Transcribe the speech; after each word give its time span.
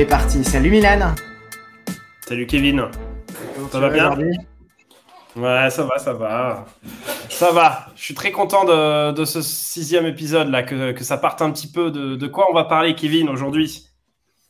Est 0.00 0.06
parti. 0.06 0.42
Salut 0.44 0.70
Milan. 0.70 1.14
Salut 2.26 2.46
Kevin. 2.46 2.86
ça 3.70 3.80
va 3.80 3.90
bien 3.90 4.16
Ouais, 5.36 5.68
ça 5.68 5.82
va, 5.82 5.98
ça 5.98 6.14
va. 6.14 6.64
Ça 7.28 7.52
va. 7.52 7.88
Je 7.96 8.04
suis 8.04 8.14
très 8.14 8.32
content 8.32 8.64
de, 8.64 9.24
ce 9.26 9.42
sixième 9.42 10.06
épisode 10.06 10.48
là, 10.48 10.62
que, 10.62 11.04
ça 11.04 11.18
parte 11.18 11.42
un 11.42 11.50
petit 11.50 11.66
peu 11.66 11.90
de, 11.90 12.26
quoi 12.28 12.46
on 12.50 12.54
va 12.54 12.64
parler, 12.64 12.94
Kevin, 12.94 13.28
aujourd'hui? 13.28 13.88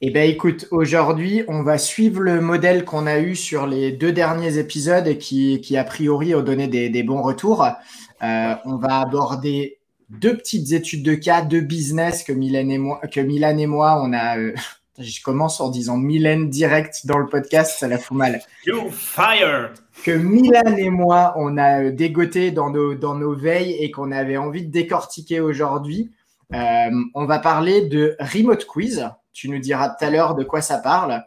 Eh 0.00 0.12
bien, 0.12 0.22
écoute, 0.22 0.68
aujourd'hui, 0.70 1.42
on 1.48 1.64
va 1.64 1.78
suivre 1.78 2.20
le 2.20 2.40
modèle 2.40 2.84
qu'on 2.84 3.08
a 3.08 3.18
eu 3.18 3.34
sur 3.34 3.66
les 3.66 3.90
deux 3.90 4.12
derniers 4.12 4.56
épisodes 4.56 5.08
et 5.08 5.18
qui, 5.18 5.60
qui 5.60 5.76
a 5.76 5.82
priori, 5.82 6.32
ont 6.32 6.42
donné 6.42 6.68
des, 6.68 7.02
bons 7.02 7.22
retours. 7.22 7.66
Euh, 8.22 8.54
on 8.64 8.76
va 8.76 9.00
aborder 9.00 9.80
deux 10.10 10.36
petites 10.36 10.70
études 10.70 11.02
de 11.02 11.14
cas, 11.14 11.42
deux 11.42 11.60
business 11.60 12.22
que 12.22 12.32
Milan 12.32 12.68
et 12.68 12.78
moi, 12.78 13.00
que 13.12 13.18
Milan 13.18 13.58
et 13.58 13.66
moi 13.66 14.00
on 14.00 14.12
a. 14.12 14.38
Euh, 14.38 14.54
je 15.00 15.22
commence 15.22 15.60
en 15.60 15.70
disant 15.70 15.96
Milan 15.96 16.40
direct 16.40 17.06
dans 17.06 17.18
le 17.18 17.26
podcast, 17.26 17.78
ça 17.78 17.88
la 17.88 17.98
fout 17.98 18.16
mal. 18.16 18.40
You 18.66 18.90
fire 18.90 19.72
Que 20.04 20.10
Milan 20.10 20.76
et 20.76 20.90
moi, 20.90 21.34
on 21.36 21.56
a 21.56 21.84
euh, 21.84 21.92
dégoté 21.92 22.50
dans 22.50 22.70
nos, 22.70 22.94
dans 22.94 23.14
nos 23.14 23.34
veilles 23.34 23.72
et 23.72 23.90
qu'on 23.90 24.12
avait 24.12 24.36
envie 24.36 24.66
de 24.66 24.70
décortiquer 24.70 25.40
aujourd'hui. 25.40 26.10
Euh, 26.52 26.90
on 27.14 27.26
va 27.26 27.38
parler 27.38 27.82
de 27.82 28.16
Remote 28.18 28.64
Quiz. 28.66 29.08
Tu 29.32 29.48
nous 29.48 29.58
diras 29.58 29.90
tout 29.90 30.04
à 30.04 30.10
l'heure 30.10 30.34
de 30.34 30.44
quoi 30.44 30.60
ça 30.60 30.78
parle. 30.78 31.22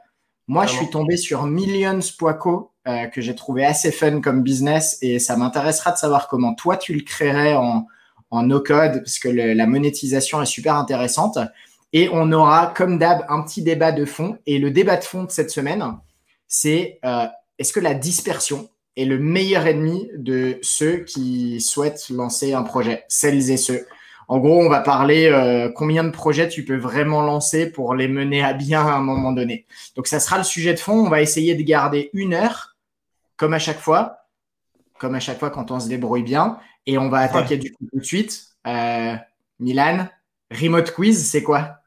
Moi, 0.47 0.65
je 0.65 0.73
suis 0.73 0.89
tombé 0.89 1.15
sur 1.15 1.43
Millions 1.43 1.99
Poico, 2.17 2.71
euh, 2.87 3.05
que 3.07 3.21
j'ai 3.21 3.33
trouvé 3.33 3.65
assez 3.65 3.91
fun 3.91 4.19
comme 4.19 4.43
business 4.43 4.97
et 5.01 5.19
ça 5.19 5.37
m'intéressera 5.37 5.91
de 5.93 5.97
savoir 5.97 6.27
comment 6.27 6.53
toi 6.53 6.75
tu 6.75 6.93
le 6.93 7.01
créerais 7.01 7.55
en, 7.55 7.87
en 8.29 8.43
no-code 8.43 8.99
parce 9.03 9.19
que 9.19 9.29
la 9.29 9.67
monétisation 9.67 10.41
est 10.41 10.47
super 10.47 10.75
intéressante. 10.75 11.37
Et 11.93 12.09
on 12.11 12.31
aura, 12.31 12.73
comme 12.75 12.97
d'hab, 12.97 13.23
un 13.29 13.43
petit 13.43 13.61
débat 13.61 13.91
de 13.91 14.03
fond. 14.03 14.37
Et 14.47 14.57
le 14.57 14.71
débat 14.71 14.97
de 14.97 15.03
fond 15.03 15.23
de 15.23 15.31
cette 15.31 15.51
semaine, 15.51 15.83
c'est 16.47 16.99
euh, 17.05 17.27
est-ce 17.59 17.71
que 17.71 17.79
la 17.79 17.93
dispersion 17.93 18.69
est 18.97 19.05
le 19.05 19.19
meilleur 19.19 19.67
ennemi 19.67 20.09
de 20.15 20.57
ceux 20.61 20.97
qui 20.97 21.61
souhaitent 21.61 22.09
lancer 22.09 22.53
un 22.53 22.63
projet, 22.63 23.05
celles 23.07 23.51
et 23.51 23.57
ceux? 23.57 23.85
En 24.27 24.39
gros, 24.39 24.59
on 24.59 24.69
va 24.69 24.79
parler 24.79 25.27
euh, 25.27 25.69
combien 25.69 26.03
de 26.03 26.09
projets 26.09 26.47
tu 26.47 26.65
peux 26.65 26.77
vraiment 26.77 27.21
lancer 27.21 27.69
pour 27.69 27.93
les 27.93 28.07
mener 28.07 28.43
à 28.43 28.53
bien 28.53 28.81
à 28.81 28.93
un 28.93 29.01
moment 29.01 29.31
donné. 29.31 29.67
Donc, 29.95 30.07
ça 30.07 30.19
sera 30.19 30.37
le 30.37 30.43
sujet 30.43 30.73
de 30.73 30.79
fond. 30.79 31.05
On 31.05 31.09
va 31.09 31.21
essayer 31.21 31.53
de 31.55 31.61
garder 31.61 32.09
une 32.13 32.33
heure, 32.33 32.75
comme 33.37 33.53
à 33.53 33.59
chaque 33.59 33.79
fois, 33.79 34.27
comme 34.97 35.13
à 35.13 35.19
chaque 35.19 35.37
fois 35.37 35.49
quand 35.51 35.69
on 35.69 35.79
se 35.79 35.89
débrouille 35.89 36.23
bien. 36.23 36.57
Et 36.87 36.97
on 36.97 37.09
va 37.09 37.19
attaquer 37.19 37.57
du 37.57 37.71
coup 37.71 37.85
tout 37.91 37.99
de 37.99 38.05
suite. 38.05 38.47
Euh, 38.65 39.15
Milan, 39.59 40.07
remote 40.49 40.91
quiz, 40.91 41.29
c'est 41.29 41.43
quoi? 41.43 41.82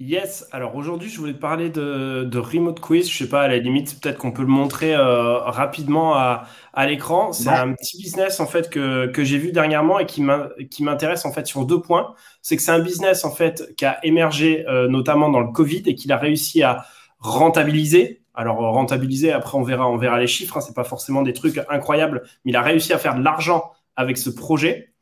Yes, 0.00 0.48
alors 0.50 0.74
aujourd'hui 0.74 1.08
je 1.08 1.20
voulais 1.20 1.34
te 1.34 1.38
parler 1.38 1.70
de, 1.70 2.36
Remote 2.36 2.80
Quiz. 2.80 3.08
Je 3.08 3.16
sais 3.16 3.28
pas, 3.28 3.42
à 3.42 3.48
la 3.48 3.58
limite, 3.58 4.00
peut-être 4.00 4.18
qu'on 4.18 4.32
peut 4.32 4.42
le 4.42 4.48
montrer 4.48 4.92
euh, 4.92 5.38
rapidement 5.38 6.16
à, 6.16 6.46
l'écran. 6.86 7.32
C'est 7.32 7.48
un 7.48 7.72
petit 7.74 7.98
business 8.02 8.40
en 8.40 8.46
fait 8.46 8.70
que, 8.70 9.12
j'ai 9.18 9.38
vu 9.38 9.52
dernièrement 9.52 10.00
et 10.00 10.06
qui 10.06 10.82
m'intéresse 10.82 11.24
en 11.24 11.32
fait 11.32 11.46
sur 11.46 11.64
deux 11.64 11.80
points. 11.80 12.14
C'est 12.42 12.56
que 12.56 12.62
c'est 12.62 12.72
un 12.72 12.80
business 12.80 13.24
en 13.24 13.30
fait 13.30 13.72
qui 13.76 13.84
a 13.84 14.04
émergé 14.04 14.66
euh, 14.66 14.88
notamment 14.88 15.28
dans 15.28 15.40
le 15.40 15.52
Covid 15.52 15.84
et 15.86 15.94
qu'il 15.94 16.10
a 16.10 16.16
réussi 16.16 16.64
à 16.64 16.84
rentabiliser. 17.20 18.22
Alors 18.34 18.56
rentabiliser, 18.58 19.30
après 19.30 19.56
on 19.56 19.62
verra, 19.62 19.88
on 19.88 19.96
verra 19.96 20.18
les 20.18 20.26
chiffres. 20.26 20.56
Hein, 20.56 20.60
c'est 20.60 20.74
pas 20.74 20.82
forcément 20.82 21.22
des 21.22 21.32
trucs 21.34 21.60
incroyables, 21.70 22.24
mais 22.44 22.50
il 22.50 22.56
a 22.56 22.62
réussi 22.62 22.92
à 22.92 22.98
faire 22.98 23.14
de 23.14 23.22
l'argent 23.22 23.70
avec 23.94 24.18
ce 24.18 24.30
projet. 24.30 24.92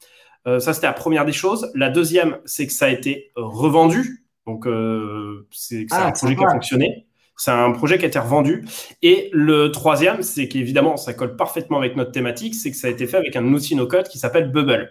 Euh, 0.47 0.60
ça 0.60 0.74
c'était 0.74 0.86
la 0.86 0.92
première 0.92 1.24
des 1.24 1.32
choses. 1.32 1.70
La 1.74 1.88
deuxième, 1.88 2.38
c'est 2.44 2.66
que 2.66 2.74
ça 2.74 2.86
a 2.86 2.91
été 2.91 3.32
revendu 3.36 4.22
donc, 4.47 4.66
euh, 4.66 5.47
c'est 5.50 5.86
ah, 5.91 6.08
un 6.08 6.12
projet 6.12 6.36
qui 6.36 6.44
a 6.44 6.50
fonctionné. 6.50 7.06
C'est 7.36 7.50
un 7.50 7.72
projet 7.72 7.98
qui 7.98 8.04
a 8.04 8.08
été 8.08 8.19
revendu. 8.19 8.64
Et 9.03 9.30
le 9.32 9.70
troisième, 9.70 10.22
c'est 10.22 10.48
qu'évidemment, 10.48 10.97
ça 10.97 11.14
colle 11.14 11.36
parfaitement 11.36 11.78
avec 11.78 11.97
notre 11.97 12.12
thématique, 12.12 12.54
c'est 12.54 12.70
que 12.70 12.76
ça 12.76 12.88
a 12.88 12.91
été 12.91 13.06
fait 13.06 13.16
avec 13.16 13.34
un 13.36 13.44
outil 13.53 13.75
no-code 13.75 14.08
qui 14.08 14.19
s'appelle 14.19 14.50
Bubble. 14.50 14.91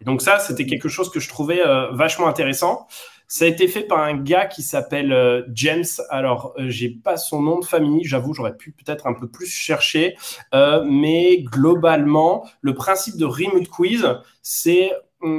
Et 0.00 0.04
donc 0.04 0.22
ça, 0.22 0.38
c'était 0.38 0.64
quelque 0.64 0.88
chose 0.88 1.10
que 1.10 1.20
je 1.20 1.28
trouvais 1.28 1.60
euh, 1.60 1.90
vachement 1.92 2.26
intéressant. 2.26 2.86
Ça 3.26 3.44
a 3.44 3.48
été 3.48 3.68
fait 3.68 3.82
par 3.82 4.00
un 4.00 4.16
gars 4.16 4.46
qui 4.46 4.62
s'appelle 4.62 5.12
euh, 5.12 5.42
James. 5.52 5.84
Alors, 6.08 6.54
j'ai 6.58 6.88
pas 6.88 7.16
son 7.16 7.42
nom 7.42 7.58
de 7.58 7.64
famille, 7.64 8.04
j'avoue, 8.04 8.32
j'aurais 8.32 8.56
pu 8.56 8.72
peut-être 8.72 9.06
un 9.06 9.14
peu 9.14 9.28
plus 9.28 9.46
chercher. 9.46 10.16
mais 10.52 11.42
globalement, 11.42 12.48
le 12.60 12.74
principe 12.74 13.16
de 13.16 13.24
Remote 13.24 13.68
Quiz, 13.68 14.06
c'est 14.42 14.90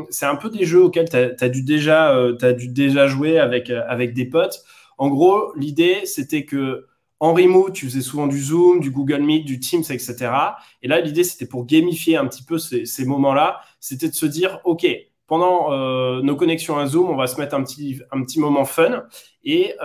c'est 0.09 0.25
un 0.25 0.35
peu 0.35 0.49
des 0.49 0.65
jeux 0.65 0.83
auxquels 0.83 1.09
tu 1.09 1.15
as, 1.15 1.49
dû 1.49 1.63
déjà, 1.63 2.15
euh, 2.15 2.53
dû 2.53 2.67
déjà 2.67 3.07
jouer 3.07 3.39
avec, 3.39 3.69
euh, 3.69 3.81
avec 3.87 4.13
des 4.13 4.25
potes. 4.25 4.63
En 4.97 5.09
gros, 5.09 5.53
l'idée, 5.55 6.05
c'était 6.05 6.45
que 6.45 6.87
en 7.19 7.33
remote, 7.33 7.73
tu 7.73 7.85
faisais 7.85 8.01
souvent 8.01 8.25
du 8.25 8.41
Zoom, 8.41 8.79
du 8.79 8.89
Google 8.89 9.21
Meet, 9.21 9.45
du 9.45 9.59
Teams, 9.59 9.83
etc. 9.89 10.31
Et 10.81 10.87
là, 10.87 10.99
l'idée, 11.01 11.23
c'était 11.23 11.45
pour 11.45 11.65
gamifier 11.65 12.17
un 12.17 12.25
petit 12.25 12.43
peu 12.43 12.57
ces, 12.57 12.85
ces 12.85 13.05
moments-là, 13.05 13.61
c'était 13.79 14.09
de 14.09 14.15
se 14.15 14.25
dire, 14.25 14.59
OK, 14.63 14.87
pendant 15.27 15.71
euh, 15.71 16.21
nos 16.23 16.35
connexions 16.35 16.79
à 16.79 16.87
Zoom, 16.87 17.09
on 17.09 17.15
va 17.15 17.27
se 17.27 17.39
mettre 17.39 17.55
un 17.55 17.63
petit, 17.63 18.01
un 18.11 18.23
petit 18.23 18.39
moment 18.39 18.65
fun. 18.65 19.03
Et 19.43 19.75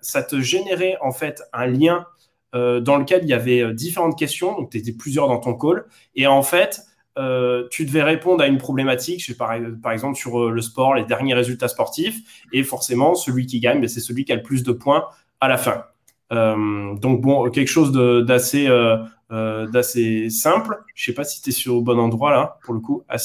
ça 0.00 0.22
te 0.22 0.40
générait 0.40 0.96
en 1.00 1.12
fait 1.12 1.42
un 1.52 1.66
lien 1.66 2.06
dans 2.52 2.96
lequel 2.96 3.22
il 3.24 3.28
y 3.28 3.34
avait 3.34 3.74
différentes 3.74 4.18
questions. 4.18 4.52
Donc, 4.56 4.70
tu 4.70 4.78
étais 4.78 4.92
plusieurs 4.92 5.28
dans 5.28 5.38
ton 5.38 5.54
call. 5.54 5.84
Et 6.14 6.26
en 6.26 6.42
fait, 6.42 6.80
euh, 7.18 7.66
tu 7.70 7.86
devais 7.86 8.02
répondre 8.02 8.42
à 8.42 8.46
une 8.46 8.58
problématique, 8.58 9.36
par, 9.36 9.52
exemple 9.92 10.16
sur 10.16 10.38
euh, 10.38 10.50
le 10.50 10.60
sport, 10.60 10.94
les 10.94 11.04
derniers 11.04 11.34
résultats 11.34 11.68
sportifs, 11.68 12.44
et 12.52 12.62
forcément, 12.62 13.14
celui 13.14 13.46
qui 13.46 13.60
gagne, 13.60 13.80
ben, 13.80 13.88
c'est 13.88 14.00
celui 14.00 14.24
qui 14.24 14.32
a 14.32 14.36
le 14.36 14.42
plus 14.42 14.62
de 14.62 14.72
points 14.72 15.04
à 15.40 15.48
la 15.48 15.56
fin. 15.56 15.84
Euh, 16.32 16.94
donc 16.96 17.22
bon, 17.22 17.48
quelque 17.50 17.68
chose 17.68 17.92
d'assez 17.92 18.68
simple. 20.30 20.78
Je 20.94 21.04
sais 21.04 21.14
pas 21.14 21.24
si 21.24 21.40
tu 21.40 21.50
es 21.50 21.52
sur 21.52 21.76
le 21.76 21.80
bon 21.80 21.98
endroit 21.98 22.32
là, 22.32 22.58
pour 22.64 22.74
le 22.74 22.80
coup. 22.80 23.02
Ah 23.08 23.18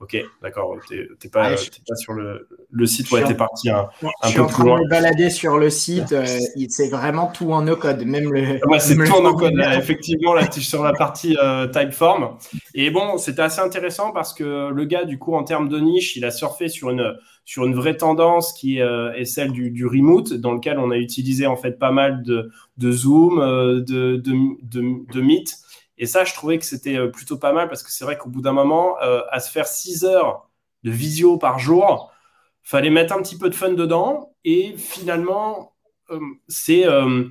ok, 0.00 0.16
d'accord. 0.42 0.76
T'es 0.88 1.28
pas, 1.28 1.50
pas 1.50 1.96
sur 1.96 2.12
le, 2.12 2.48
le 2.70 2.86
site 2.86 3.10
où 3.10 3.16
tu 3.16 3.30
es 3.30 3.34
parti 3.34 3.70
un, 3.70 3.88
un 4.02 4.10
je 4.24 4.28
suis 4.28 4.40
en 4.40 4.46
train 4.46 4.64
de 4.64 4.70
me 4.70 4.88
balader 4.88 5.30
sur 5.30 5.58
le 5.58 5.70
site. 5.70 6.12
Euh, 6.12 6.26
c'est 6.68 6.88
vraiment 6.88 7.28
tout 7.28 7.52
en 7.52 7.62
no-code. 7.62 8.04
Même 8.04 8.32
le. 8.32 8.64
Ouais, 8.66 8.78
c'est 8.78 8.96
tout 8.96 9.12
en 9.12 9.22
no-code. 9.22 9.54
Effectivement, 9.76 10.34
là, 10.34 10.46
tu 10.46 10.60
es 10.60 10.62
sur 10.62 10.82
la 10.82 10.92
partie 10.92 11.36
euh, 11.42 11.66
Typeform. 11.68 12.36
Et 12.74 12.90
bon, 12.90 13.16
c'était 13.18 13.42
assez 13.42 13.60
intéressant 13.60 14.12
parce 14.12 14.34
que 14.34 14.70
le 14.70 14.84
gars, 14.84 15.04
du 15.04 15.18
coup, 15.18 15.34
en 15.34 15.44
termes 15.44 15.68
de 15.68 15.78
niche, 15.78 16.16
il 16.16 16.24
a 16.24 16.30
surfé 16.30 16.68
sur 16.68 16.90
une, 16.90 17.14
sur 17.44 17.64
une 17.64 17.74
vraie 17.74 17.96
tendance 17.96 18.52
qui 18.52 18.80
euh, 18.80 19.12
est 19.14 19.24
celle 19.24 19.52
du, 19.52 19.70
du, 19.70 19.86
remote, 19.86 20.34
dans 20.34 20.52
lequel 20.52 20.78
on 20.78 20.90
a 20.90 20.96
utilisé 20.96 21.46
en 21.46 21.56
fait 21.56 21.78
pas 21.78 21.90
mal 21.90 22.22
de, 22.22 22.50
de 22.76 22.92
Zoom, 22.92 23.40
de, 23.40 23.80
de, 23.80 24.56
de, 24.62 25.12
de 25.12 25.20
Meet. 25.20 25.65
Et 25.98 26.06
ça, 26.06 26.24
je 26.24 26.34
trouvais 26.34 26.58
que 26.58 26.64
c'était 26.64 27.08
plutôt 27.08 27.38
pas 27.38 27.52
mal 27.52 27.68
parce 27.68 27.82
que 27.82 27.90
c'est 27.90 28.04
vrai 28.04 28.18
qu'au 28.18 28.28
bout 28.28 28.42
d'un 28.42 28.52
moment, 28.52 28.96
à 28.98 29.40
se 29.40 29.50
faire 29.50 29.66
6 29.66 30.04
heures 30.04 30.48
de 30.82 30.90
visio 30.90 31.38
par 31.38 31.58
jour, 31.58 32.12
fallait 32.66 32.90
mettre 32.90 33.14
un 33.14 33.22
petit 33.22 33.38
peu 33.38 33.48
de 33.48 33.54
fun 33.54 33.72
dedans. 33.72 34.34
Et 34.44 34.74
finalement 34.76 35.76
euh, 36.10 36.20
euh, 36.78 37.24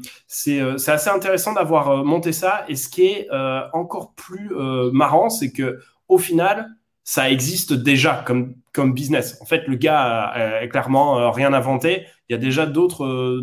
euh, 0.47 0.77
c'est 0.77 0.91
assez 0.91 1.09
intéressant 1.09 1.53
d'avoir 1.53 2.03
monté 2.03 2.31
ça. 2.31 2.65
Et 2.67 2.75
ce 2.75 2.89
qui 2.89 3.05
est 3.05 3.27
encore 3.73 4.13
plus 4.15 4.51
marrant 4.91 5.29
c'est 5.29 5.51
que 5.51 5.79
au 6.07 6.17
final 6.17 6.69
ça 7.03 7.29
existe 7.29 7.73
déjà 7.73 8.23
comme 8.25 8.55
comme 8.73 8.93
business. 8.93 9.37
En 9.41 9.45
fait 9.45 9.67
le 9.67 9.75
gars 9.75 10.23
a, 10.29 10.67
clairement 10.67 11.31
rien 11.31 11.53
inventé. 11.53 12.05
Il 12.29 12.33
y 12.33 12.35
a 12.35 12.39
déjà 12.39 12.65
d'autres 12.65 13.41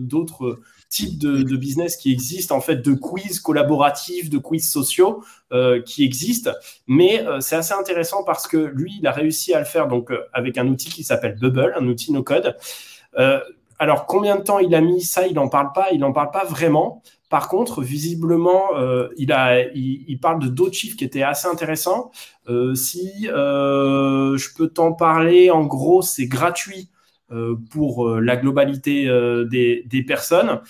d'autres 0.93 1.13
type 1.13 1.19
de, 1.19 1.57
business 1.57 1.97
qui 1.97 2.13
existe, 2.13 2.53
en 2.53 2.61
fait, 2.61 2.77
de 2.77 2.95
quiz 2.95 3.41
collaboratifs, 3.41 4.31
de 4.31 4.39
quiz 4.39 4.71
sociaux 4.71 5.23
euh, 5.53 5.83
qui 5.83 6.05
existent. 6.05 6.53
Mais 6.87 7.27
euh, 7.27 7.41
c'est 7.41 7.57
assez 7.57 7.75
intéressant 7.75 8.25
parce 8.25 8.47
que 8.47 8.57
lui, 8.57 8.99
il 9.01 9.07
a 9.07 9.13
réussi 9.13 9.55
à 9.55 9.59
le 9.59 9.65
faire 9.65 9.89
donc 9.89 10.11
euh, 10.11 10.21
avec 10.33 10.59
un 10.59 10.67
outil 10.69 10.91
qui 10.91 11.05
s'appelle 11.05 11.37
Bubble, 11.39 11.75
un 11.77 11.87
outil 11.87 12.13
no 12.13 12.23
code. 12.23 12.57
alors, 13.79 14.07
combien 14.07 14.37
de 14.37 14.43
temps 14.43 14.59
il 14.59 14.75
a 14.75 14.81
mis 14.81 15.03
ça? 15.03 15.27
Il 15.27 15.35
n'en 15.35 15.49
parle 15.49 15.73
pas. 15.73 15.89
Il 15.93 16.01
n'en 16.01 16.13
parle 16.13 16.31
pas 16.31 16.45
vraiment. 16.45 17.03
Par 17.29 17.49
contre, 17.49 17.81
visiblement, 17.83 18.63
il, 19.17 19.33
a, 19.33 19.63
il, 19.75 20.19
parle 20.21 20.39
de 20.39 20.49
d'autres 20.49 20.75
chiffres 20.75 20.99
qui 20.99 21.05
étaient 21.05 21.23
assez 21.23 21.49
intéressants. 21.49 22.11
si 22.75 23.25
je 23.25 24.55
peux 24.55 24.69
t'en 24.69 24.93
parler, 24.93 25.51
en 25.51 25.65
gros, 25.65 26.03
c'est 26.03 26.27
gratuit 26.27 26.91
pour 27.71 28.09
euh, 28.09 28.21
la 28.21 28.37
globalité 28.37 29.09
euh, 29.09 29.45
des, 29.45 30.05
personnes. 30.07 30.61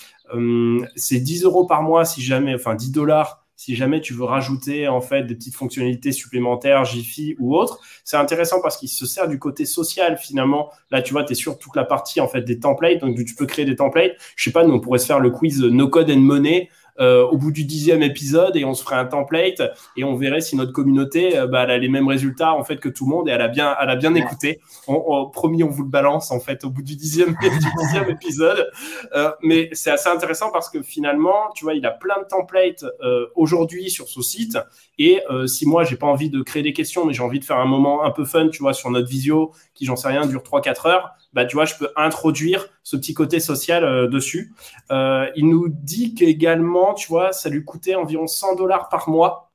c'est 0.96 1.20
10 1.20 1.44
euros 1.44 1.66
par 1.66 1.82
mois 1.82 2.04
si 2.04 2.22
jamais, 2.22 2.54
enfin 2.54 2.74
10 2.74 2.92
dollars 2.92 3.42
si 3.56 3.76
jamais 3.76 4.00
tu 4.00 4.12
veux 4.12 4.24
rajouter 4.24 4.88
en 4.88 5.00
fait 5.00 5.22
des 5.22 5.36
petites 5.36 5.54
fonctionnalités 5.54 6.10
supplémentaires, 6.10 6.84
Jiffy 6.84 7.36
ou 7.38 7.56
autres. 7.56 7.78
C'est 8.02 8.16
intéressant 8.16 8.60
parce 8.60 8.76
qu'il 8.76 8.88
se 8.88 9.06
sert 9.06 9.28
du 9.28 9.38
côté 9.38 9.66
social 9.66 10.18
finalement. 10.18 10.70
Là, 10.90 11.00
tu 11.00 11.12
vois, 11.12 11.22
tu 11.22 11.32
es 11.32 11.34
sur 11.36 11.58
toute 11.60 11.76
la 11.76 11.84
partie 11.84 12.20
en 12.20 12.26
fait 12.26 12.42
des 12.42 12.58
templates, 12.58 12.98
donc 12.98 13.16
tu 13.24 13.36
peux 13.36 13.46
créer 13.46 13.64
des 13.64 13.76
templates. 13.76 14.12
Je 14.34 14.44
sais 14.44 14.52
pas, 14.52 14.64
nous 14.64 14.74
on 14.74 14.80
pourrait 14.80 14.98
se 14.98 15.06
faire 15.06 15.20
le 15.20 15.30
quiz 15.30 15.62
No 15.62 15.88
Code 15.88 16.10
and 16.10 16.16
Money 16.16 16.70
euh, 17.00 17.24
au 17.24 17.38
bout 17.38 17.52
du 17.52 17.64
dixième 17.64 18.02
épisode 18.02 18.56
et 18.56 18.64
on 18.64 18.74
se 18.74 18.82
ferait 18.82 18.96
un 18.96 19.06
template 19.06 19.62
et 19.96 20.04
on 20.04 20.14
verrait 20.14 20.42
si 20.42 20.56
notre 20.56 20.72
communauté 20.72 21.38
euh, 21.38 21.46
bah, 21.46 21.62
elle 21.64 21.70
a 21.70 21.78
les 21.78 21.88
mêmes 21.88 22.06
résultats 22.06 22.52
en 22.52 22.64
fait 22.64 22.76
que 22.76 22.88
tout 22.88 23.06
le 23.06 23.10
monde 23.10 23.28
et 23.28 23.32
elle 23.32 23.40
a 23.40 23.48
bien, 23.48 23.74
elle 23.80 23.88
a 23.90 23.96
bien 23.96 24.14
écouté. 24.14 24.60
On, 24.86 25.30
promis, 25.30 25.64
on 25.64 25.68
vous 25.68 25.84
le 25.84 25.88
balance 25.88 26.30
en 26.30 26.40
fait 26.40 26.64
au 26.64 26.70
bout 26.70 26.82
du 26.82 26.96
dixième, 26.96 27.34
du 27.42 27.82
dixième 27.82 28.10
épisode. 28.10 28.70
Euh, 29.14 29.30
mais 29.42 29.70
c'est 29.72 29.90
assez 29.90 30.08
intéressant 30.08 30.50
parce 30.52 30.68
que 30.68 30.82
finalement, 30.82 31.50
tu 31.54 31.64
vois, 31.64 31.74
il 31.74 31.86
a 31.86 31.92
plein 31.92 32.20
de 32.20 32.26
templates 32.26 32.84
aujourd'hui 33.34 33.90
sur 33.90 34.08
son 34.08 34.22
site 34.22 34.58
et 35.04 35.20
si 35.46 35.66
moi 35.66 35.84
j'ai 35.84 35.96
pas 35.96 36.06
envie 36.06 36.30
de 36.30 36.42
créer 36.42 36.62
des 36.62 36.72
questions 36.72 37.04
mais 37.04 37.12
j'ai 37.12 37.22
envie 37.22 37.40
de 37.40 37.44
faire 37.44 37.58
un 37.58 37.66
moment 37.66 38.04
un 38.04 38.10
peu 38.10 38.24
fun, 38.24 38.48
tu 38.48 38.62
vois, 38.62 38.74
sur 38.74 38.90
notre 38.90 39.08
visio 39.08 39.52
qui 39.74 39.84
j'en 39.84 39.96
sais 39.96 40.08
rien 40.08 40.26
dure 40.26 40.42
3-4 40.42 40.88
heures 40.88 41.16
bah, 41.32 41.46
tu 41.46 41.56
vois, 41.56 41.64
je 41.64 41.74
peux 41.76 41.90
introduire 41.96 42.68
ce 42.82 42.96
petit 42.96 43.14
côté 43.14 43.40
social 43.40 43.84
euh, 43.84 44.08
dessus. 44.08 44.54
Euh, 44.90 45.30
il 45.34 45.48
nous 45.48 45.68
dit 45.68 46.14
qu'également, 46.14 46.94
tu 46.94 47.08
vois, 47.08 47.32
ça 47.32 47.48
lui 47.48 47.64
coûtait 47.64 47.94
environ 47.94 48.26
100 48.26 48.56
dollars 48.56 48.88
par 48.88 49.08
mois 49.08 49.50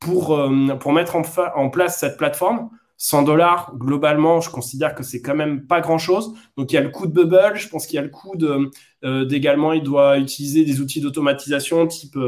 pour, 0.00 0.36
euh, 0.36 0.48
mettre 0.48 1.16
en, 1.16 1.22
en, 1.54 1.70
place 1.70 1.98
cette 1.98 2.16
plateforme. 2.16 2.70
100 2.96 3.22
dollars, 3.22 3.72
globalement, 3.76 4.40
je 4.40 4.50
considère 4.50 4.94
que 4.94 5.02
c'est 5.02 5.22
quand 5.22 5.34
même 5.34 5.66
pas 5.66 5.80
grand 5.80 5.98
chose. 5.98 6.34
Donc, 6.56 6.72
il 6.72 6.74
y 6.74 6.78
a 6.78 6.82
le 6.82 6.90
coût 6.90 7.06
de 7.06 7.12
Bubble. 7.12 7.56
Je 7.56 7.68
pense 7.68 7.86
qu'il 7.86 7.96
y 7.96 7.98
a 7.98 8.02
le 8.02 8.08
coût 8.08 8.36
de, 8.36 8.70
d'également, 9.02 9.72
il 9.72 9.82
doit 9.82 10.18
utiliser 10.18 10.64
des 10.64 10.80
outils 10.80 11.00
d'automatisation 11.00 11.86
type 11.86 12.18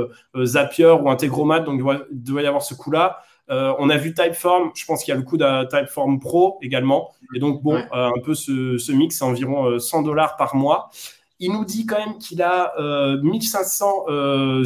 Zapier 0.45 0.97
ou 1.03 1.11
Integromat. 1.11 1.61
Donc, 1.61 1.75
il 1.77 1.83
doit, 1.83 2.07
il 2.11 2.23
doit 2.23 2.43
y 2.43 2.47
avoir 2.47 2.63
ce 2.63 2.75
coût-là. 2.75 3.23
Euh, 3.51 3.75
on 3.79 3.91
a 3.91 3.97
vu 3.97 4.15
Typeform, 4.15 4.71
je 4.75 4.85
pense 4.85 5.05
qu'il 5.05 5.13
y 5.13 5.17
a 5.17 5.19
le 5.19 5.25
coût 5.25 5.37
d'un 5.37 5.67
Typeform 5.67 6.21
Pro 6.21 6.59
également. 6.63 7.13
Et 7.35 7.39
donc, 7.39 7.63
bon, 7.63 7.75
euh, 7.75 8.09
un 8.09 8.21
peu 8.25 8.35
ce, 8.35 8.93
mix, 8.93 9.19
c'est 9.19 9.25
environ 9.25 9.79
100 9.79 10.01
euh, 10.01 10.05
dollars 10.05 10.37
par 10.37 10.55
mois. 10.57 10.91
Il 11.39 11.53
nous 11.53 11.65
dit 11.65 11.87
quand 11.87 11.99
même 11.99 12.19
qu'il 12.19 12.41
a 12.41 12.73
1500 13.21 14.07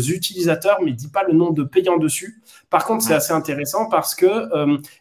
utilisateurs, 0.08 0.76
mais 0.82 0.90
il 0.90 0.92
ne 0.92 0.98
dit 0.98 1.08
pas 1.08 1.24
le 1.24 1.32
nombre 1.32 1.54
de 1.54 1.62
payants 1.62 1.96
dessus. 1.96 2.42
Par 2.76 2.84
contre, 2.84 3.02
c'est 3.02 3.14
assez 3.14 3.32
intéressant 3.32 3.88
parce 3.88 4.14
que 4.14 4.28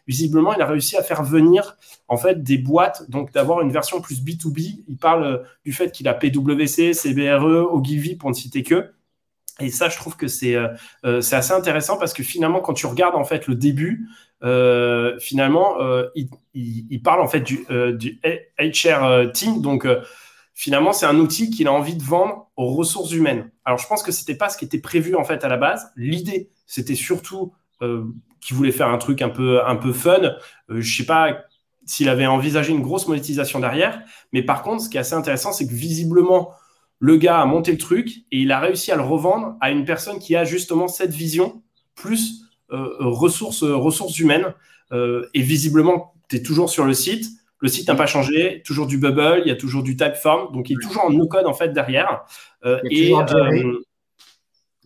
visiblement, 0.08 0.54
il 0.54 0.62
a 0.62 0.66
réussi 0.66 0.96
à 0.96 1.02
faire 1.02 1.22
venir 1.22 1.76
en 2.08 2.16
fait 2.16 2.42
des 2.42 2.56
boîtes, 2.56 3.10
donc 3.10 3.32
d'avoir 3.32 3.60
une 3.60 3.70
version 3.70 4.00
plus 4.00 4.22
B2B. 4.22 4.84
Il 4.88 4.96
parle 4.96 5.44
du 5.62 5.74
fait 5.74 5.92
qu'il 5.92 6.08
a 6.08 6.14
PwC, 6.14 6.94
CBRE, 6.94 7.70
Ogilvy, 7.70 8.16
pour 8.16 8.30
ne 8.30 8.34
citer 8.34 8.62
que. 8.62 8.92
Et 9.60 9.68
ça, 9.68 9.90
je 9.90 9.96
trouve 9.98 10.16
que 10.16 10.26
c'est 10.26 10.54
euh, 10.54 10.68
euh, 11.04 11.20
c'est 11.20 11.36
assez 11.36 11.52
intéressant 11.52 11.98
parce 11.98 12.14
que 12.14 12.22
finalement, 12.22 12.60
quand 12.60 12.72
tu 12.72 12.86
regardes 12.86 13.14
en 13.14 13.24
fait 13.24 13.46
le 13.46 13.54
début, 13.54 14.08
euh, 14.42 15.18
finalement, 15.18 15.76
il, 16.14 16.30
il, 16.54 17.02
parle 17.02 17.20
en 17.20 17.28
fait 17.28 17.40
du, 17.40 17.66
du 17.92 18.18
HR 18.58 19.32
Team. 19.34 19.60
Donc, 19.60 19.86
finalement, 20.54 20.94
c'est 20.94 21.04
un 21.04 21.16
outil 21.16 21.50
qu'il 21.50 21.68
a 21.68 21.72
envie 21.74 21.96
de 21.96 22.02
vendre 22.02 22.50
aux 22.56 22.68
ressources 22.68 23.12
humaines. 23.12 23.50
Alors, 23.66 23.78
je 23.78 23.86
pense 23.86 24.02
que 24.02 24.12
c'était 24.12 24.34
pas 24.34 24.48
ce 24.48 24.56
qui 24.56 24.64
était 24.64 24.80
prévu 24.80 25.14
en 25.14 25.24
fait 25.24 25.44
à 25.44 25.48
la 25.48 25.58
base. 25.58 25.92
L'idée, 25.94 26.48
c'était 26.66 26.94
surtout 26.94 27.52
qu'il 27.80 28.56
voulait 28.56 28.72
faire 28.72 28.88
un 28.88 28.98
truc 28.98 29.22
un 29.22 29.28
peu 29.28 29.64
un 29.66 29.76
peu 29.76 29.92
fun. 29.92 30.36
je 30.68 30.96
sais 30.96 31.06
pas 31.06 31.44
s'il 31.84 32.08
avait 32.08 32.26
envisagé 32.26 32.72
une 32.72 32.82
grosse 32.82 33.06
monétisation 33.06 33.60
derrière, 33.60 34.02
mais 34.32 34.42
par 34.42 34.62
contre, 34.62 34.82
ce 34.82 34.88
qui 34.88 34.96
est 34.96 35.00
assez 35.00 35.14
intéressant, 35.14 35.52
c'est 35.52 35.66
que 35.66 35.72
visiblement 35.72 36.52
le 36.98 37.16
gars 37.16 37.40
a 37.40 37.46
monté 37.46 37.72
le 37.72 37.78
truc 37.78 38.08
et 38.32 38.40
il 38.40 38.52
a 38.52 38.60
réussi 38.60 38.90
à 38.90 38.96
le 38.96 39.02
revendre 39.02 39.56
à 39.60 39.70
une 39.70 39.84
personne 39.84 40.18
qui 40.18 40.34
a 40.34 40.44
justement 40.44 40.88
cette 40.88 41.12
vision 41.12 41.62
plus 41.94 42.42
euh, 42.72 42.88
ressources, 43.00 43.62
ressources 43.62 44.18
humaines. 44.18 44.54
Euh, 44.92 45.28
et 45.34 45.42
visiblement, 45.42 46.14
tu 46.28 46.36
es 46.36 46.42
toujours 46.42 46.70
sur 46.70 46.84
le 46.84 46.94
site. 46.94 47.26
Le 47.60 47.68
site 47.68 47.88
n'a 47.88 47.94
pas 47.94 48.06
changé, 48.06 48.62
toujours 48.64 48.86
du 48.86 48.98
bubble, 48.98 49.42
il 49.44 49.48
y 49.48 49.50
a 49.50 49.56
toujours 49.56 49.82
du 49.82 49.96
typeform, 49.96 50.52
donc 50.52 50.68
il 50.68 50.74
est 50.74 50.82
toujours 50.82 51.04
en 51.04 51.10
no-code 51.10 51.46
en 51.46 51.54
fait 51.54 51.72
derrière. 51.72 52.24
Euh, 52.64 52.80
et 52.90 53.12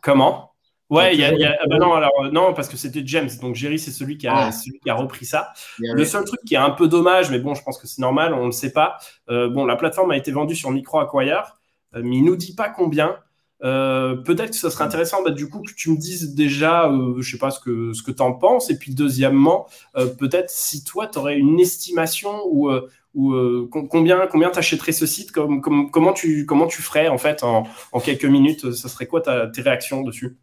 comment? 0.03 0.50
Ouais, 0.91 1.15
il 1.15 1.21
y 1.21 1.25
a, 1.25 1.57
ah 1.61 1.67
bah 1.69 1.79
non, 1.79 1.95
alors 1.95 2.31
non, 2.33 2.53
parce 2.53 2.69
que 2.69 2.77
c'était 2.77 3.03
James. 3.05 3.31
Donc 3.41 3.55
Jerry, 3.55 3.79
c'est 3.79 3.93
celui 3.93 4.19
qui 4.19 4.27
a, 4.27 4.49
ah. 4.49 4.53
celui 4.53 4.81
qui 4.81 4.91
a 4.91 4.95
repris 4.95 5.25
ça. 5.25 5.53
Le 5.79 6.05
seul 6.05 6.25
truc 6.25 6.41
qui 6.47 6.55
est 6.55 6.59
un 6.59 6.71
peu 6.71 6.89
dommage, 6.89 7.31
mais 7.31 7.39
bon, 7.39 7.55
je 7.55 7.63
pense 7.63 7.79
que 7.79 7.87
c'est 7.87 8.03
normal, 8.03 8.35
on 8.35 8.41
ne 8.41 8.47
le 8.47 8.53
sait 8.53 8.73
pas. 8.73 8.99
bon, 9.29 9.65
la 9.65 9.77
plateforme 9.77 10.11
a 10.11 10.17
été 10.17 10.33
vendue 10.33 10.57
sur 10.57 10.71
Micro 10.71 10.99
Acquire. 10.99 11.57
Euh, 11.97 12.03
mais 12.05 12.17
il 12.17 12.25
nous 12.25 12.37
dit 12.37 12.55
pas 12.55 12.69
combien. 12.69 13.17
Euh, 13.63 14.17
peut-être 14.17 14.51
que 14.51 14.57
ce 14.57 14.71
serait 14.71 14.85
intéressant 14.85 15.23
bah, 15.23 15.33
du 15.33 15.51
coup 15.51 15.61
que 15.61 15.73
tu 15.75 15.91
me 15.91 15.97
dises 15.99 16.35
déjà, 16.35 16.89
euh, 16.89 17.21
je 17.21 17.31
sais 17.31 17.39
pas 17.39 17.51
ce 17.51 17.61
que, 17.61 17.93
ce 17.93 18.03
que 18.03 18.11
tu 18.11 18.23
en 18.23 18.33
penses. 18.33 18.71
Et 18.71 18.79
puis 18.79 18.95
deuxièmement, 18.95 19.67
peut-être 19.95 20.51
si 20.51 20.85
toi, 20.85 21.07
tu 21.07 21.19
aurais 21.19 21.39
une 21.39 21.61
estimation 21.61 22.43
ou, 22.47 22.71
ou 23.15 23.69
combien, 23.69 24.27
combien 24.27 24.51
tu 24.51 24.59
achèterais 24.59 24.93
ce 24.93 25.07
site, 25.07 25.33
comme, 25.33 25.61
comment, 25.61 26.13
tu, 26.13 26.47
comment 26.47 26.67
tu 26.67 26.83
ferais 26.83 27.09
en 27.09 27.19
fait 27.19 27.43
en, 27.43 27.65
en 27.93 28.01
quelques 28.01 28.25
minutes 28.25 28.73
Ça 28.73 28.89
serait 28.89 29.07
quoi 29.07 29.21
ta, 29.21 29.47
tes 29.47 29.63
réactions 29.63 30.03
dessus? 30.03 30.39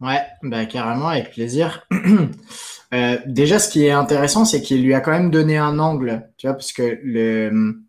Ouais, 0.00 0.20
bah, 0.42 0.66
carrément, 0.66 1.08
avec 1.08 1.32
plaisir. 1.32 1.86
déjà, 3.26 3.58
ce 3.58 3.68
qui 3.68 3.84
est 3.84 3.90
intéressant, 3.90 4.44
c'est 4.44 4.62
qu'il 4.62 4.82
lui 4.82 4.94
a 4.94 5.00
quand 5.00 5.10
même 5.10 5.30
donné 5.30 5.58
un 5.58 5.78
angle, 5.78 6.30
tu 6.36 6.46
vois, 6.46 6.54
parce 6.54 6.72
que 6.72 6.98
le 7.02 7.82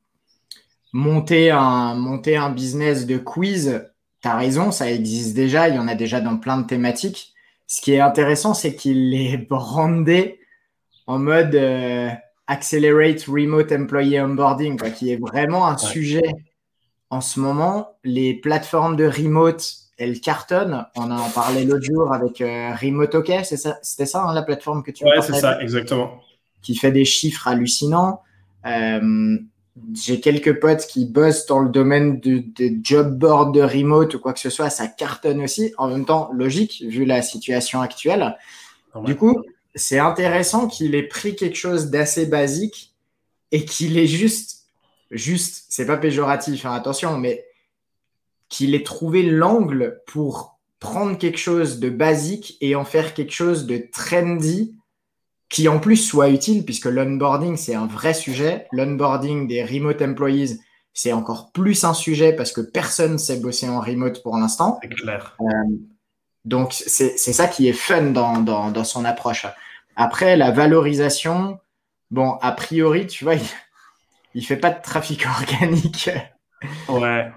monter 0.94 1.52
un, 1.52 1.96
monter 1.96 2.36
un 2.36 2.50
business 2.50 3.06
de 3.06 3.18
quiz, 3.18 3.86
tu 4.22 4.28
as 4.28 4.36
raison, 4.36 4.72
ça 4.72 4.92
existe 4.92 5.36
déjà, 5.36 5.70
il 5.70 5.76
y 5.76 5.80
en 5.80 5.88
a 5.88 5.96
déjà 5.96 6.20
dans 6.20 6.38
plein 6.38 6.58
de 6.58 6.68
thématiques. 6.68 7.34
Ce 7.68 7.82
qui 7.82 7.94
est 7.94 8.00
intéressant, 8.00 8.54
c'est 8.54 8.76
qu'il 8.76 9.14
est 9.16 9.38
brandé 9.38 10.40
en 11.08 11.20
mode 11.20 11.56
euh, 11.56 12.10
Accelerate 12.48 13.24
Remote 13.26 13.72
Employee 13.72 14.20
Onboarding, 14.20 14.78
quoi, 14.78 14.90
qui 14.90 15.12
est 15.12 15.20
vraiment 15.20 15.68
un 15.68 15.78
sujet 15.78 16.34
en 17.10 17.22
ce 17.22 17.40
moment. 17.40 17.98
Les 18.04 18.34
plateformes 18.34 18.96
de 18.96 19.06
remote, 19.06 19.72
elles 20.00 20.22
cartonnent. 20.22 20.86
On 20.96 21.12
en 21.12 21.30
parlait 21.30 21.66
l'autre 21.66 21.84
jour 21.84 22.14
avec 22.14 22.42
euh, 22.42 22.74
Remote 22.74 23.14
OK, 23.16 23.32
c'était 23.44 23.58
ça, 23.58 23.80
ça 23.84 24.24
hein, 24.24 24.34
la 24.34 24.42
plateforme 24.42 24.82
que 24.82 24.92
tu 24.92 25.04
Ouais, 25.04 25.22
c'est 25.22 25.34
ça, 25.34 25.62
exactement. 25.62 26.22
Qui 26.62 26.76
fait 26.76 26.92
des 26.92 27.06
chiffres 27.06 27.48
hallucinants. 27.48 28.22
Euh, 28.66 29.38
j'ai 29.94 30.20
quelques 30.20 30.60
potes 30.60 30.88
qui 30.88 31.06
bossent 31.06 31.46
dans 31.46 31.60
le 31.60 31.70
domaine 31.70 32.20
de, 32.20 32.44
job 32.82 33.18
board 33.18 33.54
de 33.54 33.62
remote 33.62 34.14
ou 34.16 34.20
quoi 34.20 34.34
que 34.34 34.40
ce 34.40 34.50
soit, 34.50 34.70
ça 34.70 34.88
cartonne 34.88 35.42
aussi. 35.42 35.74
En 35.78 35.90
même 35.90 36.06
temps, 36.06 36.30
logique, 36.34 36.84
vu 36.88 37.06
la 37.06 37.22
situation 37.22 37.82
actuelle. 37.82 38.38
Du 39.04 39.16
coup, 39.16 39.44
c'est 39.76 40.00
intéressant 40.00 40.68
qu'il 40.68 40.96
ait 40.96 41.04
pris 41.04 41.36
quelque 41.36 41.56
chose 41.56 41.90
d'assez 41.92 42.26
basique 42.26 42.94
et 43.52 43.66
qu'il 43.66 43.98
ait 43.98 44.08
juste, 44.08 44.66
juste, 45.12 45.66
c'est 45.70 45.86
pas 45.86 45.98
péjoratif, 45.98 46.66
hein, 46.66 46.74
attention, 46.74 47.18
mais 47.18 47.46
qu'il 48.50 48.76
ait 48.76 48.84
trouvé 48.84 49.24
l'angle 49.24 50.02
pour 50.08 50.60
prendre 50.80 51.18
quelque 51.18 51.38
chose 51.38 51.80
de 51.80 51.90
basique 51.90 52.58
et 52.62 52.76
en 52.76 52.86
faire 52.86 53.14
quelque 53.14 53.34
chose 53.34 53.66
de 53.66 53.78
trendy 53.92 54.76
qui 55.50 55.68
en 55.68 55.80
plus 55.80 55.98
soit 55.98 56.30
utile, 56.30 56.64
puisque 56.64 56.86
l'onboarding, 56.86 57.58
c'est 57.58 57.74
un 57.74 57.88
vrai 57.88 58.14
sujet. 58.14 58.68
L'onboarding 58.72 59.48
des 59.48 59.64
remote 59.64 60.02
employees, 60.02 60.60
c'est 60.94 61.12
encore 61.12 61.52
plus 61.52 61.84
un 61.84 61.96
sujet 61.96 62.34
parce 62.34 62.52
que 62.52 62.62
personne 62.62 63.14
ne 63.14 63.18
sait 63.18 63.40
bosser 63.40 63.68
en 63.68 63.80
remote 63.80 64.22
pour 64.22 64.38
l'instant. 64.38 64.80
C'est 64.82 64.90
clair. 64.90 65.36
Euh, 65.42 65.46
donc, 66.46 66.74
c'est 66.74 67.18
ça 67.18 67.48
qui 67.48 67.68
est 67.68 67.74
fun 67.74 68.12
dans, 68.12 68.40
dans, 68.40 68.72
dans, 68.72 68.84
son 68.84 69.06
approche. 69.06 69.46
Après, 69.96 70.38
la 70.38 70.52
valorisation, 70.52 71.60
bon, 72.12 72.38
a 72.42 72.52
priori, 72.52 73.08
tu 73.08 73.24
vois, 73.24 73.36
il, 73.36 73.42
il 74.36 74.46
fait 74.46 74.58
pas 74.58 74.70
de 74.70 74.82
trafic 74.82 75.26
organique. 75.42 76.12
Ouais. 76.88 77.32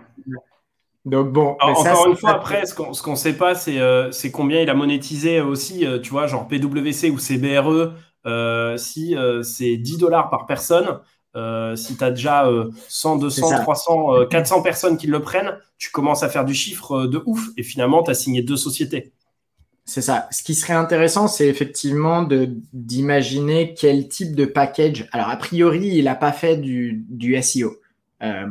Donc 1.05 1.33
bon, 1.33 1.57
encore 1.61 2.07
une 2.07 2.17
fois, 2.17 2.31
après, 2.31 2.65
ce 2.65 2.75
qu'on 2.75 3.11
ne 3.11 3.17
sait 3.17 3.33
pas, 3.33 3.55
euh, 3.69 4.13
c'est 4.13 4.31
combien 4.31 4.61
il 4.61 4.71
a 4.71 4.75
monétisé 4.75 5.41
aussi, 5.41 5.85
euh, 5.85 5.99
tu 5.99 6.11
vois, 6.11 6.29
genre 6.29 6.47
PWC 6.47 7.11
ou 7.11 7.19
CBRE, 7.19 7.95
euh, 8.25 8.77
si 8.77 9.17
c'est 9.43 9.77
10 9.77 9.99
dollars 9.99 10.31
par 10.31 10.47
personne, 10.47 11.01
si 11.77 11.97
tu 11.97 12.05
as 12.05 12.11
déjà 12.11 12.49
100, 12.89 13.17
200, 13.17 13.63
300, 13.63 14.27
400 14.31 14.63
personnes 14.63 14.97
qui 14.97 15.09
le 15.09 15.21
prennent, 15.21 15.59
tu 15.77 15.91
commences 15.91 16.23
à 16.23 16.29
faire 16.29 16.45
du 16.45 16.55
chiffre 16.55 17.07
de 17.07 17.21
ouf 17.27 17.49
et 17.57 17.65
finalement, 17.65 18.05
tu 18.05 18.11
as 18.13 18.15
signé 18.15 18.43
deux 18.43 18.57
sociétés. 18.57 19.13
C'est 19.85 20.03
ça. 20.03 20.29
Ce 20.31 20.45
qui 20.45 20.55
serait 20.55 20.75
intéressant, 20.75 21.27
c'est 21.27 21.49
effectivement 21.49 22.25
d'imaginer 22.73 23.75
quel 23.75 24.09
type 24.09 24.37
de 24.37 24.45
package. 24.45 25.09
Alors, 25.11 25.29
a 25.29 25.37
priori, 25.37 25.89
il 25.89 26.05
n'a 26.05 26.15
pas 26.15 26.31
fait 26.31 26.57
du, 26.57 27.05
du 27.09 27.41
SEO. 27.43 27.82
Euh, 28.23 28.47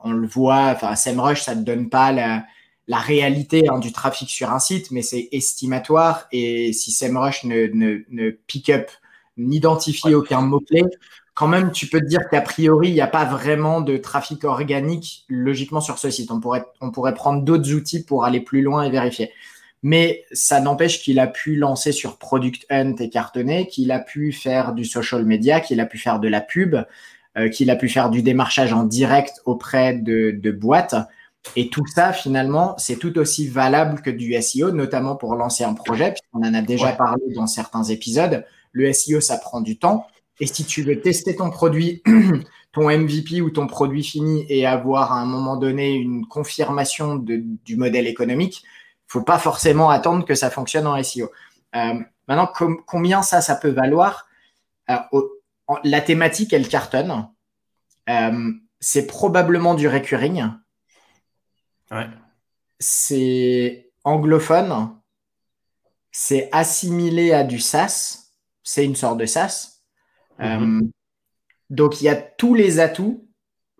on 0.00 0.12
le 0.12 0.26
voit, 0.26 0.72
enfin, 0.74 0.94
SEMrush, 0.94 1.42
ça 1.42 1.54
ne 1.54 1.64
donne 1.64 1.88
pas 1.88 2.12
la, 2.12 2.44
réalité 2.88 3.68
hein, 3.68 3.78
du 3.78 3.92
trafic 3.92 4.30
sur 4.30 4.50
un 4.50 4.58
site, 4.58 4.90
mais 4.90 5.02
c'est 5.02 5.28
estimatoire. 5.32 6.28
Et 6.32 6.72
si 6.72 6.92
SEMrush 6.92 7.44
ne, 7.44 7.66
ne, 7.74 8.04
ne 8.10 8.30
pick 8.30 8.70
up, 8.70 8.90
n'identifie 9.36 10.14
aucun 10.14 10.40
mot-clé, 10.40 10.84
quand 11.36 11.48
même, 11.48 11.70
tu 11.70 11.86
peux 11.86 12.00
te 12.00 12.06
dire 12.06 12.28
qu'a 12.30 12.40
priori, 12.40 12.88
il 12.88 12.94
n'y 12.94 13.02
a 13.02 13.06
pas 13.06 13.26
vraiment 13.26 13.82
de 13.82 13.98
trafic 13.98 14.44
organique 14.44 15.26
logiquement 15.28 15.82
sur 15.82 15.98
ce 15.98 16.08
site. 16.08 16.30
On 16.30 16.40
pourrait, 16.40 16.64
on 16.80 16.90
pourrait 16.90 17.12
prendre 17.12 17.42
d'autres 17.42 17.74
outils 17.74 18.02
pour 18.02 18.24
aller 18.24 18.40
plus 18.40 18.62
loin 18.62 18.84
et 18.84 18.90
vérifier. 18.90 19.30
Mais 19.82 20.24
ça 20.32 20.60
n'empêche 20.60 21.02
qu'il 21.02 21.20
a 21.20 21.26
pu 21.26 21.56
lancer 21.56 21.92
sur 21.92 22.16
Product 22.16 22.64
Hunt 22.70 22.96
et 23.00 23.10
cartonner, 23.10 23.66
qu'il 23.66 23.92
a 23.92 23.98
pu 23.98 24.32
faire 24.32 24.72
du 24.72 24.86
social 24.86 25.26
media, 25.26 25.60
qu'il 25.60 25.78
a 25.80 25.84
pu 25.84 25.98
faire 25.98 26.20
de 26.20 26.28
la 26.28 26.40
pub, 26.40 26.76
qu'il 27.52 27.70
a 27.70 27.76
pu 27.76 27.88
faire 27.88 28.10
du 28.10 28.22
démarchage 28.22 28.72
en 28.72 28.84
direct 28.84 29.40
auprès 29.44 29.94
de, 29.94 30.50
boîtes. 30.50 30.94
Et 31.54 31.68
tout 31.68 31.86
ça, 31.86 32.12
finalement, 32.12 32.74
c'est 32.78 32.96
tout 32.96 33.18
aussi 33.18 33.48
valable 33.48 34.02
que 34.02 34.10
du 34.10 34.40
SEO, 34.40 34.72
notamment 34.72 35.16
pour 35.16 35.36
lancer 35.36 35.62
un 35.62 35.74
projet, 35.74 36.12
puisqu'on 36.12 36.40
en 36.40 36.54
a 36.54 36.62
déjà 36.62 36.92
parlé 36.92 37.22
dans 37.34 37.46
certains 37.46 37.84
épisodes. 37.84 38.44
Le 38.72 38.92
SEO, 38.92 39.20
ça 39.20 39.38
prend 39.38 39.60
du 39.60 39.78
temps. 39.78 40.06
Et 40.40 40.46
si 40.46 40.64
tu 40.64 40.82
veux 40.82 41.00
tester 41.00 41.36
ton 41.36 41.50
produit, 41.50 42.02
ton 42.72 42.90
MVP 42.90 43.40
ou 43.40 43.50
ton 43.50 43.66
produit 43.66 44.02
fini 44.02 44.44
et 44.48 44.66
avoir 44.66 45.12
à 45.12 45.20
un 45.20 45.24
moment 45.24 45.56
donné 45.56 45.94
une 45.94 46.26
confirmation 46.26 47.16
du 47.16 47.76
modèle 47.76 48.06
économique, 48.06 48.62
il 48.64 49.12
faut 49.12 49.22
pas 49.22 49.38
forcément 49.38 49.88
attendre 49.88 50.24
que 50.24 50.34
ça 50.34 50.50
fonctionne 50.50 50.86
en 50.86 51.02
SEO. 51.02 51.30
Euh, 51.74 51.94
maintenant, 52.28 52.50
combien 52.86 53.22
ça, 53.22 53.40
ça 53.40 53.54
peut 53.54 53.70
valoir? 53.70 54.26
La 55.84 56.00
thématique, 56.00 56.52
elle 56.52 56.68
cartonne. 56.68 57.28
Euh, 58.08 58.52
c'est 58.80 59.06
probablement 59.06 59.74
du 59.74 59.88
recurring. 59.88 60.48
C'est 62.78 63.90
anglophone. 64.04 64.90
C'est 66.12 66.48
assimilé 66.52 67.32
à 67.32 67.44
du 67.44 67.58
SaaS. 67.58 68.30
C'est 68.62 68.84
une 68.84 68.96
sorte 68.96 69.18
de 69.18 69.26
SaaS. 69.26 69.82
Mm-hmm. 70.38 70.82
Euh, 70.82 70.86
donc, 71.70 72.00
il 72.00 72.04
y 72.04 72.08
a 72.08 72.16
tous 72.16 72.54
les 72.54 72.78
atouts 72.78 73.28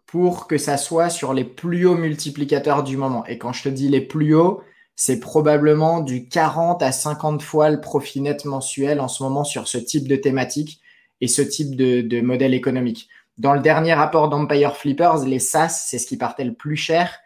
pour 0.07 0.47
que 0.47 0.59
ça 0.59 0.77
soit 0.77 1.11
sur 1.11 1.35
les 1.35 1.45
plus 1.45 1.87
hauts 1.87 1.97
multiplicateurs 1.97 2.83
du 2.83 2.97
moment. 2.97 3.25
Et 3.27 3.39
quand 3.39 3.53
je 3.53 3.65
te 3.65 3.69
dis 3.69 3.89
les 3.89 4.01
plus 4.01 4.35
hauts, 4.35 4.63
c'est 4.95 5.21
probablement 5.21 6.01
du 6.01 6.29
40 6.29 6.83
à 6.83 6.91
50 6.91 7.43
fois 7.43 7.71
le 7.71 7.81
profit 7.81 8.21
net 8.21 8.45
mensuel 8.45 9.01
en 9.01 9.09
ce 9.09 9.23
moment 9.23 9.45
sur 9.45 9.69
ce 9.69 9.79
type 9.79 10.09
de 10.09 10.17
thématique 10.17 10.81
et 11.21 11.29
ce 11.29 11.43
type 11.43 11.77
de, 11.77 12.21
modèle 12.21 12.55
économique. 12.55 13.09
Dans 13.39 13.55
le 13.55 13.61
dernier 13.61 13.95
rapport 13.95 14.29
d'Empire 14.29 14.77
Flippers, 14.77 15.25
les 15.27 15.39
SaaS, 15.39 15.87
c'est 15.89 15.99
ce 15.99 16.07
qui 16.07 16.17
partait 16.17 16.45
le 16.45 16.55
plus 16.55 16.77
cher 16.77 17.19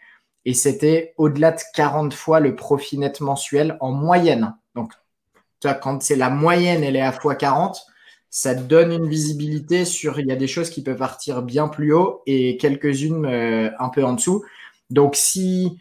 et 0.44 0.54
c'était 0.54 1.14
au-delà 1.18 1.52
de 1.52 1.61
40 1.75 2.14
fois 2.14 2.40
le 2.40 2.56
profit 2.56 2.99
net 2.99 3.20
mensuel 3.20 3.76
en 3.80 3.92
moyenne. 3.92 4.54
Donc, 4.75 4.92
tu 5.61 5.68
vois, 5.68 5.75
quand 5.75 6.02
c'est 6.02 6.16
la 6.16 6.30
moyenne, 6.30 6.82
elle 6.82 6.97
est 6.97 7.02
à 7.02 7.11
x40, 7.11 7.76
ça 8.30 8.54
te 8.54 8.62
donne 8.62 8.92
une 8.92 9.09
visibilité 9.09 9.85
sur, 9.85 10.18
il 10.18 10.26
y 10.26 10.32
a 10.32 10.37
des 10.37 10.47
choses 10.47 10.70
qui 10.70 10.82
peuvent 10.82 10.97
partir 10.97 11.42
bien 11.42 11.68
plus 11.68 11.92
haut 11.92 12.23
et 12.26 12.56
quelques-unes 12.56 13.26
euh, 13.26 13.70
un 13.78 13.88
peu 13.88 14.04
en 14.04 14.14
dessous. 14.14 14.44
Donc, 14.88 15.16
si, 15.16 15.78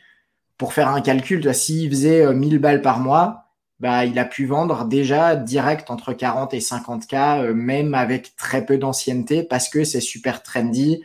pour 0.57 0.73
faire 0.73 0.89
un 0.89 1.01
calcul, 1.01 1.53
s'il 1.53 1.89
faisait 1.89 2.33
1000 2.33 2.55
euh, 2.55 2.59
balles 2.59 2.81
par 2.81 2.99
mois, 2.99 3.49
bah, 3.79 4.03
il 4.05 4.19
a 4.19 4.25
pu 4.25 4.45
vendre 4.45 4.86
déjà 4.86 5.36
direct 5.36 5.89
entre 5.89 6.12
40 6.13 6.53
et 6.53 6.59
50 6.59 7.07
k, 7.07 7.13
euh, 7.13 7.53
même 7.53 7.93
avec 7.93 8.36
très 8.36 8.65
peu 8.65 8.77
d'ancienneté, 8.77 9.43
parce 9.43 9.69
que 9.69 9.83
c'est 9.83 10.01
super 10.01 10.43
trendy. 10.43 11.03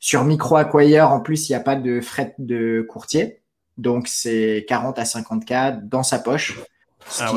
Sur 0.00 0.24
Micro 0.24 0.56
Acquire, 0.56 1.10
en 1.10 1.20
plus, 1.20 1.48
il 1.48 1.52
n'y 1.52 1.56
a 1.56 1.60
pas 1.60 1.76
de 1.76 2.00
frais 2.00 2.34
de 2.38 2.84
courtier. 2.88 3.40
Donc, 3.78 4.08
c'est 4.08 4.64
40 4.68 4.98
à 4.98 5.04
50 5.04 5.44
k 5.44 5.52
dans 5.82 6.02
sa 6.02 6.18
poche. 6.18 6.58
Ah 7.20 7.32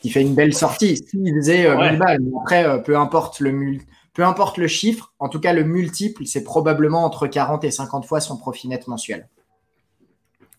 qui, 0.00 0.10
fait 0.10 0.22
une 0.22 0.34
belle 0.34 0.54
sortie. 0.54 0.96
S'il 0.96 1.32
faisait 1.36 1.62
1000 1.62 1.66
euh, 1.66 1.96
balles, 1.96 2.22
après, 2.40 2.64
euh, 2.66 2.78
peu 2.78 2.96
importe 2.98 3.38
le 3.38 3.78
peu 4.14 4.24
importe 4.24 4.58
le 4.58 4.66
chiffre, 4.66 5.14
en 5.20 5.28
tout 5.28 5.40
cas 5.40 5.52
le 5.52 5.64
multiple, 5.64 6.26
c'est 6.26 6.44
probablement 6.44 7.04
entre 7.04 7.28
40 7.28 7.64
et 7.64 7.70
50 7.70 8.04
fois 8.04 8.20
son 8.20 8.36
profit 8.36 8.68
net 8.68 8.86
mensuel. 8.88 9.28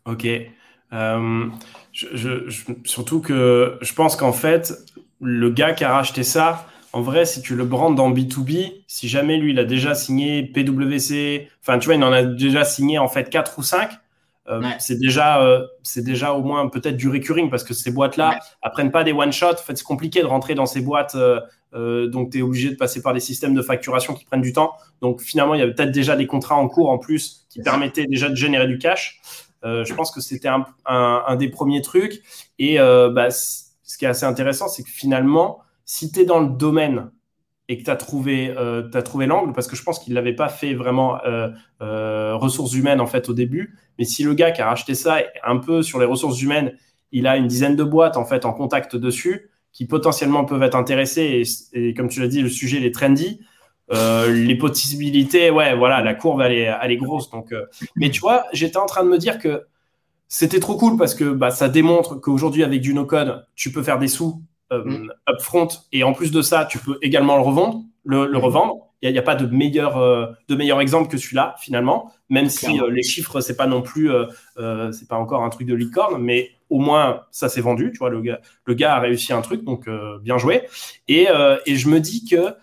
Ok. 0.06 0.28
Euh, 0.94 1.48
surtout 2.86 3.22
que 3.22 3.78
je 3.82 3.94
pense 3.94 4.16
qu'en 4.16 4.34
fait, 4.34 4.74
le 5.22 5.50
gars 5.50 5.74
qui 5.74 5.84
a 5.84 5.92
racheté 5.92 6.24
ça, 6.24 6.68
en 6.92 7.02
vrai, 7.02 7.26
si 7.26 7.42
tu 7.42 7.56
le 7.56 7.66
brandes 7.66 7.96
dans 7.96 8.12
B2B, 8.12 8.84
si 8.88 9.08
jamais 9.08 9.38
lui, 9.38 9.52
il 9.52 9.60
a 9.60 9.64
déjà 9.64 9.96
signé 9.96 10.44
PWC, 10.44 11.50
enfin, 11.62 11.80
tu 11.80 11.86
vois, 11.86 11.96
il 11.96 12.04
en 12.04 12.12
a 12.12 12.24
déjà 12.24 12.64
signé 12.64 13.00
en 13.00 13.08
fait 13.08 13.30
4 13.30 13.58
ou 13.58 13.64
5, 13.64 13.90
euh, 14.50 14.62
c'est 14.78 15.00
déjà, 15.00 15.42
euh, 15.42 15.66
c'est 15.84 16.04
déjà 16.04 16.34
au 16.34 16.44
moins 16.44 16.68
peut-être 16.68 16.98
du 16.98 17.10
recurring 17.10 17.50
parce 17.50 17.64
que 17.64 17.74
ces 17.74 17.92
boîtes-là 17.92 18.40
apprennent 18.62 18.92
pas 18.92 19.04
des 19.04 19.14
one-shot. 19.14 19.54
En 19.54 19.56
fait, 19.56 19.78
c'est 19.78 19.86
compliqué 19.86 20.22
de 20.22 20.28
rentrer 20.28 20.54
dans 20.54 20.66
ces 20.66 20.82
boîtes, 20.82 21.16
donc 21.74 22.32
tu 22.32 22.40
es 22.40 22.42
obligé 22.42 22.70
de 22.70 22.76
passer 22.76 23.02
par 23.02 23.14
des 23.14 23.20
systèmes 23.20 23.56
de 23.56 23.62
facturation 23.62 24.14
qui 24.14 24.26
prennent 24.26 24.42
du 24.42 24.54
temps. 24.54 24.74
Donc 25.02 25.22
finalement, 25.22 25.56
il 25.56 25.60
y 25.60 25.64
avait 25.64 25.74
peut-être 25.74 25.92
déjà 25.92 26.16
des 26.16 26.28
contrats 26.28 26.56
en 26.56 26.68
cours 26.68 26.90
en 26.90 26.98
plus 27.00 27.48
qui 27.50 27.62
permettaient 27.62 28.06
déjà 28.06 28.30
de 28.30 28.36
générer 28.36 28.68
du 28.68 28.78
cash. 28.78 29.22
Euh, 29.64 29.86
je 29.86 29.94
pense 29.94 30.12
que 30.12 30.22
c'était 30.22 30.50
un, 30.86 31.36
des 31.36 31.50
premiers 31.50 31.82
trucs. 31.82 32.22
Et 32.60 32.80
euh, 32.80 33.10
bah, 33.10 33.30
ce 33.32 33.98
qui 33.98 34.06
est 34.06 34.10
assez 34.10 34.26
intéressant, 34.26 34.68
c'est 34.68 34.84
que 34.84 34.90
finalement, 34.90 35.60
si 35.86 36.12
tu 36.12 36.22
es 36.22 36.26
dans 36.26 36.40
le 36.40 36.50
domaine 36.50 37.12
et 37.70 37.78
que 37.78 37.84
tu 37.84 37.90
as 37.90 37.96
trouvé, 37.96 38.54
euh, 38.58 38.90
trouvé 39.02 39.26
l'angle, 39.26 39.54
parce 39.54 39.68
que 39.68 39.76
je 39.76 39.84
pense 39.84 40.00
qu'il 40.00 40.14
ne 40.14 40.16
l'avait 40.16 40.36
pas 40.36 40.50
fait 40.50 40.74
vraiment 40.74 41.20
ressources 41.80 42.74
humaines 42.74 43.02
en 43.02 43.08
fait 43.08 43.30
au 43.30 43.34
début, 43.34 43.78
mais 43.98 44.06
si 44.06 44.24
le 44.24 44.34
gars 44.34 44.52
qui 44.52 44.62
a 44.62 44.68
racheté 44.68 44.96
ça 44.96 45.18
un 45.44 45.58
peu 45.58 45.82
sur 45.82 46.00
les 46.00 46.06
ressources 46.06 46.42
humaines, 46.42 46.74
il 47.12 47.28
a 47.28 47.38
une 47.38 47.48
dizaine 47.48 47.76
de 47.76 47.84
boîtes 47.84 48.18
en 48.18 48.26
fait 48.26 48.44
en 48.46 48.54
contact 48.54 48.96
dessus 48.96 49.52
qui 49.74 49.88
potentiellement 49.88 50.46
peuvent 50.46 50.62
être 50.64 50.76
intéressées 50.76 51.44
et, 51.74 51.94
comme 51.94 52.08
tu 52.08 52.22
l'as 52.22 52.28
dit, 52.28 52.42
le 52.42 52.50
sujet 52.50 52.86
est 52.86 52.94
trendy. 52.94 53.42
Euh, 53.94 54.32
les 54.32 54.56
possibilités, 54.56 55.50
ouais, 55.50 55.76
voilà, 55.76 56.02
la 56.02 56.14
courbe, 56.14 56.42
elle 56.42 56.54
est, 56.54 56.98
grosse. 56.98 57.30
Donc, 57.30 57.52
euh, 57.52 57.66
mais 57.96 58.10
tu 58.10 58.22
vois, 58.22 58.46
j'étais 58.54 58.78
en 58.78 58.86
train 58.86 59.04
de 59.04 59.10
me 59.10 59.18
dire 59.18 59.40
que 59.40 59.64
c'était 60.28 60.60
trop 60.60 60.76
cool 60.78 60.98
parce 60.98 61.14
que 61.14 61.26
bah, 61.26 61.52
ça 61.52 61.70
démontre 61.70 62.16
qu'aujourd'hui, 62.16 62.64
avec 62.64 62.82
du 62.82 62.94
no-code, 62.94 63.46
tu 63.56 63.72
peux 63.72 63.84
faire 63.84 64.00
des 64.00 64.08
sous 64.08 64.42
euh, 64.72 64.84
mm. 64.84 65.14
upfront 65.30 65.68
et 65.92 66.04
en 66.04 66.14
plus 66.14 66.32
de 66.32 66.42
ça, 66.42 66.66
tu 66.66 66.80
peux 66.80 66.98
également 67.02 67.36
le 67.36 67.44
revendre. 67.44 67.82
Le, 68.06 68.32
mm. 68.32 68.38
revendre. 68.38 68.76
Il 69.02 69.12
n'y 69.12 69.18
a, 69.18 69.22
pas 69.24 69.36
de 69.36 69.46
meilleur, 69.46 69.98
de 70.48 70.56
meilleur 70.56 70.80
exemple 70.80 71.12
que 71.12 71.18
celui-là, 71.18 71.56
finalement, 71.60 72.14
même 72.30 72.48
si 72.48 72.80
les 72.90 73.04
chiffres, 73.04 73.42
c'est 73.42 73.58
pas 73.58 73.68
non 73.68 73.82
plus, 73.82 74.10
c'est 74.94 75.10
pas 75.10 75.18
encore 75.18 75.44
un 75.44 75.50
truc 75.50 75.68
de 75.68 75.76
licorne, 75.76 76.24
mais 76.24 76.52
au 76.70 76.80
moins, 76.80 77.20
ça 77.30 77.50
s'est 77.50 77.60
vendu. 77.60 77.92
Tu 77.92 77.98
vois, 77.98 78.10
le 78.10 78.22
gars, 78.22 78.40
le 78.64 78.74
gars 78.76 78.96
a 78.96 79.02
réussi 79.02 79.34
un 79.34 79.42
truc, 79.42 79.66
donc 79.66 79.90
bien 80.22 80.38
joué. 80.38 80.62
Et, 81.10 81.28
et 81.66 81.76
je 81.76 81.90
me 81.90 82.00
dis 82.00 82.24
que 82.24 82.56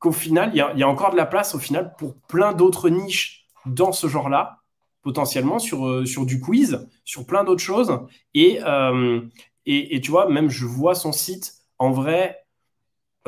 qu'au 0.00 0.12
final, 0.12 0.50
il 0.54 0.56
y, 0.56 0.82
a 0.82 0.88
encore 0.88 1.12
de 1.12 1.16
la 1.16 1.26
place 1.26 1.54
au 1.54 1.58
final 1.58 1.94
pour 1.98 2.16
plein 2.16 2.54
d'autres 2.54 2.88
niches 2.88 3.44
dans 3.66 3.92
ce 3.92 4.08
genre-là, 4.08 4.60
potentiellement 5.02 5.58
sur, 5.58 5.86
euh, 5.86 6.06
sur 6.06 6.24
du 6.24 6.40
quiz, 6.40 6.88
sur 7.04 7.26
plein 7.26 7.44
d'autres 7.44 7.62
choses. 7.62 8.00
Euh, 8.36 9.20
et, 9.66 9.94
et, 9.94 10.00
tu 10.00 10.10
vois, 10.10 10.28
même 10.28 10.48
je 10.48 10.64
vois 10.64 10.94
son 10.94 11.12
site, 11.12 11.52
en 11.78 11.90
vrai, 11.90 12.38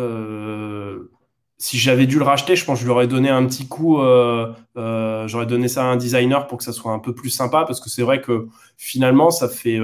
euh, 0.01 1.11
si 1.59 1.77
j'avais 1.77 2.07
dû 2.07 2.19
le 2.19 2.25
racheter, 2.25 2.57
je 2.57 2.65
pense 2.65 2.79
que 2.79 2.81
je 2.81 2.87
lui 2.87 2.93
aurais 2.93 3.07
donné 3.07 3.29
un 3.29 3.45
petit 3.47 3.69
coup, 3.69 3.99
j'aurais 4.75 5.47
donné 5.47 5.69
ça 5.69 5.85
à 5.85 5.87
un 5.87 5.97
designer 5.97 6.47
pour 6.47 6.57
que 6.57 6.65
ça 6.65 6.73
soit 6.73 6.93
un 6.93 6.99
peu 6.99 7.15
plus 7.15 7.31
sympa, 7.31 7.65
parce 7.67 7.81
que 7.81 7.91
c'est 7.91 8.03
vrai 8.03 8.23
que 8.23 8.49
finalement, 8.79 9.31
ça 9.31 9.47
fait... 9.47 9.79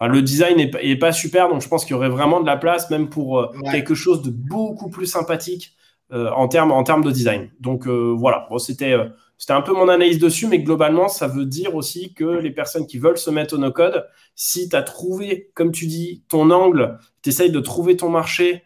le 0.00 0.22
design 0.22 0.56
n'est 0.56 0.96
pas 0.96 1.12
super, 1.12 1.50
donc 1.50 1.60
je 1.60 1.68
pense 1.68 1.84
qu'il 1.84 1.92
y 1.92 1.94
aurait 1.94 2.08
vraiment 2.08 2.40
de 2.40 2.46
la 2.46 2.56
place, 2.56 2.88
même 2.88 3.10
pour 3.10 3.52
quelque 3.70 3.94
chose 3.94 4.22
de 4.22 4.30
beaucoup 4.30 4.88
plus 4.88 5.06
sympathique 5.06 5.76
en 6.12 6.48
termes 6.48 6.72
en 6.72 6.84
termes 6.84 7.04
de 7.04 7.10
design. 7.10 7.50
Donc 7.60 7.86
euh, 7.86 8.14
voilà, 8.16 8.46
bon, 8.50 8.58
c'était 8.58 8.92
euh, 8.92 9.08
c'était 9.38 9.54
un 9.54 9.62
peu 9.62 9.72
mon 9.72 9.88
analyse 9.88 10.18
dessus, 10.18 10.46
mais 10.46 10.60
globalement, 10.60 11.08
ça 11.08 11.26
veut 11.26 11.46
dire 11.46 11.74
aussi 11.74 12.14
que 12.14 12.24
les 12.24 12.50
personnes 12.50 12.86
qui 12.86 12.98
veulent 12.98 13.18
se 13.18 13.30
mettre 13.30 13.54
au 13.54 13.58
no-code, 13.58 14.06
si 14.34 14.68
tu 14.68 14.76
as 14.76 14.82
trouvé, 14.82 15.50
comme 15.54 15.72
tu 15.72 15.86
dis, 15.86 16.22
ton 16.28 16.50
angle, 16.50 16.98
tu 17.22 17.30
essayes 17.30 17.50
de 17.50 17.60
trouver 17.60 17.96
ton 17.96 18.08
marché, 18.08 18.62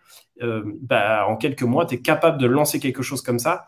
bah, 0.82 1.24
en 1.26 1.36
quelques 1.36 1.62
mois, 1.62 1.86
tu 1.86 1.94
es 1.94 2.02
capable 2.02 2.36
de 2.38 2.46
lancer 2.46 2.78
quelque 2.78 3.02
chose 3.02 3.22
comme 3.22 3.38
ça. 3.38 3.64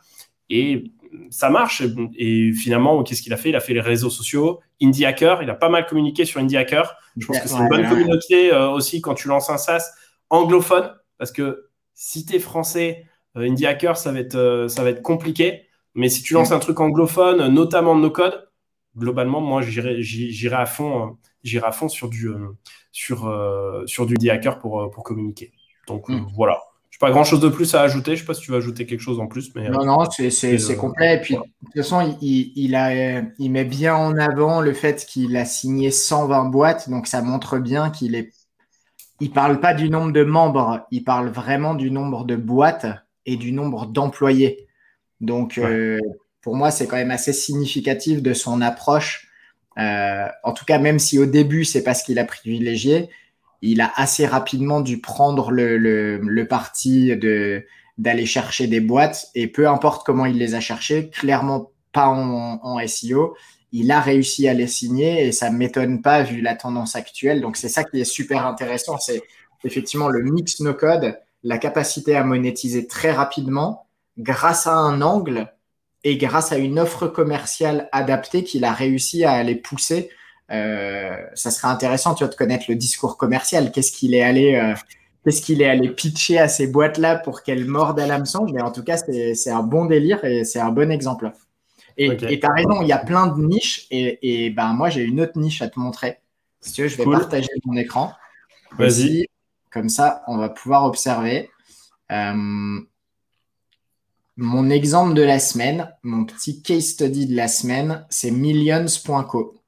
Et 0.51 0.93
ça 1.31 1.49
marche. 1.49 1.83
Et 2.15 2.53
finalement, 2.53 3.03
qu'est-ce 3.03 3.23
qu'il 3.23 3.33
a 3.33 3.39
fait? 3.39 3.49
Il 3.49 3.57
a 3.57 3.61
fait 3.61 3.73
les 3.73 3.81
réseaux 3.81 4.11
sociaux, 4.11 4.61
Indie 4.83 5.07
Hacker. 5.07 5.43
Il 5.43 5.49
a 5.49 5.55
pas 5.55 5.71
mal 5.71 5.87
communiqué 5.87 6.27
sur 6.27 6.41
Indie 6.41 6.59
Hacker. 6.59 6.95
Je 7.17 7.27
pense 7.27 7.41
que 7.41 7.49
c'est 7.49 7.57
une 7.57 7.71
bonne 7.71 7.89
communauté 7.89 8.53
aussi 8.53 9.01
quand 9.01 9.15
tu 9.15 9.29
lances 9.29 9.49
un 9.49 9.57
SaaS 9.57 9.93
anglophone, 10.29 10.93
parce 11.17 11.33
que 11.33 11.69
si 11.95 12.27
tu 12.27 12.37
es 12.37 12.39
français, 12.39 13.07
euh, 13.07 13.08
Indie 13.45 13.67
Hacker, 13.67 13.97
ça 13.97 14.13
va 14.13 14.21
être, 14.21 14.35
euh, 14.35 14.69
ça 14.69 14.83
va 14.83 14.91
être 14.91 15.03
compliqué. 15.03 15.67
Mais 15.95 16.09
si 16.09 16.23
tu 16.23 16.35
lances 16.35 16.53
un 16.53 16.59
truc 16.59 16.81
anglophone, 16.81 17.49
notamment 17.49 17.97
de 17.97 18.01
nos 18.01 18.11
codes, 18.11 18.49
globalement, 18.97 19.41
moi, 19.41 19.63
j'irai 19.63 20.57
à 20.57 20.67
fond, 20.67 21.03
euh, 21.03 21.11
j'irai 21.43 21.67
à 21.67 21.73
fond 21.73 21.89
sur 21.89 22.09
du, 22.09 22.31
sur, 22.93 23.33
sur 23.87 24.07
du 24.07 24.15
Indie 24.15 24.31
Hacker 24.31 24.59
pour, 24.59 24.91
pour 24.91 25.03
communiquer. 25.03 25.53
Donc 25.87 26.09
hmm. 26.09 26.27
voilà. 26.35 26.59
Je 26.91 26.97
n'ai 26.97 27.11
pas 27.11 27.13
grand 27.13 27.25
chose 27.25 27.41
de 27.41 27.49
plus 27.49 27.75
à 27.75 27.83
ajouter. 27.83 28.17
Je 28.17 28.23
ne 28.23 28.25
sais 28.25 28.27
pas 28.27 28.35
si 28.35 28.43
tu 28.43 28.51
veux 28.51 28.57
ajouter 28.57 28.87
quelque 28.87 29.01
chose 29.01 29.21
en 29.21 29.27
plus. 29.27 29.55
Mais, 29.55 29.69
non, 29.69 29.85
non, 29.85 30.05
c'est 30.11 30.77
complet. 30.77 31.17
Et 31.17 31.21
puis, 31.21 31.35
de 31.35 31.41
toute 31.41 31.75
façon, 31.77 32.17
il, 32.21 32.53
il, 32.57 32.75
a, 32.75 33.23
il 33.39 33.51
met 33.51 33.65
bien 33.65 33.95
en 33.95 34.17
avant 34.17 34.61
le 34.61 34.73
fait 34.73 35.05
qu'il 35.07 35.37
a 35.37 35.45
signé 35.45 35.91
120 35.91 36.47
boîtes. 36.47 36.91
Donc, 36.91 37.07
ça 37.07 37.23
montre 37.23 37.59
bien 37.59 37.91
qu'il 37.91 38.15
est. 38.15 38.33
Il 39.21 39.31
parle 39.33 39.61
pas 39.61 39.75
du 39.75 39.91
nombre 39.91 40.13
de 40.13 40.23
membres, 40.23 40.87
il 40.93 41.03
parle 41.03 41.29
vraiment 41.29 41.75
du 41.75 41.91
nombre 41.91 42.25
de 42.25 42.37
boîtes 42.37 42.87
et 43.29 43.37
du 43.37 43.53
nombre 43.53 43.87
d'employés. 43.87 44.67
Donc, 45.21 45.59
euh, 45.59 46.01
pour 46.41 46.57
moi, 46.57 46.71
c'est 46.71 46.87
quand 46.87 46.97
même 46.97 47.11
assez 47.11 47.35
significatif 47.35 48.23
de 48.23 48.33
son 48.33 48.63
approche. 48.63 49.29
Euh, 49.79 50.27
en 50.45 50.53
tout 50.53 50.65
cas, 50.65 50.79
même 50.79 50.99
si 50.99 51.19
au 51.19 51.27
début, 51.27 51.67
c'est 51.67 51.85
pas 51.85 51.93
ce 51.93 52.05
qu'il 52.05 52.19
a 52.19 52.25
privilégié, 52.25 53.11
il 53.61 53.83
a 53.83 53.93
assez 53.97 54.27
rapidement 54.27 54.81
dû 54.81 55.01
prendre 55.01 55.51
le, 55.51 55.77
le, 55.77 56.49
parti 56.49 57.15
de 57.17 57.67
d'aller 57.99 58.27
chercher 58.27 58.69
des 58.69 58.81
boîtes 58.81 59.27
et 59.35 59.49
peu 59.49 59.69
importe 59.69 60.07
comment 60.07 60.25
il 60.25 60.39
les 60.39 60.55
a 60.55 60.61
cherchées, 60.61 61.11
clairement 61.11 61.73
pas 61.93 62.07
en, 62.07 62.79
SEO, 62.87 63.37
il 63.73 63.91
a 63.91 64.01
réussi 64.01 64.47
à 64.47 64.55
les 64.55 64.69
signer 64.69 65.27
et 65.27 65.33
ça 65.33 65.51
ne 65.51 65.57
m'étonne 65.57 66.01
pas 66.01 66.23
vu 66.23 66.41
la 66.41 66.55
tendance 66.55 66.95
actuelle. 66.95 67.41
Donc 67.41 67.57
c'est 67.57 67.69
ça 67.69 67.83
qui 67.83 68.01
est 68.01 68.05
super 68.05 68.47
intéressant, 68.47 68.99
c'est 68.99 69.21
effectivement 69.65 70.09
le 70.09 70.23
mix 70.23 70.61
no 70.61 70.75
code, 70.75 71.19
la 71.43 71.59
capacité 71.59 72.17
à 72.17 72.25
monétiser 72.25 72.87
très 72.87 73.13
rapidement 73.13 73.87
grâce 74.19 74.67
à 74.67 74.75
un 74.75 75.01
angle 75.03 75.53
et 76.05 76.17
grâce 76.17 76.53
à 76.53 76.59
une 76.59 76.79
offre 76.79 77.07
commerciale 77.07 77.89
adaptée 77.93 78.45
qu'il 78.45 78.65
a 78.65 78.73
réussi 78.73 79.25
à 79.25 79.33
aller 79.33 79.57
pousser. 79.57 80.11
Euh, 80.51 81.17
ça 81.35 81.51
serait 81.51 81.69
intéressant, 81.69 82.15
tu 82.15 82.25
vois, 82.25 82.33
de 82.33 82.37
connaître 82.37 82.67
le 82.69 82.75
discours 82.75 83.17
commercial. 83.17 83.71
Qu'est-ce 83.71 83.93
qu'il 83.93 84.15
est 84.15 84.23
allé, 84.23 84.55
euh, 84.55 84.75
qu'est-ce 85.25 85.43
qu'il 85.43 85.61
est 85.61 85.69
allé 85.69 85.91
pitcher 85.91 86.39
à 86.39 86.49
ces 86.49 86.67
boîtes-là 86.67 87.17
pour 87.17 87.43
qu'elles 87.43 87.67
mordent 87.67 88.01
à 88.01 88.07
l'hameçon? 88.07 88.47
Mais 88.53 88.63
en 88.63 88.73
tout 88.73 88.83
cas, 88.83 88.97
c'est 88.97 89.51
un 89.51 89.63
bon 89.63 89.85
délire 89.85 90.25
et 90.25 90.45
c'est 90.45 90.61
un 90.61 90.71
bon 90.71 90.91
exemple. 90.91 91.31
Et 91.97 92.17
tu 92.17 92.27
as 92.27 92.53
raison, 92.53 92.81
il 92.81 92.89
y 92.89 92.93
a 92.93 92.99
plein 92.99 93.27
de 93.27 93.41
niches. 93.43 93.87
Et, 93.91 94.47
et 94.47 94.51
ben, 94.51 94.73
moi, 94.73 94.89
j'ai 94.89 95.03
une 95.03 95.21
autre 95.21 95.37
niche 95.37 95.63
à 95.63 95.69
te 95.69 95.79
montrer. 95.79 96.19
Si 96.61 96.73
tu 96.73 96.83
veux, 96.83 96.89
je 96.89 96.97
vais 96.97 97.05
partager 97.05 97.49
mon 97.65 97.77
écran. 97.77 98.13
Vas-y. 98.79 99.27
Comme 99.71 99.89
ça, 99.89 100.23
on 100.27 100.37
va 100.37 100.49
pouvoir 100.49 100.85
observer. 100.85 101.51
Euh, 102.11 102.81
mon 104.37 104.71
exemple 104.71 105.15
de 105.15 105.23
la 105.23 105.39
semaine, 105.41 105.93
mon 106.03 106.25
petit 106.25 106.63
case 106.63 106.91
study 106.91 107.27
de 107.27 107.35
la 107.35 107.49
semaine, 107.49 108.07
c'est 108.09 108.31
millions.co. 108.31 109.61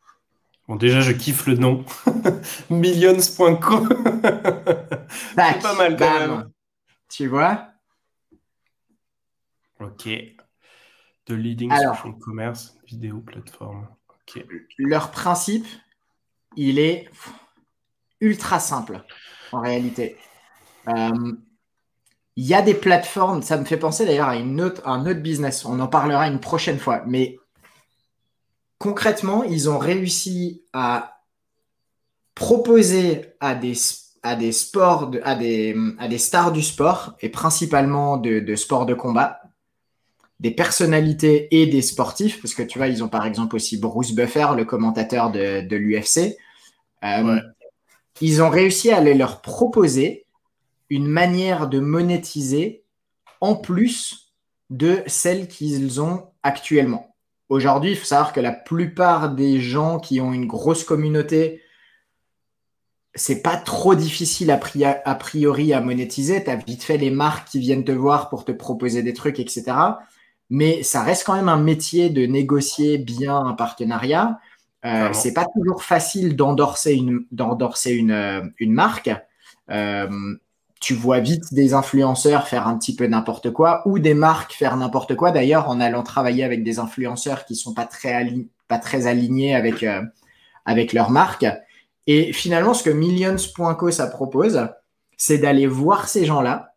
Bon, 0.69 0.76
déjà, 0.76 1.00
je 1.00 1.11
kiffe 1.11 1.47
le 1.47 1.57
nom. 1.57 1.85
millions.co. 2.71 3.88
c'est 5.09 5.62
pas 5.62 5.75
mal 5.76 5.97
quand 5.97 6.21
même. 6.21 6.50
Tu 7.09 7.26
vois? 7.26 7.66
Ok. 9.80 10.09
The 11.25 11.33
leading 11.33 11.73
social 11.73 12.16
commerce, 12.21 12.78
vidéo, 12.87 13.21
plateforme. 13.21 13.88
Ok. 14.09 14.45
Leur 14.78 15.11
principe, 15.11 15.66
il 16.57 16.78
est 16.78 17.09
ultra 18.21 18.61
simple 18.61 19.03
en 19.53 19.61
réalité. 19.61 20.17
Euh, 20.89 21.33
il 22.37 22.47
y 22.47 22.55
a 22.55 22.62
des 22.62 22.75
plateformes, 22.75 23.43
ça 23.43 23.57
me 23.57 23.65
fait 23.65 23.77
penser 23.77 24.07
d'ailleurs 24.07 24.29
à 24.29 24.37
une 24.37 24.61
autre, 24.61 24.87
un 24.87 25.07
autre 25.07 25.21
business, 25.21 25.65
on 25.65 25.79
en 25.81 25.89
parlera 25.89 26.27
une 26.27 26.41
prochaine 26.41 26.79
fois, 26.79 27.03
mais 27.07 27.39
concrètement, 28.79 29.45
ils 29.45 29.69
ont 29.69 29.79
réussi 29.79 30.62
à 30.73 31.21
proposer 32.35 33.35
à 33.41 33.55
des, 33.55 33.75
à 34.23 34.37
des 34.37 34.53
sports, 34.53 35.11
à, 35.23 35.35
des, 35.35 35.77
à 35.99 36.09
des 36.09 36.19
stars 36.19 36.53
du 36.53 36.62
sport, 36.62 37.15
et 37.21 37.29
principalement 37.29 38.17
de, 38.17 38.41
de 38.41 38.57
sport 38.57 38.87
de 38.87 38.95
combat, 38.95 39.41
des 40.39 40.50
personnalités 40.50 41.49
et 41.55 41.67
des 41.67 41.83
sportifs, 41.83 42.41
parce 42.41 42.55
que 42.55 42.62
tu 42.62 42.79
vois, 42.79 42.89
ils 42.89 43.05
ont 43.05 43.09
par 43.09 43.27
exemple 43.27 43.57
aussi 43.57 43.77
Bruce 43.77 44.12
Buffer, 44.12 44.47
le 44.57 44.65
commentateur 44.65 45.31
de, 45.31 45.61
de 45.61 45.77
l'UFC. 45.77 46.39
Euh, 47.05 47.41
ils 48.21 48.43
ont 48.43 48.50
réussi 48.50 48.90
à 48.90 48.99
aller 48.99 49.14
leur 49.14 49.40
proposer 49.40 50.26
une 50.90 51.07
manière 51.07 51.69
de 51.69 51.81
monétiser 51.81 52.85
en 53.40 53.55
plus 53.55 54.33
de 54.71 55.02
celle 55.07 55.49
qu'ils 55.49 56.00
ont 56.00 56.29
actuellement. 56.43 57.14
Aujourd'hui, 57.49 57.93
il 57.93 57.97
faut 57.97 58.05
savoir 58.05 58.33
que 58.33 58.40
la 58.40 58.52
plupart 58.52 59.35
des 59.35 59.61
gens 59.61 59.99
qui 59.99 60.21
ont 60.21 60.33
une 60.33 60.47
grosse 60.47 60.85
communauté, 60.85 61.62
c'est 63.14 63.43
pas 63.43 63.57
trop 63.57 63.97
difficile 63.97 64.50
a 64.52 65.14
priori 65.17 65.73
à 65.73 65.81
monétiser. 65.81 66.45
Tu 66.45 66.50
as 66.50 66.57
vite 66.57 66.85
fait 66.85 66.97
les 66.97 67.11
marques 67.11 67.49
qui 67.49 67.59
viennent 67.59 67.85
te 67.85 67.90
voir 67.90 68.29
pour 68.29 68.45
te 68.45 68.52
proposer 68.52 69.02
des 69.02 69.14
trucs, 69.14 69.40
etc. 69.40 69.64
Mais 70.49 70.83
ça 70.83 71.02
reste 71.02 71.25
quand 71.25 71.35
même 71.35 71.49
un 71.49 71.61
métier 71.61 72.11
de 72.11 72.26
négocier 72.26 72.99
bien 72.99 73.37
un 73.37 73.55
partenariat. 73.55 74.38
Euh, 74.84 75.12
c'est 75.12 75.34
pas 75.34 75.46
toujours 75.54 75.82
facile 75.82 76.37
d'endorser 76.37 76.94
une, 76.94 77.26
d'endorser 77.30 77.93
une, 77.93 78.12
euh, 78.12 78.43
une 78.58 78.73
marque. 78.73 79.10
Euh, 79.71 80.08
tu 80.80 80.95
vois 80.95 81.21
vite 81.21 81.52
des 81.52 81.75
influenceurs 81.75 82.49
faire 82.49 82.66
un 82.66 82.78
petit 82.78 82.97
peu 82.97 83.06
n'importe 83.06 83.50
quoi 83.50 83.82
ou 83.84 83.99
des 83.99 84.14
marques 84.14 84.54
faire 84.54 84.76
n'importe 84.76 85.14
quoi. 85.14 85.30
D'ailleurs, 85.30 85.69
en 85.69 85.78
allant 85.80 86.02
travailler 86.02 86.43
avec 86.43 86.64
des 86.64 86.78
influenceurs 86.78 87.45
qui 87.45 87.54
sont 87.54 87.75
pas 87.75 87.84
très, 87.84 88.26
pas 88.66 88.78
très 88.78 89.06
alignés 89.06 89.54
avec, 89.54 89.82
euh, 89.82 90.02
avec 90.64 90.95
leur 90.95 91.10
marque. 91.10 91.47
Et 92.06 92.32
finalement, 92.32 92.73
ce 92.73 92.82
que 92.82 92.90
Millions.co 92.90 93.90
ça 93.90 94.06
propose, 94.06 94.69
c'est 95.19 95.38
d'aller 95.38 95.66
voir 95.66 96.08
ces 96.08 96.25
gens-là 96.25 96.70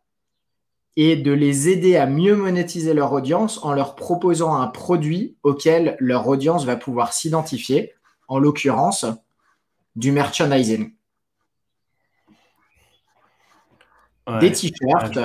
et 0.95 1.15
de 1.15 1.32
les 1.32 1.69
aider 1.69 1.95
à 1.95 2.06
mieux 2.06 2.36
monétiser 2.36 2.93
leur 2.93 3.12
audience 3.13 3.63
en 3.63 3.73
leur 3.73 3.95
proposant 3.95 4.56
un 4.56 4.67
produit 4.67 5.36
auquel 5.43 5.95
leur 5.99 6.27
audience 6.27 6.65
va 6.65 6.75
pouvoir 6.75 7.13
s'identifier, 7.13 7.93
en 8.27 8.39
l'occurrence 8.39 9.06
du 9.95 10.12
merchandising 10.12 10.93
des 14.39 14.51
t-shirts. 14.51 15.17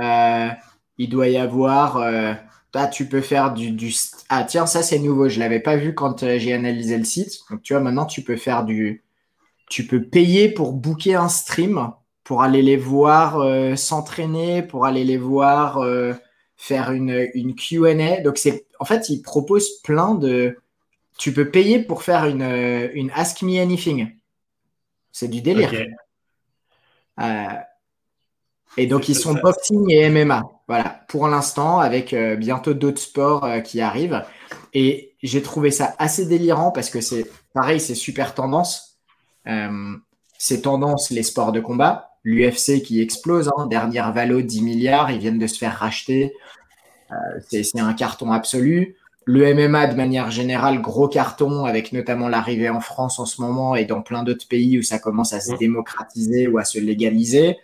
Euh, 0.00 0.48
il 0.98 1.08
doit 1.08 1.28
y 1.28 1.36
avoir. 1.36 1.96
Euh, 1.98 2.34
tu 2.92 3.08
peux 3.08 3.20
faire 3.20 3.52
du, 3.52 3.70
du, 3.70 3.94
Ah, 4.28 4.44
tiens, 4.44 4.66
ça, 4.66 4.82
c'est 4.82 4.98
nouveau. 4.98 5.28
Je 5.28 5.36
ne 5.36 5.40
l'avais 5.40 5.60
pas 5.60 5.76
vu 5.76 5.94
quand 5.94 6.22
euh, 6.22 6.38
j'ai 6.38 6.52
analysé 6.52 6.98
le 6.98 7.04
site. 7.04 7.40
Donc, 7.50 7.62
tu 7.62 7.72
vois, 7.72 7.82
maintenant, 7.82 8.06
tu 8.06 8.22
peux 8.22 8.36
faire 8.36 8.64
du. 8.64 9.04
Tu 9.70 9.86
peux 9.86 10.02
payer 10.02 10.48
pour 10.48 10.72
booker 10.72 11.14
un 11.14 11.28
stream, 11.28 11.92
pour 12.24 12.42
aller 12.42 12.62
les 12.62 12.76
voir 12.76 13.38
euh, 13.38 13.76
s'entraîner, 13.76 14.62
pour 14.62 14.86
aller 14.86 15.04
les 15.04 15.18
voir 15.18 15.84
faire 16.56 16.92
une, 16.92 17.28
une 17.34 17.54
QA. 17.54 18.20
Donc, 18.22 18.38
c'est. 18.38 18.66
En 18.80 18.84
fait, 18.84 19.08
ils 19.08 19.22
proposent 19.22 19.80
plein 19.82 20.14
de. 20.14 20.58
Tu 21.18 21.32
peux 21.32 21.50
payer 21.50 21.80
pour 21.80 22.02
faire 22.02 22.24
une, 22.26 22.42
une 22.94 23.10
Ask 23.14 23.42
Me 23.42 23.60
Anything. 23.60 24.16
C'est 25.12 25.28
du 25.28 25.40
délire. 25.42 25.72
Et 28.76 28.86
donc, 28.86 29.08
ils 29.08 29.14
sont 29.14 29.34
boxing 29.34 29.90
et 29.90 30.10
MMA. 30.10 30.42
Voilà, 30.66 31.04
pour 31.08 31.28
l'instant, 31.28 31.78
avec 31.78 32.12
euh, 32.12 32.36
bientôt 32.36 32.74
d'autres 32.74 33.00
sports 33.00 33.44
euh, 33.44 33.60
qui 33.60 33.80
arrivent. 33.80 34.24
Et 34.72 35.14
j'ai 35.22 35.42
trouvé 35.42 35.70
ça 35.70 35.94
assez 35.98 36.26
délirant 36.26 36.72
parce 36.72 36.90
que 36.90 37.00
c'est 37.00 37.30
pareil, 37.52 37.80
c'est 37.80 37.94
super 37.94 38.34
tendance. 38.34 38.98
Euh, 39.46 39.96
c'est 40.38 40.62
tendance 40.62 41.10
les 41.10 41.22
sports 41.22 41.52
de 41.52 41.60
combat. 41.60 42.13
L'UFC 42.24 42.82
qui 42.82 43.00
explose, 43.00 43.50
hein, 43.56 43.66
dernière 43.66 44.12
valo 44.12 44.40
10 44.40 44.62
milliards, 44.62 45.10
ils 45.10 45.18
viennent 45.18 45.38
de 45.38 45.46
se 45.46 45.58
faire 45.58 45.76
racheter. 45.76 46.34
c'est 47.48 47.78
un 47.78 47.92
carton 47.92 48.32
absolu. 48.32 48.96
Le 49.26 49.54
MMA, 49.54 49.86
de 49.86 49.94
manière 49.94 50.30
générale, 50.30 50.82
gros 50.82 51.08
carton, 51.08 51.64
avec 51.64 51.92
notamment 51.92 52.28
l'arrivée 52.28 52.68
en 52.68 52.80
France 52.80 53.18
en 53.18 53.24
ce 53.24 53.40
moment 53.40 53.74
et 53.74 53.86
dans 53.86 54.02
plein 54.02 54.22
d'autres 54.22 54.46
pays 54.46 54.78
où 54.78 54.82
ça 54.82 54.98
commence 54.98 55.32
à 55.32 55.40
se 55.40 55.54
démocratiser 55.56 56.46
ou 56.46 56.58
à 56.58 56.64
se 56.64 56.78
légaliser. 56.78 57.56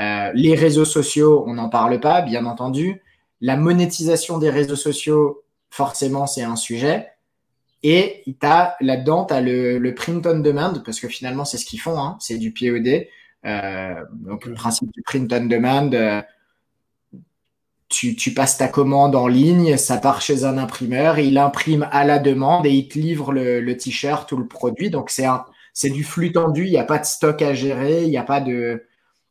Euh, 0.00 0.32
les 0.34 0.54
réseaux 0.54 0.84
sociaux, 0.84 1.44
on 1.46 1.54
n'en 1.54 1.68
parle 1.68 2.00
pas, 2.00 2.22
bien 2.22 2.44
entendu. 2.44 3.02
La 3.40 3.56
monétisation 3.56 4.38
des 4.38 4.50
réseaux 4.50 4.76
sociaux, 4.76 5.44
forcément, 5.70 6.26
c'est 6.26 6.42
un 6.42 6.56
sujet. 6.56 7.08
Et 7.84 8.24
là-dedans, 8.80 9.26
tu 9.26 9.34
as 9.34 9.40
le, 9.40 9.94
print 9.94 10.26
on 10.26 10.40
demand, 10.40 10.72
parce 10.84 10.98
que 10.98 11.08
finalement, 11.08 11.44
c'est 11.44 11.58
ce 11.58 11.66
qu'ils 11.66 11.80
font, 11.80 11.98
hein, 12.00 12.16
c'est 12.18 12.38
du 12.38 12.52
POD. 12.52 13.06
Euh, 13.46 13.94
donc, 14.12 14.46
le 14.46 14.54
principe 14.54 14.90
du 14.92 15.02
print 15.02 15.32
on 15.32 15.46
demand, 15.46 15.90
euh, 15.92 16.20
tu, 17.88 18.34
passes 18.34 18.58
ta 18.58 18.68
commande 18.68 19.14
en 19.14 19.28
ligne, 19.28 19.76
ça 19.76 19.98
part 19.98 20.20
chez 20.20 20.44
un 20.44 20.58
imprimeur, 20.58 21.18
il 21.18 21.38
imprime 21.38 21.88
à 21.92 22.04
la 22.04 22.18
demande 22.18 22.66
et 22.66 22.70
il 22.70 22.88
te 22.88 22.98
livre 22.98 23.32
le, 23.32 23.76
t-shirt 23.76 24.30
ou 24.32 24.36
le 24.36 24.46
produit. 24.46 24.90
Donc, 24.90 25.10
c'est 25.10 25.90
du 25.90 26.02
flux 26.02 26.32
tendu, 26.32 26.64
il 26.64 26.70
n'y 26.70 26.78
a 26.78 26.84
pas 26.84 26.98
de 26.98 27.04
stock 27.04 27.40
à 27.42 27.54
gérer, 27.54 28.02
il 28.02 28.10
n'y 28.10 28.18
a 28.18 28.24
pas 28.24 28.40
de 28.40 28.82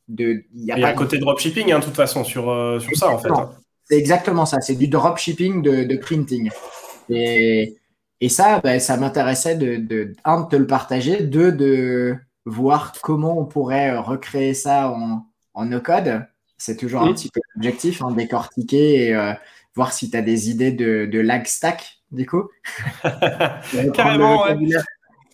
il 0.08 0.44
y 0.54 0.72
a, 0.72 0.94
côté 0.94 1.18
dropshipping, 1.18 1.72
hein, 1.72 1.80
de 1.80 1.86
toute 1.86 1.96
façon, 1.96 2.24
sur, 2.24 2.50
euh, 2.50 2.80
sur 2.80 2.96
ça, 2.96 3.10
en 3.10 3.18
fait. 3.18 3.32
Hein. 3.32 3.50
C'est 3.86 3.98
exactement 3.98 4.46
ça. 4.46 4.62
C'est 4.62 4.76
du 4.76 4.88
dropshipping 4.88 5.62
de, 5.62 5.84
de 5.84 5.98
printing. 5.98 6.52
Et, 7.10 7.76
et 8.22 8.30
ça, 8.30 8.60
ben, 8.60 8.80
ça 8.80 8.98
m'intéressait 8.98 9.56
de, 9.56 9.78
de, 9.78 10.14
un, 10.24 10.42
de 10.42 10.50
te 10.50 10.56
le 10.56 10.68
partager, 10.68 11.24
deux, 11.24 11.52
de 11.52 12.16
voir 12.46 12.94
comment 13.02 13.40
on 13.40 13.46
pourrait 13.46 13.98
recréer 13.98 14.54
ça 14.54 14.90
en, 14.90 15.26
en 15.54 15.66
no-code. 15.66 16.26
C'est 16.58 16.78
toujours 16.78 17.02
un 17.02 17.14
petit 17.14 17.30
peu 17.30 17.42
l'objectif, 17.56 18.02
hein, 18.02 18.12
décortiquer 18.12 19.08
et 19.08 19.16
euh, 19.16 19.34
voir 19.76 19.92
si 19.92 20.10
tu 20.10 20.18
as 20.18 20.22
des 20.22 20.50
idées 20.50 20.72
de, 20.72 21.06
de 21.06 21.20
lag 21.20 21.46
stack, 21.46 22.00
du 22.12 22.26
coup. 22.26 22.50
Carrément, 23.94 24.44
ouais. 24.44 24.56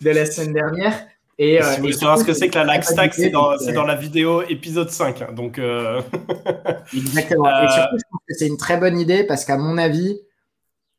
De 0.00 0.10
la 0.10 0.26
semaine 0.26 0.54
dernière. 0.54 1.06
Et, 1.38 1.58
si 1.60 1.62
euh, 1.62 1.70
vous 1.74 1.80
voulez 1.80 1.92
savoir 1.92 2.18
ce 2.18 2.24
que 2.24 2.34
c'est 2.34 2.48
que 2.48 2.54
la 2.56 2.64
lag 2.64 2.82
stack, 2.82 3.14
c'est 3.14 3.30
dans, 3.30 3.56
dans, 3.56 3.84
la 3.84 3.94
vidéo 3.94 4.42
épisode 4.42 4.90
5. 4.90 5.22
Hein, 5.22 5.32
donc, 5.32 5.58
euh, 5.58 6.02
Exactement. 6.94 7.48
Et 7.62 7.68
surtout, 7.68 7.98
je 7.98 8.04
pense 8.10 8.20
que 8.28 8.34
c'est 8.34 8.46
une 8.46 8.56
très 8.56 8.76
bonne 8.76 8.98
idée 8.98 9.24
parce 9.24 9.44
qu'à 9.44 9.56
mon 9.56 9.78
avis, 9.78 10.20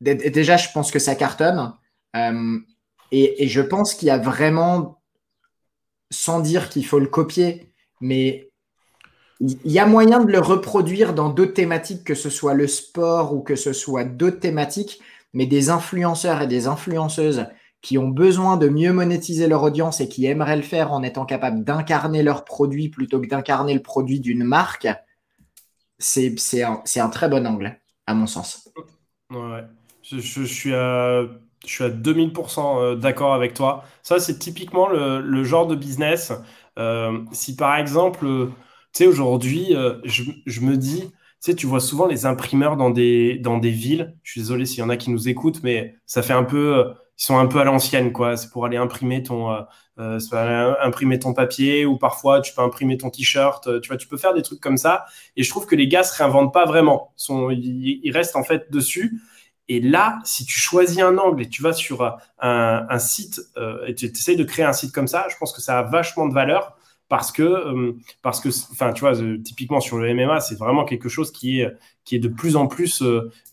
déjà, 0.02 0.58
je 0.58 0.70
pense 0.74 0.92
que 0.92 1.00
ça 1.00 1.16
cartonne. 1.16 1.74
Euh, 2.16 2.60
et, 3.12 3.44
et, 3.44 3.48
je 3.48 3.62
pense 3.62 3.94
qu'il 3.94 4.08
y 4.08 4.12
a 4.12 4.18
vraiment, 4.18 5.02
sans 6.14 6.40
dire 6.40 6.70
qu'il 6.70 6.86
faut 6.86 7.00
le 7.00 7.08
copier, 7.08 7.74
mais 8.00 8.50
il 9.40 9.72
y 9.72 9.80
a 9.80 9.86
moyen 9.86 10.24
de 10.24 10.32
le 10.32 10.40
reproduire 10.40 11.14
dans 11.14 11.30
d'autres 11.30 11.54
thématiques, 11.54 12.04
que 12.04 12.16
ce 12.16 12.30
soit 12.30 12.54
le 12.54 12.68
sport 12.68 13.34
ou 13.34 13.42
que 13.42 13.56
ce 13.56 13.74
soit 13.74 14.06
d'autres 14.06 14.40
thématiques. 14.40 15.02
mais 15.34 15.48
des 15.48 15.72
influenceurs 15.72 16.44
et 16.44 16.48
des 16.48 16.68
influenceuses 16.68 17.48
qui 17.82 17.98
ont 17.98 18.08
besoin 18.08 18.56
de 18.56 18.70
mieux 18.70 18.94
monétiser 18.94 19.48
leur 19.48 19.64
audience 19.64 20.00
et 20.00 20.08
qui 20.08 20.28
aimeraient 20.28 20.56
le 20.56 20.62
faire 20.62 20.94
en 20.94 21.02
étant 21.02 21.26
capables 21.26 21.64
d'incarner 21.64 22.22
leur 22.22 22.46
produit 22.46 22.90
plutôt 22.90 23.20
que 23.20 23.28
d'incarner 23.28 23.74
le 23.74 23.82
produit 23.82 24.20
d'une 24.20 24.44
marque, 24.44 24.88
c'est 25.98 26.36
un, 26.62 26.84
un, 26.96 27.10
très 27.10 27.30
bon 27.30 27.48
angle, 27.48 27.80
à 28.06 28.14
mon 28.14 28.28
sens. 28.28 28.70
Ouais, 29.32 29.64
je, 30.04 30.20
je, 30.20 30.44
suis 30.44 30.74
à, 30.76 31.26
je 31.66 31.72
suis 31.72 31.84
à 31.84 31.90
2000% 31.90 32.82
euh, 32.82 32.96
d'accord 32.96 33.34
avec 33.34 33.54
toi. 33.54 33.84
Ça, 34.02 34.20
c'est 34.20 34.38
typiquement 34.38 34.88
le, 34.88 35.44
genre 35.44 35.68
de 35.68 35.76
business. 35.76 36.34
Euh, 36.80 37.20
si 37.32 37.56
par 37.56 37.78
exemple, 37.78 38.26
euh, 38.26 38.48
tu 38.94 39.04
sais, 39.04 39.08
aujourd'hui, 39.08 39.76
je, 40.04 40.62
me 40.62 40.76
dis, 40.78 41.02
tu 41.02 41.12
sais, 41.40 41.56
tu 41.56 41.66
vois 41.66 41.80
souvent 41.80 42.06
les 42.06 42.26
imprimeurs 42.26 42.78
dans 42.78 42.90
des, 42.90 43.38
dans 43.40 43.58
des 43.58 43.72
villes. 43.72 44.16
Je 44.24 44.32
suis 44.32 44.42
désolé 44.42 44.66
s'il 44.66 44.80
y 44.80 44.82
en 44.84 44.90
a 44.90 44.98
qui 44.98 45.10
nous 45.10 45.30
écoutent, 45.30 45.64
mais 45.64 45.96
ça 46.06 46.22
fait 46.22 46.34
un 46.34 46.44
peu 46.44 46.94
ils 47.20 47.24
sont 47.26 47.38
un 47.38 47.46
peu 47.46 47.60
à 47.60 47.64
l'ancienne, 47.64 48.12
quoi. 48.12 48.38
C'est 48.38 48.50
pour 48.50 48.66
aller 48.66 48.78
imprimer 48.78 49.22
ton, 49.24 49.56
imprimer 49.98 51.20
ton 51.20 51.34
papier 51.34 51.86
ou 51.86 51.98
parfois 51.98 52.42
tu 52.42 52.54
peux 52.54 52.62
imprimer 52.62 52.98
ton 52.98 53.10
t-shirt. 53.10 53.82
Tu 53.82 53.88
vois, 53.88 53.98
tu 53.98 54.08
peux 54.08 54.18
faire 54.18 54.34
des 54.34 54.42
trucs 54.42 54.60
comme 54.60 54.78
ça. 54.78 55.06
Et 55.36 55.44
je 55.44 55.50
trouve 55.50 55.66
que 55.66 55.76
les 55.76 55.88
gars 55.88 56.04
se 56.04 56.16
réinventent 56.16 56.54
pas 56.54 56.66
vraiment. 56.66 57.14
Ils 57.30 58.12
restent 58.12 58.36
en 58.36 58.44
fait 58.44 58.72
dessus. 58.72 59.20
Et 59.70 59.80
là, 59.80 60.20
si 60.26 60.46
tu 60.46 60.60
choisis 60.60 61.00
un 61.00 61.18
angle 61.18 61.42
et 61.42 61.50
tu 61.50 61.62
vas 61.62 61.74
sur 61.74 62.18
un, 62.40 63.00
site 63.00 63.42
euh, 63.58 63.86
et 63.86 63.96
tu 63.96 64.06
essaies 64.06 64.36
de 64.36 64.44
créer 64.44 64.66
un 64.66 64.74
site 64.74 64.92
comme 64.92 65.08
ça, 65.08 65.28
je 65.30 65.38
pense 65.38 65.54
que 65.54 65.62
ça 65.62 65.80
a 65.80 65.84
vachement 65.84 66.28
de 66.28 66.34
valeur 66.34 66.78
parce 67.08 67.32
que, 67.32 67.44
euh, 67.44 67.94
parce 68.22 68.42
que, 68.42 68.50
enfin, 68.72 68.92
tu 68.92 69.02
vois, 69.02 69.14
typiquement 69.44 69.80
sur 69.80 69.98
le 69.98 70.14
MMA, 70.14 70.42
c'est 70.42 70.58
vraiment 70.58 70.84
quelque 70.84 71.10
chose 71.10 71.32
qui 71.32 71.62
est, 71.62 71.72
qui 72.04 72.16
est 72.16 72.20
de 72.20 72.28
plus 72.28 72.56
en 72.56 72.68
plus 72.68 73.04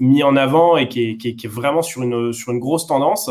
mis 0.00 0.22
en 0.22 0.34
avant 0.36 0.76
et 0.76 0.88
qui 0.88 1.10
est, 1.10 1.16
qui 1.16 1.28
est, 1.28 1.48
vraiment 1.48 1.82
sur 1.82 2.02
une, 2.02 2.32
sur 2.32 2.52
une 2.52 2.58
grosse 2.58 2.86
tendance. 2.86 3.30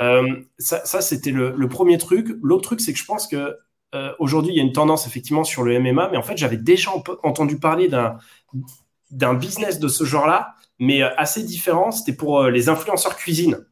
Euh, 0.00 0.42
ça, 0.58 1.00
c'était 1.00 1.30
le, 1.30 1.68
premier 1.68 1.98
truc. 1.98 2.36
L'autre 2.42 2.62
truc, 2.62 2.80
c'est 2.80 2.92
que 2.92 2.98
je 2.98 3.04
pense 3.04 3.26
que 3.26 3.56
euh, 3.94 4.12
aujourd'hui, 4.18 4.52
il 4.52 4.56
y 4.56 4.60
a 4.60 4.62
une 4.62 4.72
tendance 4.72 5.06
effectivement 5.06 5.44
sur 5.44 5.62
le 5.62 5.78
MMA, 5.80 6.10
mais 6.10 6.16
en 6.16 6.22
fait, 6.22 6.36
j'avais 6.36 6.56
déjà 6.56 6.90
entendu 7.22 7.58
parler 7.58 7.88
d'un 7.88 9.34
business 9.34 9.78
de 9.78 9.88
ce 9.88 10.04
genre-là, 10.04 10.54
mais 10.78 11.02
euh, 11.02 11.10
assez 11.16 11.42
différent. 11.42 11.90
C'était 11.90 12.16
pour 12.16 12.40
euh, 12.40 12.50
les 12.50 12.68
influenceurs 12.68 13.16
cuisine. 13.16 13.66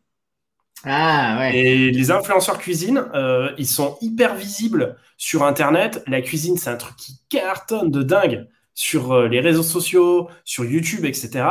Ah 0.84 1.38
ouais. 1.38 1.56
Et 1.56 1.90
les 1.90 2.10
influenceurs 2.10 2.58
cuisine, 2.58 3.06
euh, 3.14 3.52
ils 3.58 3.66
sont 3.66 3.96
hyper 4.00 4.34
visibles 4.34 4.96
sur 5.16 5.44
Internet. 5.44 6.02
La 6.06 6.20
cuisine, 6.20 6.56
c'est 6.58 6.70
un 6.70 6.76
truc 6.76 6.96
qui 6.96 7.20
cartonne 7.28 7.90
de 7.90 8.02
dingue 8.02 8.48
sur 8.74 9.22
les 9.22 9.40
réseaux 9.40 9.62
sociaux, 9.62 10.28
sur 10.44 10.64
YouTube, 10.64 11.04
etc. 11.04 11.46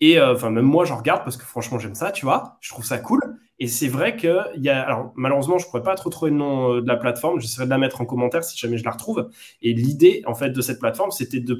Et 0.00 0.20
enfin, 0.20 0.50
même 0.50 0.64
moi, 0.64 0.86
j'en 0.86 0.96
regarde 0.96 1.22
parce 1.22 1.36
que 1.36 1.44
franchement, 1.44 1.78
j'aime 1.78 1.94
ça, 1.94 2.10
tu 2.12 2.24
vois. 2.24 2.56
Je 2.60 2.70
trouve 2.70 2.84
ça 2.84 2.98
cool. 2.98 3.20
Et 3.58 3.68
c'est 3.68 3.88
vrai 3.88 4.16
que 4.16 4.38
y 4.58 4.68
a, 4.68 4.82
alors 4.82 5.12
malheureusement, 5.16 5.56
je 5.58 5.66
pourrais 5.66 5.82
pas 5.82 5.94
trop 5.94 6.10
trouver 6.10 6.30
le 6.30 6.36
nom 6.36 6.74
euh, 6.74 6.82
de 6.82 6.86
la 6.86 6.96
plateforme. 6.96 7.40
J'essaierai 7.40 7.64
de 7.64 7.70
la 7.70 7.78
mettre 7.78 8.00
en 8.00 8.04
commentaire 8.04 8.44
si 8.44 8.58
jamais 8.58 8.76
je 8.76 8.84
la 8.84 8.90
retrouve. 8.90 9.30
Et 9.62 9.72
l'idée, 9.72 10.22
en 10.26 10.34
fait, 10.34 10.50
de 10.50 10.60
cette 10.60 10.78
plateforme, 10.78 11.10
c'était 11.10 11.40
de 11.40 11.58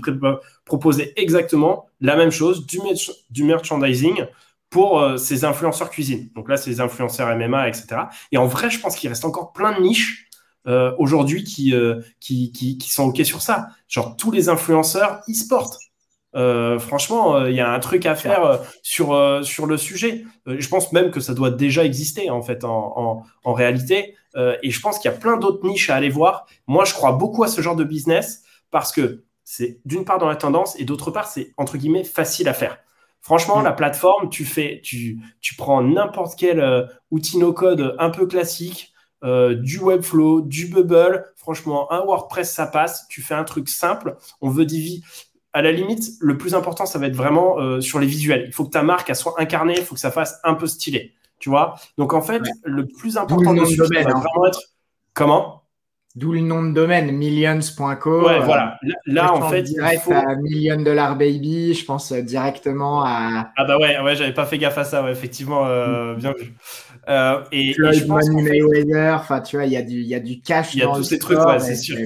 proposer 0.65 1.13
exactement 1.21 1.87
la 2.01 2.17
même 2.17 2.31
chose, 2.31 2.67
du, 2.67 2.79
du 3.31 3.45
merchandising 3.45 4.27
pour 4.69 5.01
euh, 5.01 5.17
ces 5.17 5.45
influenceurs 5.45 5.89
cuisine. 5.91 6.29
Donc 6.35 6.49
là, 6.49 6.57
les 6.67 6.81
influenceurs 6.81 7.35
MMA, 7.35 7.69
etc. 7.69 8.03
Et 8.31 8.37
en 8.37 8.47
vrai, 8.47 8.69
je 8.71 8.79
pense 8.81 8.97
qu'il 8.97 9.09
reste 9.09 9.25
encore 9.25 9.53
plein 9.53 9.77
de 9.79 9.83
niches 9.83 10.29
euh, 10.67 10.93
aujourd'hui 10.99 11.45
qui, 11.45 11.73
qui, 12.21 12.53
qui, 12.53 12.77
qui, 12.77 12.91
sont 12.91 13.05
OK 13.05 13.25
sur 13.25 13.41
ça. 13.41 13.69
Genre 13.89 14.17
tous 14.17 14.33
les 14.33 14.49
influenceurs 14.51 15.21
e-sport. 15.31 15.79
Euh, 16.37 16.79
franchement, 16.79 17.39
il 17.39 17.45
euh, 17.45 17.51
y 17.51 17.61
a 17.61 17.73
un 17.73 17.79
truc 17.81 18.05
à 18.05 18.15
faire 18.15 18.45
euh, 18.45 18.57
sur, 18.83 19.41
sur 19.43 19.67
le 19.67 19.77
sujet. 19.79 20.25
je 20.47 20.69
pense 20.69 20.93
même 20.93 21.11
que 21.11 21.21
ça 21.21 21.35
doit 21.35 21.51
déjà 21.51 21.85
exister 21.85 22.31
en 22.31 22.43
fait 22.43 22.65
en, 22.65 22.93
en, 22.97 23.23
en 23.45 23.53
réalité. 23.53 24.15
et 24.63 24.71
je 24.71 24.81
pense 24.81 24.99
qu'il 24.99 25.11
y 25.11 25.15
a 25.15 25.17
plein 25.17 25.39
d'autres 25.39 25.67
niches 25.67 25.89
à 25.89 25.95
aller 25.95 26.11
voir. 26.11 26.47
Moi, 26.67 26.85
je 26.85 26.93
crois 26.93 27.13
beaucoup 27.13 27.43
à 27.43 27.49
ce 27.49 27.63
genre 27.63 27.77
de 27.77 27.85
business 27.85 28.43
parce 28.71 28.93
que 28.93 29.25
c'est 29.45 29.81
d'une 29.87 30.05
part 30.05 30.19
dans 30.19 30.29
la 30.29 30.37
tendance 30.37 30.79
et 30.79 30.85
d'autre 30.85 31.11
part, 31.11 31.27
c'est 31.27 31.55
entre 31.57 31.79
guillemets 31.79 32.05
facile 32.05 32.49
à 32.49 32.53
faire. 32.53 32.79
Franchement, 33.23 33.61
mm. 33.61 33.65
la 33.65 33.73
plateforme, 33.73 34.29
tu 34.29 34.45
fais, 34.45 34.81
tu, 34.85 35.19
tu 35.41 35.55
prends 35.55 35.83
n'importe 35.83 36.39
quel 36.39 36.87
outil 37.11 37.39
no-code 37.39 37.97
un 37.99 38.11
peu 38.11 38.27
classique, 38.27 38.93
euh, 39.25 39.55
du 39.55 39.79
Webflow, 39.79 40.43
du 40.43 40.67
Bubble. 40.67 41.25
Franchement, 41.37 41.91
un 41.93 42.05
WordPress, 42.05 42.53
ça 42.53 42.67
passe. 42.67 43.07
Tu 43.09 43.23
fais 43.23 43.35
un 43.35 43.45
truc 43.45 43.69
simple. 43.69 44.17
On 44.41 44.51
veut 44.51 44.67
diviser 44.67 45.03
à 45.57 45.63
la 45.63 45.73
limite, 45.73 46.11
le 46.21 46.37
plus 46.37 46.55
important, 46.55 46.85
ça 46.85 46.99
va 46.99 47.07
être 47.07 47.17
vraiment 47.17 47.59
euh, 47.59 47.81
sur 47.81 47.99
les 47.99 48.07
visuels. 48.07 48.45
Il 48.47 48.53
faut 48.53 48.67
que 48.67 48.71
ta 48.73 48.83
marque 48.83 49.09
elle 49.09 49.17
soit 49.17 49.37
incarnée, 49.39 49.73
il 49.79 49.83
faut 49.85 49.95
que 49.95 50.01
ça 50.01 50.11
fasse 50.11 50.39
un 50.45 50.53
peu 50.53 50.67
stylé. 50.67 51.15
Tu 51.39 51.49
vois 51.49 51.77
Donc 51.97 52.13
en 52.13 52.21
fait, 52.21 52.43
le 52.63 52.87
plus 52.87 53.17
important 53.17 53.55
de 53.55 53.75
domaine, 53.75 54.05
va 54.05 54.11
hein. 54.11 54.21
vraiment 54.21 54.47
être 54.49 54.61
comment? 55.15 55.63
D'où 56.15 56.33
le 56.33 56.41
nom 56.41 56.63
de 56.63 56.73
domaine, 56.73 57.11
millions.co. 57.11 58.27
Ouais, 58.27 58.41
voilà. 58.41 58.79
Là, 59.07 59.33
en 59.33 59.49
fait, 59.49 59.63
direct 59.63 60.03
faut... 60.03 60.13
à 60.13 60.35
Million 60.35 60.81
Dollar 60.83 61.17
Baby, 61.17 61.73
je 61.73 61.87
pense 61.87 62.13
euh, 62.13 62.21
directement 62.21 63.03
à. 63.03 63.51
Ah 63.57 63.65
bah 63.65 63.79
ouais, 63.79 63.99
ouais, 64.01 64.15
j'avais 64.15 64.35
pas 64.35 64.45
fait 64.45 64.59
gaffe 64.59 64.77
à 64.77 64.85
ça, 64.85 65.03
ouais, 65.05 65.13
effectivement, 65.13 65.67
euh, 65.67 66.13
mm. 66.13 66.17
bien 66.19 66.35
vu. 66.39 66.55
Euh, 67.09 67.43
et, 67.51 67.73
Floyd 67.73 67.95
et 67.95 67.99
je 67.99 68.05
pense 68.05 68.29
Money 68.29 68.61
Mayweather, 68.61 69.15
enfin, 69.21 69.41
tu 69.41 69.57
vois, 69.57 69.65
il 69.65 69.73
y 69.73 69.77
a 69.77 69.83
du, 69.83 70.01
il 70.01 70.07
y 70.07 70.15
a 70.15 70.21
du 70.21 70.43
cash. 70.43 70.75
Il 70.75 70.81
y 70.81 70.83
a 70.83 70.89
tous 70.89 71.03
ces 71.03 71.19
trucs, 71.19 71.39
ouais, 71.39 71.61
c'est 71.61 71.77
sûr 71.77 71.97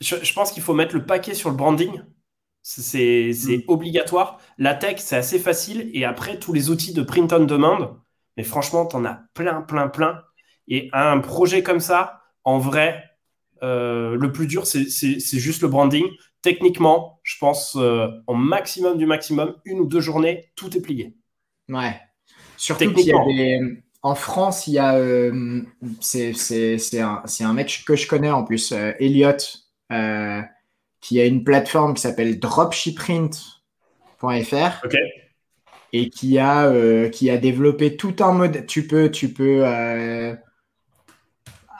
je, 0.00 0.32
pense 0.32 0.52
qu'il 0.52 0.62
faut 0.62 0.74
mettre 0.74 0.94
le 0.94 1.04
paquet 1.04 1.34
sur 1.34 1.50
le 1.50 1.56
branding. 1.56 2.02
C'est 2.62 3.32
mm. 3.32 3.62
obligatoire. 3.68 4.38
La 4.58 4.74
tech, 4.74 4.96
c'est 4.98 5.16
assez 5.16 5.38
facile. 5.38 5.90
Et 5.94 6.04
après, 6.04 6.38
tous 6.38 6.52
les 6.52 6.70
outils 6.70 6.92
de 6.92 7.02
print 7.02 7.32
on 7.32 7.44
demand, 7.44 7.98
mais 8.36 8.44
franchement, 8.44 8.86
tu 8.86 8.96
en 8.96 9.04
as 9.04 9.22
plein, 9.34 9.62
plein, 9.62 9.88
plein. 9.88 10.22
Et 10.68 10.88
un 10.92 11.18
projet 11.18 11.62
comme 11.62 11.80
ça, 11.80 12.22
en 12.44 12.58
vrai, 12.58 13.04
euh, 13.62 14.16
le 14.16 14.32
plus 14.32 14.46
dur, 14.46 14.66
c'est 14.66 15.18
juste 15.38 15.62
le 15.62 15.68
branding. 15.68 16.06
Techniquement, 16.42 17.20
je 17.22 17.36
pense, 17.38 17.76
euh, 17.76 18.08
en 18.26 18.34
maximum 18.34 18.96
du 18.96 19.04
maximum, 19.04 19.56
une 19.64 19.80
ou 19.80 19.86
deux 19.86 20.00
journées, 20.00 20.50
tout 20.56 20.74
est 20.76 20.80
plié. 20.80 21.14
Ouais. 21.68 22.00
Surtout 22.56 22.92
qu'il 22.94 23.06
y 23.06 23.12
a 23.12 23.24
des... 23.26 23.82
En 24.02 24.14
France, 24.14 24.66
il 24.66 24.74
y 24.74 24.78
a. 24.78 24.96
Euh, 24.96 25.60
c'est 26.00 26.32
un, 27.00 27.22
un, 27.40 27.52
mec 27.52 27.82
que 27.86 27.96
je 27.96 28.08
connais 28.08 28.30
en 28.30 28.44
plus, 28.44 28.72
Elliot, 28.72 29.36
euh, 29.92 30.42
qui 31.00 31.20
a 31.20 31.24
une 31.24 31.44
plateforme 31.44 31.94
qui 31.94 32.02
s'appelle 32.02 32.38
dropshipprint.fr 32.38 34.86
et 35.92 36.10
qui 36.10 36.38
a, 36.38 36.66
euh, 36.66 37.08
qui 37.08 37.30
a 37.30 37.38
développé 37.38 37.96
tout 37.96 38.16
un 38.20 38.32
mode. 38.32 38.66
Tu 38.66 38.86
peux, 38.86 39.10
tu 39.10 39.32
peux 39.32 39.62
euh, 39.64 40.34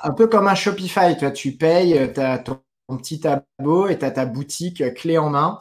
un 0.02 0.10
peu 0.12 0.26
comme 0.26 0.48
un 0.48 0.54
Shopify, 0.54 1.16
toi, 1.18 1.30
tu 1.30 1.52
payes, 1.52 2.10
tu 2.14 2.20
as 2.20 2.38
ton, 2.38 2.60
petit 2.96 3.20
tableau 3.20 3.88
et 3.88 3.98
tu 3.98 4.04
as 4.04 4.10
ta 4.10 4.26
boutique 4.26 4.94
clé 4.94 5.16
en 5.16 5.30
main 5.30 5.60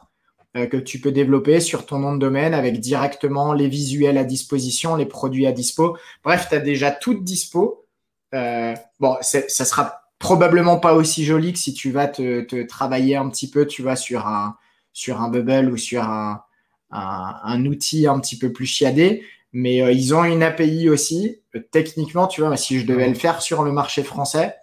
que 0.55 0.77
tu 0.77 0.99
peux 0.99 1.11
développer 1.11 1.59
sur 1.59 1.85
ton 1.85 1.99
nom 1.99 2.13
de 2.13 2.17
domaine 2.17 2.55
avec 2.55 2.79
directement 2.79 3.53
les 3.53 3.67
visuels 3.67 4.17
à 4.17 4.23
disposition, 4.23 4.95
les 4.95 5.05
produits 5.05 5.45
à 5.45 5.51
dispo. 5.51 5.95
Bref, 6.23 6.47
tu 6.49 6.55
as 6.55 6.59
déjà 6.59 6.89
tout 6.89 7.13
dispo. 7.13 7.85
bon, 8.31 9.17
ça 9.21 9.47
sera 9.47 9.98
probablement 10.19 10.77
pas 10.77 10.93
aussi 10.93 11.23
joli 11.25 11.53
que 11.53 11.59
si 11.59 11.73
tu 11.73 11.91
vas 11.91 12.07
te, 12.07 12.63
travailler 12.63 13.15
un 13.15 13.29
petit 13.29 13.49
peu, 13.49 13.65
tu 13.65 13.81
vois, 13.81 13.95
sur 13.95 14.27
un, 14.27 14.57
sur 14.93 15.21
un 15.21 15.29
bubble 15.29 15.71
ou 15.71 15.77
sur 15.77 16.03
un, 16.03 16.43
un, 16.91 17.65
outil 17.65 18.05
un 18.05 18.19
petit 18.19 18.37
peu 18.37 18.51
plus 18.51 18.65
chiadé. 18.65 19.23
Mais 19.51 19.81
euh, 19.81 19.91
ils 19.91 20.13
ont 20.13 20.23
une 20.23 20.43
API 20.43 20.89
aussi. 20.89 21.37
techniquement, 21.71 22.27
tu 22.27 22.41
vois, 22.41 22.55
si 22.57 22.79
je 22.79 22.85
devais 22.85 23.07
le 23.07 23.15
faire 23.15 23.41
sur 23.41 23.63
le 23.63 23.71
marché 23.71 24.03
français, 24.03 24.55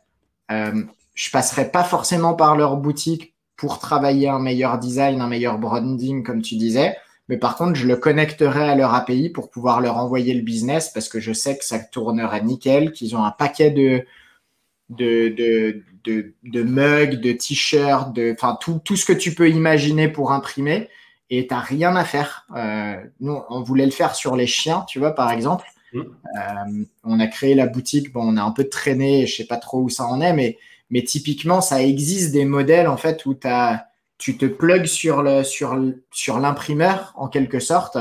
euh, 0.53 0.85
je 1.14 1.31
passerais 1.31 1.71
pas 1.73 1.83
forcément 1.83 2.35
par 2.35 2.57
leur 2.57 2.77
boutique 2.77 3.35
pour 3.57 3.79
travailler 3.79 4.29
un 4.29 4.38
meilleur 4.38 4.79
design, 4.79 5.21
un 5.21 5.27
meilleur 5.27 5.59
branding, 5.59 6.23
comme 6.23 6.42
tu 6.42 6.57
disais. 6.57 6.95
Mais 7.29 7.38
par 7.38 7.57
contre, 7.57 7.75
je 7.75 7.88
le 7.88 7.97
connecterais 7.97 8.69
à 8.69 8.77
leur 8.77 8.95
API 8.95 9.31
pour 9.31 9.51
pouvoir 9.51 9.81
leur 9.81 9.97
envoyer 9.97 10.35
le 10.35 10.42
business 10.42 10.90
parce 10.90 11.09
que 11.09 11.19
je 11.19 11.33
sais 11.33 11.59
que 11.59 11.64
ça 11.64 11.79
tournerait 11.79 12.42
nickel, 12.42 12.92
qu'ils 12.92 13.16
ont 13.16 13.25
un 13.25 13.33
paquet 13.33 13.71
de, 13.71 14.05
de, 14.90 15.29
de, 15.29 15.83
de, 16.05 16.35
de 16.44 16.62
mugs, 16.62 17.20
de 17.20 17.33
t-shirts, 17.33 18.12
de, 18.14 18.33
enfin 18.33 18.57
tout, 18.61 18.81
tout 18.85 18.96
ce 18.96 19.05
que 19.05 19.12
tu 19.12 19.35
peux 19.35 19.51
imaginer 19.51 20.09
pour 20.09 20.33
imprimer 20.33 20.88
et 21.31 21.46
t'as 21.46 21.61
rien 21.61 21.96
à 21.96 22.05
faire. 22.05 22.46
Euh, 22.57 22.96
nous, 23.20 23.40
on 23.51 23.62
voulait 23.62 23.85
le 23.85 23.90
faire 23.90 24.14
sur 24.14 24.37
les 24.37 24.46
chiens, 24.46 24.85
tu 24.88 24.99
vois, 24.99 25.14
par 25.14 25.31
exemple. 25.31 25.66
Mmh. 25.92 26.01
Euh, 26.01 26.85
on 27.05 27.20
a 27.20 27.27
créé 27.27 27.55
la 27.55 27.66
boutique, 27.66 28.12
bon, 28.12 28.22
on 28.22 28.37
a 28.37 28.42
un 28.42 28.51
peu 28.53 28.68
traîné, 28.68 29.27
je 29.27 29.37
sais 29.37 29.46
pas 29.46 29.57
trop 29.57 29.81
où 29.81 29.88
ça 29.88 30.05
en 30.07 30.20
est, 30.20 30.33
mais, 30.33 30.59
mais 30.90 31.03
typiquement, 31.03 31.61
ça 31.61 31.83
existe 31.83 32.33
des 32.33 32.44
modèles 32.44 32.88
en 32.88 32.96
fait 32.96 33.27
où 33.27 33.37
as, 33.44 33.87
tu 34.18 34.37
te 34.37 34.46
plugues 34.46 34.87
sur 34.87 35.22
le 35.22 35.44
sur 35.44 35.79
sur 36.11 36.38
l'imprimeur 36.38 37.12
en 37.16 37.29
quelque 37.29 37.61
sorte. 37.61 37.99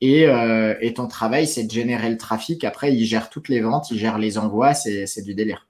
Et, 0.00 0.26
euh, 0.26 0.74
et 0.80 0.94
ton 0.94 1.06
travail, 1.06 1.46
c'est 1.46 1.62
de 1.62 1.70
générer 1.70 2.10
le 2.10 2.16
trafic. 2.16 2.64
Après, 2.64 2.92
il 2.92 3.04
gère 3.04 3.30
toutes 3.30 3.48
les 3.48 3.60
ventes, 3.60 3.92
il 3.92 3.98
gère 3.98 4.18
les 4.18 4.36
envois, 4.36 4.74
c'est 4.74 5.22
du 5.22 5.34
délire. 5.34 5.68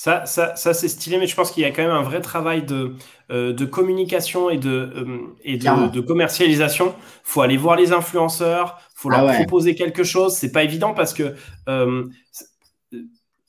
Ça, 0.00 0.24
ça, 0.24 0.56
ça 0.56 0.72
c'est 0.72 0.88
stylé, 0.88 1.18
mais 1.18 1.26
je 1.26 1.36
pense 1.36 1.50
qu'il 1.50 1.62
y 1.62 1.66
a 1.66 1.70
quand 1.72 1.82
même 1.82 1.90
un 1.90 2.00
vrai 2.00 2.22
travail 2.22 2.62
de, 2.62 2.94
euh, 3.30 3.52
de 3.52 3.66
communication 3.66 4.48
et 4.48 4.56
de, 4.56 4.70
euh, 4.70 5.36
et 5.44 5.58
de, 5.58 5.90
de, 5.90 6.00
commercialisation. 6.00 6.94
faut 7.22 7.42
aller 7.42 7.58
voir 7.58 7.76
les 7.76 7.92
influenceurs, 7.92 8.80
faut 8.94 9.10
leur 9.10 9.28
ah 9.28 9.34
proposer 9.34 9.74
quelque 9.74 10.02
chose. 10.02 10.34
C'est 10.34 10.52
pas 10.52 10.62
évident 10.62 10.94
parce 10.94 11.12
que, 11.12 11.34
euh, 11.68 12.08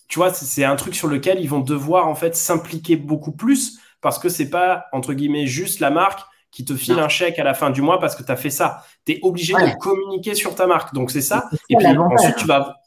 tu 0.10 0.20
vois, 0.20 0.34
c'est 0.34 0.66
un 0.66 0.76
truc 0.76 0.94
sur 0.94 1.08
lequel 1.08 1.40
ils 1.40 1.48
vont 1.48 1.62
devoir 1.62 2.10
en 2.10 2.16
fait 2.16 2.36
s'impliquer 2.36 2.98
beaucoup 2.98 3.32
plus 3.32 3.80
parce 4.02 4.20
que 4.20 4.28
c'est 4.28 4.50
pas, 4.50 4.88
entre 4.92 5.14
guillemets, 5.14 5.48
juste 5.48 5.80
la 5.80 5.90
marque 5.90 6.20
qui 6.52 6.66
te 6.66 6.76
file 6.76 7.00
un 7.00 7.08
chèque 7.08 7.40
à 7.40 7.46
la 7.46 7.54
fin 7.54 7.70
du 7.70 7.82
mois 7.82 7.98
parce 7.98 8.14
que 8.14 8.24
tu 8.24 8.32
as 8.34 8.36
fait 8.36 8.50
ça. 8.50 8.84
Tu 9.06 9.14
es 9.14 9.20
obligé 9.22 9.54
de 9.54 9.78
communiquer 9.78 10.36
sur 10.36 10.54
ta 10.54 10.68
marque. 10.68 10.94
Donc 10.94 11.12
c'est 11.12 11.22
ça. 11.22 11.50
Et 11.70 11.78
puis 11.78 11.88
ensuite, 11.88 12.36
tu 12.36 12.46
vas 12.46 12.81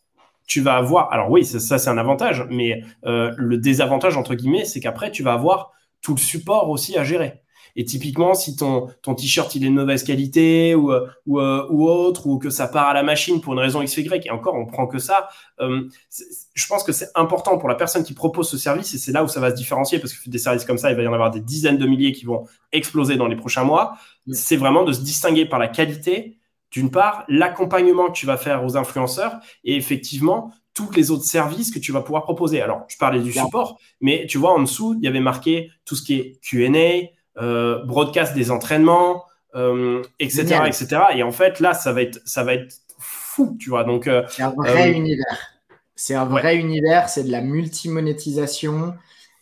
tu 0.46 0.60
vas 0.60 0.76
avoir, 0.76 1.12
alors 1.12 1.30
oui, 1.30 1.44
ça, 1.44 1.78
c'est 1.78 1.90
un 1.90 1.98
avantage, 1.98 2.46
mais 2.50 2.82
euh, 3.06 3.32
le 3.36 3.56
désavantage, 3.58 4.16
entre 4.16 4.34
guillemets, 4.34 4.64
c'est 4.64 4.80
qu'après, 4.80 5.10
tu 5.10 5.22
vas 5.22 5.32
avoir 5.32 5.72
tout 6.02 6.14
le 6.14 6.20
support 6.20 6.68
aussi 6.68 6.98
à 6.98 7.04
gérer. 7.04 7.40
Et 7.76 7.84
typiquement, 7.84 8.34
si 8.34 8.54
ton, 8.54 8.86
ton 9.02 9.16
t-shirt 9.16 9.52
il 9.56 9.64
est 9.64 9.68
de 9.68 9.74
mauvaise 9.74 10.04
qualité 10.04 10.76
ou, 10.76 10.92
euh, 10.92 11.08
ou, 11.26 11.40
euh, 11.40 11.66
ou, 11.70 11.88
autre, 11.88 12.28
ou 12.28 12.38
que 12.38 12.48
ça 12.48 12.68
part 12.68 12.88
à 12.88 12.94
la 12.94 13.02
machine 13.02 13.40
pour 13.40 13.54
une 13.54 13.58
raison 13.58 13.82
X, 13.82 13.96
Y, 13.96 14.26
et 14.26 14.30
encore, 14.30 14.54
on 14.54 14.64
prend 14.66 14.86
que 14.86 14.98
ça, 14.98 15.28
je 15.58 16.66
pense 16.68 16.84
que 16.84 16.92
c'est 16.92 17.08
important 17.16 17.58
pour 17.58 17.68
la 17.68 17.74
personne 17.74 18.04
qui 18.04 18.14
propose 18.14 18.48
ce 18.48 18.58
service, 18.58 18.94
et 18.94 18.98
c'est 18.98 19.12
là 19.12 19.24
où 19.24 19.28
ça 19.28 19.40
va 19.40 19.50
se 19.50 19.56
différencier, 19.56 19.98
parce 19.98 20.12
que 20.12 20.30
des 20.30 20.38
services 20.38 20.64
comme 20.64 20.78
ça, 20.78 20.90
il 20.90 20.96
va 20.96 21.02
y 21.02 21.06
en 21.08 21.12
avoir 21.12 21.32
des 21.32 21.40
dizaines 21.40 21.78
de 21.78 21.86
milliers 21.86 22.12
qui 22.12 22.26
vont 22.26 22.44
exploser 22.70 23.16
dans 23.16 23.26
les 23.26 23.36
prochains 23.36 23.64
mois. 23.64 23.94
C'est 24.30 24.56
vraiment 24.56 24.84
de 24.84 24.92
se 24.92 25.00
distinguer 25.00 25.46
par 25.46 25.58
la 25.58 25.68
qualité 25.68 26.38
d'une 26.74 26.90
part, 26.90 27.24
l'accompagnement 27.28 28.08
que 28.08 28.16
tu 28.16 28.26
vas 28.26 28.36
faire 28.36 28.64
aux 28.64 28.76
influenceurs 28.76 29.38
et 29.62 29.76
effectivement 29.76 30.52
tous 30.74 30.90
les 30.90 31.12
autres 31.12 31.22
services 31.22 31.70
que 31.70 31.78
tu 31.78 31.92
vas 31.92 32.00
pouvoir 32.00 32.24
proposer. 32.24 32.60
Alors, 32.60 32.84
je 32.88 32.96
parlais 32.96 33.20
du 33.20 33.32
support, 33.32 33.78
mais 34.00 34.26
tu 34.28 34.38
vois, 34.38 34.52
en 34.54 34.60
dessous, 34.60 34.96
il 34.98 35.04
y 35.04 35.06
avait 35.06 35.20
marqué 35.20 35.70
tout 35.84 35.94
ce 35.94 36.02
qui 36.02 36.14
est 36.14 36.40
QA, 36.42 37.12
euh, 37.40 37.84
broadcast 37.84 38.34
des 38.34 38.50
entraînements, 38.50 39.22
euh, 39.54 40.02
etc., 40.18 40.62
etc. 40.66 41.02
Et 41.14 41.22
en 41.22 41.30
fait, 41.30 41.60
là, 41.60 41.74
ça 41.74 41.92
va 41.92 42.02
être, 42.02 42.20
ça 42.24 42.42
va 42.42 42.54
être 42.54 42.74
fou, 42.98 43.56
tu 43.60 43.70
vois. 43.70 43.84
Donc, 43.84 44.08
euh, 44.08 44.24
c'est 44.28 44.42
un 44.42 44.50
vrai 44.50 44.90
univers. 44.90 45.60
C'est 45.94 46.16
un 46.16 46.24
vrai 46.24 46.56
univers, 46.56 47.08
c'est 47.08 47.22
de 47.22 47.30
la 47.30 47.40
multimonétisation. 47.40 48.94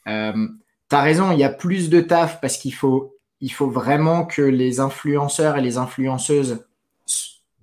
tu 0.05 0.11
as 0.11 1.01
raison, 1.01 1.33
il 1.33 1.39
y 1.39 1.45
a 1.45 1.49
plus 1.49 1.89
de 1.89 2.03
taf 2.03 2.43
parce 2.43 2.59
qu'il 2.59 2.75
faut, 2.75 3.17
il 3.41 3.51
faut 3.51 3.71
vraiment 3.71 4.27
que 4.27 4.43
les 4.43 4.81
influenceurs 4.81 5.57
et 5.57 5.63
les 5.63 5.79
influenceuses 5.79 6.67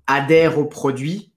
adhèrent 0.09 0.57
au 0.59 0.65
produit. 0.65 1.31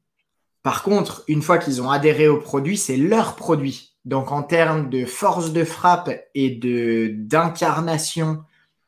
Par 0.62 0.82
contre, 0.82 1.24
une 1.28 1.42
fois 1.42 1.58
qu'ils 1.58 1.82
ont 1.82 1.90
adhéré 1.90 2.26
au 2.26 2.38
produit, 2.38 2.76
c'est 2.76 2.96
leur 2.96 3.37
produit. 3.37 3.92
Donc 4.04 4.32
en 4.32 4.42
termes 4.42 4.90
de 4.90 5.04
force 5.04 5.52
de 5.52 5.62
frappe 5.62 6.11
et 6.35 6.50
de 6.50 7.12
d'incarnation 7.16 8.42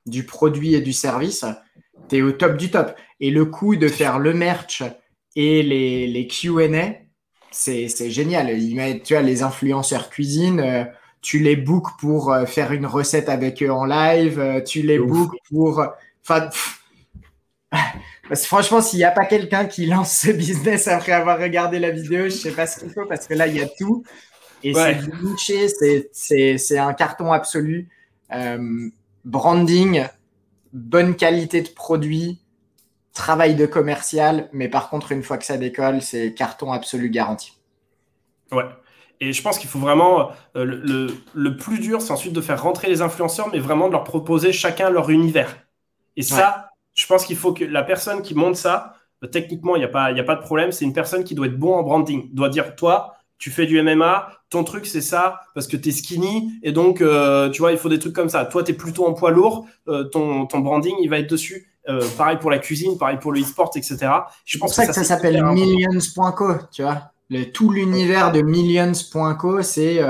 du 0.06 0.24
produit 0.24 0.74
et 0.74 0.80
du 0.80 0.92
service, 0.92 1.44
tu 2.08 2.16
es 2.16 2.22
au 2.22 2.32
top 2.32 2.56
du 2.56 2.70
top. 2.70 2.96
Et 3.20 3.30
le 3.30 3.44
coup 3.44 3.76
de 3.76 3.88
faire 3.88 4.18
le 4.18 4.34
merch 4.34 4.82
et 5.36 5.62
les, 5.62 6.06
les 6.06 6.26
Q&A, 6.26 6.94
c'est 7.50 8.10
génial. 8.10 8.48
tu 9.02 9.14
vois, 9.14 9.22
les 9.22 9.42
influenceurs 9.42 10.10
cuisine, 10.10 10.60
euh, 10.60 10.84
tu 11.22 11.38
les 11.38 11.56
book 11.56 11.86
pour 11.98 12.32
euh, 12.32 12.46
faire 12.46 12.72
une 12.72 12.86
recette 12.86 13.28
avec 13.28 13.62
eux 13.62 13.70
en 13.70 13.84
live, 13.84 14.38
euh, 14.38 14.60
tu 14.60 14.82
les 14.82 14.98
book 14.98 15.32
pour... 15.50 15.84
Enfin, 16.22 16.48
parce 18.28 18.42
que 18.42 18.46
franchement, 18.46 18.80
s'il 18.80 18.98
n'y 18.98 19.04
a 19.04 19.10
pas 19.10 19.24
quelqu'un 19.24 19.66
qui 19.66 19.86
lance 19.86 20.16
ce 20.18 20.30
business 20.30 20.88
après 20.88 21.12
avoir 21.12 21.38
regardé 21.38 21.78
la 21.78 21.90
vidéo, 21.90 22.24
je 22.24 22.30
sais 22.30 22.52
pas 22.52 22.66
ce 22.66 22.80
qu'il 22.80 22.90
faut 22.90 23.06
parce 23.06 23.26
que 23.26 23.34
là, 23.34 23.46
il 23.46 23.56
y 23.56 23.62
a 23.62 23.68
tout. 23.68 24.04
Et 24.62 24.72
c'est 24.72 24.98
niché, 25.22 25.68
c'est 26.12 26.78
un 26.78 26.94
carton 26.94 27.32
absolu. 27.32 27.88
Euh, 28.32 28.88
branding, 29.24 30.04
bonne 30.72 31.14
qualité 31.16 31.60
de 31.60 31.68
produit, 31.68 32.40
travail 33.12 33.54
de 33.54 33.66
commercial, 33.66 34.48
mais 34.52 34.68
par 34.68 34.88
contre, 34.88 35.12
une 35.12 35.22
fois 35.22 35.36
que 35.36 35.44
ça 35.44 35.58
décolle, 35.58 36.00
c'est 36.00 36.32
carton 36.32 36.72
absolu 36.72 37.10
garanti. 37.10 37.52
Ouais. 38.52 38.64
Et 39.20 39.32
je 39.32 39.42
pense 39.42 39.58
qu'il 39.58 39.68
faut 39.68 39.78
vraiment. 39.78 40.30
Euh, 40.56 40.64
le, 40.64 41.08
le, 41.34 41.56
plus 41.56 41.78
dur, 41.78 42.02
c'est 42.02 42.12
ensuite 42.12 42.32
de 42.32 42.40
faire 42.40 42.62
rentrer 42.62 42.88
les 42.88 43.00
influenceurs, 43.00 43.48
mais 43.52 43.58
vraiment 43.58 43.86
de 43.86 43.92
leur 43.92 44.04
proposer 44.04 44.52
chacun 44.52 44.90
leur 44.90 45.10
univers. 45.10 45.56
Et 46.16 46.22
ça, 46.22 46.70
je 46.94 47.06
pense 47.06 47.24
qu'il 47.26 47.36
faut 47.36 47.52
que 47.52 47.64
la 47.64 47.82
personne 47.82 48.22
qui 48.22 48.34
monte 48.34 48.56
ça, 48.56 48.94
euh, 49.22 49.26
techniquement, 49.26 49.76
il 49.76 49.80
n'y 49.80 49.84
a, 49.84 49.88
pas, 49.88 50.04
a 50.04 50.22
pas 50.22 50.36
de 50.36 50.42
problème. 50.42 50.72
C'est 50.72 50.84
une 50.84 50.92
personne 50.92 51.24
qui 51.24 51.34
doit 51.34 51.46
être 51.46 51.58
bon 51.58 51.74
en 51.74 51.82
branding. 51.82 52.32
Doit 52.32 52.48
dire, 52.48 52.76
toi, 52.76 53.14
tu 53.38 53.50
fais 53.50 53.66
du 53.66 53.80
MMA, 53.82 54.28
ton 54.48 54.62
truc 54.64 54.86
c'est 54.86 55.00
ça 55.00 55.40
parce 55.54 55.66
que 55.66 55.76
tu 55.76 55.88
es 55.88 55.92
skinny 55.92 56.52
et 56.62 56.70
donc 56.70 57.00
euh, 57.00 57.50
tu 57.50 57.60
vois 57.60 57.72
il 57.72 57.78
faut 57.78 57.88
des 57.88 57.98
trucs 57.98 58.14
comme 58.14 58.28
ça. 58.28 58.44
Toi 58.44 58.62
tu 58.62 58.70
es 58.70 58.74
plutôt 58.74 59.06
en 59.06 59.12
poids 59.12 59.32
lourd, 59.32 59.66
euh, 59.88 60.04
ton, 60.04 60.46
ton 60.46 60.60
branding 60.60 60.94
il 61.02 61.10
va 61.10 61.18
être 61.18 61.28
dessus. 61.28 61.68
pareil 62.16 62.38
pour 62.38 62.50
la 62.50 62.58
cuisine, 62.58 62.96
pareil 62.96 63.18
pour 63.18 63.32
le 63.32 63.40
e-sport, 63.40 63.72
etc. 63.74 63.96
Je 64.46 64.56
pense 64.56 64.70
pour 64.70 64.74
ça 64.74 64.86
que, 64.86 64.92
ça, 64.94 65.02
s'appelle 65.02 65.44
Millions.co, 65.44 66.52
tu 66.72 66.82
vois. 66.82 67.10
Le, 67.28 67.44
tout 67.50 67.70
l'univers 67.70 68.30
de 68.30 68.40
Millions.co, 68.40 69.62
c'est 69.62 70.00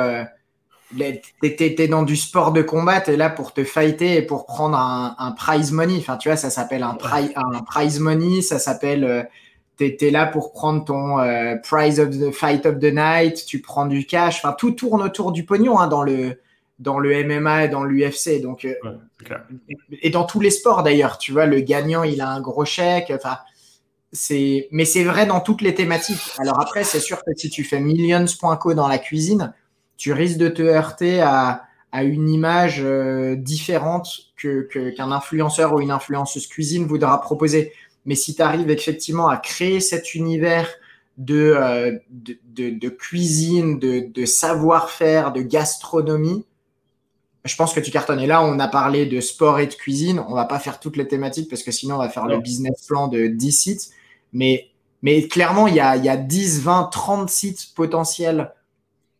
t'es 1.41 1.89
dans 1.89 2.03
du 2.03 2.17
sport 2.17 2.53
de 2.53 2.63
combat, 2.63 3.01
t'es 3.01 3.17
là 3.17 3.31
pour 3.31 3.53
te 3.53 3.65
fighter 3.65 4.17
et 4.17 4.23
pour 4.23 4.47
prendre 4.47 4.77
un, 4.77 5.33
prize 5.33 5.73
money. 5.73 5.97
Enfin, 5.99 6.17
tu 6.17 6.29
vois, 6.29 6.37
ça 6.37 6.51
s'appelle 6.51 6.83
un, 6.83 6.97
un, 7.37 7.63
prize 7.63 8.01
money, 8.01 8.43
ça 8.43 8.59
s'appelle. 8.59 9.05
Euh, 9.05 9.23
t'es 9.77 9.97
es 10.01 10.11
là 10.11 10.27
pour 10.27 10.53
prendre 10.53 10.85
ton 10.85 11.19
euh, 11.19 11.57
prize 11.57 11.99
of 11.99 12.11
the 12.11 12.31
fight 12.31 12.65
of 12.65 12.79
the 12.79 12.93
night, 12.93 13.45
tu 13.47 13.61
prends 13.61 13.87
du 13.87 14.07
cash. 14.07 14.39
Enfin, 14.39 14.55
tout 14.57 14.71
tourne 14.73 15.03
autour 15.03 15.33
du 15.33 15.45
pognon 15.45 15.79
hein, 15.79 15.89
dans 15.89 16.03
le 16.03 16.41
dans 16.79 16.99
le 16.99 17.25
MMA 17.25 17.65
et 17.65 17.69
dans 17.69 17.85
l'UFC. 17.85 18.41
Donc, 18.41 18.65
euh, 18.65 18.75
et, 20.03 20.11
dans 20.11 20.25
tous 20.25 20.41
les 20.41 20.51
sports 20.51 20.83
d'ailleurs, 20.83 21.19
tu 21.19 21.33
vois, 21.33 21.47
le 21.47 21.61
gagnant, 21.61 22.03
il 22.03 22.21
a 22.21 22.29
un 22.29 22.41
gros 22.41 22.65
chèque. 22.65 23.13
Enfin, 23.15 23.39
mais 24.71 24.85
c'est 24.85 25.05
vrai 25.05 25.27
dans 25.27 25.41
toutes 25.41 25.61
les 25.61 25.75
thématiques. 25.75 26.33
Alors 26.39 26.61
après, 26.61 26.85
c'est 26.85 27.01
sûr 27.01 27.19
que 27.25 27.33
si 27.37 27.51
tu 27.51 27.65
fais 27.65 27.81
millions.co 27.81 28.75
dans 28.75 28.89
la 28.89 28.99
cuisine, 28.99 29.53
tu 29.97 30.13
risques 30.13 30.39
de 30.39 30.49
te 30.49 30.63
heurter 30.63 31.21
à, 31.21 31.69
une 31.93 32.29
image 32.29 32.81
euh, 32.83 33.37
différente 33.37 34.09
que, 34.37 34.69
qu'un 34.97 35.13
influenceur 35.13 35.75
ou 35.75 35.81
une 35.81 35.93
influenceuse 35.93 36.49
cuisine 36.49 36.87
voudra 36.87 37.21
proposer. 37.21 37.73
Mais 38.05 38.17
si 38.17 38.35
tu 38.35 38.43
arrives 38.43 38.69
effectivement 38.69 39.29
à 39.29 39.37
créer 39.37 39.79
cet 39.81 40.15
univers 40.15 40.69
de, 41.19 41.55
euh, 41.57 41.97
de, 42.11 42.89
cuisine, 42.89 43.79
de, 43.79 44.25
savoir-faire, 44.27 45.33
de 45.33 45.43
gastronomie, 45.43 46.45
je 47.45 47.57
pense 47.57 47.75
que 47.75 47.81
tu 47.81 47.91
cartonnes. 47.91 48.21
Et 48.21 48.27
là, 48.27 48.43
on 48.43 48.59
a 48.59 48.69
parlé 48.69 49.07
de 49.07 49.21
sport 49.21 49.61
et 49.61 49.67
de 49.67 49.75
cuisine. 49.75 50.23
On 50.29 50.35
va 50.35 50.47
pas 50.47 50.59
faire 50.59 50.81
toutes 50.81 50.97
les 50.97 51.07
thématiques 51.07 51.49
parce 51.49 51.63
que 51.63 51.71
sinon, 51.71 51.97
on 51.97 51.99
va 51.99 52.09
faire 52.09 52.27
le 52.27 52.39
business 52.39 52.87
plan 52.87 53.07
de 53.07 53.27
10 53.27 53.53
sites. 53.53 53.91
Mais, 54.33 54.71
mais 55.03 55.29
clairement, 55.29 55.69
il 55.69 55.75
y 55.75 55.81
a, 55.81 55.97
il 55.97 56.05
y 56.05 56.09
a 56.09 56.17
10, 56.17 56.63
20, 56.63 56.89
30 56.91 57.31
sites 57.31 57.75
potentiels 57.75 58.51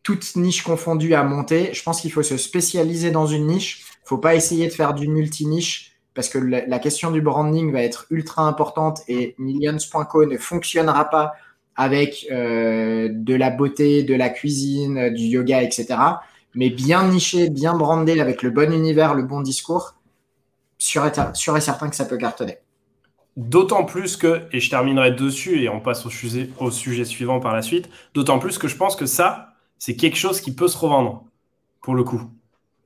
toutes 0.05 0.35
niches 0.35 0.61
confondues 0.61 1.15
à 1.15 1.23
monter. 1.23 1.73
Je 1.73 1.83
pense 1.83 1.99
qu'il 1.99 2.11
faut 2.11 2.23
se 2.23 2.37
spécialiser 2.37 3.09
dans 3.09 3.25
une 3.25 3.47
niche. 3.47 3.81
Il 4.05 4.07
faut 4.07 4.19
pas 4.19 4.35
essayer 4.35 4.67
de 4.67 4.71
faire 4.71 4.93
du 4.93 5.07
multi-niche 5.07 5.93
parce 6.13 6.29
que 6.29 6.37
la, 6.37 6.79
question 6.79 7.09
du 7.11 7.21
branding 7.21 7.73
va 7.73 7.81
être 7.81 8.05
ultra 8.11 8.43
importante 8.43 9.01
et 9.09 9.35
Millions.co 9.39 10.25
ne 10.25 10.37
fonctionnera 10.37 11.09
pas 11.09 11.33
avec 11.75 12.27
euh, 12.31 13.09
de 13.11 13.33
la 13.33 13.49
beauté, 13.49 14.03
de 14.03 14.13
la 14.13 14.29
cuisine, 14.29 15.09
du 15.09 15.23
yoga, 15.23 15.63
etc. 15.63 15.95
Mais 16.53 16.69
bien 16.69 17.09
niché, 17.09 17.49
bien 17.49 17.75
brandé 17.75 18.21
avec 18.21 18.43
le 18.43 18.51
bon 18.51 18.71
univers, 18.71 19.15
le 19.15 19.23
bon 19.23 19.41
discours, 19.41 19.95
sûr 20.77 21.05
et 21.05 21.61
certain 21.61 21.89
que 21.89 21.95
ça 21.95 22.05
peut 22.05 22.17
cartonner. 22.17 22.59
D'autant 23.37 23.83
plus 23.83 24.17
que, 24.17 24.43
et 24.53 24.59
je 24.59 24.69
terminerai 24.69 25.11
dessus 25.11 25.63
et 25.63 25.67
on 25.67 25.81
passe 25.81 26.05
au 26.05 26.09
sujet, 26.11 26.49
au 26.59 26.69
sujet 26.69 27.05
suivant 27.05 27.39
par 27.39 27.53
la 27.53 27.63
suite, 27.63 27.89
d'autant 28.13 28.37
plus 28.37 28.59
que 28.59 28.67
je 28.67 28.77
pense 28.77 28.95
que 28.95 29.07
ça, 29.07 29.54
c'est 29.77 29.95
quelque 29.95 30.17
chose 30.17 30.41
qui 30.41 30.53
peut 30.53 30.67
se 30.67 30.77
revendre, 30.77 31.23
pour 31.81 31.95
le 31.95 32.03
coup. 32.03 32.21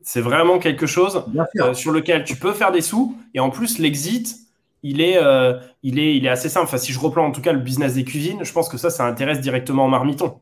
C'est 0.02 0.22
vraiment 0.22 0.60
quelque 0.60 0.88
chose 0.88 1.24
euh, 1.60 1.74
sur 1.74 1.92
lequel 1.92 2.24
tu 2.24 2.36
peux 2.36 2.54
faire 2.54 2.72
des 2.72 2.82
sous. 2.82 3.18
Et 3.34 3.40
en 3.40 3.50
plus, 3.50 3.80
l'exit, 3.80 4.38
il 4.82 5.02
est, 5.02 5.18
euh, 5.22 5.60
il, 5.84 6.00
est, 6.00 6.16
il 6.16 6.26
est 6.26 6.30
assez 6.30 6.50
simple. 6.50 6.66
Enfin, 6.66 6.78
si 6.78 6.94
je 6.94 7.00
reprends 7.00 7.26
en 7.26 7.32
tout 7.32 7.42
cas 7.42 7.54
le 7.54 7.60
business 7.60 7.94
des 7.96 8.04
cuisines, 8.04 8.44
je 8.44 8.52
pense 8.52 8.70
que 8.70 8.78
ça, 8.78 8.90
ça 8.90 9.06
intéresse 9.06 9.42
directement 9.42 9.88
Marmiton. 9.88 10.40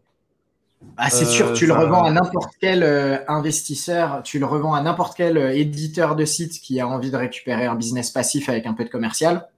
Ah, 0.95 1.09
c'est 1.09 1.25
sûr, 1.25 1.53
tu 1.53 1.65
le 1.65 1.73
euh, 1.73 1.79
revends 1.79 2.03
à 2.03 2.11
n'importe 2.11 2.53
quel 2.61 3.25
investisseur, 3.27 4.21
tu 4.23 4.37
le 4.37 4.45
revends 4.45 4.75
à 4.75 4.81
n'importe 4.81 5.17
quel 5.17 5.37
éditeur 5.37 6.15
de 6.15 6.23
site 6.23 6.61
qui 6.61 6.79
a 6.79 6.87
envie 6.87 7.09
de 7.09 7.17
récupérer 7.17 7.65
un 7.65 7.73
business 7.73 8.11
passif 8.11 8.47
avec 8.47 8.67
un 8.67 8.73
peu 8.73 8.83
de 8.85 8.89
commercial. 8.89 9.49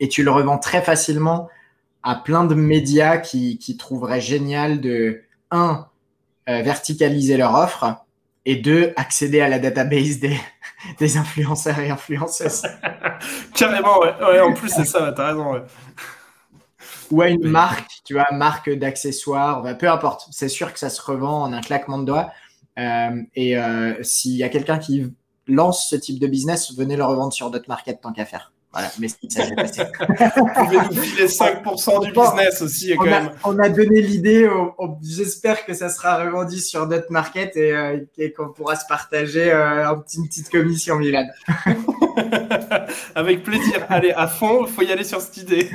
Et 0.00 0.08
tu 0.08 0.22
le 0.22 0.30
revends 0.30 0.58
très 0.58 0.82
facilement 0.82 1.48
à 2.02 2.14
plein 2.14 2.44
de 2.44 2.54
médias 2.54 3.16
qui, 3.16 3.58
qui 3.58 3.78
trouveraient 3.78 4.20
génial 4.20 4.82
de, 4.82 5.22
un, 5.50 5.86
euh, 6.48 6.62
verticaliser 6.62 7.36
leur 7.36 7.54
offre 7.54 8.04
et 8.44 8.56
deux, 8.56 8.92
accéder 8.96 9.40
à 9.40 9.48
la 9.48 9.58
database 9.58 10.18
des, 10.18 10.38
des 10.98 11.16
influenceurs 11.16 11.78
et 11.78 11.90
influenceuses. 11.90 12.62
Carrément, 13.54 14.00
ouais. 14.00 14.40
En 14.40 14.52
plus, 14.52 14.68
c'est 14.68 14.84
ça, 14.84 15.12
t'as 15.12 15.28
raison. 15.28 15.52
Ouais. 15.52 15.62
Ou 17.10 17.22
à 17.22 17.28
une 17.28 17.46
marque, 17.48 17.90
tu 18.04 18.14
vois, 18.14 18.26
marque 18.32 18.70
d'accessoires, 18.70 19.76
peu 19.78 19.88
importe. 19.88 20.26
C'est 20.30 20.48
sûr 20.48 20.72
que 20.72 20.78
ça 20.78 20.90
se 20.90 21.00
revend 21.00 21.42
en 21.42 21.52
un 21.52 21.60
claquement 21.60 21.98
de 21.98 22.06
doigts. 22.06 22.32
et 22.76 23.56
s'il 24.02 24.36
y 24.36 24.42
a 24.42 24.48
quelqu'un 24.48 24.78
qui 24.78 25.12
lance 25.46 25.88
ce 25.88 25.96
type 25.96 26.18
de 26.18 26.26
business, 26.26 26.74
venez 26.74 26.96
le 26.96 27.04
revendre 27.04 27.32
sur 27.32 27.50
d'autres 27.50 27.68
market 27.68 28.00
tant 28.00 28.12
qu'à 28.12 28.24
faire. 28.24 28.53
Voilà, 28.74 28.90
mais 28.98 29.06
ça 29.06 29.16
s'est 29.46 29.54
passé. 29.54 29.82
Vous 30.36 30.46
pouvez 30.46 30.78
nous 30.78 31.00
filer 31.00 31.26
5% 31.26 32.04
du 32.04 32.10
business 32.10 32.60
aussi, 32.60 32.96
quand 32.96 33.04
on 33.04 33.06
même. 33.06 33.26
A, 33.26 33.32
on 33.48 33.58
a 33.60 33.68
donné 33.68 34.02
l'idée. 34.02 34.50
J'espère 35.00 35.64
que 35.64 35.74
ça 35.74 35.88
sera 35.88 36.24
revendu 36.24 36.58
sur 36.58 36.88
notre 36.88 37.12
market 37.12 37.56
et, 37.56 37.72
euh, 37.72 38.00
qu'on 38.36 38.48
pourra 38.48 38.74
se 38.74 38.84
partager 38.88 39.52
euh, 39.52 39.94
une 40.16 40.26
petite 40.26 40.50
commission, 40.50 40.96
Milan. 40.96 41.24
Avec 43.14 43.44
plaisir. 43.44 43.86
Allez, 43.88 44.10
à 44.10 44.26
fond, 44.26 44.66
il 44.66 44.72
faut 44.72 44.82
y 44.82 44.90
aller 44.90 45.04
sur 45.04 45.20
cette 45.20 45.36
idée. 45.36 45.70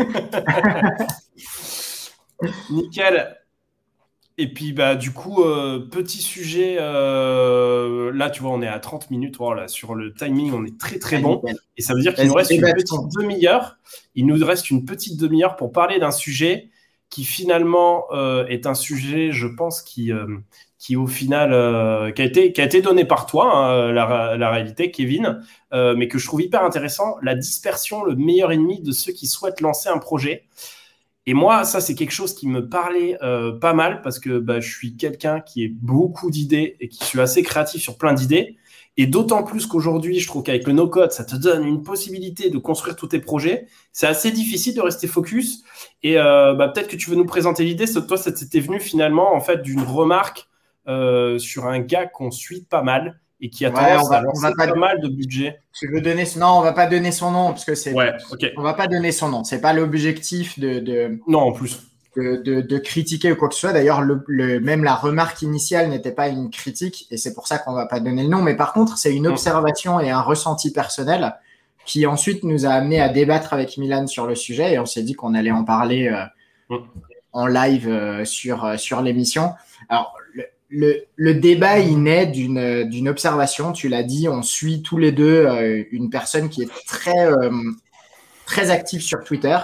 Nickel. 2.69 3.38
Et 4.41 4.47
puis, 4.47 4.71
bah, 4.71 4.95
du 4.95 5.11
coup, 5.11 5.43
euh, 5.43 5.79
petit 5.79 6.21
sujet, 6.21 6.77
euh, 6.79 8.09
là, 8.13 8.29
tu 8.29 8.41
vois, 8.41 8.51
on 8.51 8.61
est 8.61 8.69
à 8.69 8.79
30 8.79 9.11
minutes. 9.11 9.35
Voilà, 9.37 9.67
sur 9.67 9.95
le 9.95 10.13
timing, 10.13 10.53
on 10.53 10.63
est 10.63 10.79
très, 10.79 10.97
très 10.97 11.19
bon. 11.19 11.41
Et 11.75 11.81
ça 11.81 11.93
veut 11.93 11.99
dire 11.99 12.15
qu'il 12.15 12.25
nous 12.25 12.33
reste 12.33 12.51
une 12.51 12.61
petite 12.61 13.01
demi-heure. 13.19 13.75
Il 14.15 14.27
nous 14.27 14.45
reste 14.45 14.69
une 14.69 14.85
petite 14.85 15.19
demi-heure 15.19 15.57
pour 15.57 15.73
parler 15.73 15.99
d'un 15.99 16.11
sujet 16.11 16.69
qui, 17.09 17.25
finalement, 17.25 18.05
euh, 18.13 18.45
est 18.47 18.65
un 18.65 18.75
sujet, 18.75 19.33
je 19.33 19.45
pense, 19.45 19.81
qui, 19.81 20.13
qui 20.77 20.95
au 20.95 21.07
final, 21.07 22.13
qui, 22.13 22.21
a 22.21 22.25
été, 22.25 22.53
qui 22.53 22.61
a 22.61 22.63
été 22.63 22.81
donné 22.81 23.03
par 23.03 23.25
toi, 23.25 23.53
hein, 23.53 23.91
la, 23.91 24.37
la, 24.37 24.49
réalité, 24.51 24.89
Kevin, 24.89 25.43
mais 25.73 26.07
que 26.07 26.17
je 26.17 26.25
trouve 26.25 26.41
hyper 26.41 26.63
intéressant. 26.63 27.17
La 27.21 27.35
dispersion, 27.35 28.05
le 28.05 28.15
meilleur 28.15 28.53
ennemi 28.53 28.81
de 28.81 28.93
ceux 28.93 29.11
qui 29.11 29.27
souhaitent 29.27 29.59
lancer 29.59 29.89
un 29.89 29.97
projet. 29.97 30.45
Et 31.25 31.33
moi, 31.33 31.63
ça, 31.63 31.81
c'est 31.81 31.95
quelque 31.95 32.11
chose 32.11 32.33
qui 32.33 32.47
me 32.47 32.69
parlait 32.69 33.17
euh, 33.21 33.51
pas 33.51 33.73
mal 33.73 34.01
parce 34.01 34.19
que 34.19 34.39
bah, 34.39 34.59
je 34.59 34.73
suis 34.73 34.97
quelqu'un 34.97 35.41
qui 35.41 35.65
a 35.65 35.67
beaucoup 35.71 36.31
d'idées 36.31 36.77
et 36.79 36.87
qui 36.89 37.03
suis 37.03 37.19
assez 37.19 37.43
créatif 37.43 37.81
sur 37.81 37.97
plein 37.97 38.13
d'idées. 38.13 38.57
Et 38.97 39.07
d'autant 39.07 39.43
plus 39.43 39.65
qu'aujourd'hui, 39.65 40.19
je 40.19 40.27
trouve 40.27 40.43
qu'avec 40.43 40.67
le 40.67 40.73
no-code, 40.73 41.11
ça 41.11 41.23
te 41.23 41.35
donne 41.35 41.65
une 41.65 41.83
possibilité 41.83 42.49
de 42.49 42.57
construire 42.57 42.95
tous 42.95 43.07
tes 43.07 43.19
projets. 43.19 43.67
C'est 43.93 44.07
assez 44.07 44.31
difficile 44.31 44.75
de 44.75 44.81
rester 44.81 45.07
focus. 45.07 45.63
Et 46.03 46.17
euh, 46.17 46.53
bah, 46.55 46.67
peut-être 46.69 46.87
que 46.87 46.95
tu 46.95 47.09
veux 47.09 47.15
nous 47.15 47.25
présenter 47.25 47.63
l'idée. 47.63 47.85
Toi, 47.85 48.17
ça 48.17 48.31
t'était 48.31 48.59
venu 48.59 48.79
finalement 48.79 49.33
en 49.33 49.39
fait 49.39 49.61
d'une 49.61 49.81
remarque 49.83 50.49
euh, 50.87 51.37
sur 51.37 51.67
un 51.67 51.79
gars 51.79 52.07
qu'on 52.07 52.31
suit 52.31 52.65
pas 52.69 52.81
mal 52.81 53.19
et 53.41 53.49
qui 53.49 53.65
a 53.65 53.71
tendance 53.71 54.11
à 54.11 54.21
lancer 54.21 54.47
pas, 54.57 54.73
mal 54.73 55.01
de 55.01 55.07
budget. 55.07 55.61
Tu 55.73 55.87
veux 55.91 56.01
donner 56.01 56.25
non, 56.37 56.57
on 56.57 56.61
va 56.61 56.73
pas 56.73 56.87
donner 56.87 57.11
son 57.11 57.31
nom 57.31 57.47
parce 57.49 57.65
que 57.65 57.75
c'est. 57.75 57.93
Ouais, 57.93 58.11
ok. 58.31 58.51
On 58.57 58.61
va 58.61 58.73
pas 58.73 58.87
donner 58.87 59.11
son 59.11 59.29
nom. 59.29 59.43
C'est 59.43 59.61
pas 59.61 59.73
l'objectif 59.73 60.59
de, 60.59 60.79
de, 60.79 61.19
Non, 61.27 61.39
en 61.39 61.51
plus. 61.51 61.83
De, 62.17 62.41
de, 62.43 62.61
de, 62.61 62.77
critiquer 62.79 63.31
ou 63.31 63.35
quoi 63.35 63.47
que 63.47 63.53
ce 63.53 63.61
soit. 63.61 63.71
D'ailleurs, 63.71 64.01
le, 64.01 64.23
le, 64.27 64.59
même 64.59 64.83
la 64.83 64.95
remarque 64.95 65.41
initiale 65.41 65.89
n'était 65.89 66.11
pas 66.11 66.27
une 66.27 66.49
critique 66.49 67.07
et 67.11 67.17
c'est 67.17 67.33
pour 67.33 67.47
ça 67.47 67.59
qu'on 67.59 67.71
va 67.71 67.85
pas 67.85 67.99
donner 67.99 68.23
le 68.23 68.29
nom. 68.29 68.41
Mais 68.41 68.55
par 68.55 68.73
contre, 68.73 68.97
c'est 68.97 69.15
une 69.15 69.27
mm. 69.27 69.31
observation 69.31 69.99
et 69.99 70.09
un 70.09 70.21
ressenti 70.21 70.73
personnel 70.73 71.33
qui 71.85 72.05
ensuite 72.05 72.43
nous 72.43 72.65
a 72.65 72.69
amené 72.69 72.99
à 72.99 73.09
débattre 73.09 73.53
avec 73.53 73.77
Milan 73.77 74.05
sur 74.07 74.27
le 74.27 74.35
sujet 74.35 74.73
et 74.73 74.79
on 74.79 74.85
s'est 74.85 75.03
dit 75.03 75.13
qu'on 75.13 75.33
allait 75.33 75.51
en 75.51 75.63
parler 75.63 76.07
euh, 76.07 76.75
mm. 76.75 76.83
en 77.33 77.47
live 77.47 77.87
euh, 77.87 78.25
sur, 78.25 78.65
euh, 78.65 78.77
sur 78.77 79.01
l'émission. 79.01 79.53
Alors, 79.87 80.13
le, 80.69 81.33
débat, 81.33 81.79
il 81.79 82.01
naît 82.03 82.27
d'une 82.27 83.09
observation. 83.09 83.71
Tu 83.71 83.89
l'as 83.89 84.03
dit, 84.03 84.27
on 84.29 84.41
suit 84.41 84.81
tous 84.81 84.97
les 84.97 85.11
deux 85.11 85.45
euh, 85.45 85.83
une 85.91 86.09
personne 86.09 86.49
qui 86.49 86.63
est 86.63 86.69
très, 86.85 87.27
euh, 87.27 87.51
très 88.45 88.69
active 88.69 89.01
sur 89.01 89.23
Twitter 89.23 89.57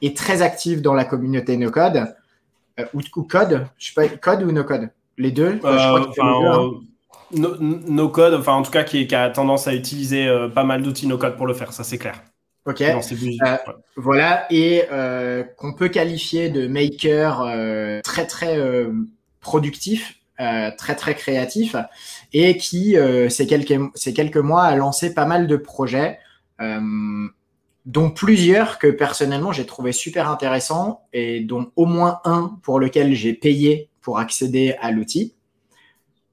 et 0.00 0.14
très 0.14 0.42
active 0.42 0.82
dans 0.82 0.94
la 0.94 1.04
communauté 1.04 1.56
no 1.56 1.70
code 1.70 2.14
euh, 2.80 2.84
ou, 2.94 3.22
code. 3.22 3.66
Je 3.78 3.88
sais 3.88 3.94
pas, 3.94 4.08
code 4.08 4.42
ou 4.42 4.52
no 4.52 4.64
code? 4.64 4.90
Les 5.18 5.30
deux? 5.30 5.60
no, 7.34 8.08
code, 8.08 8.34
enfin 8.34 8.54
en 8.54 8.62
tout 8.62 8.70
cas 8.70 8.84
qui, 8.84 9.14
a 9.14 9.30
tendance 9.30 9.68
à 9.68 9.74
utiliser 9.74 10.28
pas 10.54 10.64
mal 10.64 10.82
d'outils 10.82 11.06
no 11.06 11.18
code 11.18 11.36
pour 11.36 11.46
le 11.46 11.54
faire, 11.54 11.72
ça 11.72 11.84
c'est 11.84 11.98
clair. 11.98 12.20
Ok. 12.64 12.82
Voilà, 13.96 14.46
et 14.50 14.84
qu'on 15.56 15.74
peut 15.74 15.88
qualifier 15.88 16.48
de 16.48 16.66
maker 16.66 17.46
très 18.02 18.26
très 18.26 18.58
productif 19.40 20.21
très 20.76 20.96
très 20.96 21.14
créatif 21.14 21.76
et 22.32 22.56
qui 22.56 22.96
euh, 22.96 23.28
ces 23.28 23.46
quelques 23.46 23.78
ces 23.94 24.12
quelques 24.12 24.38
mois 24.38 24.64
a 24.64 24.74
lancé 24.74 25.14
pas 25.14 25.26
mal 25.26 25.46
de 25.46 25.56
projets 25.56 26.18
euh, 26.60 26.80
dont 27.86 28.10
plusieurs 28.10 28.78
que 28.78 28.88
personnellement 28.88 29.52
j'ai 29.52 29.66
trouvé 29.66 29.92
super 29.92 30.28
intéressants 30.28 31.02
et 31.12 31.40
dont 31.40 31.70
au 31.76 31.86
moins 31.86 32.20
un 32.24 32.58
pour 32.62 32.80
lequel 32.80 33.14
j'ai 33.14 33.34
payé 33.34 33.88
pour 34.00 34.18
accéder 34.18 34.74
à 34.80 34.90
l'outil. 34.90 35.34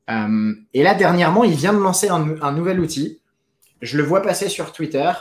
et 0.08 0.84
là 0.84 0.95
dernièrement, 0.95 1.43
il 1.43 1.54
vient 1.54 1.74
de 1.74 1.78
lancer 1.80 2.10
un 2.10 2.52
nouvel 2.52 2.80
outil. 2.80 3.19
Je 3.82 3.98
le 3.98 4.04
vois 4.04 4.24
passer 4.24 4.50
sur 4.50 4.74
Twitter. 4.74 5.12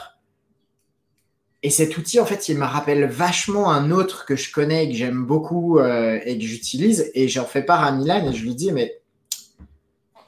Et 1.61 1.69
cet 1.69 1.97
outil, 1.97 2.19
en 2.19 2.25
fait, 2.25 2.47
il 2.47 2.57
me 2.57 2.65
rappelle 2.65 3.05
vachement 3.05 3.69
un 3.69 3.91
autre 3.91 4.25
que 4.25 4.35
je 4.35 4.51
connais 4.51 4.85
et 4.85 4.89
que 4.89 4.95
j'aime 4.95 5.25
beaucoup 5.25 5.79
euh, 5.79 6.19
et 6.23 6.37
que 6.37 6.43
j'utilise. 6.45 7.11
Et 7.13 7.27
j'en 7.27 7.45
fais 7.45 7.63
part 7.63 7.83
à 7.83 7.91
Milan 7.91 8.29
et 8.29 8.33
je 8.33 8.43
lui 8.43 8.55
dis, 8.55 8.71
mais 8.71 8.99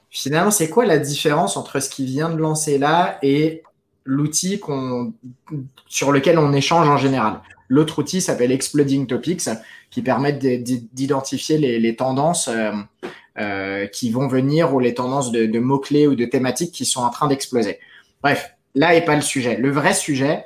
finalement, 0.10 0.52
c'est 0.52 0.70
quoi 0.70 0.86
la 0.86 0.98
différence 0.98 1.56
entre 1.56 1.80
ce 1.80 1.90
qu'il 1.90 2.06
vient 2.06 2.30
de 2.30 2.38
lancer 2.38 2.78
là 2.78 3.18
et 3.24 3.64
l'outil 4.04 4.60
qu'on, 4.60 5.14
sur 5.88 6.12
lequel 6.12 6.38
on 6.38 6.52
échange 6.52 6.90
en 6.90 6.98
général? 6.98 7.40
L'autre 7.70 8.00
outil 8.00 8.20
s'appelle 8.20 8.52
Exploding 8.52 9.08
Topics, 9.08 9.48
qui 9.90 10.02
permet 10.02 10.34
d'identifier 10.34 11.58
les, 11.58 11.96
tendances 11.96 12.50
euh, 12.50 12.74
euh, 13.40 13.88
qui 13.88 14.12
vont 14.12 14.28
venir 14.28 14.74
ou 14.74 14.82
les 14.82 14.94
tendances 14.94 15.32
de, 15.32 15.46
de 15.46 15.60
mots-clés 15.60 16.08
ou 16.08 16.16
de 16.16 16.26
thématiques 16.26 16.74
qui 16.74 16.84
sont 16.84 17.02
en 17.02 17.10
train 17.10 17.30
d'exploser. 17.30 17.80
Bref, 18.22 18.54
là 18.76 18.92
n'est 18.94 19.06
pas 19.06 19.16
le 19.16 19.22
sujet. 19.22 19.56
Le 19.56 19.72
vrai 19.72 19.94
sujet, 19.94 20.44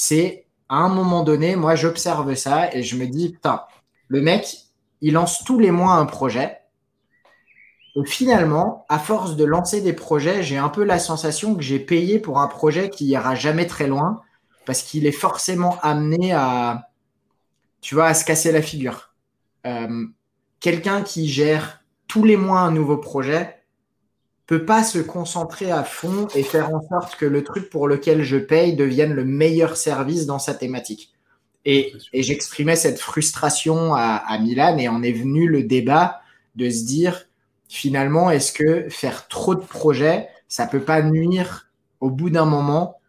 c'est 0.00 0.46
à 0.68 0.76
un 0.76 0.88
moment 0.88 1.24
donné, 1.24 1.56
moi 1.56 1.74
j'observe 1.74 2.32
ça 2.36 2.72
et 2.72 2.84
je 2.84 2.94
me 2.96 3.06
dis, 3.06 3.30
putain, 3.30 3.64
le 4.06 4.20
mec, 4.20 4.58
il 5.00 5.14
lance 5.14 5.42
tous 5.42 5.58
les 5.58 5.72
mois 5.72 5.94
un 5.94 6.06
projet. 6.06 6.58
Et 7.96 8.06
finalement, 8.06 8.86
à 8.88 9.00
force 9.00 9.34
de 9.34 9.44
lancer 9.44 9.80
des 9.80 9.92
projets, 9.92 10.44
j'ai 10.44 10.56
un 10.56 10.68
peu 10.68 10.84
la 10.84 11.00
sensation 11.00 11.56
que 11.56 11.62
j'ai 11.62 11.80
payé 11.80 12.20
pour 12.20 12.38
un 12.38 12.46
projet 12.46 12.90
qui 12.90 13.06
ira 13.06 13.34
jamais 13.34 13.66
très 13.66 13.88
loin 13.88 14.22
parce 14.66 14.82
qu'il 14.82 15.04
est 15.04 15.10
forcément 15.10 15.80
amené 15.82 16.32
à, 16.32 16.90
tu 17.80 17.96
vois, 17.96 18.06
à 18.06 18.14
se 18.14 18.24
casser 18.24 18.52
la 18.52 18.62
figure. 18.62 19.14
Euh, 19.66 20.06
quelqu'un 20.60 21.02
qui 21.02 21.26
gère 21.26 21.82
tous 22.06 22.22
les 22.22 22.36
mois 22.36 22.60
un 22.60 22.70
nouveau 22.70 22.98
projet, 22.98 23.57
peut 24.48 24.64
pas 24.64 24.82
se 24.82 24.98
concentrer 24.98 25.70
à 25.70 25.84
fond 25.84 26.26
et 26.34 26.42
faire 26.42 26.74
en 26.74 26.80
sorte 26.88 27.16
que 27.16 27.26
le 27.26 27.44
truc 27.44 27.68
pour 27.68 27.86
lequel 27.86 28.22
je 28.22 28.38
paye 28.38 28.74
devienne 28.74 29.12
le 29.12 29.26
meilleur 29.26 29.76
service 29.76 30.24
dans 30.24 30.38
sa 30.38 30.54
thématique. 30.54 31.12
Et, 31.66 31.92
et 32.14 32.22
j'exprimais 32.22 32.74
cette 32.74 32.98
frustration 32.98 33.94
à, 33.94 34.22
à, 34.26 34.38
Milan 34.38 34.78
et 34.78 34.88
en 34.88 35.02
est 35.02 35.12
venu 35.12 35.46
le 35.46 35.64
débat 35.64 36.22
de 36.56 36.70
se 36.70 36.86
dire 36.86 37.26
finalement 37.68 38.30
est-ce 38.30 38.52
que 38.52 38.88
faire 38.88 39.28
trop 39.28 39.54
de 39.54 39.60
projets 39.60 40.28
ça 40.48 40.66
peut 40.66 40.80
pas 40.80 41.02
nuire 41.02 41.68
au 42.00 42.10
bout 42.10 42.30
d'un 42.30 42.46
moment? 42.46 43.00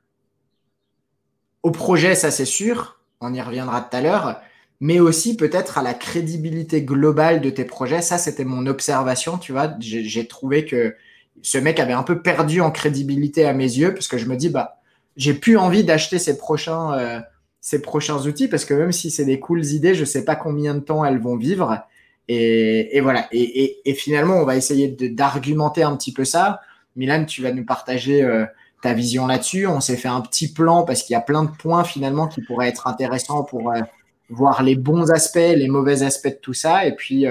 Au 1.64 1.72
projet 1.72 2.16
ça 2.16 2.32
c'est 2.32 2.44
sûr 2.44 3.00
on 3.22 3.34
y 3.34 3.42
reviendra 3.42 3.80
tout 3.80 3.96
à 3.96 4.02
l'heure 4.02 4.42
mais 4.82 5.00
aussi 5.00 5.38
peut-être 5.38 5.78
à 5.78 5.84
la 5.84 5.94
crédibilité 5.94 6.82
globale 6.84 7.40
de 7.40 7.50
tes 7.50 7.66
projets. 7.66 8.02
Ça 8.02 8.18
c'était 8.18 8.46
mon 8.46 8.66
observation 8.66 9.38
tu 9.38 9.54
vois. 9.54 9.74
J'ai 9.80 10.28
trouvé 10.28 10.66
que 10.66 10.96
ce 11.42 11.58
mec 11.58 11.80
avait 11.80 11.94
un 11.94 12.04
peu 12.04 12.22
perdu 12.22 12.62
en 12.62 12.72
crédibilité 12.72 13.46
à 13.46 13.54
mes 13.54 13.64
yeux 13.64 13.94
parce 13.94 14.08
que 14.08 14.18
je 14.18 14.26
me 14.26 14.36
dis 14.36 14.50
bah 14.50 14.80
j'ai 15.18 15.34
plus 15.34 15.58
envie 15.58 15.84
d'acheter 15.84 16.20
ces 16.20 16.38
prochains 16.38 16.94
euh, 16.94 17.20
ces 17.62 17.82
prochains 17.82 18.26
outils 18.26 18.48
parce 18.48 18.66
que 18.66 18.74
même 18.74 18.92
si 18.92 19.12
c'est 19.12 19.26
des 19.26 19.40
cooles 19.40 19.66
idées, 19.66 19.96
je 19.96 20.06
sais 20.06 20.24
pas 20.24 20.36
combien 20.36 20.76
de 20.76 20.80
temps 20.80 21.04
elles 21.04 21.20
vont 21.20 21.36
vivre 21.36 21.84
et, 22.32 23.00
voilà 23.02 23.28
et, 23.32 23.94
finalement 23.96 24.36
on 24.36 24.46
va 24.46 24.56
essayer 24.56 24.88
d'argumenter 24.88 25.84
un 25.84 25.96
petit 25.96 26.14
peu 26.14 26.26
ça. 26.26 26.62
Milan, 26.96 27.26
tu 27.26 27.42
vas 27.42 27.52
nous 27.52 27.66
partager 27.66 28.22
euh, 28.24 28.46
ta 28.82 28.94
vision 28.94 29.26
là-dessus. 29.26 29.66
On 29.68 29.80
s'est 29.80 29.98
fait 29.98 30.08
un 30.08 30.22
petit 30.22 30.54
plan 30.54 30.84
parce 30.84 31.04
qu'il 31.04 31.14
y 31.14 31.18
a 31.18 31.22
plein 31.22 31.44
de 31.44 31.50
points 31.50 31.84
finalement 31.84 32.28
qui 32.28 32.42
pourraient 32.42 32.68
être 32.68 32.88
intéressants 32.88 33.44
pour 33.44 33.72
euh, 33.72 33.82
voir 34.30 34.62
les 34.62 34.76
bons 34.76 35.10
aspects, 35.12 35.38
les 35.38 35.68
mauvais 35.68 36.04
aspects 36.04 36.28
de 36.28 36.40
tout 36.42 36.54
ça. 36.54 36.86
Et 36.86 36.96
puis, 36.96 37.26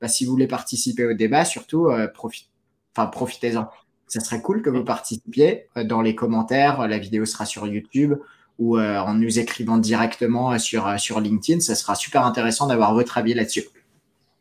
bah, 0.00 0.08
si 0.08 0.24
vous 0.24 0.32
voulez 0.32 0.48
participer 0.48 1.04
au 1.04 1.12
débat, 1.12 1.44
surtout 1.44 1.88
profitez 2.12 2.49
enfin 3.00 3.10
profitez-en. 3.10 3.68
Ça 4.06 4.20
serait 4.20 4.42
cool 4.42 4.62
que 4.62 4.70
vous 4.70 4.84
participiez 4.84 5.66
euh, 5.76 5.84
dans 5.84 6.00
les 6.02 6.14
commentaires. 6.14 6.86
La 6.88 6.98
vidéo 6.98 7.24
sera 7.24 7.46
sur 7.46 7.66
YouTube 7.66 8.14
ou 8.58 8.76
euh, 8.76 8.98
en 8.98 9.14
nous 9.14 9.38
écrivant 9.38 9.78
directement 9.78 10.52
euh, 10.52 10.58
sur, 10.58 10.98
sur 10.98 11.20
LinkedIn. 11.20 11.60
Ça 11.60 11.74
sera 11.74 11.94
super 11.94 12.24
intéressant 12.24 12.66
d'avoir 12.66 12.92
votre 12.94 13.18
avis 13.18 13.34
là-dessus. 13.34 13.64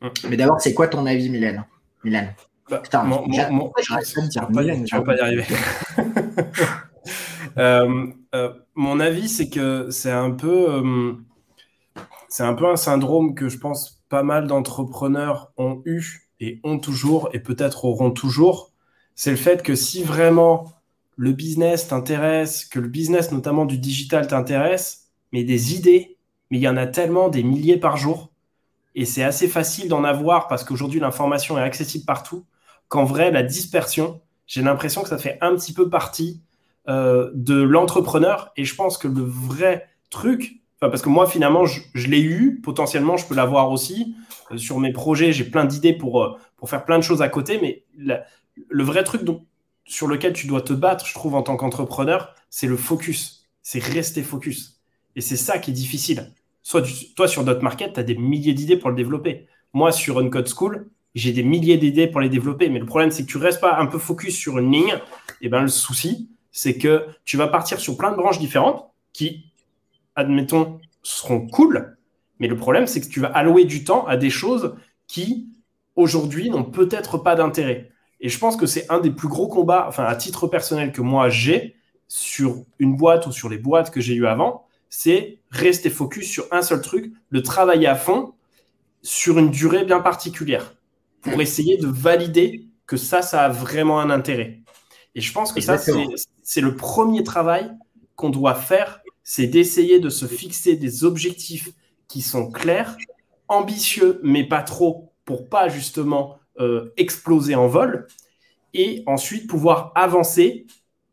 Mm. 0.01 0.07
Mais 0.29 0.37
d'abord, 0.37 0.59
c'est 0.59 0.73
quoi 0.73 0.87
ton 0.87 1.05
avis, 1.05 1.29
Mylène? 1.29 1.65
Mylène 2.03 2.33
bah, 2.69 2.79
Putain, 2.79 3.03
mon, 3.03 3.27
mon, 3.27 3.71
je 3.81 4.15
pas 4.15 4.27
dire 4.27 4.49
Mylène. 4.49 4.85
Je 4.87 4.97
pas 4.97 5.15
y 5.15 5.19
arriver. 5.19 5.45
euh, 7.57 8.07
euh, 8.35 8.53
mon 8.75 8.99
avis, 8.99 9.29
c'est 9.29 9.49
que 9.49 9.89
c'est 9.91 10.11
un 10.11 10.31
peu, 10.31 10.83
c'est 12.27 12.43
un 12.43 12.53
peu 12.53 12.67
un 12.67 12.75
syndrome 12.75 13.35
que 13.35 13.49
je 13.49 13.57
pense 13.57 14.01
pas 14.09 14.23
mal 14.23 14.47
d'entrepreneurs 14.47 15.51
ont 15.57 15.81
eu 15.85 16.28
et 16.39 16.59
ont 16.63 16.79
toujours 16.79 17.29
et 17.33 17.39
peut-être 17.39 17.85
auront 17.85 18.11
toujours, 18.11 18.71
c'est 19.15 19.31
le 19.31 19.37
fait 19.37 19.63
que 19.63 19.75
si 19.75 20.03
vraiment 20.03 20.73
le 21.17 21.33
business 21.33 21.87
t'intéresse, 21.87 22.65
que 22.65 22.79
le 22.79 22.87
business 22.87 23.31
notamment 23.31 23.65
du 23.65 23.77
digital 23.77 24.27
t'intéresse, 24.27 25.09
mais 25.33 25.43
des 25.43 25.75
idées, 25.75 26.17
mais 26.49 26.57
il 26.57 26.61
y 26.61 26.67
en 26.67 26.77
a 26.77 26.87
tellement 26.87 27.29
des 27.29 27.43
milliers 27.43 27.77
par 27.77 27.97
jour, 27.97 28.31
et 28.95 29.05
c'est 29.05 29.23
assez 29.23 29.47
facile 29.47 29.89
d'en 29.89 30.03
avoir 30.03 30.47
parce 30.47 30.63
qu'aujourd'hui 30.63 30.99
l'information 30.99 31.57
est 31.57 31.61
accessible 31.61 32.05
partout, 32.05 32.45
qu'en 32.87 33.03
vrai 33.03 33.31
la 33.31 33.43
dispersion, 33.43 34.21
j'ai 34.47 34.61
l'impression 34.61 35.03
que 35.03 35.09
ça 35.09 35.17
fait 35.17 35.37
un 35.41 35.55
petit 35.55 35.73
peu 35.73 35.89
partie 35.89 36.41
euh, 36.87 37.29
de 37.33 37.61
l'entrepreneur, 37.61 38.51
et 38.55 38.63
je 38.63 38.75
pense 38.75 38.97
que 38.97 39.07
le 39.07 39.21
vrai 39.21 39.89
truc, 40.09 40.58
parce 40.87 41.01
que 41.01 41.09
moi 41.09 41.27
finalement 41.27 41.65
je, 41.65 42.07
l'ai 42.07 42.21
eu, 42.21 42.61
potentiellement 42.63 43.17
je 43.17 43.25
peux 43.25 43.35
l'avoir 43.35 43.71
aussi, 43.71 44.15
euh, 44.51 44.57
sur 44.57 44.79
mes 44.79 44.93
projets 44.93 45.33
j'ai 45.33 45.43
plein 45.43 45.65
d'idées 45.65 45.93
pour, 45.93 46.23
euh, 46.23 46.37
pour 46.57 46.69
faire 46.69 46.85
plein 46.85 46.97
de 46.97 47.03
choses 47.03 47.21
à 47.21 47.29
côté, 47.29 47.59
mais 47.61 47.83
le 47.95 48.83
vrai 48.83 49.03
truc 49.03 49.23
dont, 49.23 49.45
sur 49.89 50.07
lequel 50.07 50.33
tu 50.33 50.47
dois 50.47 50.61
te 50.61 50.71
battre, 50.71 51.05
je 51.05 51.13
trouve, 51.13 51.33
en 51.35 51.41
tant 51.41 51.57
qu'entrepreneur, 51.57 52.35
c'est 52.49 52.67
le 52.67 52.77
focus. 52.77 53.49
C'est 53.63 53.83
rester 53.83 54.21
focus. 54.21 54.79
Et 55.15 55.21
c'est 55.21 55.35
ça 55.35 55.57
qui 55.57 55.71
est 55.71 55.73
difficile. 55.73 56.31
Soit 56.61 56.83
toi, 57.15 57.27
sur 57.27 57.43
Market, 57.61 57.93
tu 57.93 57.99
as 57.99 58.03
des 58.03 58.15
milliers 58.15 58.53
d'idées 58.53 58.77
pour 58.77 58.91
le 58.91 58.95
développer. 58.95 59.47
Moi, 59.73 59.91
sur 59.91 60.19
Uncode 60.19 60.47
School, 60.47 60.89
j'ai 61.15 61.31
des 61.33 61.41
milliers 61.41 61.77
d'idées 61.77 62.05
pour 62.05 62.21
les 62.21 62.29
développer. 62.29 62.69
Mais 62.69 62.77
le 62.77 62.85
problème, 62.85 63.09
c'est 63.09 63.25
que 63.25 63.31
tu 63.31 63.37
restes 63.37 63.59
pas 63.59 63.79
un 63.79 63.87
peu 63.87 63.97
focus 63.97 64.37
sur 64.37 64.59
une 64.59 64.71
ligne. 64.71 64.93
Et 65.41 65.49
ben, 65.49 65.63
le 65.63 65.67
souci, 65.67 66.29
c'est 66.51 66.77
que 66.77 67.07
tu 67.25 67.35
vas 67.37 67.47
partir 67.47 67.79
sur 67.79 67.97
plein 67.97 68.11
de 68.11 68.15
branches 68.15 68.39
différentes 68.39 68.85
qui, 69.11 69.48
admettons, 70.19 70.79
seront 71.03 71.47
cool. 71.47 71.97
Mais 72.39 72.47
le 72.47 72.55
problème, 72.55 72.87
c'est 72.87 73.01
que 73.01 73.07
tu 73.07 73.19
vas 73.19 73.29
allouer 73.29 73.65
du 73.65 73.83
temps 73.83 74.05
à 74.07 74.17
des 74.17 74.29
choses 74.29 74.75
qui, 75.07 75.49
aujourd'hui, 75.95 76.49
n'ont 76.49 76.63
peut-être 76.63 77.17
pas 77.17 77.35
d'intérêt. 77.35 77.91
Et 78.21 78.29
je 78.29 78.37
pense 78.37 78.55
que 78.55 78.65
c'est 78.65 78.89
un 78.91 78.99
des 78.99 79.11
plus 79.11 79.27
gros 79.27 79.47
combats, 79.47 79.85
enfin 79.87 80.03
à 80.03 80.15
titre 80.15 80.47
personnel 80.47 80.91
que 80.91 81.01
moi 81.01 81.29
j'ai 81.29 81.75
sur 82.07 82.65
une 82.79 82.95
boîte 82.95 83.27
ou 83.27 83.31
sur 83.31 83.49
les 83.49 83.57
boîtes 83.57 83.91
que 83.91 84.01
j'ai 84.01 84.15
eues 84.15 84.27
avant, 84.27 84.65
c'est 84.89 85.39
rester 85.51 85.89
focus 85.89 86.29
sur 86.29 86.45
un 86.51 86.61
seul 86.61 86.81
truc, 86.81 87.13
le 87.29 87.43
travailler 87.43 87.87
à 87.87 87.95
fond 87.95 88.33
sur 89.01 89.37
une 89.37 89.51
durée 89.51 89.85
bien 89.85 90.01
particulière 90.01 90.75
pour 91.21 91.39
essayer 91.41 91.77
de 91.77 91.87
valider 91.87 92.67
que 92.87 92.97
ça, 92.97 93.21
ça 93.21 93.45
a 93.45 93.49
vraiment 93.49 93.99
un 93.99 94.09
intérêt. 94.09 94.59
Et 95.15 95.21
je 95.21 95.31
pense 95.31 95.53
que 95.53 95.61
ça, 95.61 95.77
c'est 95.77 96.61
le 96.61 96.75
premier 96.75 97.23
travail 97.23 97.71
qu'on 98.15 98.29
doit 98.29 98.55
faire, 98.55 98.98
c'est 99.29 99.45
d'essayer 99.45 99.99
de 99.99 100.09
se 100.09 100.25
fixer 100.25 100.75
des 100.75 101.03
objectifs 101.03 101.69
qui 102.07 102.23
sont 102.23 102.49
clairs, 102.49 102.97
ambitieux, 103.47 104.19
mais 104.23 104.43
pas 104.43 104.63
trop, 104.63 105.13
pour 105.23 105.49
pas 105.49 105.69
justement 105.69 106.39
euh, 106.59 106.91
exploser 106.97 107.53
en 107.53 107.67
vol 107.67 108.07
et 108.73 109.03
ensuite 109.05 109.47
pouvoir 109.47 109.91
avancer 109.93 110.65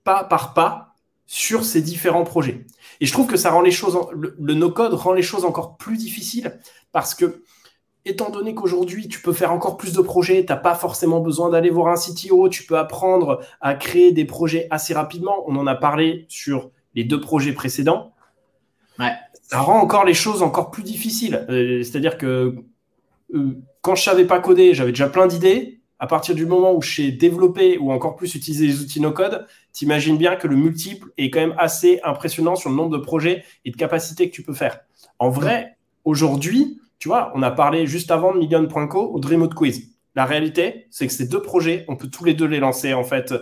pas 0.03 0.25
par 0.25 0.55
pas 0.55 0.95
sur 1.27 1.63
ces 1.63 1.83
différents 1.83 2.25
projets. 2.25 2.65
Et 3.01 3.07
je 3.07 3.13
trouve 3.13 3.27
que 3.27 3.37
ça 3.37 3.51
rend 3.51 3.61
les 3.61 3.71
choses, 3.71 3.99
le, 4.15 4.55
no-code 4.55 4.95
rend 4.95 5.13
les 5.13 5.21
choses 5.21 5.45
encore 5.45 5.77
plus 5.77 5.99
difficiles 5.99 6.59
parce 6.93 7.15
que, 7.15 7.43
étant 8.07 8.31
donné 8.31 8.55
qu'aujourd'hui, 8.55 9.09
tu 9.09 9.21
peux 9.21 9.35
faire 9.35 9.53
encore 9.53 9.77
plus 9.77 9.93
de 9.93 10.01
projets, 10.01 10.43
tu 10.43 10.51
n'as 10.55 10.59
pas 10.59 10.75
forcément 10.75 11.21
besoin 11.21 11.51
d'aller 11.51 11.69
voir 11.69 11.89
un 11.89 11.97
CTO, 11.97 12.49
tu 12.49 12.65
peux 12.65 12.79
apprendre 12.79 13.43
à 13.61 13.75
créer 13.75 14.13
des 14.13 14.25
projets 14.25 14.69
assez 14.71 14.95
rapidement. 14.95 15.45
On 15.47 15.57
en 15.57 15.67
a 15.67 15.75
parlé 15.75 16.25
sur 16.31 16.71
les 16.97 17.05
deux 17.05 17.21
projets 17.21 17.53
précédents. 17.53 18.13
Ça 19.43 19.61
rend 19.61 19.79
encore 19.79 20.05
les 20.05 20.15
choses 20.15 20.43
encore 20.43 20.73
plus 20.73 20.83
difficiles. 20.83 21.47
Euh, 21.49 21.85
c'est-à-dire 21.85 22.19
que 22.19 22.57
euh, 23.35 23.59
quand 23.83 23.95
je 23.95 24.03
savais 24.03 24.25
pas 24.25 24.41
coder, 24.41 24.75
j'avais 24.75 24.91
déjà 24.91 25.09
plein 25.09 25.29
d'idées. 25.29 25.81
À 25.99 26.07
partir 26.07 26.35
du 26.35 26.45
moment 26.45 26.75
où 26.75 26.83
j'ai 26.83 27.13
développé 27.13 27.79
ou 27.79 27.93
encore 27.93 28.17
plus 28.17 28.35
utilisé 28.35 28.67
les 28.67 28.81
outils 28.81 29.01
no-code, 29.01 29.47
t'imagines 29.73 30.19
bien 30.19 30.37
que 30.37 30.49
le 30.49 30.57
multiple 30.57 31.11
est 31.17 31.31
quand 31.31 31.41
même 31.41 31.55
assez 31.59 32.01
impressionnant 32.03 32.57
sur 32.57 32.71
le 32.71 32.77
nombre 32.77 32.99
de 32.99 33.03
projets 33.03 33.45
et 33.65 33.71
de 33.71 33.77
capacités 33.77 34.29
que 34.29 34.35
tu 34.35 34.43
peux 34.43 34.53
faire. 34.53 34.81
En 35.19 35.31
vrai, 35.31 35.79
aujourd'hui, 36.05 36.81
tu 36.99 37.09
vois, 37.09 37.33
on 37.35 37.43
a 37.43 37.51
parlé 37.51 37.87
juste 37.87 38.11
avant 38.11 38.35
de 38.35 38.39
Million.co 38.39 39.13
ou 39.15 39.21
Dream 39.21 39.49
Quiz. 39.49 39.91
La 40.15 40.25
réalité, 40.25 40.87
c'est 40.91 41.07
que 41.07 41.13
ces 41.13 41.29
deux 41.29 41.41
projets, 41.43 41.85
on 41.89 41.97
peut 41.97 42.09
tous 42.09 42.25
les 42.25 42.35
deux 42.35 42.47
les 42.47 42.59
lancer 42.59 42.93
en 42.95 43.05
fait 43.05 43.35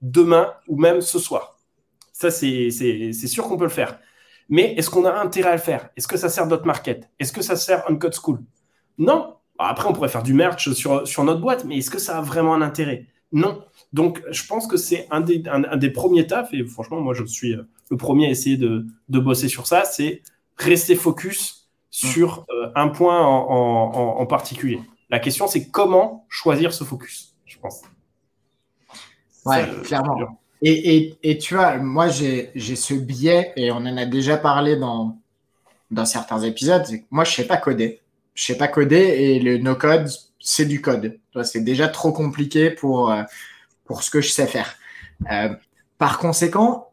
demain 0.00 0.52
ou 0.68 0.78
même 0.78 1.00
ce 1.00 1.18
soir. 1.18 1.55
Ça, 2.18 2.30
c'est 2.30 2.70
sûr 3.26 3.44
qu'on 3.46 3.58
peut 3.58 3.64
le 3.64 3.70
faire. 3.70 3.98
Mais 4.48 4.72
est-ce 4.78 4.88
qu'on 4.88 5.04
a 5.04 5.12
intérêt 5.20 5.50
à 5.50 5.56
le 5.56 5.60
faire? 5.60 5.90
Est-ce 5.98 6.08
que 6.08 6.16
ça 6.16 6.30
sert 6.30 6.46
d'autres 6.48 6.64
market 6.64 7.10
Est-ce 7.18 7.30
que 7.30 7.42
ça 7.42 7.56
sert 7.56 7.84
Uncode 7.90 8.14
School? 8.14 8.42
Non, 8.96 9.36
après, 9.58 9.86
on 9.86 9.92
pourrait 9.92 10.08
faire 10.08 10.22
du 10.22 10.32
merch 10.32 10.72
sur, 10.72 11.06
sur 11.06 11.24
notre 11.24 11.42
boîte, 11.42 11.66
mais 11.66 11.76
est-ce 11.76 11.90
que 11.90 11.98
ça 11.98 12.16
a 12.16 12.22
vraiment 12.22 12.54
un 12.54 12.62
intérêt? 12.62 13.04
Non. 13.32 13.62
Donc, 13.92 14.22
je 14.30 14.46
pense 14.46 14.66
que 14.66 14.78
c'est 14.78 15.06
un 15.10 15.20
des, 15.20 15.42
un, 15.46 15.76
des 15.76 15.90
premiers 15.90 16.26
tafs, 16.26 16.54
et 16.54 16.64
franchement, 16.64 17.02
moi, 17.02 17.12
je 17.12 17.22
suis 17.26 17.52
euh, 17.52 17.68
le 17.90 17.98
premier 17.98 18.28
à 18.28 18.30
essayer 18.30 18.56
de, 18.56 18.86
de 19.10 19.18
bosser 19.18 19.48
sur 19.48 19.66
ça, 19.66 19.84
c'est 19.84 20.22
rester 20.56 20.94
focus 20.94 21.68
sur 21.90 22.46
euh, 22.48 22.70
un 22.74 22.88
point 22.88 23.20
en, 23.20 24.18
en, 24.20 24.26
particulier. 24.26 24.80
La 25.10 25.18
question, 25.18 25.48
c'est 25.48 25.68
comment 25.68 26.24
choisir 26.30 26.72
ce 26.72 26.82
focus, 26.82 27.36
je 27.44 27.58
pense. 27.58 27.82
Ouais, 29.44 29.68
clairement. 29.84 30.38
Et, 30.62 30.96
et, 30.96 31.18
et, 31.22 31.38
tu 31.38 31.54
vois, 31.54 31.76
moi, 31.78 32.08
j'ai 32.08 32.52
ce 32.54 32.94
biais, 32.94 33.52
et 33.56 33.70
on 33.70 33.76
en 33.76 33.96
a 33.96 34.06
déjà 34.06 34.36
parlé 34.36 34.76
dans, 34.76 35.18
dans 35.90 36.06
certains 36.06 36.40
épisodes, 36.40 36.86
moi, 37.10 37.24
je 37.24 37.32
sais 37.32 37.46
pas 37.46 37.58
coder 37.58 38.00
je 38.36 38.44
sais 38.44 38.56
pas 38.56 38.68
coder 38.68 38.98
et 38.98 39.40
le 39.40 39.58
no-code, 39.58 40.08
c'est 40.38 40.66
du 40.66 40.80
code. 40.80 41.18
C'est 41.42 41.64
déjà 41.64 41.88
trop 41.88 42.12
compliqué 42.12 42.70
pour, 42.70 43.10
euh, 43.10 43.22
pour 43.84 44.02
ce 44.02 44.10
que 44.10 44.20
je 44.20 44.28
sais 44.28 44.46
faire. 44.46 44.76
Euh, 45.32 45.48
par 45.98 46.18
conséquent, 46.18 46.90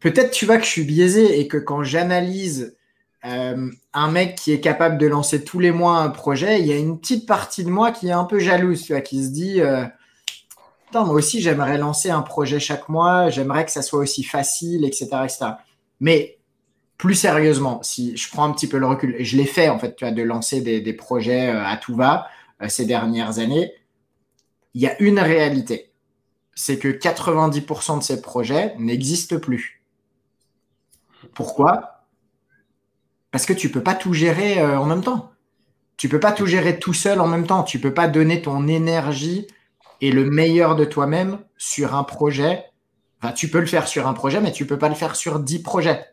peut-être 0.00 0.30
tu 0.30 0.46
vois 0.46 0.56
que 0.56 0.64
je 0.64 0.70
suis 0.70 0.84
biaisé 0.84 1.40
et 1.40 1.48
que 1.48 1.56
quand 1.56 1.82
j'analyse 1.82 2.76
euh, 3.24 3.68
un 3.92 4.10
mec 4.10 4.36
qui 4.36 4.52
est 4.52 4.60
capable 4.60 4.98
de 4.98 5.08
lancer 5.08 5.42
tous 5.42 5.58
les 5.58 5.72
mois 5.72 5.98
un 5.98 6.10
projet, 6.10 6.60
il 6.60 6.66
y 6.66 6.72
a 6.72 6.76
une 6.76 7.00
petite 7.00 7.26
partie 7.26 7.64
de 7.64 7.70
moi 7.70 7.90
qui 7.90 8.06
est 8.06 8.12
un 8.12 8.24
peu 8.24 8.38
jalouse, 8.38 8.84
tu 8.84 8.92
vois, 8.92 9.02
qui 9.02 9.24
se 9.24 9.30
dit 9.30 9.60
moi 10.94 11.14
aussi 11.14 11.40
j'aimerais 11.40 11.78
lancer 11.78 12.10
un 12.10 12.22
projet 12.22 12.60
chaque 12.60 12.88
mois, 12.88 13.30
j'aimerais 13.30 13.64
que 13.64 13.70
ça 13.70 13.82
soit 13.82 14.00
aussi 14.00 14.22
facile, 14.22 14.84
etc. 14.84 15.08
etc. 15.24 15.46
Mais 16.00 16.38
plus 16.96 17.14
sérieusement, 17.14 17.82
si 17.82 18.16
je 18.16 18.28
prends 18.28 18.44
un 18.44 18.52
petit 18.52 18.66
peu 18.66 18.78
le 18.78 18.86
recul, 18.86 19.16
je 19.20 19.36
l'ai 19.36 19.46
fait 19.46 19.68
en 19.68 19.78
fait, 19.78 20.02
de 20.02 20.22
lancer 20.22 20.60
des, 20.60 20.92
projets 20.92 21.48
euh, 21.48 21.64
à 21.64 21.76
tout 21.76 21.94
va 21.94 22.28
euh, 22.60 22.68
ces 22.68 22.86
dernières 22.86 23.38
années, 23.38 23.72
il 24.74 24.82
y 24.82 24.86
a 24.86 25.00
une 25.00 25.20
réalité, 25.20 25.92
c'est 26.54 26.78
que 26.78 26.88
90% 26.88 27.98
de 27.98 28.02
ces 28.02 28.20
projets 28.20 28.74
n'existent 28.78 29.38
plus. 29.38 29.82
Pourquoi? 31.34 32.04
Parce 33.30 33.46
que 33.46 33.52
tu 33.52 33.70
peux 33.70 33.82
pas 33.82 33.94
tout 33.94 34.12
gérer 34.12 34.60
euh, 34.60 34.78
en 34.78 34.86
même 34.86 35.02
temps. 35.02 35.30
Tu 35.96 36.08
peux 36.08 36.20
pas 36.20 36.32
tout 36.32 36.46
gérer 36.46 36.78
tout 36.78 36.94
seul 36.94 37.20
en 37.20 37.26
même 37.26 37.46
temps. 37.46 37.62
Tu 37.62 37.78
peux 37.78 37.94
pas 37.94 38.08
donner 38.08 38.42
ton 38.42 38.66
énergie 38.68 39.46
et 40.00 40.12
le 40.12 40.24
meilleur 40.24 40.76
de 40.76 40.84
toi-même 40.84 41.38
sur 41.56 41.94
un 41.94 42.04
projet. 42.04 42.64
Enfin, 43.20 43.32
tu 43.32 43.48
peux 43.48 43.60
le 43.60 43.66
faire 43.66 43.88
sur 43.88 44.06
un 44.06 44.14
projet, 44.14 44.40
mais 44.40 44.52
tu 44.52 44.66
peux 44.66 44.78
pas 44.78 44.88
le 44.88 44.94
faire 44.94 45.16
sur 45.16 45.40
10 45.40 45.62
projets. 45.62 46.06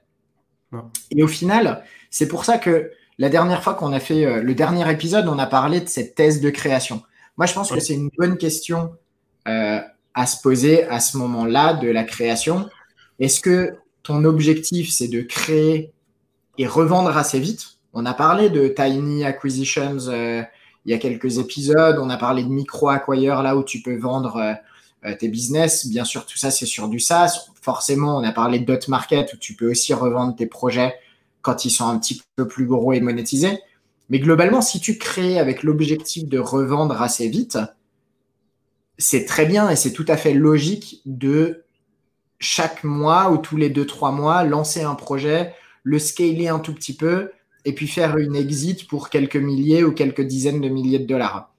Et 1.12 1.24
au 1.24 1.28
final, 1.28 1.84
c'est 2.10 2.28
pour 2.28 2.46
ça 2.46 2.58
que 2.58 2.92
la 3.18 3.30
dernière 3.30 3.64
fois 3.64 3.76
qu'on 3.76 3.94
a 3.94 4.00
fait 4.00 4.26
euh, 4.26 4.42
le 4.42 4.56
dernier 4.56 4.90
épisode, 4.92 5.28
on 5.28 5.40
a 5.40 5.46
parlé 5.46 5.80
de 5.80 5.88
cette 5.88 6.16
thèse 6.16 6.42
de 6.42 6.50
création. 6.50 7.02
Moi, 7.38 7.46
je 7.46 7.54
pense 7.54 7.72
que 7.72 7.80
c'est 7.80 7.94
une 7.94 8.10
bonne 8.18 8.38
question 8.38 8.94
euh, 9.48 9.80
à 10.14 10.26
se 10.26 10.42
poser 10.42 10.86
à 10.86 11.00
ce 11.00 11.18
moment-là 11.18 11.74
de 11.74 11.90
la 11.90 12.04
création. 12.04 12.70
Est-ce 13.20 13.40
que 13.40 13.76
ton 14.04 14.24
objectif, 14.26 14.92
c'est 14.92 15.08
de 15.08 15.22
créer 15.22 15.92
et 16.58 16.68
revendre 16.68 17.16
assez 17.16 17.40
vite? 17.40 17.78
On 17.94 18.06
a 18.06 18.14
parlé 18.14 18.50
de 18.50 18.68
tiny 18.68 19.24
acquisitions 19.24 19.98
euh, 20.08 20.44
il 20.86 20.92
y 20.92 20.94
a 20.94 20.98
quelques 20.98 21.38
épisodes. 21.38 21.98
On 22.00 22.10
a 22.10 22.18
parlé 22.18 22.44
de 22.44 22.50
micro 22.50 22.90
acquire 22.90 23.42
là 23.42 23.58
où 23.58 23.64
tu 23.64 23.82
peux 23.82 23.98
vendre 23.98 24.56
euh, 25.06 25.16
tes 25.16 25.28
business. 25.28 25.88
Bien 25.88 26.06
sûr, 26.06 26.26
tout 26.26 26.38
ça, 26.38 26.52
c'est 26.52 26.66
sur 26.66 26.88
du 26.88 27.00
SaaS. 27.00 27.48
Forcément, 27.62 28.18
on 28.18 28.24
a 28.24 28.32
parlé 28.32 28.60
de 28.60 28.66
dot 28.66 28.88
market 28.88 29.34
où 29.34 29.38
tu 29.38 29.56
peux 29.56 29.70
aussi 29.70 29.94
revendre 29.94 30.36
tes 30.36 30.46
projets 30.46 30.96
quand 31.42 31.66
ils 31.66 31.72
sont 31.72 31.88
un 31.88 31.98
petit 32.00 32.22
peu 32.36 32.48
plus 32.48 32.66
gros 32.66 32.94
et 32.94 33.02
monétisés. 33.02 33.60
Mais 34.10 34.20
globalement, 34.20 34.62
si 34.62 34.80
tu 34.80 34.98
crées 34.98 35.40
avec 35.40 35.64
l'objectif 35.64 36.28
de 36.28 36.40
revendre 36.40 37.02
assez 37.02 37.28
vite, 37.28 37.58
c'est 38.98 39.26
très 39.26 39.46
bien 39.46 39.70
et 39.70 39.76
c'est 39.76 39.94
tout 39.94 40.06
à 40.08 40.18
fait 40.18 40.34
logique 40.34 41.02
de 41.06 41.64
chaque 42.40 42.84
mois 42.84 43.32
ou 43.32 43.38
tous 43.38 43.58
les 43.58 43.70
deux, 43.70 43.86
trois 43.86 44.12
mois, 44.12 44.44
lancer 44.44 44.84
un 44.84 44.96
projet, 44.96 45.54
le 45.84 46.00
scaler 46.00 46.48
un 46.48 46.60
tout 46.60 46.74
petit 46.74 46.96
peu 46.96 47.32
et 47.66 47.74
puis 47.74 47.88
faire 47.88 48.18
une 48.18 48.36
exit 48.36 48.88
pour 48.88 49.10
quelques 49.10 49.36
milliers 49.36 49.84
ou 49.84 49.92
quelques 49.92 50.22
dizaines 50.22 50.62
de 50.62 50.70
milliers 50.70 51.00
de 51.00 51.06
dollars. 51.06 51.52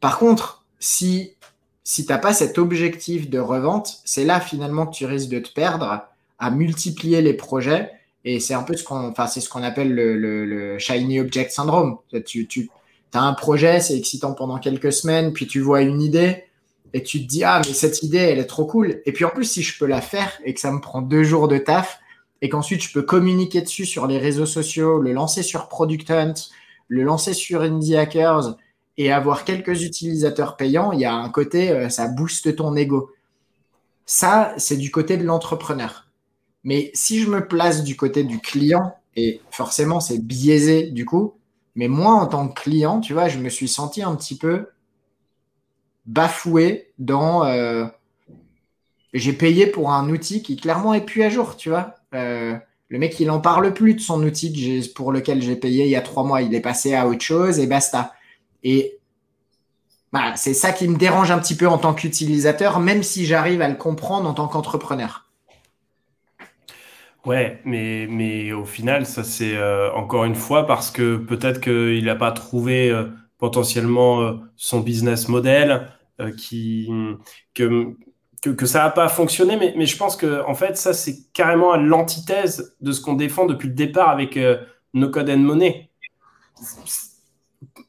Par 0.00 0.18
contre, 0.18 0.64
si 0.78 1.32
si 1.84 2.04
tu 2.04 2.12
n'as 2.12 2.18
pas 2.18 2.32
cet 2.32 2.58
objectif 2.58 3.30
de 3.30 3.38
revente, 3.38 4.00
c'est 4.04 4.24
là 4.24 4.40
finalement 4.40 4.86
que 4.86 4.96
tu 4.96 5.06
risques 5.06 5.28
de 5.28 5.38
te 5.38 5.52
perdre 5.52 6.02
à 6.38 6.50
multiplier 6.50 7.22
les 7.22 7.34
projets. 7.34 7.92
Et 8.24 8.40
c'est 8.40 8.54
un 8.54 8.64
peu 8.64 8.76
ce 8.76 8.82
qu'on 8.82 9.10
enfin, 9.10 9.28
ce 9.28 9.40
appelle 9.58 9.94
le, 9.94 10.16
le, 10.16 10.78
shiny 10.80 11.20
object 11.20 11.52
syndrome. 11.52 11.98
Tu 12.26 12.48
tu 12.48 12.70
as 13.12 13.22
un 13.22 13.34
projet, 13.34 13.78
c'est 13.78 13.96
excitant 13.96 14.34
pendant 14.34 14.58
quelques 14.58 14.92
semaines, 14.92 15.32
puis 15.32 15.46
tu 15.46 15.60
vois 15.60 15.82
une 15.82 16.02
idée 16.02 16.42
et 16.92 17.02
tu 17.02 17.22
te 17.22 17.28
dis, 17.28 17.44
ah, 17.44 17.60
mais 17.64 17.72
cette 17.72 18.02
idée, 18.02 18.18
elle 18.18 18.38
est 18.38 18.46
trop 18.46 18.64
cool. 18.64 19.00
Et 19.06 19.12
puis 19.12 19.24
en 19.24 19.30
plus, 19.30 19.44
si 19.44 19.62
je 19.62 19.78
peux 19.78 19.86
la 19.86 20.00
faire 20.00 20.32
et 20.44 20.54
que 20.54 20.60
ça 20.60 20.72
me 20.72 20.80
prend 20.80 21.02
deux 21.02 21.22
jours 21.22 21.46
de 21.46 21.58
taf 21.58 22.00
et 22.42 22.48
qu'ensuite 22.48 22.82
je 22.82 22.92
peux 22.92 23.02
communiquer 23.02 23.62
dessus 23.62 23.86
sur 23.86 24.06
les 24.06 24.18
réseaux 24.18 24.46
sociaux, 24.46 25.00
le 25.00 25.12
lancer 25.12 25.42
sur 25.42 25.68
Product 25.68 26.10
Hunt, 26.10 26.34
le 26.88 27.02
lancer 27.02 27.34
sur 27.34 27.62
Indie 27.62 27.96
Hackers 27.96 28.56
et 28.98 29.12
avoir 29.12 29.44
quelques 29.44 29.82
utilisateurs 29.82 30.56
payants, 30.56 30.92
il 30.92 31.00
y 31.00 31.04
a 31.04 31.14
un 31.14 31.28
côté, 31.28 31.70
euh, 31.70 31.88
ça 31.88 32.08
booste 32.08 32.56
ton 32.56 32.76
ego. 32.76 33.10
Ça, 34.06 34.54
c'est 34.56 34.76
du 34.76 34.90
côté 34.90 35.16
de 35.16 35.24
l'entrepreneur. 35.24 36.08
Mais 36.64 36.90
si 36.94 37.20
je 37.20 37.28
me 37.28 37.46
place 37.46 37.84
du 37.84 37.96
côté 37.96 38.24
du 38.24 38.40
client, 38.40 38.96
et 39.16 39.40
forcément 39.50 40.00
c'est 40.00 40.18
biaisé 40.18 40.90
du 40.90 41.04
coup, 41.04 41.34
mais 41.74 41.88
moi 41.88 42.12
en 42.12 42.26
tant 42.26 42.48
que 42.48 42.60
client, 42.60 43.00
tu 43.00 43.12
vois, 43.12 43.28
je 43.28 43.38
me 43.38 43.48
suis 43.48 43.68
senti 43.68 44.02
un 44.02 44.14
petit 44.16 44.36
peu 44.36 44.68
bafoué 46.06 46.92
dans... 46.98 47.44
Euh, 47.44 47.86
j'ai 49.12 49.32
payé 49.32 49.66
pour 49.66 49.92
un 49.92 50.10
outil 50.10 50.42
qui 50.42 50.56
clairement 50.56 50.92
est 50.94 51.04
plus 51.04 51.22
à 51.22 51.30
jour, 51.30 51.56
tu 51.56 51.70
vois. 51.70 51.94
Euh, 52.16 52.54
le 52.88 52.98
mec, 52.98 53.18
il 53.20 53.30
en 53.30 53.40
parle 53.40 53.72
plus 53.74 53.94
de 53.94 54.00
son 54.00 54.22
outil 54.22 54.92
pour 54.94 55.12
lequel 55.12 55.42
j'ai 55.42 55.56
payé 55.56 55.84
il 55.84 55.90
y 55.90 55.96
a 55.96 56.00
trois 56.00 56.24
mois. 56.24 56.42
Il 56.42 56.54
est 56.54 56.60
passé 56.60 56.94
à 56.94 57.06
autre 57.06 57.22
chose 57.22 57.58
et 57.58 57.66
basta. 57.66 58.12
Et 58.62 58.98
bah, 60.12 60.34
c'est 60.36 60.54
ça 60.54 60.72
qui 60.72 60.88
me 60.88 60.96
dérange 60.96 61.30
un 61.30 61.38
petit 61.38 61.56
peu 61.56 61.66
en 61.68 61.78
tant 61.78 61.94
qu'utilisateur, 61.94 62.80
même 62.80 63.02
si 63.02 63.26
j'arrive 63.26 63.60
à 63.60 63.68
le 63.68 63.74
comprendre 63.74 64.28
en 64.28 64.34
tant 64.34 64.48
qu'entrepreneur. 64.48 65.28
Ouais, 67.24 67.60
mais, 67.64 68.06
mais 68.08 68.52
au 68.52 68.64
final, 68.64 69.04
ça 69.04 69.24
c'est 69.24 69.56
euh, 69.56 69.92
encore 69.94 70.24
une 70.24 70.36
fois 70.36 70.64
parce 70.64 70.92
que 70.92 71.16
peut-être 71.16 71.60
qu'il 71.60 72.04
n'a 72.04 72.14
pas 72.14 72.30
trouvé 72.30 72.88
euh, 72.88 73.06
potentiellement 73.38 74.38
son 74.54 74.78
business 74.80 75.28
model, 75.28 75.90
qui, 76.38 76.88
que, 77.52 77.94
que, 78.54 78.66
ça 78.66 78.80
n'a 78.80 78.90
pas 78.90 79.08
fonctionné, 79.08 79.56
mais, 79.56 79.74
mais, 79.76 79.86
je 79.86 79.96
pense 79.96 80.16
que 80.16 80.44
en 80.46 80.54
fait, 80.54 80.76
ça 80.76 80.92
c'est 80.92 81.32
carrément 81.32 81.76
l'antithèse 81.76 82.76
de 82.80 82.92
ce 82.92 83.00
qu'on 83.00 83.14
défend 83.14 83.46
depuis 83.46 83.68
le 83.68 83.74
départ 83.74 84.10
avec 84.10 84.38
No 84.94 85.10
Code 85.10 85.30
and 85.30 85.38
Money 85.38 85.90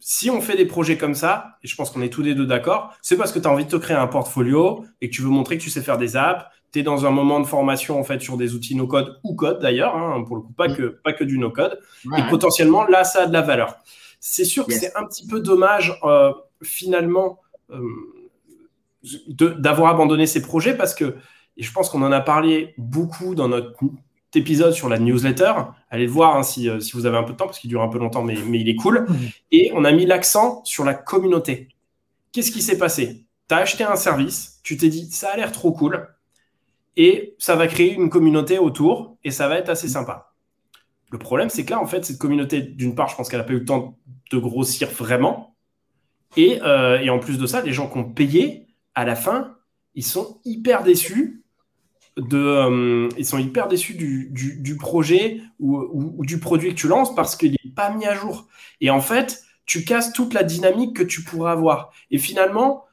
si 0.10 0.30
on 0.30 0.40
fait 0.40 0.56
des 0.56 0.66
projets 0.66 0.98
comme 0.98 1.16
ça, 1.16 1.58
et 1.64 1.68
je 1.68 1.76
pense 1.76 1.90
qu'on 1.90 2.02
est 2.02 2.08
tous 2.10 2.22
les 2.22 2.34
deux 2.34 2.46
d'accord, 2.46 2.94
c'est 3.02 3.18
parce 3.18 3.34
que 3.34 3.40
tu 3.40 3.48
as 3.48 3.52
envie 3.52 3.66
de 3.66 3.70
te 3.70 3.76
créer 3.76 3.98
un 3.98 4.08
portfolio 4.08 4.86
et 5.02 5.10
que 5.10 5.14
tu 5.14 5.22
veux 5.22 5.30
montrer 5.30 5.58
que 5.58 5.64
tu 5.64 5.70
sais 5.70 5.82
faire 5.82 5.98
des 5.98 6.16
apps. 6.16 6.46
Tu 6.72 6.80
es 6.80 6.84
dans 6.84 7.06
un 7.06 7.12
moment 7.12 7.42
de 7.42 7.46
formation 7.46 8.00
en 8.00 8.06
fait 8.06 8.22
sur 8.22 8.38
des 8.38 8.54
outils 8.54 8.74
no-code 8.74 9.20
ou 9.26 9.36
code 9.36 9.60
d'ailleurs, 9.60 9.98
hein, 9.98 10.24
pour 10.26 10.38
le 10.38 10.44
coup, 10.44 10.54
pas, 10.54 10.70
que, 10.70 10.98
pas 11.04 11.12
que 11.12 11.26
du 11.26 11.38
no-code. 11.38 11.78
Et 12.18 12.22
potentiellement, 12.30 12.86
là, 12.86 13.04
ça 13.04 13.24
a 13.24 13.26
de 13.26 13.34
la 13.34 13.42
valeur. 13.42 13.80
C'est 14.22 14.46
sûr 14.46 14.66
que 14.66 14.72
c'est 14.72 14.96
un 14.96 15.06
petit 15.06 15.28
peu 15.28 15.42
dommage 15.42 16.00
euh, 16.04 16.32
finalement 16.64 17.42
euh, 17.72 17.82
d'avoir 19.30 19.94
abandonné 19.94 20.26
ces 20.26 20.42
projets 20.42 20.76
parce 20.76 20.94
que, 20.96 21.16
et 21.56 21.64
je 21.64 21.72
pense 21.72 21.90
qu'on 21.90 22.02
en 22.02 22.12
a 22.12 22.22
parlé 22.22 22.74
beaucoup 22.78 23.36
dans 23.36 23.48
notre 23.48 23.74
épisode 24.36 24.74
sur 24.74 24.90
la 24.90 25.00
newsletter. 25.00 25.54
Allez 25.90 26.06
le 26.06 26.12
voir 26.12 26.36
hein, 26.36 26.42
euh, 26.42 26.80
si, 26.80 26.92
vous 26.94 27.06
avez 27.06 27.18
un 27.18 27.24
peu 27.24 27.34
de 27.34 27.38
temps, 27.38 27.46
parce 27.46 27.60
qu'il 27.60 27.70
dure 27.70 27.82
un 27.82 27.90
peu 27.90 27.98
longtemps, 27.98 28.24
mais, 28.24 28.36
mais 28.48 28.60
il 28.60 28.70
est 28.70 28.76
cool. 28.76 29.08
Et 29.52 29.72
on 29.74 29.84
a 29.84 29.92
mis 29.92 30.06
l'accent 30.06 30.64
sur 30.64 30.84
la 30.84 30.94
communauté. 30.94 31.70
Qu'est-ce 32.32 32.52
qui 32.52 32.62
s'est 32.62 32.78
passé? 32.78 33.26
Tu 33.50 33.56
as 33.56 33.58
acheté 33.58 33.84
un 33.84 33.96
service, 33.96 34.60
tu 34.64 34.78
t'es 34.78 34.90
dit, 34.90 35.10
ça 35.12 35.30
a 35.30 35.38
l'air 35.38 35.52
trop 35.52 35.72
cool, 35.72 36.08
et 36.96 37.36
ça 37.40 37.56
va 37.56 37.68
créer 37.68 37.94
une 37.94 38.10
communauté 38.10 38.60
autour, 38.60 39.18
et 39.24 39.32
ça 39.32 39.48
va 39.48 39.58
être 39.58 39.70
assez 39.70 39.88
sympa. 39.88 40.34
Le 41.12 41.18
problème, 41.18 41.50
c'est 41.50 41.64
que 41.64 41.72
là, 41.72 41.82
en 41.82 41.86
fait, 41.86 42.04
cette 42.04 42.18
communauté, 42.18 42.62
d'une 42.62 42.94
part, 42.94 43.08
je 43.08 43.16
pense 43.16 43.30
qu'elle 43.30 43.40
n'a 43.40 43.46
pas 43.46 43.54
eu 43.54 43.60
le 43.60 43.66
temps 43.66 43.98
de 44.32 44.38
grossir 44.38 44.90
vraiment. 44.90 45.56
Et, 46.36 46.60
euh, 46.62 47.00
et 47.00 47.10
en 47.10 47.20
plus 47.20 47.38
de 47.38 47.48
ça, 47.48 47.62
les 47.62 47.72
gens 47.72 47.90
qui 47.90 47.98
ont 47.98 48.04
payé, 48.04 48.67
à 48.98 49.06
la 49.06 49.16
fin, 49.16 49.56
ils 49.94 50.04
sont 50.04 50.40
hyper 50.44 50.82
déçus 50.82 51.44
de, 52.18 52.38
euh, 52.40 53.10
ils 53.16 53.28
sont 53.28 53.38
hyper 53.38 53.68
déçus 53.68 53.94
du, 53.94 54.76
projet 54.80 55.40
ou, 55.60 56.26
du 56.26 56.40
produit 56.40 56.72
que 56.72 56.80
tu 56.80 56.88
lances 56.88 57.14
parce 57.14 57.36
qu'il 57.36 57.52
n'est 57.52 57.72
pas 57.76 57.92
mis 57.92 58.08
à 58.08 58.16
jour. 58.16 58.48
Et 58.82 58.90
en 58.90 59.00
fait, 59.00 59.44
tu 59.68 59.86
casses 59.86 60.14
toute 60.14 60.34
la 60.34 60.42
dynamique 60.42 60.98
que 60.98 61.04
tu 61.04 61.24
pourrais 61.24 61.52
avoir. 61.52 61.92
Et 62.10 62.18
finalement, 62.18 62.86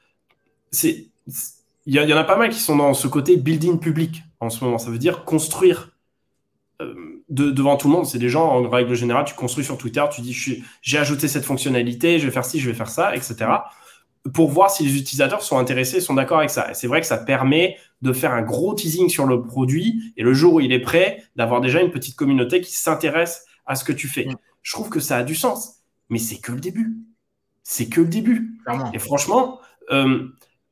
c'est 0.71 1.07
il 1.87 1.95
y, 1.95 2.13
en 2.13 2.17
a 2.19 2.25
pas 2.25 2.37
mal 2.37 2.51
qui 2.51 2.61
sont 2.61 2.77
dans 2.77 2.93
ce 2.93 3.09
côté 3.09 3.39
building 3.39 3.79
public 3.79 4.23
en 4.41 4.51
ce 4.51 4.63
moment. 4.63 4.77
Ça 4.77 4.91
veut 4.91 4.99
dire 4.99 5.25
construire 5.25 5.97
euh, 6.83 7.23
devant 7.31 7.79
tout 7.79 7.89
le 7.89 7.95
monde. 7.95 8.05
C'est 8.05 8.19
des 8.19 8.29
gens, 8.29 8.45
en 8.45 8.69
règle 8.69 8.95
générale, 8.95 9.25
tu 9.25 9.35
construis 9.35 9.65
sur 9.65 9.79
Twitter, 9.79 10.05
tu 10.13 10.21
dis 10.21 10.37
j'ai 10.83 10.99
ajouté 10.99 11.29
cette 11.29 11.45
fonctionnalité, 11.47 12.19
je 12.19 12.27
vais 12.27 12.33
faire 12.33 12.45
ci, 12.45 12.61
je 12.61 12.69
vais 12.69 12.77
faire 12.77 12.91
ça, 12.91 13.17
etc. 13.17 13.47
Pour 14.33 14.51
voir 14.51 14.71
si 14.71 14.85
les 14.85 14.97
utilisateurs 14.97 15.43
sont 15.43 15.59
intéressés, 15.59 16.01
sont 16.01 16.15
d'accord 16.15 16.39
avec 16.39 16.51
ça. 16.51 16.71
Et 16.71 16.75
c'est 16.75 16.87
vrai 16.87 17.01
que 17.01 17.07
ça 17.07 17.19
permet 17.19 17.77
de 18.01 18.13
faire 18.13 18.33
un 18.33 18.43
gros 18.43 18.75
teasing 18.75 19.09
sur 19.09 19.27
le 19.27 19.43
produit 19.43 20.15
et 20.17 20.23
le 20.23 20.33
jour 20.33 20.55
où 20.55 20.61
il 20.61 20.73
est 20.73 20.81
prêt, 20.81 21.23
d'avoir 21.37 21.61
déjà 21.61 21.81
une 21.81 21.91
petite 21.91 22.17
communauté 22.17 22.61
qui 22.61 22.75
s'intéresse 22.75 23.45
à 23.67 23.75
ce 23.75 23.85
que 23.85 23.93
tu 23.93 24.09
fais. 24.09 24.27
Je 24.63 24.73
trouve 24.73 24.89
que 24.89 25.01
ça 25.01 25.19
a 25.19 25.23
du 25.23 25.35
sens, 25.35 25.83
mais 26.09 26.19
c'est 26.19 26.39
que 26.39 26.53
le 26.53 26.61
début. 26.61 26.97
C'est 27.63 27.89
que 27.89 28.01
le 28.01 28.09
début. 28.09 28.59
Et 28.93 28.99
franchement, 28.99 29.61
euh, 29.91 30.29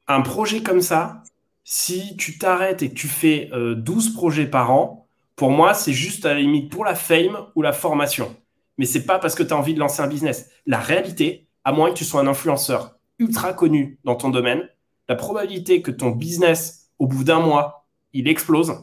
un 0.08 0.20
projet 0.22 0.62
comme 0.62 0.80
ça, 0.80 1.22
si 1.64 2.16
tu 2.16 2.38
t'arrêtes 2.38 2.82
et 2.82 2.88
que 2.90 2.94
tu 2.94 3.08
fais 3.08 3.50
12 3.52 4.08
euh, 4.08 4.14
projets 4.14 4.46
par 4.46 4.70
an, 4.70 5.06
pour 5.36 5.50
moi, 5.50 5.74
c'est 5.74 5.92
juste 5.92 6.26
à 6.26 6.34
la 6.34 6.40
limite 6.40 6.70
pour 6.70 6.84
la 6.84 6.94
fame 6.94 7.38
ou 7.54 7.62
la 7.62 7.72
formation. 7.72 8.34
Mais 8.78 8.84
c'est 8.84 9.04
pas 9.04 9.18
parce 9.18 9.34
que 9.34 9.42
tu 9.42 9.52
as 9.52 9.56
envie 9.56 9.74
de 9.74 9.78
lancer 9.78 10.02
un 10.02 10.06
business. 10.06 10.50
La 10.66 10.78
réalité, 10.78 11.46
à 11.64 11.72
moins 11.72 11.90
que 11.90 11.96
tu 11.96 12.04
sois 12.04 12.20
un 12.20 12.26
influenceur 12.26 12.96
ultra 13.22 13.52
connu 13.52 13.98
dans 14.04 14.16
ton 14.16 14.30
domaine, 14.30 14.68
la 15.08 15.14
probabilité 15.14 15.82
que 15.82 15.90
ton 15.90 16.10
business 16.10 16.90
au 16.98 17.06
bout 17.06 17.24
d'un 17.24 17.40
mois, 17.40 17.86
il 18.12 18.28
explose, 18.28 18.74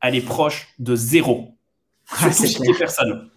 elle 0.00 0.14
est 0.14 0.24
proche 0.24 0.68
de 0.78 0.94
zéro. 0.94 1.54
Surtout 2.04 2.46
si 2.46 2.60
tu 2.60 2.74
personne. 2.78 3.30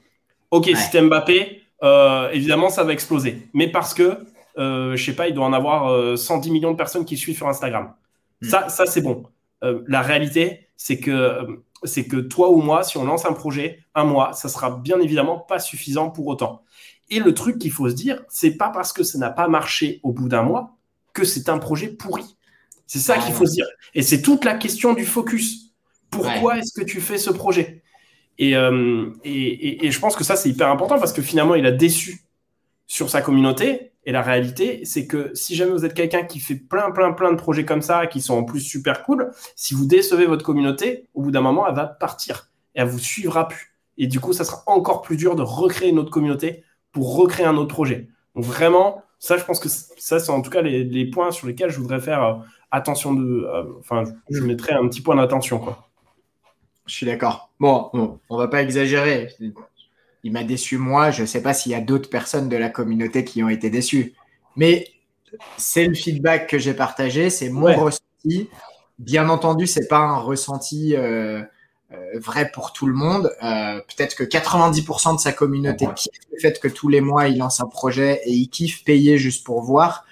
Ok, 0.52 0.70
si 0.76 0.92
tu 0.92 1.02
Mbappé, 1.02 1.62
euh, 1.84 2.30
évidemment, 2.32 2.70
ça 2.70 2.84
va 2.84 2.94
exploser. 2.94 3.48
Mais 3.54 3.68
parce 3.68 3.94
que, 3.94 4.20
euh, 4.58 4.96
je 4.96 5.04
sais 5.04 5.16
pas, 5.16 5.28
il 5.28 5.34
doit 5.34 5.46
en 5.46 5.54
avoir 5.54 6.18
110 6.18 6.50
euh, 6.50 6.54
millions 6.54 6.72
de 6.72 6.78
personnes 6.78 7.06
qui 7.06 7.18
suivent 7.18 7.36
sur 7.36 7.48
Instagram. 7.48 7.94
Hmm. 8.42 8.50
Ça, 8.50 8.70
ça 8.70 8.86
c'est 8.86 9.02
bon. 9.02 9.24
Euh, 9.64 9.82
la 9.88 10.02
réalité, 10.02 10.68
c'est 10.76 11.00
que, 11.00 11.64
c'est 11.84 12.08
que 12.08 12.18
toi 12.18 12.50
ou 12.50 12.62
moi, 12.62 12.84
si 12.84 12.98
on 12.98 13.06
lance 13.06 13.26
un 13.26 13.34
projet, 13.34 13.80
un 13.96 14.04
mois, 14.04 14.34
ça 14.34 14.50
sera 14.50 14.72
bien 14.72 15.00
évidemment 15.00 15.38
pas 15.40 15.60
suffisant 15.60 16.10
pour 16.10 16.28
autant. 16.28 16.64
Et 17.10 17.20
le 17.20 17.34
truc 17.34 17.60
qu'il 17.60 17.72
faut 17.72 17.90
se 17.90 17.96
dire, 17.96 18.24
c'est 18.30 18.56
pas 18.56 18.70
parce 18.70 18.94
que 18.94 19.04
ça 19.04 19.18
n'a 19.18 19.30
pas 19.30 19.48
marché 19.48 20.00
au 20.04 20.12
bout 20.12 20.30
d'un 20.30 20.44
mois 20.44 20.78
que 21.14 21.24
c'est 21.24 21.50
un 21.50 21.60
projet 21.60 21.88
pourri. 21.88 22.36
C'est 22.88 23.00
ça 23.00 23.18
qu'il 23.18 23.34
faut 23.34 23.46
se 23.46 23.54
dire. 23.54 23.68
Et 23.94 24.02
c'est 24.02 24.22
toute 24.22 24.46
la 24.46 24.56
question 24.56 24.94
du 24.94 25.06
focus. 25.06 25.74
Pourquoi 26.10 26.60
est-ce 26.60 26.74
que 26.74 26.86
tu 26.86 27.02
fais 27.02 27.18
ce 27.18 27.30
projet? 27.30 27.84
Euh, 28.42 29.12
et, 29.24 29.86
et, 29.86 29.92
je 29.92 30.00
pense 30.00 30.16
que 30.16 30.24
ça, 30.24 30.36
c'est 30.36 30.50
hyper 30.50 30.70
important 30.70 31.00
parce 31.00 31.14
que 31.14 31.22
finalement, 31.22 31.56
il 31.56 31.66
a 31.66 31.72
déçu 31.72 32.24
sur 32.88 33.10
sa 33.10 33.22
communauté. 33.22 33.92
Et 34.06 34.12
la 34.12 34.22
réalité, 34.22 34.82
c'est 34.84 35.08
que 35.08 35.32
si 35.34 35.56
jamais 35.56 35.72
vous 35.72 35.86
êtes 35.86 35.94
quelqu'un 35.94 36.24
qui 36.24 36.40
fait 36.40 36.56
plein, 36.56 36.92
plein, 36.92 37.14
plein 37.14 37.32
de 37.32 37.38
projets 37.38 37.64
comme 37.64 37.82
ça, 37.82 38.06
qui 38.06 38.22
sont 38.22 38.34
en 38.34 38.44
plus 38.44 38.60
super 38.60 39.04
cool, 39.04 39.32
si 39.56 39.74
vous 39.74 39.86
décevez 39.86 40.26
votre 40.26 40.44
communauté, 40.44 41.08
au 41.14 41.22
bout 41.22 41.32
d'un 41.32 41.42
moment, 41.42 41.68
elle 41.68 41.76
va 41.76 41.86
partir 41.86 42.52
et 42.76 42.82
elle 42.82 42.88
vous 42.88 43.00
suivra 43.00 43.48
plus. 43.48 43.74
Et 43.98 44.08
du 44.08 44.20
coup, 44.20 44.34
ça 44.34 44.44
sera 44.44 44.64
encore 44.66 45.04
plus 45.04 45.16
dur 45.16 45.36
de 45.36 45.42
recréer 45.42 45.90
une 45.90 46.00
autre 46.00 46.12
communauté 46.12 46.64
pour 46.94 47.18
recréer 47.18 47.46
un 47.46 47.58
autre 47.58 47.74
projet. 47.74 48.08
Donc 48.36 48.46
vraiment, 48.46 49.04
ça, 49.20 49.38
je 49.38 49.44
pense 49.44 49.60
que 49.60 49.70
ça, 49.70 50.20
c'est 50.20 50.32
en 50.32 50.42
tout 50.42 50.50
cas 50.50 50.62
les, 50.62 50.84
les, 50.84 51.06
points 51.06 51.32
sur 51.32 51.48
lesquels 51.48 51.70
je 51.70 51.80
voudrais 51.80 52.00
faire 52.00 52.24
euh, 52.24 52.34
attention 52.72 53.14
de. 53.14 53.46
Euh, 53.46 53.64
enfin, 53.80 54.04
je 54.30 54.42
mettrais 54.42 54.74
un 54.74 54.88
petit 54.88 55.02
point 55.02 55.16
d'attention, 55.16 55.60
quoi. 55.60 55.90
Je 56.86 56.94
suis 56.94 57.06
d'accord. 57.06 57.50
Bon, 57.60 57.90
on 57.94 58.20
on 58.30 58.38
va 58.38 58.48
pas 58.48 58.62
exagérer. 58.62 59.30
Il 60.24 60.32
m'a 60.32 60.44
déçu 60.44 60.78
moi. 60.78 61.12
Je 61.12 61.22
ne 61.22 61.28
sais 61.28 61.42
pas 61.42 61.54
s'il 61.54 61.72
y 61.72 61.76
a 61.76 61.82
d'autres 61.82 62.10
personnes 62.10 62.50
de 62.50 62.58
la 62.58 62.70
communauté 62.70 63.24
qui 63.24 63.44
ont 63.44 63.50
été 63.50 63.70
déçues. 63.70 64.14
Mais 64.56 64.88
c'est 65.58 65.86
le 65.86 65.94
feedback 65.94 66.50
que 66.50 66.60
j'ai 66.60 66.74
partagé, 66.74 67.30
c'est 67.30 67.50
mon 67.50 67.74
ressenti. 67.76 68.50
Bien 69.00 69.30
entendu, 69.30 69.68
c'est 69.68 69.88
pas 69.88 69.98
un 69.98 70.18
ressenti 70.18 70.96
euh, 70.96 71.42
vrai 72.16 72.52
pour 72.54 72.74
tout 72.74 72.86
le 72.88 72.94
monde. 72.94 73.32
Peut-être 73.40 74.16
que 74.16 74.24
90% 74.24 75.16
de 75.16 75.20
sa 75.20 75.32
communauté 75.32 75.88
kiffe 75.96 76.14
le 76.32 76.40
fait 76.40 76.60
que 76.60 76.68
tous 76.68 76.90
les 76.90 77.02
mois 77.02 77.28
il 77.28 77.38
lance 77.38 77.60
un 77.60 77.68
projet 77.68 78.22
et 78.26 78.32
il 78.32 78.50
kiffe 78.50 78.84
payer 78.84 79.18
juste 79.18 79.46
pour 79.46 79.62
voir. 79.62 80.06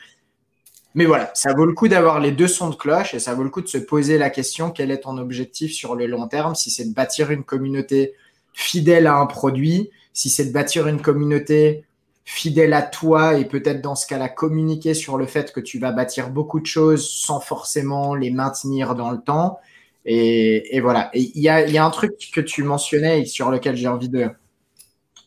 Mais 0.94 1.06
voilà, 1.06 1.32
ça 1.34 1.54
vaut 1.54 1.66
le 1.66 1.74
coup 1.74 1.88
d'avoir 1.88 2.20
les 2.20 2.32
deux 2.32 2.50
sons 2.50 2.70
de 2.70 2.76
cloche 2.76 3.14
et 3.14 3.20
ça 3.20 3.34
vaut 3.34 3.44
le 3.44 3.50
coup 3.50 3.62
de 3.62 3.68
se 3.68 3.78
poser 3.78 4.18
la 4.18 4.30
question 4.30 4.72
quel 4.72 4.92
est 4.92 5.00
ton 5.00 5.18
objectif 5.18 5.72
sur 5.72 5.96
le 5.96 6.06
long 6.06 6.28
terme? 6.28 6.54
Si 6.54 6.70
c'est 6.70 6.84
de 6.84 6.94
bâtir 6.94 7.32
une 7.32 7.46
communauté 7.46 8.14
fidèle 8.54 9.08
à 9.08 9.16
un 9.16 9.26
produit, 9.26 9.90
si 10.12 10.30
c'est 10.30 10.46
de 10.46 10.52
bâtir 10.52 10.88
une 10.88 11.02
communauté 11.02 11.86
fidèle 12.26 12.74
à 12.74 12.82
toi 12.82 13.38
et 13.38 13.46
peut-être 13.46 13.82
dans 13.82 13.96
ce 13.96 14.06
cas-là 14.06 14.28
communiquer 14.28 14.94
sur 14.94 15.18
le 15.18 15.26
fait 15.26 15.54
que 15.54 15.62
tu 15.62 15.80
vas 15.80 15.92
bâtir 15.92 16.30
beaucoup 16.30 16.60
de 16.60 16.66
choses 16.66 17.10
sans 17.10 17.40
forcément 17.40 18.14
les 18.14 18.30
maintenir 18.30 18.94
dans 18.94 19.12
le 19.12 19.22
temps. 19.22 19.60
Et, 20.06 20.80
voilà. 20.82 21.10
Et 21.14 21.32
il 21.36 21.42
y 21.42 21.50
a, 21.50 21.68
y 21.68 21.78
a, 21.78 21.86
un 21.86 21.90
truc 21.90 22.14
que 22.34 22.42
tu 22.42 22.64
mentionnais 22.64 23.22
et 23.22 23.26
sur 23.26 23.52
lequel 23.52 23.76
j'ai 23.76 23.88
envie 23.88 24.10
de, 24.10 24.30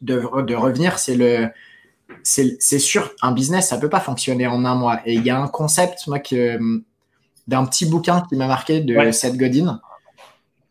de, 0.03 0.43
de 0.43 0.55
revenir, 0.55 0.99
c'est 0.99 1.17
le 1.17 1.49
c'est 2.23 2.79
sûr, 2.79 3.15
un 3.23 3.33
business, 3.33 3.69
ça 3.69 3.79
peut 3.79 3.89
pas 3.89 4.01
fonctionner 4.01 4.47
en 4.47 4.65
un 4.65 4.75
mois. 4.75 5.01
Et 5.05 5.15
il 5.15 5.25
y 5.25 5.31
a 5.31 5.41
un 5.41 5.49
concept, 5.49 6.07
moi, 6.07 6.19
que, 6.19 6.59
d'un 7.47 7.65
petit 7.67 7.87
bouquin 7.87 8.23
qui 8.29 8.37
m'a 8.37 8.47
marqué 8.47 8.81
de 8.81 9.11
Seth 9.11 9.37
Godin, 9.37 9.81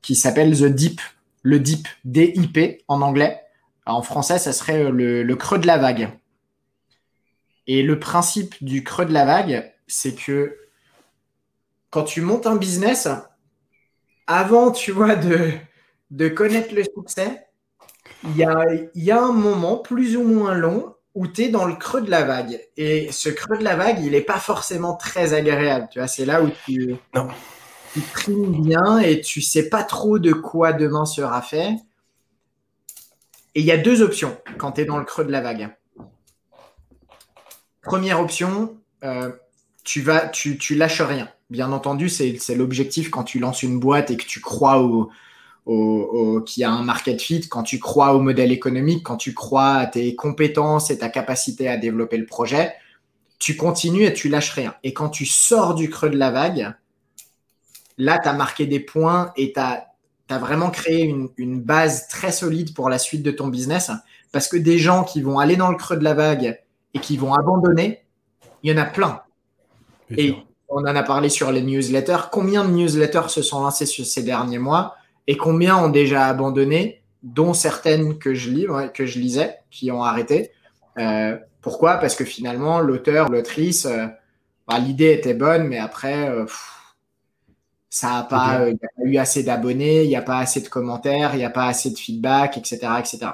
qui 0.01 0.15
s'appelle 0.15 0.57
The 0.57 0.65
Deep, 0.65 1.01
le 1.41 1.59
Deep, 1.59 1.87
D-I-P 2.05 2.83
en 2.87 3.01
anglais. 3.01 3.41
En 3.85 4.01
français, 4.01 4.39
ça 4.39 4.53
serait 4.53 4.91
le, 4.91 5.35
creux 5.35 5.59
de 5.59 5.67
la 5.67 5.77
vague. 5.77 6.09
Et 7.67 7.83
le 7.83 7.99
principe 7.99 8.55
du 8.63 8.83
creux 8.83 9.05
de 9.05 9.13
la 9.13 9.25
vague, 9.25 9.71
c'est 9.87 10.15
que 10.15 10.57
quand 11.89 12.03
tu 12.03 12.21
montes 12.21 12.47
un 12.47 12.55
business, 12.55 13.07
avant, 14.27 14.71
tu 14.71 14.91
vois, 14.91 15.15
de, 15.15 15.51
de 16.11 16.27
connaître 16.29 16.73
le 16.73 16.83
succès, 16.83 17.47
il 18.23 18.37
y 18.37 18.43
a, 18.43 18.65
y 18.95 19.11
a 19.11 19.21
un 19.21 19.31
moment 19.31 19.77
plus 19.77 20.15
ou 20.15 20.23
moins 20.23 20.53
long 20.53 20.95
où 21.15 21.27
tu 21.27 21.43
es 21.43 21.49
dans 21.49 21.65
le 21.65 21.75
creux 21.75 22.01
de 22.01 22.09
la 22.09 22.23
vague. 22.23 22.59
Et 22.77 23.11
ce 23.11 23.29
creux 23.29 23.57
de 23.57 23.63
la 23.63 23.75
vague, 23.75 23.99
il 24.01 24.11
n'est 24.11 24.21
pas 24.21 24.39
forcément 24.39 24.95
très 24.95 25.33
agréable. 25.33 25.87
Tu 25.91 25.99
vois, 25.99 26.07
c'est 26.07 26.25
là 26.25 26.41
où 26.41 26.49
tu, 26.65 26.95
non. 27.13 27.27
tu 27.93 27.99
primes 28.01 28.61
bien 28.63 28.97
et 28.99 29.21
tu 29.21 29.41
sais 29.41 29.69
pas 29.69 29.83
trop 29.83 30.17
de 30.17 30.33
quoi 30.33 30.73
demain 30.73 31.05
sera 31.05 31.41
fait. 31.41 31.75
Et 33.55 33.59
il 33.59 33.65
y 33.65 33.71
a 33.71 33.77
deux 33.77 34.01
options 34.01 34.35
quand 34.57 34.73
tu 34.73 34.81
es 34.81 34.85
dans 34.85 34.97
le 34.97 35.05
creux 35.05 35.25
de 35.25 35.31
la 35.31 35.41
vague. 35.41 35.69
Première 37.83 38.19
option, 38.19 38.77
euh, 39.03 39.31
tu 39.83 40.01
vas, 40.01 40.27
tu, 40.27 40.57
tu 40.57 40.73
lâches 40.73 41.01
rien. 41.01 41.29
Bien 41.53 41.71
entendu, 41.71 42.09
c'est 42.09 42.55
l'objectif 42.55 43.11
quand 43.11 43.23
tu 43.23 43.37
lances 43.37 43.61
une 43.61 43.79
boîte 43.79 44.09
et 44.09 44.17
que 44.17 44.25
tu 44.25 44.41
crois 44.41 44.81
au, 44.81 45.11
au, 45.67 46.41
qui 46.41 46.63
a 46.63 46.71
un 46.71 46.81
market 46.81 47.21
fit, 47.21 47.47
quand 47.47 47.61
tu 47.61 47.77
crois 47.77 48.15
au 48.15 48.19
modèle 48.19 48.51
économique, 48.51 49.03
quand 49.03 49.17
tu 49.17 49.35
crois 49.35 49.73
à 49.73 49.85
tes 49.85 50.15
compétences 50.15 50.89
et 50.89 50.97
ta 50.97 51.09
capacité 51.09 51.67
à 51.67 51.77
développer 51.77 52.17
le 52.17 52.25
projet, 52.25 52.73
tu 53.37 53.55
continues 53.55 54.05
et 54.05 54.13
tu 54.15 54.29
lâches 54.29 54.49
rien. 54.49 54.73
Et 54.81 54.95
quand 54.95 55.09
tu 55.09 55.27
sors 55.27 55.75
du 55.75 55.91
creux 55.91 56.09
de 56.09 56.17
la 56.17 56.31
vague, 56.31 56.73
là, 57.99 58.17
tu 58.17 58.27
as 58.27 58.33
marqué 58.33 58.65
des 58.65 58.79
points 58.79 59.31
et 59.37 59.53
tu 59.53 59.59
as, 59.59 59.89
vraiment 60.29 60.71
créé 60.71 61.03
une, 61.03 61.29
une, 61.37 61.61
base 61.61 62.07
très 62.07 62.31
solide 62.31 62.73
pour 62.73 62.89
la 62.89 62.97
suite 62.97 63.21
de 63.21 63.29
ton 63.29 63.49
business. 63.49 63.91
Parce 64.31 64.47
que 64.47 64.57
des 64.57 64.79
gens 64.79 65.03
qui 65.03 65.21
vont 65.21 65.37
aller 65.37 65.55
dans 65.55 65.69
le 65.69 65.77
creux 65.77 65.97
de 65.97 66.03
la 66.03 66.15
vague 66.15 66.59
et 66.95 66.99
qui 66.99 67.15
vont 67.15 67.35
abandonner, 67.35 68.01
il 68.63 68.71
y 68.71 68.73
en 68.73 68.81
a 68.81 68.85
plein. 68.85 69.21
et 70.09 70.35
on 70.73 70.81
en 70.81 70.95
a 70.95 71.03
parlé 71.03 71.29
sur 71.29 71.51
les 71.51 71.61
newsletters. 71.61 72.29
Combien 72.31 72.65
de 72.65 72.71
newsletters 72.71 73.29
se 73.29 73.41
sont 73.41 73.61
lancés 73.61 73.85
sur 73.85 74.05
ces 74.05 74.23
derniers 74.23 74.59
mois 74.59 74.95
et 75.27 75.37
combien 75.37 75.77
ont 75.77 75.89
déjà 75.89 76.25
abandonné, 76.25 77.01
dont 77.21 77.53
certaines 77.53 78.17
que 78.17 78.33
je, 78.33 78.49
lis, 78.49 78.67
que 78.93 79.05
je 79.05 79.19
lisais, 79.19 79.59
qui 79.69 79.91
ont 79.91 80.03
arrêté? 80.03 80.51
Euh, 80.97 81.37
pourquoi? 81.61 81.97
Parce 81.97 82.15
que 82.15 82.25
finalement, 82.25 82.79
l'auteur, 82.79 83.29
l'autrice, 83.29 83.85
euh, 83.85 84.07
bah, 84.67 84.79
l'idée 84.79 85.13
était 85.13 85.33
bonne, 85.33 85.67
mais 85.67 85.77
après, 85.77 86.29
euh, 86.29 86.45
ça 87.89 88.11
n'a 88.11 88.23
pas, 88.23 88.69
y 88.69 88.73
a 88.73 88.75
pas 88.75 89.03
eu 89.05 89.17
assez 89.17 89.43
d'abonnés, 89.43 90.03
il 90.03 90.09
n'y 90.09 90.15
a 90.15 90.21
pas 90.21 90.39
assez 90.39 90.61
de 90.61 90.67
commentaires, 90.67 91.35
il 91.35 91.37
n'y 91.37 91.45
a 91.45 91.49
pas 91.49 91.67
assez 91.67 91.91
de 91.91 91.97
feedback, 91.97 92.57
etc., 92.57 92.79
etc. 92.99 93.31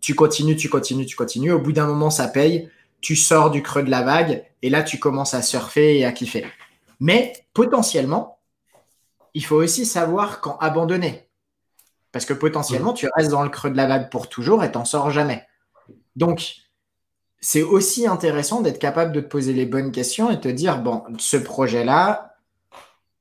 Tu 0.00 0.14
continues, 0.14 0.56
tu 0.56 0.68
continues, 0.68 1.06
tu 1.06 1.14
continues. 1.14 1.52
Au 1.52 1.60
bout 1.60 1.72
d'un 1.72 1.86
moment, 1.86 2.10
ça 2.10 2.26
paye. 2.26 2.68
Tu 3.02 3.16
sors 3.16 3.50
du 3.50 3.62
creux 3.62 3.82
de 3.82 3.90
la 3.90 4.02
vague 4.02 4.44
et 4.62 4.70
là, 4.70 4.82
tu 4.82 4.98
commences 4.98 5.34
à 5.34 5.42
surfer 5.42 5.98
et 5.98 6.06
à 6.06 6.12
kiffer. 6.12 6.46
Mais 7.00 7.34
potentiellement, 7.52 8.38
il 9.34 9.44
faut 9.44 9.56
aussi 9.56 9.84
savoir 9.84 10.40
quand 10.40 10.56
abandonner. 10.58 11.28
Parce 12.12 12.24
que 12.24 12.34
potentiellement, 12.34 12.92
tu 12.92 13.08
restes 13.14 13.30
dans 13.30 13.42
le 13.42 13.50
creux 13.50 13.70
de 13.70 13.76
la 13.76 13.86
vague 13.86 14.10
pour 14.10 14.28
toujours 14.28 14.64
et 14.64 14.72
t'en 14.72 14.84
sors 14.84 15.10
jamais. 15.10 15.46
Donc, 16.16 16.56
c'est 17.40 17.62
aussi 17.62 18.06
intéressant 18.06 18.60
d'être 18.60 18.78
capable 18.78 19.12
de 19.12 19.20
te 19.20 19.26
poser 19.26 19.52
les 19.52 19.66
bonnes 19.66 19.90
questions 19.90 20.30
et 20.30 20.38
te 20.38 20.48
dire, 20.48 20.78
bon, 20.78 21.02
ce 21.18 21.36
projet-là, 21.36 22.36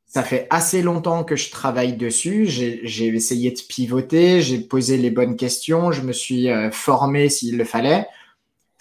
ça 0.05 0.23
fait 0.23 0.45
assez 0.49 0.81
longtemps 0.81 1.23
que 1.23 1.37
je 1.37 1.49
travaille 1.49 1.93
dessus, 1.93 2.45
j'ai 2.45 3.07
essayé 3.07 3.51
de 3.51 3.61
pivoter, 3.61 4.41
j'ai 4.41 4.59
posé 4.59 4.97
les 4.97 5.09
bonnes 5.09 5.37
questions, 5.37 5.93
je 5.93 6.01
me 6.01 6.11
suis 6.11 6.49
euh, 6.49 6.69
formé 6.69 7.29
s'il 7.29 7.57
le 7.57 7.63
fallait, 7.63 8.05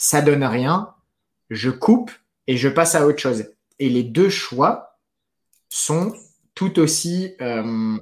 ça 0.01 0.23
donne 0.23 0.45
rien, 0.45 0.95
je 1.51 1.69
coupe 1.69 2.11
et 2.47 2.57
je 2.57 2.71
passe 2.71 2.95
à 2.95 3.07
autre 3.07 3.19
chose. 3.19 3.45
Et 3.79 3.91
les 3.91 4.03
deux 4.03 4.31
choix 4.31 4.99
sont 5.69 6.15
tout 6.55 6.79
aussi 6.79 7.35
euh, 7.43 7.99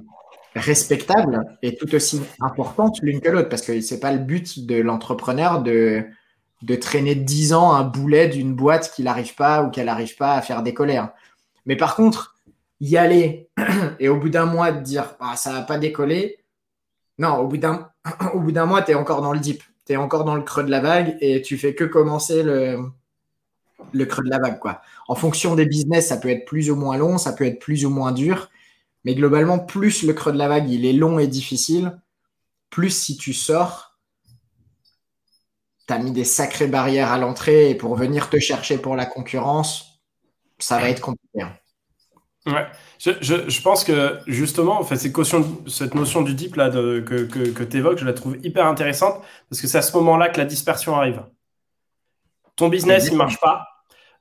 respectable 0.55 1.57
et 1.61 1.75
tout 1.75 1.93
aussi 1.93 2.21
importante 2.39 2.99
l'une 3.01 3.19
que 3.19 3.27
l'autre, 3.27 3.49
parce 3.49 3.61
que 3.61 3.81
c'est 3.81 3.99
pas 3.99 4.13
le 4.13 4.19
but 4.19 4.65
de 4.65 4.75
l'entrepreneur 4.75 5.61
de, 5.61 6.05
traîner 6.79 7.15
10 7.15 7.51
ans 7.51 7.73
un 7.73 7.83
boulet 7.83 8.29
d'une 8.29 8.55
boîte 8.55 8.93
qu'il 8.95 9.03
n'arrive 9.05 9.35
pas 9.35 9.63
ou 9.63 9.69
qu'elle 9.69 9.87
n'arrive 9.87 10.15
pas 10.15 10.35
à 10.35 10.41
faire 10.41 10.63
décoller. 10.63 10.95
Hein. 10.95 11.11
Mais 11.65 11.75
par 11.75 11.97
contre, 11.97 12.37
y 12.79 12.95
aller 12.95 13.49
et 13.99 14.07
au 14.07 14.15
bout 14.15 14.29
d'un 14.29 14.45
mois 14.45 14.71
de 14.71 14.81
dire 14.81 15.15
ah, 15.19 15.35
ça 15.35 15.51
va 15.51 15.63
pas 15.63 15.77
décoller, 15.77 16.39
non, 17.17 17.39
au 17.39 17.47
bout 17.47 17.57
d'un 17.57 17.91
mois, 18.65 18.83
tu 18.83 18.91
es 18.91 18.95
encore 18.95 19.21
dans 19.21 19.33
le 19.33 19.39
deep, 19.39 19.61
encore 19.97 20.25
dans 20.25 20.35
le 20.35 20.43
creux 20.43 20.63
de 20.63 20.71
la 20.71 20.79
vague 20.81 21.17
et 21.21 21.41
tu 21.41 21.57
fais 21.57 21.75
que 21.75 21.83
commencer 21.83 22.43
le, 22.43 22.79
le 23.91 24.05
creux 24.05 24.23
de 24.23 24.29
la 24.29 24.39
vague. 24.39 24.59
Quoi. 24.59 24.81
En 25.07 25.15
fonction 25.15 25.55
des 25.55 25.65
business, 25.65 26.07
ça 26.07 26.17
peut 26.17 26.29
être 26.29 26.45
plus 26.45 26.69
ou 26.69 26.75
moins 26.75 26.97
long, 26.97 27.17
ça 27.17 27.33
peut 27.33 27.45
être 27.45 27.59
plus 27.59 27.85
ou 27.85 27.89
moins 27.89 28.11
dur. 28.11 28.49
Mais 29.05 29.15
globalement, 29.15 29.59
plus 29.59 30.03
le 30.03 30.13
creux 30.13 30.31
de 30.31 30.37
la 30.37 30.47
vague 30.47 30.69
il 30.69 30.85
est 30.85 30.93
long 30.93 31.19
et 31.19 31.27
difficile, 31.27 31.99
plus 32.69 32.91
si 32.91 33.17
tu 33.17 33.33
sors, 33.33 33.97
tu 35.87 35.93
as 35.93 35.99
mis 35.99 36.11
des 36.11 36.25
sacrées 36.25 36.67
barrières 36.67 37.11
à 37.11 37.17
l'entrée 37.17 37.69
et 37.69 37.75
pour 37.75 37.95
venir 37.95 38.29
te 38.29 38.39
chercher 38.39 38.77
pour 38.77 38.95
la 38.95 39.05
concurrence, 39.05 40.01
ça 40.59 40.79
va 40.79 40.89
être 40.89 41.01
compliqué. 41.01 41.41
Hein. 41.41 41.58
Ouais, 42.45 42.65
je, 42.99 43.61
pense 43.61 43.83
que 43.83 44.19
justement, 44.25 44.81
fait, 44.83 44.95
cette, 44.95 45.15
cette 45.67 45.93
notion 45.93 46.21
du 46.21 46.33
deep 46.33 46.55
là, 46.55 46.69
que, 46.69 47.23
que 47.23 47.63
tu 47.63 47.77
évoques, 47.77 47.99
je 47.99 48.05
la 48.05 48.13
trouve 48.13 48.37
hyper 48.43 48.65
intéressante 48.65 49.21
parce 49.49 49.61
que 49.61 49.67
c'est 49.67 49.77
à 49.77 49.81
ce 49.81 49.95
moment-là 49.97 50.29
que 50.29 50.37
la 50.37 50.45
dispersion 50.45 50.95
arrive. 50.95 51.21
Ton 52.55 52.69
business, 52.69 53.07
il 53.11 53.17
marche 53.17 53.39
pas. 53.39 53.67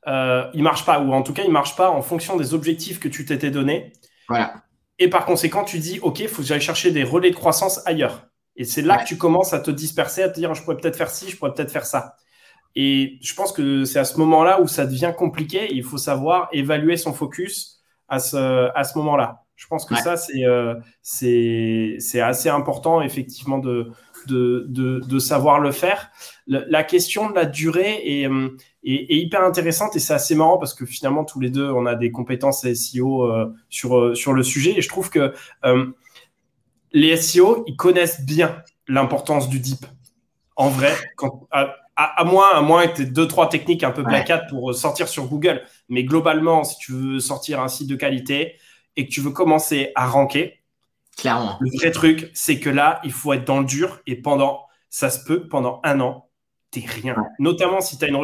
Euh, 0.06 0.48
il 0.54 0.62
marche 0.62 0.84
pas, 0.84 1.00
ou 1.00 1.12
en 1.12 1.22
tout 1.22 1.32
cas, 1.32 1.42
il 1.44 1.50
marche 1.50 1.76
pas 1.76 1.90
en 1.90 2.02
fonction 2.02 2.36
des 2.36 2.54
objectifs 2.54 2.98
que 2.98 3.08
tu 3.08 3.24
t'étais 3.24 3.50
donné. 3.50 3.92
Voilà. 4.28 4.62
Et 4.98 5.08
par 5.08 5.24
conséquent, 5.24 5.64
tu 5.64 5.78
dis, 5.78 6.00
OK, 6.00 6.20
il 6.20 6.28
faut 6.28 6.42
que 6.42 6.48
j'aille 6.48 6.60
chercher 6.60 6.90
des 6.90 7.04
relais 7.04 7.30
de 7.30 7.36
croissance 7.36 7.86
ailleurs. 7.86 8.26
Et 8.56 8.64
c'est 8.64 8.82
là 8.82 8.98
que 8.98 9.08
tu 9.08 9.16
commences 9.16 9.52
à 9.52 9.60
te 9.60 9.70
disperser, 9.70 10.22
à 10.22 10.28
te 10.28 10.34
dire, 10.34 10.52
je 10.54 10.62
pourrais 10.62 10.76
peut-être 10.76 10.96
faire 10.96 11.10
ci, 11.10 11.30
je 11.30 11.36
pourrais 11.36 11.52
peut-être 11.52 11.70
faire 11.70 11.86
ça. 11.86 12.16
Et 12.74 13.18
je 13.22 13.34
pense 13.34 13.52
que 13.52 13.84
c'est 13.84 13.98
à 13.98 14.04
ce 14.04 14.18
moment-là 14.18 14.60
où 14.60 14.66
ça 14.66 14.86
devient 14.86 15.12
compliqué. 15.16 15.68
il 15.72 15.84
faut 15.84 15.98
savoir 15.98 16.48
évaluer 16.52 16.96
son 16.96 17.12
focus 17.12 17.77
à 18.08 18.18
ce, 18.18 18.70
à 18.74 18.84
ce 18.84 18.96
moment-là. 18.98 19.44
Je 19.56 19.66
pense 19.66 19.84
que 19.84 19.96
ça, 19.96 20.14
euh, 20.36 20.76
c'est 21.02 21.96
c'est 21.98 22.20
assez 22.20 22.48
important, 22.48 23.02
effectivement, 23.02 23.58
de, 23.58 23.92
de, 24.26 25.18
savoir 25.18 25.60
le 25.60 25.72
faire. 25.72 26.10
la 26.46 26.84
question 26.84 27.30
de 27.30 27.34
la 27.34 27.44
durée 27.44 28.26
euh, 28.26 28.56
est, 28.84 29.16
hyper 29.16 29.42
intéressante 29.42 29.96
et 29.96 29.98
c'est 29.98 30.14
assez 30.14 30.34
marrant 30.34 30.58
parce 30.58 30.74
que 30.74 30.86
finalement, 30.86 31.24
tous 31.24 31.40
les 31.40 31.50
deux, 31.50 31.70
on 31.70 31.86
a 31.86 31.94
des 31.94 32.10
compétences 32.10 32.66
SEO 32.72 33.24
euh, 33.24 33.52
sur, 33.68 33.98
euh, 33.98 34.14
sur 34.14 34.32
le 34.32 34.42
sujet 34.42 34.74
et 34.76 34.82
je 34.82 34.88
trouve 34.88 35.10
que 35.10 35.34
les 36.92 37.16
SEO, 37.16 37.64
ils 37.66 37.76
connaissent 37.76 38.24
bien 38.24 38.62
l'importance 38.86 39.48
du 39.48 39.60
deep. 39.60 39.84
En 40.56 40.70
vrai, 40.70 40.92
à, 41.50 41.74
moins, 42.24 42.50
à 42.54 42.62
moins 42.62 42.86
que 42.86 43.02
deux, 43.02 43.26
trois 43.26 43.48
techniques 43.48 43.82
un 43.82 43.90
peu 43.90 44.02
black 44.02 44.30
pour 44.48 44.74
sortir 44.74 45.08
sur 45.08 45.26
Google, 45.26 45.62
mais 45.88 46.04
globalement, 46.04 46.64
si 46.64 46.76
tu 46.78 46.92
veux 46.92 47.20
sortir 47.20 47.60
un 47.60 47.68
site 47.68 47.88
de 47.88 47.96
qualité 47.96 48.56
et 48.96 49.06
que 49.06 49.10
tu 49.10 49.20
veux 49.20 49.30
commencer 49.30 49.92
à 49.94 50.06
ranker, 50.06 50.58
Clairement. 51.18 51.58
Le 51.60 51.68
vrai 51.76 51.90
truc, 51.90 52.30
c'est 52.32 52.60
que 52.60 52.70
là, 52.70 53.00
il 53.02 53.12
faut 53.12 53.32
être 53.32 53.44
dans 53.44 53.58
le 53.58 53.66
dur 53.66 54.00
et 54.06 54.14
pendant, 54.14 54.66
ça 54.88 55.10
se 55.10 55.22
peut, 55.24 55.48
pendant 55.48 55.80
un 55.82 55.98
an, 55.98 56.28
t'es 56.70 56.84
rien. 56.86 57.16
Notamment 57.40 57.80
si 57.80 57.98
tu 57.98 58.04
as 58.04 58.08
une 58.08 58.16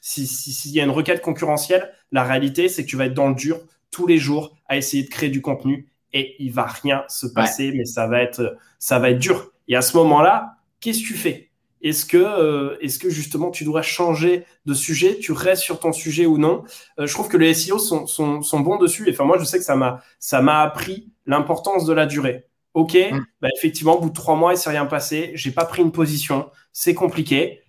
s'il 0.00 0.72
y 0.72 0.80
a 0.80 0.84
une 0.84 0.90
requête 0.90 1.22
concurrentielle, 1.22 1.92
la 2.10 2.24
réalité, 2.24 2.68
c'est 2.68 2.84
que 2.84 2.90
tu 2.90 2.96
vas 2.96 3.06
être 3.06 3.14
dans 3.14 3.28
le 3.28 3.36
dur 3.36 3.60
tous 3.92 4.08
les 4.08 4.18
jours 4.18 4.56
à 4.66 4.76
essayer 4.76 5.04
de 5.04 5.08
créer 5.08 5.30
du 5.30 5.40
contenu 5.40 5.88
et 6.12 6.34
il 6.42 6.52
va 6.52 6.64
rien 6.64 7.04
se 7.08 7.26
passer, 7.26 7.72
mais 7.76 7.84
ça 7.84 8.08
va 8.08 8.20
être, 8.20 8.56
ça 8.80 8.98
va 8.98 9.10
être 9.10 9.20
dur. 9.20 9.52
Et 9.68 9.76
à 9.76 9.82
ce 9.82 9.96
moment-là, 9.98 10.56
qu'est-ce 10.80 11.02
que 11.02 11.06
tu 11.06 11.14
fais? 11.14 11.51
Est-ce 11.82 12.06
que, 12.06 12.16
euh, 12.16 12.76
est-ce 12.80 12.98
que 12.98 13.10
justement 13.10 13.50
tu 13.50 13.64
dois 13.64 13.82
changer 13.82 14.44
de 14.66 14.74
sujet 14.74 15.18
Tu 15.18 15.32
restes 15.32 15.62
sur 15.62 15.80
ton 15.80 15.92
sujet 15.92 16.26
ou 16.26 16.38
non? 16.38 16.62
Euh, 16.98 17.06
Je 17.06 17.12
trouve 17.12 17.28
que 17.28 17.36
les 17.36 17.54
SEO 17.54 17.78
sont, 17.78 18.06
sont, 18.06 18.42
sont, 18.42 18.60
bons 18.60 18.78
dessus. 18.78 19.08
Et 19.08 19.12
enfin, 19.12 19.24
moi, 19.24 19.38
je 19.38 19.44
sais 19.44 19.58
que 19.58 19.64
ça 19.64 19.76
m'a, 19.76 20.00
ça 20.18 20.42
m'a 20.42 20.62
appris 20.62 21.10
l'importance 21.26 21.84
de 21.84 21.92
la 21.92 22.06
durée. 22.06 22.46
Ok, 22.74 22.94
mm. 22.94 23.24
bah, 23.40 23.48
effectivement, 23.56 23.98
au 23.98 24.00
bout 24.00 24.08
de 24.10 24.14
trois 24.14 24.36
mois, 24.36 24.54
il 24.54 24.56
s'est 24.56 24.70
rien 24.70 24.86
passé. 24.86 25.32
J'ai 25.34 25.50
pas 25.50 25.64
pris 25.64 25.82
une 25.82 25.92
position. 25.92 26.50
C'est 26.72 26.94
compliqué, 26.94 27.60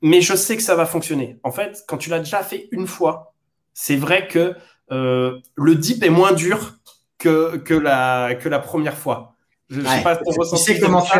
mais 0.00 0.20
je 0.20 0.34
sais 0.34 0.56
que 0.56 0.62
ça 0.62 0.76
va 0.76 0.86
fonctionner. 0.86 1.38
En 1.42 1.50
fait, 1.50 1.82
quand 1.88 1.98
tu 1.98 2.08
l'as 2.08 2.20
déjà 2.20 2.42
fait 2.42 2.68
une 2.70 2.86
fois, 2.86 3.34
c'est 3.74 3.96
vrai 3.96 4.28
que 4.28 4.54
euh, 4.92 5.38
le 5.56 5.74
dip 5.74 6.02
est 6.02 6.10
moins 6.10 6.32
dur 6.32 6.74
que, 7.18 7.56
que, 7.58 7.74
la, 7.74 8.34
que 8.34 8.48
la 8.48 8.60
première 8.60 8.96
fois. 8.96 9.36
Je, 9.68 9.80
sais 9.82 10.02
pas 10.02 10.18
si 10.18 10.50
tu 10.50 10.56
sais 10.56 10.80
comment 10.80 11.02
tu 11.02 11.16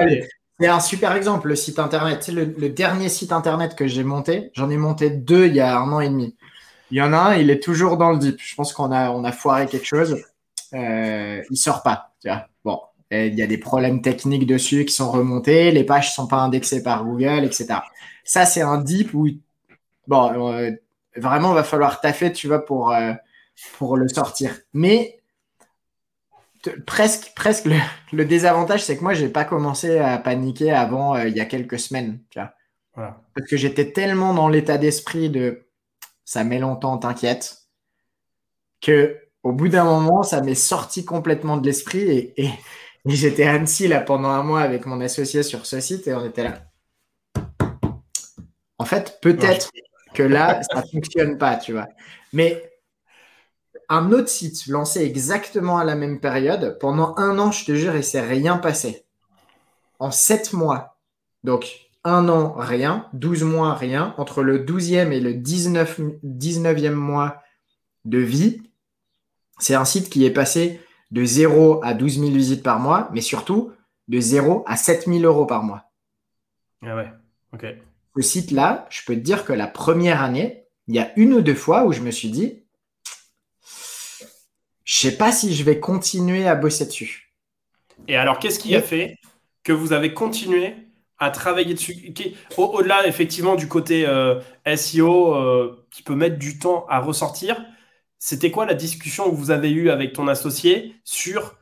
C'est 0.60 0.66
un 0.66 0.80
super 0.80 1.16
exemple, 1.16 1.48
le 1.48 1.56
site 1.56 1.78
internet. 1.78 2.28
le, 2.28 2.68
dernier 2.68 3.08
site 3.08 3.32
internet 3.32 3.74
que 3.74 3.86
j'ai 3.86 4.04
monté, 4.04 4.50
j'en 4.54 4.68
ai 4.68 4.76
monté 4.76 5.08
deux 5.08 5.46
il 5.46 5.54
y 5.54 5.60
a 5.60 5.78
un 5.78 5.90
an 5.90 6.00
et 6.00 6.08
demi. 6.10 6.36
Il 6.90 6.98
y 6.98 7.02
en 7.02 7.14
a 7.14 7.16
un, 7.16 7.36
il 7.36 7.50
est 7.50 7.62
toujours 7.62 7.96
dans 7.96 8.10
le 8.10 8.18
deep. 8.18 8.38
Je 8.38 8.54
pense 8.56 8.74
qu'on 8.74 8.92
a, 8.92 9.10
on 9.10 9.24
a 9.24 9.32
foiré 9.32 9.66
quelque 9.66 9.86
chose. 9.86 10.22
Euh, 10.74 11.40
il 11.50 11.56
sort 11.56 11.82
pas. 11.82 12.12
Bon, 12.62 12.78
il 13.10 13.34
y 13.34 13.42
a 13.42 13.46
des 13.46 13.56
problèmes 13.56 14.02
techniques 14.02 14.46
dessus 14.46 14.84
qui 14.84 14.92
sont 14.92 15.10
remontés. 15.10 15.72
Les 15.72 15.84
pages 15.84 16.14
sont 16.14 16.26
pas 16.26 16.38
indexées 16.38 16.82
par 16.82 17.04
Google, 17.04 17.44
etc. 17.44 17.80
Ça, 18.22 18.44
c'est 18.44 18.60
un 18.60 18.78
deep 18.78 19.14
où, 19.14 19.28
bon, 20.08 20.52
euh, 20.52 20.72
vraiment, 21.16 21.52
il 21.52 21.54
va 21.54 21.64
falloir 21.64 22.02
taffer, 22.02 22.32
tu 22.32 22.48
vois, 22.48 22.66
pour, 22.66 22.92
euh, 22.92 23.14
pour 23.78 23.96
le 23.96 24.08
sortir. 24.08 24.58
Mais 24.74 25.19
presque, 26.86 27.32
presque 27.34 27.66
le, 28.12 28.24
désavantage, 28.24 28.84
c'est 28.84 28.96
que 28.96 29.02
moi, 29.02 29.14
j'ai 29.14 29.28
pas 29.28 29.44
commencé 29.44 29.98
à 29.98 30.18
paniquer 30.18 30.72
avant 30.72 31.16
euh, 31.16 31.28
il 31.28 31.36
y 31.36 31.40
a 31.40 31.46
quelques 31.46 31.78
semaines. 31.78 32.20
Tu 32.30 32.38
vois. 32.38 32.54
Parce 33.34 33.48
que 33.48 33.56
j'étais 33.56 33.92
tellement 33.92 34.34
dans 34.34 34.48
l'état 34.48 34.76
d'esprit 34.76 35.30
de 35.30 35.66
ça 36.24 36.44
met 36.44 36.58
longtemps, 36.58 36.98
t'inquiète, 36.98 37.62
que 38.80 39.16
au 39.42 39.52
bout 39.52 39.68
d'un 39.68 39.84
moment, 39.84 40.22
ça 40.22 40.42
m'est 40.42 40.54
sorti 40.54 41.04
complètement 41.04 41.56
de 41.56 41.66
l'esprit 41.66 42.02
et, 42.02 42.34
et, 42.36 42.50
j'étais 43.06 43.44
à 43.44 43.54
Annecy 43.54 43.88
là 43.88 44.00
pendant 44.00 44.28
un 44.28 44.42
mois 44.42 44.60
avec 44.60 44.84
mon 44.84 45.00
associé 45.00 45.42
sur 45.42 45.64
ce 45.64 45.80
site 45.80 46.06
et 46.06 46.14
on 46.14 46.24
était 46.24 46.44
là. 46.44 46.62
En 48.78 48.84
fait, 48.84 49.18
peut-être 49.22 49.70
que 50.14 50.22
là, 50.22 50.60
ça 50.62 50.82
fonctionne 50.82 51.38
pas, 51.38 51.56
tu 51.56 51.72
vois. 51.72 51.88
Mais 52.32 52.69
un 53.90 54.12
autre 54.12 54.28
site 54.28 54.66
lancé 54.68 55.02
exactement 55.02 55.78
à 55.78 55.84
la 55.84 55.96
même 55.96 56.20
période. 56.20 56.78
Pendant 56.80 57.14
un 57.18 57.38
an, 57.38 57.50
je 57.50 57.66
te 57.66 57.74
jure, 57.74 57.96
il 57.96 58.04
s'est 58.04 58.20
rien 58.20 58.56
passé. 58.56 59.04
En 59.98 60.10
sept 60.10 60.52
mois, 60.54 60.96
donc 61.44 61.90
un 62.04 62.28
an, 62.28 62.54
rien. 62.56 63.08
12 63.12 63.42
mois, 63.42 63.74
rien. 63.74 64.14
Entre 64.16 64.42
le 64.42 64.64
12e 64.64 65.12
et 65.12 65.20
le 65.20 65.34
19, 65.34 66.00
19e 66.24 66.92
mois 66.92 67.42
de 68.04 68.18
vie, 68.18 68.62
c'est 69.58 69.74
un 69.74 69.84
site 69.84 70.08
qui 70.08 70.24
est 70.24 70.30
passé 70.30 70.80
de 71.10 71.24
0 71.24 71.84
à 71.84 71.92
12 71.92 72.20
000 72.20 72.30
visites 72.30 72.62
par 72.62 72.78
mois, 72.78 73.10
mais 73.12 73.20
surtout 73.20 73.72
de 74.08 74.20
0 74.20 74.64
à 74.66 74.76
7 74.76 75.06
000 75.06 75.20
euros 75.20 75.46
par 75.46 75.62
mois. 75.62 75.90
Ah 76.82 76.96
ouais, 76.96 77.12
ok. 77.52 77.66
Ce 78.16 78.22
site-là, 78.22 78.86
je 78.90 79.02
peux 79.04 79.14
te 79.14 79.20
dire 79.20 79.44
que 79.44 79.52
la 79.52 79.66
première 79.66 80.22
année, 80.22 80.64
il 80.86 80.94
y 80.94 81.00
a 81.00 81.12
une 81.18 81.34
ou 81.34 81.42
deux 81.42 81.54
fois 81.54 81.84
où 81.84 81.92
je 81.92 82.00
me 82.00 82.10
suis 82.10 82.30
dit, 82.30 82.59
je 84.90 84.98
sais 84.98 85.16
pas 85.16 85.30
si 85.30 85.54
je 85.54 85.62
vais 85.62 85.78
continuer 85.78 86.48
à 86.48 86.56
bosser 86.56 86.84
dessus. 86.84 87.32
Et 88.08 88.16
alors, 88.16 88.40
qu'est-ce 88.40 88.58
qui 88.58 88.74
a 88.74 88.82
fait 88.82 89.18
que 89.62 89.72
vous 89.72 89.92
avez 89.92 90.14
continué 90.14 90.74
à 91.16 91.30
travailler 91.30 91.74
dessus? 91.74 92.12
Au-delà, 92.56 93.06
effectivement, 93.06 93.54
du 93.54 93.68
côté 93.68 94.04
euh, 94.04 94.40
SEO 94.66 95.36
euh, 95.36 95.86
qui 95.92 96.02
peut 96.02 96.16
mettre 96.16 96.38
du 96.38 96.58
temps 96.58 96.86
à 96.88 96.98
ressortir, 96.98 97.64
c'était 98.18 98.50
quoi 98.50 98.66
la 98.66 98.74
discussion 98.74 99.30
que 99.30 99.36
vous 99.36 99.52
avez 99.52 99.70
eue 99.70 99.90
avec 99.90 100.12
ton 100.12 100.26
associé 100.26 100.96
sur 101.04 101.56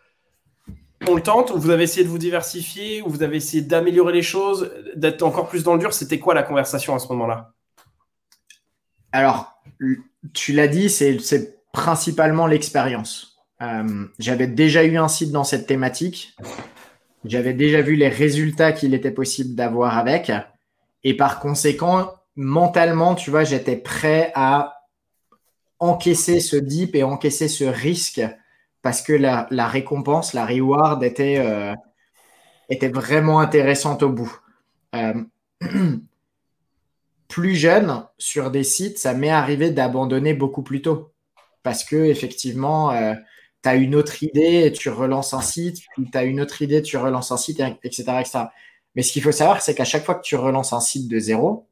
on 1.07 1.15
le 1.15 1.23
tente, 1.23 1.51
ou 1.51 1.59
vous 1.59 1.69
avez 1.69 1.85
essayé 1.85 2.05
de 2.05 2.11
vous 2.11 2.19
diversifier, 2.19 3.03
ou 3.03 3.11
vous 3.11 3.23
avez 3.23 3.37
essayé 3.37 3.63
d'améliorer 3.63 4.15
les 4.15 4.23
choses, 4.23 4.73
d'être 4.97 5.23
encore 5.23 5.51
plus 5.51 5.65
dans 5.65 5.75
le 5.75 5.81
dur? 5.81 5.93
C'était 5.93 6.19
quoi 6.19 6.33
la 6.33 6.45
conversation 6.45 6.95
à 6.95 6.99
ce 6.99 7.09
moment-là? 7.09 7.53
Alors, 9.13 9.63
tu 10.33 10.53
l'as 10.55 10.69
dit, 10.69 10.89
c'est 10.89 11.58
principalement 11.73 12.47
l'expérience. 12.47 13.39
Euh, 13.61 14.07
j'avais 14.19 14.47
déjà 14.47 14.85
eu 14.85 14.97
un 14.97 15.09
site 15.09 15.33
dans 15.33 15.45
cette 15.45 15.67
thématique. 15.67 16.37
J'avais 17.25 17.55
déjà 17.55 17.83
vu 17.83 17.97
les 17.97 18.09
résultats 18.09 18.73
qu'il 18.73 18.95
était 18.95 19.11
possible 19.11 19.55
d'avoir 19.55 19.99
avec. 19.99 20.31
Et 21.05 21.17
par 21.17 21.41
conséquent, 21.41 22.13
mentalement, 22.37 23.15
tu 23.15 23.31
vois, 23.31 23.45
j'étais 23.45 23.77
prêt 23.77 24.33
à 24.35 24.85
encaisser 25.81 26.41
ce 26.41 26.57
dip 26.57 26.95
et 26.95 27.03
encaisser 27.03 27.49
ce 27.49 27.65
risque 27.65 28.23
parce 28.83 29.03
que 29.03 29.13
la, 29.13 29.47
récompense, 29.67 30.33
la 30.33 30.47
reward 30.47 31.03
était, 31.03 31.39
euh, 31.39 31.75
était 32.69 32.89
vraiment 32.89 33.41
intéressante 33.41 34.03
au 34.03 34.11
bout. 34.11 34.41
Euh, 34.95 35.15
plus 37.29 37.55
jeune, 37.55 38.05
sur 38.17 38.51
des 38.51 38.65
sites, 38.65 38.99
ça 38.99 39.15
m'est 39.15 39.29
arrivé 39.29 39.71
d'abandonner 39.71 40.33
beaucoup 40.33 40.63
plus 40.63 40.81
tôt 40.81 41.13
parce 41.69 41.85
que 41.85 41.97
effectivement, 41.97 42.93
euh, 42.93 43.13
tu 43.63 43.69
as 43.69 43.75
une 43.75 43.95
autre 43.95 44.23
idée 44.23 44.63
et 44.65 44.73
tu 44.73 44.89
relances 44.89 45.35
un 45.35 45.43
site, 45.43 45.83
tu 45.97 46.17
as 46.17 46.23
une 46.23 46.41
autre 46.41 46.63
idée, 46.63 46.81
tu 46.81 46.97
relances 46.97 47.31
un 47.31 47.37
site, 47.37 47.63
etc. 47.85 48.05
etc. 48.21 48.39
Mais 48.95 49.03
ce 49.03 49.13
qu'il 49.13 49.23
faut 49.23 49.33
savoir, 49.33 49.61
c'est 49.61 49.75
qu'à 49.75 49.85
chaque 49.85 50.03
fois 50.03 50.15
que 50.15 50.23
tu 50.23 50.35
relances 50.35 50.73
un 50.73 50.81
site 50.81 51.09
de 51.09 51.19
zéro, 51.19 51.67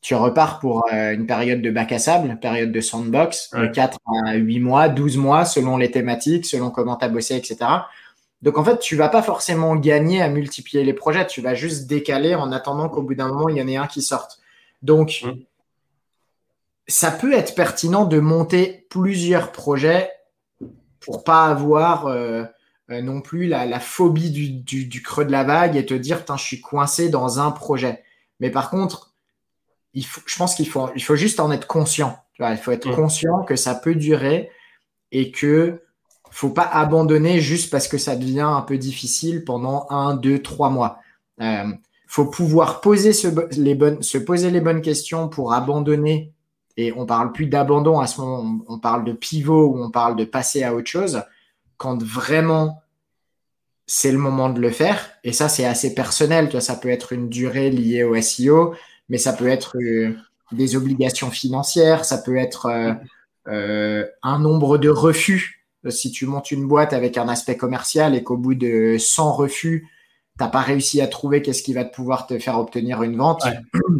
tu 0.00 0.14
repars 0.14 0.60
pour 0.60 0.86
euh, 0.94 1.12
une 1.12 1.26
période 1.26 1.60
de 1.60 1.70
bac 1.70 1.92
à 1.92 1.98
sable, 1.98 2.38
période 2.40 2.72
de 2.72 2.80
sandbox, 2.80 3.50
de 3.52 3.66
4 3.66 3.98
à 4.28 4.32
8 4.36 4.60
mois, 4.60 4.88
12 4.88 5.18
mois, 5.18 5.44
selon 5.44 5.76
les 5.76 5.90
thématiques, 5.90 6.46
selon 6.46 6.70
comment 6.70 6.96
tu 6.96 7.04
as 7.04 7.10
bossé, 7.10 7.36
etc. 7.36 7.58
Donc 8.40 8.56
en 8.56 8.64
fait, 8.64 8.78
tu 8.78 8.96
vas 8.96 9.10
pas 9.10 9.22
forcément 9.22 9.76
gagner 9.76 10.22
à 10.22 10.30
multiplier 10.30 10.84
les 10.84 10.94
projets, 10.94 11.26
tu 11.26 11.42
vas 11.42 11.54
juste 11.54 11.86
décaler 11.86 12.34
en 12.34 12.50
attendant 12.50 12.88
qu'au 12.88 13.02
bout 13.02 13.14
d'un 13.14 13.28
moment, 13.28 13.50
il 13.50 13.58
y 13.58 13.62
en 13.62 13.68
ait 13.68 13.76
un 13.76 13.88
qui 13.88 14.00
sorte. 14.00 14.40
Donc, 14.80 15.20
mmh 15.22 15.32
ça 16.88 17.10
peut 17.10 17.32
être 17.32 17.54
pertinent 17.54 18.04
de 18.04 18.20
monter 18.20 18.86
plusieurs 18.90 19.52
projets 19.52 20.10
pour 21.00 21.24
pas 21.24 21.46
avoir 21.46 22.06
euh, 22.06 22.44
euh, 22.90 23.02
non 23.02 23.20
plus 23.20 23.46
la, 23.46 23.80
phobie 23.80 24.30
du, 24.30 25.02
creux 25.02 25.24
de 25.24 25.32
la 25.32 25.44
vague 25.44 25.76
et 25.76 25.86
te 25.86 25.94
dire, 25.94 26.24
je 26.36 26.42
suis 26.42 26.60
coincé 26.60 27.08
dans 27.08 27.40
un 27.40 27.50
projet. 27.50 28.02
Mais 28.40 28.50
par 28.50 28.70
contre, 28.70 29.14
il 29.94 30.04
faut, 30.04 30.20
je 30.26 30.36
pense 30.36 30.54
qu'il 30.54 30.68
faut, 30.68 30.90
il 30.94 31.02
faut 31.02 31.16
juste 31.16 31.40
en 31.40 31.50
être 31.50 31.66
conscient. 31.66 32.18
il 32.38 32.56
faut 32.56 32.72
être 32.72 32.88
mmh. 32.88 32.96
conscient 32.96 33.42
que 33.44 33.56
ça 33.56 33.74
peut 33.74 33.94
durer 33.94 34.50
et 35.10 35.30
que 35.30 35.82
faut 36.30 36.50
pas 36.50 36.64
abandonner 36.64 37.40
juste 37.40 37.70
parce 37.70 37.88
que 37.88 37.96
ça 37.96 38.14
devient 38.14 38.40
un 38.40 38.60
peu 38.60 38.76
difficile 38.76 39.42
pendant 39.44 39.86
un, 39.88 40.14
deux, 40.14 40.42
trois 40.42 40.68
mois. 40.68 40.98
Euh, 41.40 41.72
faut 42.06 42.26
pouvoir 42.26 42.82
poser 42.82 43.12
les 43.52 43.74
bonnes, 43.74 44.02
se 44.02 44.18
poser 44.18 44.50
les 44.50 44.60
bonnes 44.60 44.82
questions 44.82 45.28
pour 45.28 45.54
abandonner 45.54 46.34
et 46.76 46.92
on 46.92 47.06
parle 47.06 47.32
plus 47.32 47.46
d'abandon 47.46 48.00
à 48.00 48.06
ce 48.06 48.20
moment, 48.20 48.64
on 48.68 48.78
parle 48.78 49.04
de 49.04 49.12
pivot 49.12 49.68
ou 49.68 49.82
on 49.82 49.90
parle 49.90 50.16
de 50.16 50.24
passer 50.24 50.62
à 50.62 50.74
autre 50.74 50.88
chose 50.88 51.22
quand 51.78 52.02
vraiment 52.02 52.82
c'est 53.86 54.12
le 54.12 54.18
moment 54.18 54.50
de 54.50 54.60
le 54.60 54.70
faire. 54.70 55.10
Et 55.24 55.32
ça, 55.32 55.48
c'est 55.48 55.64
assez 55.64 55.94
personnel. 55.94 56.46
Tu 56.46 56.52
vois, 56.52 56.60
ça 56.60 56.76
peut 56.76 56.88
être 56.88 57.12
une 57.12 57.28
durée 57.28 57.70
liée 57.70 58.02
au 58.02 58.20
SEO, 58.20 58.74
mais 59.08 59.18
ça 59.18 59.32
peut 59.32 59.48
être 59.48 59.76
euh, 59.78 60.16
des 60.52 60.76
obligations 60.76 61.30
financières, 61.30 62.04
ça 62.04 62.18
peut 62.18 62.36
être 62.36 62.66
euh, 62.66 62.92
euh, 63.48 64.04
un 64.22 64.38
nombre 64.38 64.78
de 64.78 64.88
refus. 64.88 65.64
Si 65.88 66.10
tu 66.10 66.26
montes 66.26 66.50
une 66.50 66.66
boîte 66.66 66.92
avec 66.92 67.16
un 67.16 67.28
aspect 67.28 67.56
commercial 67.56 68.16
et 68.16 68.24
qu'au 68.24 68.36
bout 68.36 68.56
de 68.56 68.96
100 68.98 69.32
refus, 69.32 69.88
t'as 70.36 70.48
pas 70.48 70.60
réussi 70.60 71.00
à 71.00 71.06
trouver 71.06 71.42
qu'est-ce 71.42 71.62
qui 71.62 71.72
va 71.72 71.84
te 71.84 71.94
pouvoir 71.94 72.26
te 72.26 72.38
faire 72.40 72.58
obtenir 72.58 73.04
une 73.04 73.16
vente, 73.16 73.44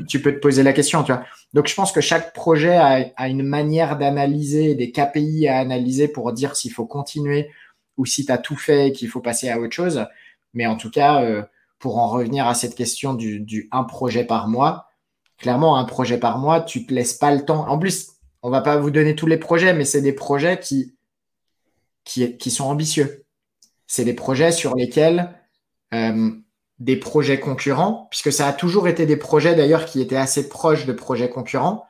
tu 0.08 0.20
peux 0.20 0.34
te 0.34 0.40
poser 0.40 0.64
la 0.64 0.72
question, 0.72 1.04
tu 1.04 1.12
vois. 1.12 1.22
Donc, 1.52 1.68
je 1.68 1.74
pense 1.74 1.92
que 1.92 2.00
chaque 2.00 2.32
projet 2.34 2.76
a, 2.76 3.28
une 3.28 3.42
manière 3.42 3.96
d'analyser, 3.96 4.74
des 4.74 4.92
KPI 4.92 5.48
à 5.48 5.58
analyser 5.58 6.08
pour 6.08 6.32
dire 6.32 6.56
s'il 6.56 6.72
faut 6.72 6.86
continuer 6.86 7.50
ou 7.96 8.04
si 8.04 8.26
tu 8.26 8.32
as 8.32 8.38
tout 8.38 8.56
fait 8.56 8.88
et 8.88 8.92
qu'il 8.92 9.08
faut 9.08 9.20
passer 9.20 9.48
à 9.48 9.58
autre 9.58 9.74
chose. 9.74 10.06
Mais 10.54 10.66
en 10.66 10.76
tout 10.76 10.90
cas, 10.90 11.22
euh, 11.22 11.42
pour 11.78 11.98
en 11.98 12.08
revenir 12.08 12.46
à 12.46 12.54
cette 12.54 12.74
question 12.74 13.14
du, 13.14 13.68
un 13.72 13.84
projet 13.84 14.24
par 14.24 14.48
mois, 14.48 14.88
clairement, 15.38 15.76
un 15.76 15.84
projet 15.84 16.18
par 16.18 16.38
mois, 16.38 16.60
tu 16.60 16.86
te 16.86 16.92
laisses 16.92 17.14
pas 17.14 17.34
le 17.34 17.44
temps. 17.44 17.68
En 17.68 17.78
plus, 17.78 18.12
on 18.42 18.50
va 18.50 18.60
pas 18.60 18.76
vous 18.76 18.90
donner 18.90 19.14
tous 19.14 19.26
les 19.26 19.38
projets, 19.38 19.74
mais 19.74 19.84
c'est 19.84 20.02
des 20.02 20.12
projets 20.12 20.60
qui, 20.60 20.94
qui, 22.04 22.36
qui 22.36 22.50
sont 22.50 22.64
ambitieux. 22.64 23.24
C'est 23.86 24.04
des 24.04 24.14
projets 24.14 24.52
sur 24.52 24.74
lesquels 24.74 25.30
euh, 25.94 26.30
des 26.78 26.96
projets 26.96 27.40
concurrents, 27.40 28.06
puisque 28.10 28.32
ça 28.32 28.46
a 28.46 28.52
toujours 28.52 28.88
été 28.88 29.06
des 29.06 29.16
projets 29.16 29.54
d'ailleurs 29.54 29.86
qui 29.86 30.00
étaient 30.00 30.16
assez 30.16 30.48
proches 30.48 30.86
de 30.86 30.92
projets 30.92 31.30
concurrents. 31.30 31.86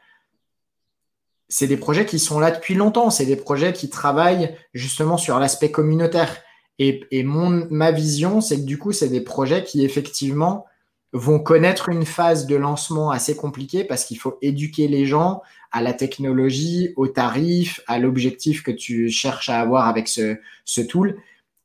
C'est 1.48 1.66
des 1.66 1.76
projets 1.76 2.06
qui 2.06 2.18
sont 2.18 2.40
là 2.40 2.50
depuis 2.50 2.74
longtemps, 2.74 3.10
c'est 3.10 3.26
des 3.26 3.36
projets 3.36 3.72
qui 3.72 3.88
travaillent 3.88 4.56
justement 4.74 5.16
sur 5.16 5.38
l'aspect 5.38 5.70
communautaire. 5.70 6.36
Et, 6.78 7.22
mon, 7.24 7.66
ma 7.70 7.90
vision, 7.90 8.40
c'est 8.40 8.56
que 8.56 8.66
du 8.66 8.78
coup, 8.78 8.92
c'est 8.92 9.08
des 9.08 9.22
projets 9.22 9.64
qui 9.64 9.84
effectivement 9.84 10.66
vont 11.12 11.38
connaître 11.38 11.88
une 11.88 12.04
phase 12.04 12.46
de 12.46 12.56
lancement 12.56 13.10
assez 13.10 13.34
compliquée 13.34 13.84
parce 13.84 14.04
qu'il 14.04 14.18
faut 14.18 14.36
éduquer 14.42 14.86
les 14.86 15.06
gens 15.06 15.40
à 15.72 15.82
la 15.82 15.94
technologie, 15.94 16.92
aux 16.96 17.08
tarifs, 17.08 17.80
à 17.86 17.98
l'objectif 17.98 18.62
que 18.62 18.70
tu 18.70 19.08
cherches 19.08 19.48
à 19.48 19.60
avoir 19.60 19.88
avec 19.88 20.08
ce, 20.08 20.36
ce 20.64 20.80
tool. 20.82 21.16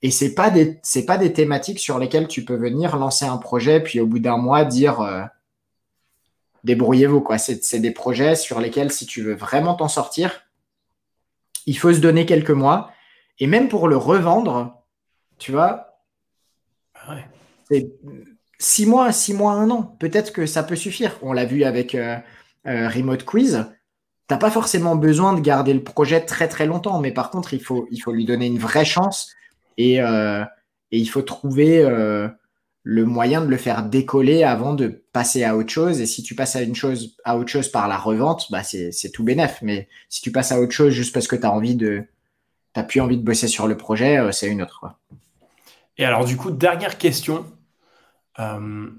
Et 0.01 0.11
c'est 0.11 0.33
pas 0.33 0.49
des 0.49 0.79
c'est 0.83 1.05
pas 1.05 1.17
des 1.17 1.31
thématiques 1.33 1.79
sur 1.79 1.99
lesquelles 1.99 2.27
tu 2.27 2.43
peux 2.43 2.55
venir 2.55 2.97
lancer 2.97 3.25
un 3.25 3.37
projet 3.37 3.81
puis 3.81 3.99
au 3.99 4.07
bout 4.07 4.19
d'un 4.19 4.37
mois 4.37 4.65
dire 4.65 5.01
euh, 5.01 5.23
débrouillez-vous 6.63 7.21
quoi. 7.21 7.37
C'est 7.37 7.79
des 7.79 7.91
projets 7.91 8.35
sur 8.35 8.59
lesquels 8.59 8.91
si 8.91 9.05
tu 9.05 9.21
veux 9.21 9.35
vraiment 9.35 9.75
t'en 9.75 9.87
sortir, 9.87 10.43
il 11.65 11.77
faut 11.77 11.93
se 11.93 11.99
donner 11.99 12.25
quelques 12.25 12.51
mois 12.51 12.91
et 13.39 13.47
même 13.47 13.69
pour 13.69 13.87
le 13.87 13.97
revendre, 13.97 14.83
tu 15.39 15.51
vois, 15.51 15.97
ah 17.07 17.15
six 18.59 18.85
mois, 18.85 19.11
six 19.11 19.33
mois, 19.33 19.53
un 19.53 19.69
an, 19.71 19.83
peut-être 19.99 20.31
que 20.31 20.45
ça 20.45 20.63
peut 20.63 20.75
suffire. 20.75 21.17
On 21.21 21.33
l'a 21.33 21.45
vu 21.45 21.63
avec 21.63 21.95
euh, 21.95 22.17
euh, 22.67 22.87
Remote 22.87 23.23
Quiz. 23.25 23.65
T'as 24.27 24.37
pas 24.37 24.51
forcément 24.51 24.95
besoin 24.95 25.33
de 25.33 25.41
garder 25.41 25.73
le 25.73 25.83
projet 25.83 26.21
très 26.21 26.47
très 26.47 26.67
longtemps, 26.67 26.99
mais 26.99 27.11
par 27.11 27.31
contre, 27.31 27.53
il 27.53 27.61
faut, 27.61 27.87
il 27.91 27.97
faut 27.97 28.11
lui 28.11 28.25
donner 28.25 28.45
une 28.45 28.59
vraie 28.59 28.85
chance 28.85 29.33
et, 29.77 29.95
et 29.97 30.97
il 30.97 31.07
faut 31.07 31.21
trouver 31.21 31.83
le 32.83 33.05
moyen 33.05 33.41
de 33.41 33.47
le 33.47 33.57
faire 33.57 33.83
décoller 33.83 34.43
avant 34.43 34.73
de 34.73 35.03
passer 35.13 35.43
à 35.43 35.55
autre 35.55 35.69
chose. 35.69 36.01
Et 36.01 36.05
si 36.05 36.23
tu 36.23 36.35
passes 36.35 36.55
à 36.55 36.61
une 36.61 36.75
chose, 36.75 37.15
à 37.23 37.37
autre 37.37 37.49
chose 37.49 37.69
par 37.69 37.87
la 37.87 37.97
revente, 37.97 38.47
bah 38.51 38.63
c'est, 38.63 39.11
tout 39.13 39.23
bénef. 39.23 39.59
Mais 39.61 39.87
si 40.09 40.21
tu 40.21 40.31
passes 40.31 40.51
à 40.51 40.59
autre 40.59 40.71
chose 40.71 40.91
juste 40.91 41.13
parce 41.13 41.27
que 41.27 41.35
tu 41.35 41.45
as 41.45 41.51
envie 41.51 41.75
de, 41.75 42.03
t'as 42.73 42.83
plus 42.83 43.01
envie 43.01 43.17
de 43.17 43.23
bosser 43.23 43.47
sur 43.47 43.67
le 43.67 43.77
projet, 43.77 44.17
euh, 44.17 44.31
c'est 44.31 44.47
une 44.47 44.61
autre. 44.61 44.85
Et 45.97 46.05
alors, 46.05 46.25
du 46.25 46.37
coup, 46.37 46.49
dernière 46.49 46.97
question 46.97 47.45
euh, 48.39 48.89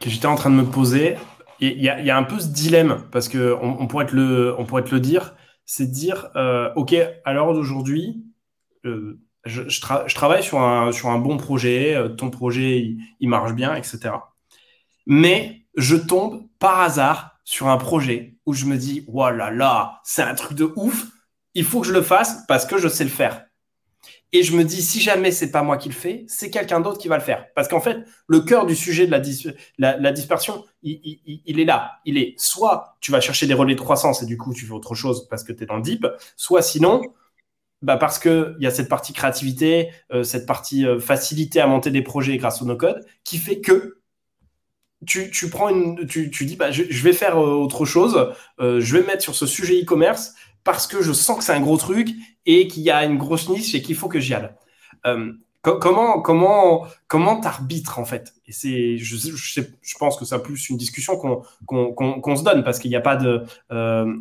que 0.00 0.08
j'étais 0.08 0.26
en 0.26 0.36
train 0.36 0.50
de 0.50 0.56
me 0.56 0.64
poser. 0.64 1.16
Il 1.62 1.82
y, 1.82 1.90
a 1.90 2.16
un 2.16 2.22
peu 2.22 2.40
ce 2.40 2.48
dilemme 2.48 3.04
parce 3.12 3.28
que 3.28 3.54
on, 3.60 3.86
pourrait, 3.86 4.06
te 4.06 4.16
le, 4.16 4.56
pourrait 4.66 4.82
te 4.82 4.94
le 4.94 5.00
dire, 5.00 5.34
c'est 5.66 5.88
de 5.88 5.92
dire, 5.92 6.30
euh, 6.34 6.72
OK, 6.74 6.94
à 6.94 7.32
l'heure 7.34 7.52
d'aujourd'hui, 7.52 8.24
je, 9.44 9.80
travaille 10.14 10.42
sur 10.42 10.58
un, 10.60 11.18
bon 11.18 11.36
projet, 11.36 11.94
euh, 11.94 12.08
ton 12.08 12.30
projet, 12.30 12.94
il, 13.20 13.28
marche 13.28 13.52
bien, 13.52 13.74
etc. 13.74 14.14
Mais 15.06 15.62
je 15.76 15.96
tombe 15.96 16.46
par 16.58 16.80
hasard 16.80 17.38
sur 17.44 17.68
un 17.68 17.78
projet 17.78 18.36
où 18.46 18.52
je 18.52 18.66
me 18.66 18.76
dis, 18.76 19.04
voilà, 19.08 19.50
là, 19.50 20.00
c'est 20.04 20.22
un 20.22 20.34
truc 20.34 20.56
de 20.56 20.72
ouf, 20.76 21.06
il 21.54 21.64
faut 21.64 21.80
que 21.80 21.86
je 21.86 21.92
le 21.92 22.02
fasse 22.02 22.44
parce 22.46 22.66
que 22.66 22.78
je 22.78 22.88
sais 22.88 23.04
le 23.04 23.10
faire. 23.10 23.46
Et 24.32 24.44
je 24.44 24.56
me 24.56 24.62
dis, 24.62 24.80
si 24.80 25.00
jamais 25.00 25.32
c'est 25.32 25.50
pas 25.50 25.64
moi 25.64 25.76
qui 25.76 25.88
le 25.88 25.94
fais, 25.94 26.24
c'est 26.28 26.50
quelqu'un 26.50 26.80
d'autre 26.80 26.98
qui 26.98 27.08
va 27.08 27.16
le 27.16 27.22
faire. 27.22 27.46
Parce 27.54 27.66
qu'en 27.66 27.80
fait, 27.80 27.98
le 28.28 28.40
cœur 28.40 28.64
du 28.64 28.76
sujet 28.76 29.06
de 29.06 29.10
la, 29.78 29.96
la, 29.96 30.12
dispersion, 30.12 30.64
il, 30.82 31.42
il, 31.44 31.58
est 31.58 31.64
là. 31.64 31.98
Il 32.04 32.16
est 32.16 32.34
soit 32.38 32.96
tu 33.00 33.10
vas 33.10 33.20
chercher 33.20 33.48
des 33.48 33.54
relais 33.54 33.74
de 33.74 33.80
croissance 33.80 34.22
et 34.22 34.26
du 34.26 34.36
coup 34.36 34.54
tu 34.54 34.66
fais 34.66 34.72
autre 34.72 34.94
chose 34.94 35.26
parce 35.28 35.42
que 35.42 35.52
tu 35.52 35.64
es 35.64 35.66
dans 35.66 35.76
le 35.76 35.82
deep, 35.82 36.06
soit 36.36 36.62
sinon, 36.62 37.02
bah 37.82 37.96
parce 37.96 38.18
qu'il 38.18 38.56
y 38.60 38.66
a 38.66 38.70
cette 38.70 38.88
partie 38.88 39.12
créativité, 39.12 39.90
euh, 40.12 40.22
cette 40.22 40.46
partie 40.46 40.86
euh, 40.86 40.98
facilité 40.98 41.60
à 41.60 41.66
monter 41.66 41.90
des 41.90 42.02
projets 42.02 42.36
grâce 42.36 42.60
au 42.60 42.66
no-code, 42.66 43.04
qui 43.24 43.38
fait 43.38 43.60
que 43.60 43.98
tu, 45.06 45.30
tu 45.30 45.48
prends 45.48 45.70
une, 45.70 46.06
tu, 46.06 46.30
tu 46.30 46.44
dis 46.44 46.56
bah, 46.56 46.70
je, 46.70 47.02
vais 47.02 47.14
faire 47.14 47.38
euh, 47.38 47.54
autre 47.54 47.86
chose, 47.86 48.34
je 48.58 48.94
vais 48.94 49.00
me 49.00 49.06
mettre 49.06 49.22
sur 49.22 49.34
ce 49.34 49.46
sujet 49.46 49.80
e-commerce 49.80 50.34
parce 50.62 50.86
que 50.86 51.00
je 51.00 51.12
sens 51.14 51.38
que 51.38 51.44
c'est 51.44 51.54
un 51.54 51.60
gros 51.60 51.78
truc 51.78 52.10
et 52.44 52.68
qu'il 52.68 52.82
y 52.82 52.90
a 52.90 53.02
une 53.04 53.16
grosse 53.16 53.48
niche 53.48 53.74
et 53.74 53.80
qu'il 53.80 53.96
faut 53.96 54.08
que 54.08 54.20
j'y 54.20 54.34
aille. 54.34 54.50
comment 55.62 56.20
comment 56.20 56.86
comment 57.06 57.40
t'arbitres 57.40 57.98
en 57.98 58.04
fait? 58.04 58.34
Et 58.46 58.52
c'est 58.52 58.98
je, 58.98 59.16
je, 59.16 59.62
je, 59.80 59.94
pense 59.98 60.18
que 60.18 60.26
c'est 60.26 60.42
plus 60.42 60.68
une 60.68 60.76
discussion 60.76 61.16
qu'on 61.16 61.44
qu'on 61.64 61.94
qu'on 61.94 62.36
se 62.36 62.44
donne 62.44 62.62
parce 62.62 62.78
qu'il 62.78 62.90
n'y 62.90 62.96
a 62.96 63.00
pas 63.00 63.16
de 63.16 63.44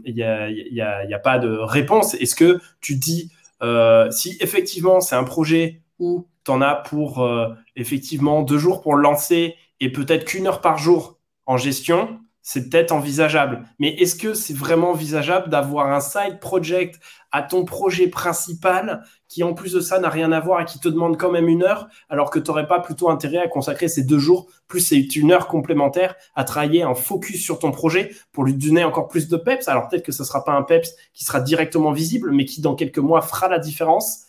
il 0.06 0.16
y 0.16 0.24
a, 0.24 0.50
y, 0.50 0.80
a, 0.80 1.04
y 1.04 1.14
a 1.14 1.20
pas 1.20 1.40
de 1.40 1.50
réponse. 1.50 2.14
Est-ce 2.14 2.36
que 2.36 2.62
tu 2.80 2.96
dis 2.96 3.34
euh, 3.62 4.10
si 4.12 4.38
effectivement 4.40 5.02
c'est 5.02 5.16
un 5.16 5.24
projet 5.24 5.82
où 6.00 6.28
tu 6.46 6.52
en 6.52 6.62
as 6.62 6.76
pour 6.76 7.24
euh, 7.24 7.50
effectivement 7.76 8.42
deux 8.42 8.58
jours 8.58 8.82
pour 8.82 8.96
le 8.96 9.02
lancer 9.02 9.56
et 9.80 9.92
peut-être 9.92 10.26
qu'une 10.26 10.48
heure 10.48 10.62
par 10.62 10.78
jour 10.78 11.20
en 11.46 11.58
gestion, 11.58 12.20
c'est 12.50 12.68
peut-être 12.68 12.92
envisageable. 12.92 13.64
Mais 13.78 13.90
est-ce 13.90 14.16
que 14.16 14.34
c'est 14.34 14.56
vraiment 14.56 14.90
envisageable 14.90 15.50
d'avoir 15.50 15.92
un 15.92 16.00
side 16.00 16.40
project 16.40 17.00
à 17.32 17.44
ton 17.44 17.64
projet 17.64 18.08
principal 18.08 19.04
qui, 19.28 19.44
en 19.44 19.54
plus 19.54 19.74
de 19.74 19.80
ça, 19.80 20.00
n'a 20.00 20.10
rien 20.10 20.32
à 20.32 20.40
voir 20.40 20.60
et 20.60 20.66
qui 20.66 20.80
te 20.80 20.90
demande 20.90 21.16
quand 21.16 21.32
même 21.32 21.48
une 21.48 21.62
heure, 21.62 21.90
alors 22.10 22.32
que 22.32 22.40
tu 22.40 22.50
n'aurais 22.50 22.66
pas 22.66 22.80
plutôt 22.80 23.12
intérêt 23.12 23.38
à 23.38 23.48
consacrer 23.48 23.88
ces 23.88 24.04
deux 24.04 24.18
jours, 24.18 24.48
plus 24.68 24.80
c'est 24.80 25.16
une 25.16 25.32
heure 25.32 25.48
complémentaire, 25.48 26.16
à 26.34 26.44
travailler 26.44 26.84
en 26.84 26.96
focus 26.96 27.40
sur 27.40 27.60
ton 27.60 27.70
projet 27.70 28.10
pour 28.32 28.46
lui 28.46 28.56
donner 28.56 28.84
encore 28.84 29.10
plus 29.10 29.28
de 29.28 29.38
peps? 29.38 29.68
Alors 29.68 29.88
peut-être 29.88 30.04
que 30.04 30.12
ce 30.12 30.24
ne 30.24 30.28
sera 30.28 30.44
pas 30.44 30.54
un 30.54 30.64
peps 30.64 30.90
qui 31.14 31.26
sera 31.26 31.42
directement 31.42 31.92
visible, 31.92 32.32
mais 32.32 32.46
qui, 32.46 32.62
dans 32.62 32.74
quelques 32.74 32.98
mois, 32.98 33.22
fera 33.22 33.48
la 33.48 33.60
différence. 33.60 34.24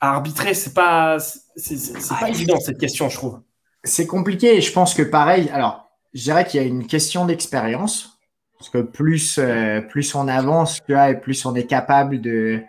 À 0.00 0.14
arbitrer, 0.14 0.54
c'est 0.54 0.72
pas, 0.72 1.18
c'est, 1.18 1.92
pas 2.08 2.16
ah, 2.22 2.30
évident 2.30 2.58
cette 2.58 2.78
question, 2.78 3.10
je 3.10 3.16
trouve. 3.16 3.42
C'est 3.84 4.06
compliqué 4.06 4.56
et 4.56 4.62
je 4.62 4.72
pense 4.72 4.94
que 4.94 5.02
pareil, 5.02 5.50
alors 5.50 5.89
je 6.14 6.22
dirais 6.22 6.46
qu'il 6.46 6.60
y 6.60 6.64
a 6.64 6.66
une 6.66 6.86
question 6.86 7.24
d'expérience. 7.26 8.18
Parce 8.58 8.68
que 8.68 8.82
plus, 8.82 9.38
euh, 9.38 9.80
plus 9.80 10.14
on 10.14 10.28
avance, 10.28 10.82
tu 10.84 10.92
vois, 10.92 11.08
et 11.08 11.18
plus 11.18 11.46
on 11.46 11.54
est 11.54 11.66
capable 11.66 12.20
de, 12.20 12.60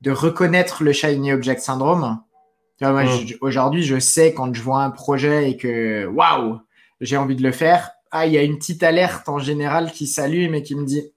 de 0.00 0.10
reconnaître 0.10 0.82
le 0.82 0.92
Shiny 0.92 1.32
Object 1.32 1.60
Syndrome. 1.60 2.18
Mm. 2.80 3.34
Aujourd'hui, 3.42 3.82
je 3.82 3.98
sais 3.98 4.32
quand 4.32 4.54
je 4.54 4.62
vois 4.62 4.82
un 4.82 4.90
projet 4.90 5.50
et 5.50 5.56
que 5.58 6.06
waouh, 6.06 6.60
j'ai 7.02 7.18
envie 7.18 7.36
de 7.36 7.42
le 7.42 7.52
faire. 7.52 7.90
Ah, 8.10 8.26
il 8.26 8.32
y 8.32 8.38
a 8.38 8.42
une 8.42 8.56
petite 8.56 8.82
alerte 8.82 9.28
en 9.28 9.38
général 9.38 9.92
qui 9.92 10.06
s'allume 10.06 10.54
et 10.54 10.62
qui 10.62 10.74
me 10.74 10.86
dit 10.86 11.12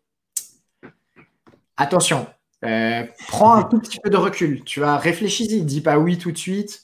attention, 1.77 2.27
euh, 2.65 3.03
prends 3.29 3.53
un 3.53 3.63
tout 3.63 3.79
petit 3.79 3.99
peu 4.01 4.09
de 4.09 4.17
recul. 4.17 4.63
Tu 4.65 4.81
vas 4.81 4.97
réfléchis-y, 4.97 5.61
dis 5.61 5.81
pas 5.81 5.97
oui 5.97 6.17
tout 6.17 6.31
de 6.31 6.37
suite. 6.37 6.83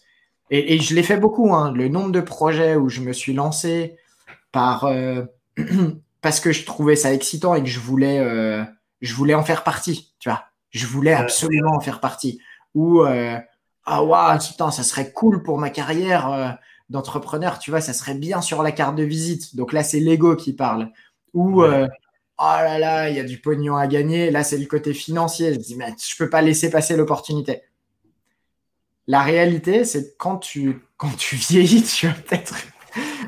Et, 0.51 0.75
et 0.75 0.79
je 0.79 0.95
l'ai 0.95 1.03
fait 1.03 1.17
beaucoup. 1.17 1.53
Hein. 1.53 1.73
Le 1.73 1.89
nombre 1.89 2.11
de 2.11 2.21
projets 2.21 2.75
où 2.75 2.88
je 2.88 3.01
me 3.01 3.11
suis 3.11 3.33
lancé, 3.33 3.97
par 4.55 4.85
euh, 4.85 5.23
parce 6.21 6.39
que 6.39 6.53
je 6.53 6.63
trouvais 6.65 6.95
ça 6.95 7.13
excitant 7.13 7.55
et 7.55 7.61
que 7.61 7.67
je 7.67 7.81
voulais 7.81 8.19
euh, 8.19 8.63
je 9.01 9.13
voulais 9.13 9.33
en 9.33 9.43
faire 9.43 9.65
partie, 9.65 10.13
tu 10.17 10.29
vois. 10.29 10.45
Je 10.71 10.87
voulais 10.87 11.13
absolument 11.13 11.75
en 11.75 11.81
faire 11.81 11.99
partie. 11.99 12.39
Ou 12.73 13.01
euh, 13.01 13.37
ah 13.85 14.03
waouh, 14.03 14.39
putain, 14.39 14.71
ça 14.71 14.83
serait 14.83 15.11
cool 15.11 15.43
pour 15.43 15.57
ma 15.57 15.69
carrière 15.69 16.57
d'entrepreneur, 16.89 17.59
tu 17.59 17.69
vois, 17.69 17.81
ça 17.81 17.93
serait 17.93 18.15
bien 18.15 18.41
sur 18.41 18.63
la 18.63 18.71
carte 18.71 18.95
de 18.95 19.03
visite. 19.03 19.55
Donc 19.57 19.73
là, 19.73 19.83
c'est 19.83 19.99
l'ego 19.99 20.35
qui 20.35 20.53
parle. 20.53 20.89
Ou 21.33 21.61
oh 21.61 21.65
là 22.37 22.79
là, 22.79 23.09
il 23.09 23.15
y 23.15 23.19
a 23.19 23.23
du 23.23 23.39
pognon 23.39 23.75
à 23.75 23.87
gagner. 23.87 24.31
Là, 24.31 24.43
c'est 24.43 24.57
le 24.57 24.65
côté 24.65 24.93
financier. 24.93 25.53
Je 25.53 25.59
dis, 25.59 25.75
mais 25.75 25.93
je 26.01 26.15
peux 26.17 26.29
pas 26.29 26.41
laisser 26.41 26.69
passer 26.69 26.95
l'opportunité. 26.95 27.61
La 29.07 29.21
réalité, 29.21 29.85
c'est 29.85 30.17
quand 30.17 30.37
tu, 30.37 30.81
quand 30.97 31.15
tu 31.17 31.35
vieillis, 31.35 31.83
tu 31.95 32.07
vas 32.07 32.13
peut-être 32.13 32.55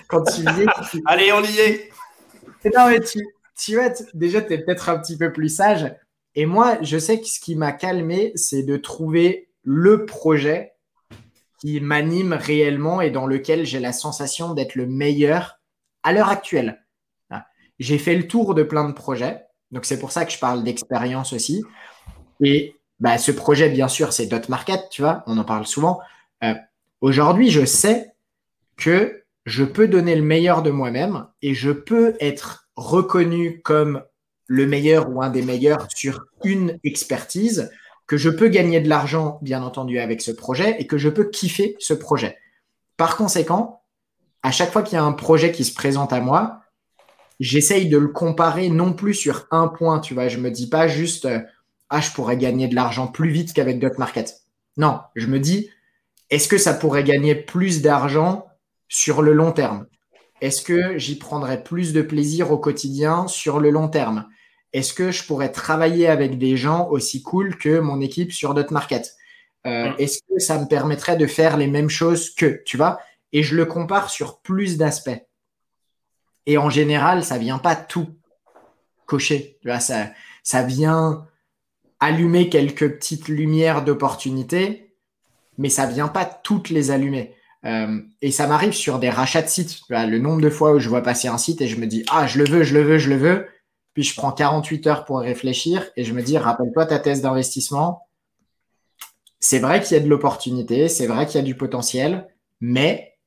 quand 0.08 0.24
tu 0.24 0.44
Allez, 1.06 1.32
on 1.34 1.44
y 1.44 1.60
est. 1.60 1.90
Non, 2.76 2.90
mais 2.90 3.00
tu, 3.00 3.20
tu 3.58 3.80
déjà, 4.14 4.42
tu 4.42 4.54
es 4.54 4.58
peut-être 4.58 4.90
un 4.90 5.00
petit 5.00 5.18
peu 5.18 5.32
plus 5.32 5.50
sage. 5.50 5.94
Et 6.36 6.46
moi, 6.46 6.78
je 6.82 6.98
sais 6.98 7.20
que 7.20 7.28
ce 7.28 7.40
qui 7.40 7.56
m'a 7.56 7.72
calmé, 7.72 8.32
c'est 8.36 8.64
de 8.64 8.78
trouver 8.78 9.50
le 9.64 10.06
projet 10.06 10.74
qui 11.60 11.82
m'anime 11.82 12.34
réellement 12.34 13.02
et 13.02 13.10
dans 13.10 13.26
lequel 13.26 13.66
j'ai 13.66 13.80
la 13.80 13.92
sensation 13.92 14.54
d'être 14.54 14.76
le 14.76 14.86
meilleur 14.86 15.60
à 16.04 16.14
l'heure 16.14 16.30
actuelle. 16.30 16.86
Ah. 17.32 17.48
J'ai 17.80 17.98
fait 17.98 18.16
le 18.16 18.28
tour 18.28 18.54
de 18.54 18.64
plein 18.64 18.88
de 18.88 18.94
projets. 18.94 19.42
Donc, 19.72 19.86
c'est 19.86 20.00
pour 20.00 20.12
ça 20.12 20.26
que 20.26 20.32
je 20.32 20.40
parle 20.40 20.64
d'expérience 20.64 21.34
aussi. 21.34 21.64
Et 22.42 22.76
bah, 23.00 23.18
ce 23.18 23.32
projet, 23.32 23.70
bien 23.70 23.88
sûr, 23.88 24.14
c'est 24.14 24.28
Dot 24.28 24.50
Market, 24.50 24.88
tu 24.92 25.02
vois, 25.02 25.24
on 25.28 25.38
en 25.38 25.44
parle 25.44 25.66
souvent. 25.66 26.00
Euh, 26.44 26.54
aujourd'hui, 27.02 27.50
je 27.50 27.66
sais 27.66 28.14
que 28.76 29.24
je 29.48 29.64
peux 29.64 29.88
donner 29.88 30.14
le 30.14 30.24
meilleur 30.24 30.62
de 30.62 30.72
moi-même 30.72 31.26
et 31.42 31.54
je 31.54 31.72
peux 31.72 32.16
être 32.20 32.68
reconnu 32.76 33.62
comme 33.62 34.04
le 34.46 34.68
meilleur 34.68 35.10
ou 35.10 35.22
un 35.22 35.30
des 35.30 35.42
meilleurs 35.42 35.88
sur 35.96 36.26
une 36.44 36.78
expertise, 36.84 37.72
que 38.08 38.18
je 38.18 38.30
peux 38.30 38.50
gagner 38.50 38.82
de 38.82 38.90
l'argent, 38.90 39.40
bien 39.42 39.64
entendu, 39.64 40.00
avec 40.00 40.22
ce 40.22 40.32
projet 40.32 40.76
et 40.80 40.86
que 40.86 40.98
je 40.98 41.08
peux 41.08 41.30
kiffer 41.30 41.78
ce 41.80 41.94
projet. 41.94 42.38
Par 42.98 43.16
conséquent, 43.16 43.84
à 44.44 44.52
chaque 44.52 44.72
fois 44.74 44.84
qu'il 44.84 44.98
y 44.98 45.00
a 45.00 45.04
un 45.04 45.14
projet 45.14 45.54
qui 45.54 45.64
se 45.64 45.74
présente 45.74 46.12
à 46.12 46.20
moi, 46.20 46.60
j'essaye 47.40 47.88
de 47.88 47.98
le 47.98 48.10
comparer 48.10 48.68
non 48.68 48.92
plus 48.92 49.14
sur 49.14 49.48
un 49.52 49.70
point, 49.70 50.00
tu 50.00 50.14
vois. 50.14 50.28
Je 50.28 50.40
me 50.40 50.52
dis 50.52 50.68
pas 50.68 50.90
juste, 50.90 51.24
euh, 51.24 51.40
ah, 51.90 52.02
je 52.02 52.12
pourrais 52.12 52.38
gagner 52.38 52.68
de 52.68 52.76
l'argent 52.76 53.08
plus 53.08 53.30
vite 53.30 53.54
qu'avec 53.54 53.80
Dot 53.80 53.98
Market. 53.98 54.42
Non, 54.76 55.00
je 55.16 55.28
me 55.28 55.40
dis, 55.40 55.70
est-ce 56.30 56.50
que 56.50 56.58
ça 56.58 56.74
pourrait 56.74 57.06
gagner 57.06 57.34
plus 57.34 57.82
d'argent 57.82 58.47
sur 58.88 59.22
le 59.22 59.34
long 59.34 59.52
terme 59.52 59.88
Est-ce 60.42 60.62
que 60.62 60.98
j'y 60.98 61.18
prendrais 61.18 61.64
plus 61.64 61.94
de 61.94 62.02
plaisir 62.02 62.52
au 62.52 62.58
quotidien 62.58 63.28
sur 63.28 63.60
le 63.60 63.70
long 63.70 63.88
terme? 63.88 64.28
Est-ce 64.74 64.94
que 64.94 65.12
je 65.12 65.24
pourrais 65.24 65.52
travailler 65.52 66.08
avec 66.08 66.38
des 66.38 66.58
gens 66.58 66.88
aussi 66.90 67.24
cool 67.24 67.58
que 67.58 67.80
mon 67.80 68.02
équipe 68.02 68.32
sur 68.32 68.54
Dot 68.54 68.72
Market? 68.72 69.16
Euh, 69.66 69.92
Est-ce 69.98 70.20
que 70.20 70.40
ça 70.40 70.60
me 70.60 70.68
permettrait 70.68 71.18
de 71.18 71.28
faire 71.28 71.58
les 71.58 71.68
mêmes 71.68 71.90
choses 71.90 72.34
que, 72.34 72.62
tu 72.66 72.78
vois? 72.78 73.00
Et 73.34 73.44
je 73.44 73.56
le 73.56 73.66
compare 73.66 74.10
sur 74.10 74.40
plus 74.40 74.78
d'aspects. 74.78 75.22
Et 76.46 76.58
en 76.58 76.70
général, 76.70 77.24
ça 77.24 77.38
vient 77.38 77.60
pas 77.60 77.76
tout 77.76 78.08
cocher. 79.06 79.58
Tu 79.62 79.68
vois, 79.68 79.80
ça, 79.80 80.12
ça 80.44 80.64
vient 80.64 81.28
allumer 82.00 82.50
quelques 82.50 82.98
petites 82.98 83.28
lumières 83.28 83.84
d'opportunité, 83.84 84.96
mais 85.58 85.70
ça 85.70 85.88
vient 85.88 86.08
pas 86.08 86.26
toutes 86.26 86.70
les 86.70 86.92
allumer. 86.92 87.37
Euh, 87.68 88.02
et 88.22 88.32
ça 88.32 88.48
m'arrive 88.48 88.74
sur 88.74 88.98
des 89.00 89.10
rachats 89.10 89.42
de 89.42 89.48
sites. 89.48 89.82
Le 89.90 90.18
nombre 90.20 90.42
de 90.42 90.50
fois 90.50 90.72
où 90.74 90.80
je 90.80 90.90
vois 90.90 91.02
passer 91.02 91.28
un 91.28 91.38
site 91.38 91.62
et 91.62 91.68
je 91.68 91.80
me 91.80 91.86
dis, 91.86 92.04
ah, 92.10 92.26
je 92.26 92.40
le 92.40 92.46
veux, 92.46 92.64
je 92.64 92.74
le 92.74 92.84
veux, 92.84 92.98
je 92.98 93.10
le 93.10 93.18
veux. 93.18 93.48
Puis 93.94 94.04
je 94.04 94.16
prends 94.16 94.32
48 94.32 94.88
heures 94.88 95.06
pour 95.06 95.20
réfléchir 95.20 95.86
et 95.96 96.04
je 96.04 96.14
me 96.14 96.22
dis, 96.22 96.38
rappelle-toi 96.38 96.86
ta 96.86 97.00
thèse 97.00 97.22
d'investissement. 97.22 98.08
C'est 99.40 99.60
vrai 99.60 99.82
qu'il 99.82 99.98
y 99.98 100.00
a 100.00 100.04
de 100.04 100.10
l'opportunité, 100.10 100.88
c'est 100.88 101.08
vrai 101.08 101.26
qu'il 101.26 101.36
y 101.36 101.44
a 101.44 101.46
du 101.46 101.56
potentiel, 101.56 102.28
mais 102.62 103.18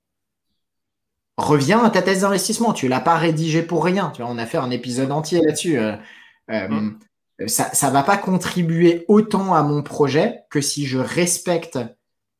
reviens 1.36 1.84
à 1.84 1.90
ta 1.90 2.02
thèse 2.02 2.22
d'investissement. 2.22 2.72
Tu 2.72 2.88
l'as 2.88 3.00
pas 3.00 3.16
rédigée 3.16 3.62
pour 3.62 3.84
rien. 3.84 4.10
Tu 4.14 4.22
vois, 4.22 4.30
on 4.30 4.38
a 4.38 4.46
fait 4.46 4.58
un 4.58 4.70
épisode 4.70 5.12
entier 5.12 5.40
là-dessus. 5.40 5.78
Mm. 6.48 6.98
Ça 7.46 7.86
ne 7.88 7.92
va 7.92 8.02
pas 8.02 8.16
contribuer 8.16 9.04
autant 9.08 9.54
à 9.54 9.62
mon 9.62 9.82
projet 9.82 10.42
que 10.50 10.60
si 10.60 10.86
je 10.86 10.98
respecte 10.98 11.78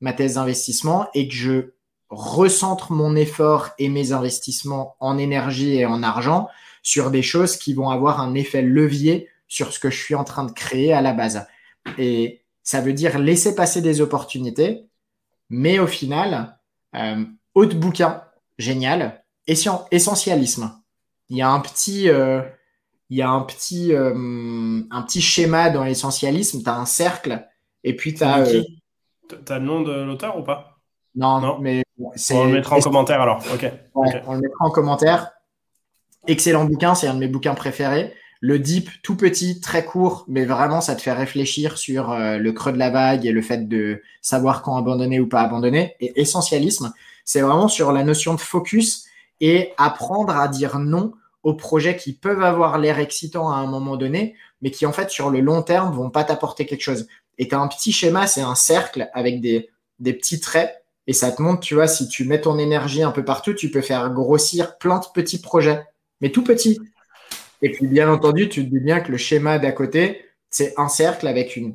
ma 0.01 0.12
thèse 0.12 0.34
d'investissement 0.34 1.09
et 1.14 1.28
que 1.28 1.34
je 1.34 1.70
recentre 2.11 2.92
mon 2.92 3.14
effort 3.16 3.70
et 3.78 3.88
mes 3.88 4.12
investissements 4.12 4.96
en 5.00 5.16
énergie 5.16 5.76
et 5.76 5.86
en 5.86 6.02
argent 6.02 6.48
sur 6.82 7.11
des 7.11 7.22
choses 7.22 7.56
qui 7.56 7.72
vont 7.72 7.88
avoir 7.88 8.20
un 8.20 8.34
effet 8.34 8.62
levier 8.62 9.28
sur 9.46 9.72
ce 9.72 9.78
que 9.78 9.90
je 9.90 10.02
suis 10.02 10.14
en 10.14 10.24
train 10.24 10.44
de 10.44 10.52
créer 10.52 10.92
à 10.92 11.02
la 11.02 11.12
base. 11.12 11.46
Et 11.98 12.42
ça 12.62 12.80
veut 12.80 12.92
dire 12.92 13.18
laisser 13.18 13.54
passer 13.54 13.80
des 13.80 14.00
opportunités, 14.00 14.86
mais 15.48 15.78
au 15.78 15.86
final, 15.86 16.58
euh, 16.94 17.24
autre 17.54 17.76
bouquin, 17.76 18.22
génial, 18.58 19.24
essentialisme. 19.46 20.80
Il 21.28 21.36
y 21.36 21.42
a 21.42 21.50
un 21.50 21.61
petit, 21.61 22.08
euh, 22.08 22.42
il 23.08 23.18
y 23.18 23.22
a 23.22 23.30
un 23.30 23.42
petit, 23.42 23.92
euh, 23.92 24.82
un 24.90 25.02
petit 25.02 25.20
schéma 25.20 25.70
dans 25.70 25.84
l'essentialisme, 25.84 26.62
tu 26.62 26.68
as 26.68 26.76
un 26.76 26.86
cercle, 26.86 27.46
et 27.84 27.94
puis 27.94 28.14
tu 28.14 28.24
as... 28.24 28.40
Euh, 28.40 28.62
tu 29.28 29.52
as 29.52 29.58
le 29.58 29.64
nom 29.64 29.82
de 29.82 29.92
l'auteur 29.92 30.38
ou 30.38 30.42
pas? 30.42 30.78
Non, 31.14 31.40
non, 31.40 31.58
mais 31.58 31.82
on 32.32 32.44
le 32.44 32.53
mettra 32.53 32.76
en 32.76 32.80
commentaire 32.80 33.20
alors. 33.20 33.42
ok. 33.53 33.70
On 33.94 34.34
le 34.34 34.40
mettra 34.40 34.64
en 34.64 34.70
commentaire. 34.70 35.30
Excellent 36.26 36.64
bouquin, 36.64 36.94
c'est 36.94 37.07
un 37.07 37.14
de 37.14 37.18
mes 37.18 37.28
bouquins 37.28 37.55
préférés. 37.55 38.14
Le 38.42 38.59
deep, 38.59 38.88
tout 39.03 39.16
petit, 39.16 39.61
très 39.61 39.84
court, 39.84 40.24
mais 40.26 40.46
vraiment, 40.46 40.80
ça 40.80 40.94
te 40.96 41.03
fait 41.03 41.12
réfléchir 41.12 41.76
sur 41.76 42.11
euh, 42.11 42.38
le 42.38 42.53
creux 42.53 42.72
de 42.72 42.78
la 42.78 42.88
vague 42.88 43.26
et 43.26 43.32
le 43.32 43.42
fait 43.42 43.68
de 43.68 44.03
savoir 44.22 44.62
quand 44.62 44.76
abandonner 44.76 45.20
ou 45.20 45.28
pas 45.28 45.42
abandonner. 45.42 45.94
Et 46.01 46.20
essentialisme, 46.20 46.92
c'est 47.24 47.42
vraiment 47.42 47.68
sur 47.68 47.92
la 47.92 48.03
notion 48.03 48.34
de 48.34 48.40
focus 48.40 49.05
et 49.40 49.72
apprendre 49.76 50.34
à 50.36 50.48
dire 50.48 50.78
non 50.78 51.12
aux 51.42 51.55
projets 51.55 51.96
qui 51.96 52.14
peuvent 52.14 52.42
avoir 52.42 52.78
l'air 52.78 52.98
excitants 52.98 53.51
à 53.51 53.57
un 53.57 53.66
moment 53.66 53.96
donné, 53.96 54.34
mais 54.62 54.70
qui 54.70 54.86
en 54.86 54.92
fait 54.92 55.11
sur 55.11 55.30
le 55.30 55.40
long 55.40 55.62
terme 55.62 55.94
vont 55.94 56.11
pas 56.11 56.24
t'apporter 56.24 56.66
quelque 56.66 56.82
chose. 56.82 57.09
Et 57.38 57.48
tu 57.48 57.55
as 57.55 57.61
un 57.61 57.68
petit 57.68 57.92
schéma, 57.92 58.26
c'est 58.26 58.42
un 58.42 58.55
cercle 58.55 59.09
avec 59.14 59.40
des, 59.40 59.70
des 59.98 60.12
petits 60.12 60.40
traits 60.40 60.80
et 61.11 61.12
ça 61.12 61.32
te 61.32 61.42
montre, 61.42 61.58
tu 61.58 61.74
vois, 61.74 61.88
si 61.88 62.06
tu 62.06 62.24
mets 62.24 62.40
ton 62.40 62.56
énergie 62.56 63.02
un 63.02 63.11
peu 63.11 63.24
partout, 63.24 63.52
tu 63.52 63.68
peux 63.68 63.80
faire 63.80 64.11
grossir 64.11 64.78
plein 64.78 65.00
de 65.00 65.06
petits 65.12 65.40
projets, 65.40 65.84
mais 66.20 66.30
tout 66.30 66.44
petits. 66.44 66.78
Et 67.62 67.72
puis, 67.72 67.88
bien 67.88 68.08
entendu, 68.08 68.48
tu 68.48 68.64
te 68.64 68.70
dis 68.70 68.78
bien 68.78 69.00
que 69.00 69.11
le 69.11 69.18
schéma 69.18 69.58
d'à 69.58 69.72
côté, 69.72 70.24
c'est 70.50 70.72
un 70.76 70.86
cercle 70.86 71.26
avec 71.26 71.56
une, 71.56 71.74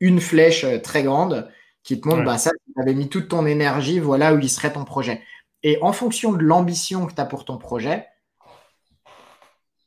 une 0.00 0.18
flèche 0.18 0.64
euh, 0.64 0.78
très 0.78 1.02
grande 1.02 1.46
qui 1.82 2.00
te 2.00 2.08
montre, 2.08 2.24
bah, 2.24 2.38
ça, 2.38 2.52
tu 2.52 2.80
avais 2.80 2.94
mis 2.94 3.10
toute 3.10 3.28
ton 3.28 3.44
énergie, 3.44 3.98
voilà 3.98 4.32
où 4.32 4.38
il 4.38 4.48
serait 4.48 4.72
ton 4.72 4.86
projet. 4.86 5.20
Et 5.62 5.76
en 5.82 5.92
fonction 5.92 6.32
de 6.32 6.42
l'ambition 6.42 7.04
que 7.04 7.12
tu 7.12 7.20
as 7.20 7.26
pour 7.26 7.44
ton 7.44 7.58
projet, 7.58 8.06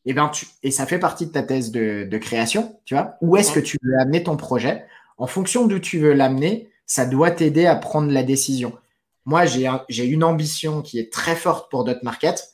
et, 0.06 0.12
eh 0.12 0.14
ben 0.14 0.30
tu, 0.30 0.46
et 0.62 0.70
ça 0.70 0.86
fait 0.86 1.00
partie 1.00 1.26
de 1.26 1.32
ta 1.32 1.42
thèse 1.42 1.72
de, 1.72 2.08
de 2.08 2.18
création, 2.20 2.80
tu 2.86 2.94
vois, 2.94 3.16
où 3.22 3.38
est-ce 3.38 3.54
que 3.54 3.60
tu 3.60 3.80
veux 3.82 3.98
amener 4.00 4.22
ton 4.22 4.38
projet? 4.38 4.86
En 5.18 5.26
fonction 5.26 5.66
d'où 5.66 5.80
tu 5.80 5.98
veux 5.98 6.14
l'amener, 6.14 6.70
ça 6.86 7.08
doit 7.08 7.32
t'aider 7.32 7.66
à 7.66 7.76
prendre 7.76 8.12
la 8.12 8.22
décision. 8.22 8.78
Moi, 9.26 9.46
j'ai 9.46 10.06
une 10.06 10.24
ambition 10.24 10.82
qui 10.82 11.00
est 11.00 11.12
très 11.12 11.36
forte 11.36 11.72
pour 11.72 11.84
Dot 11.86 12.04
Market. 12.04 12.54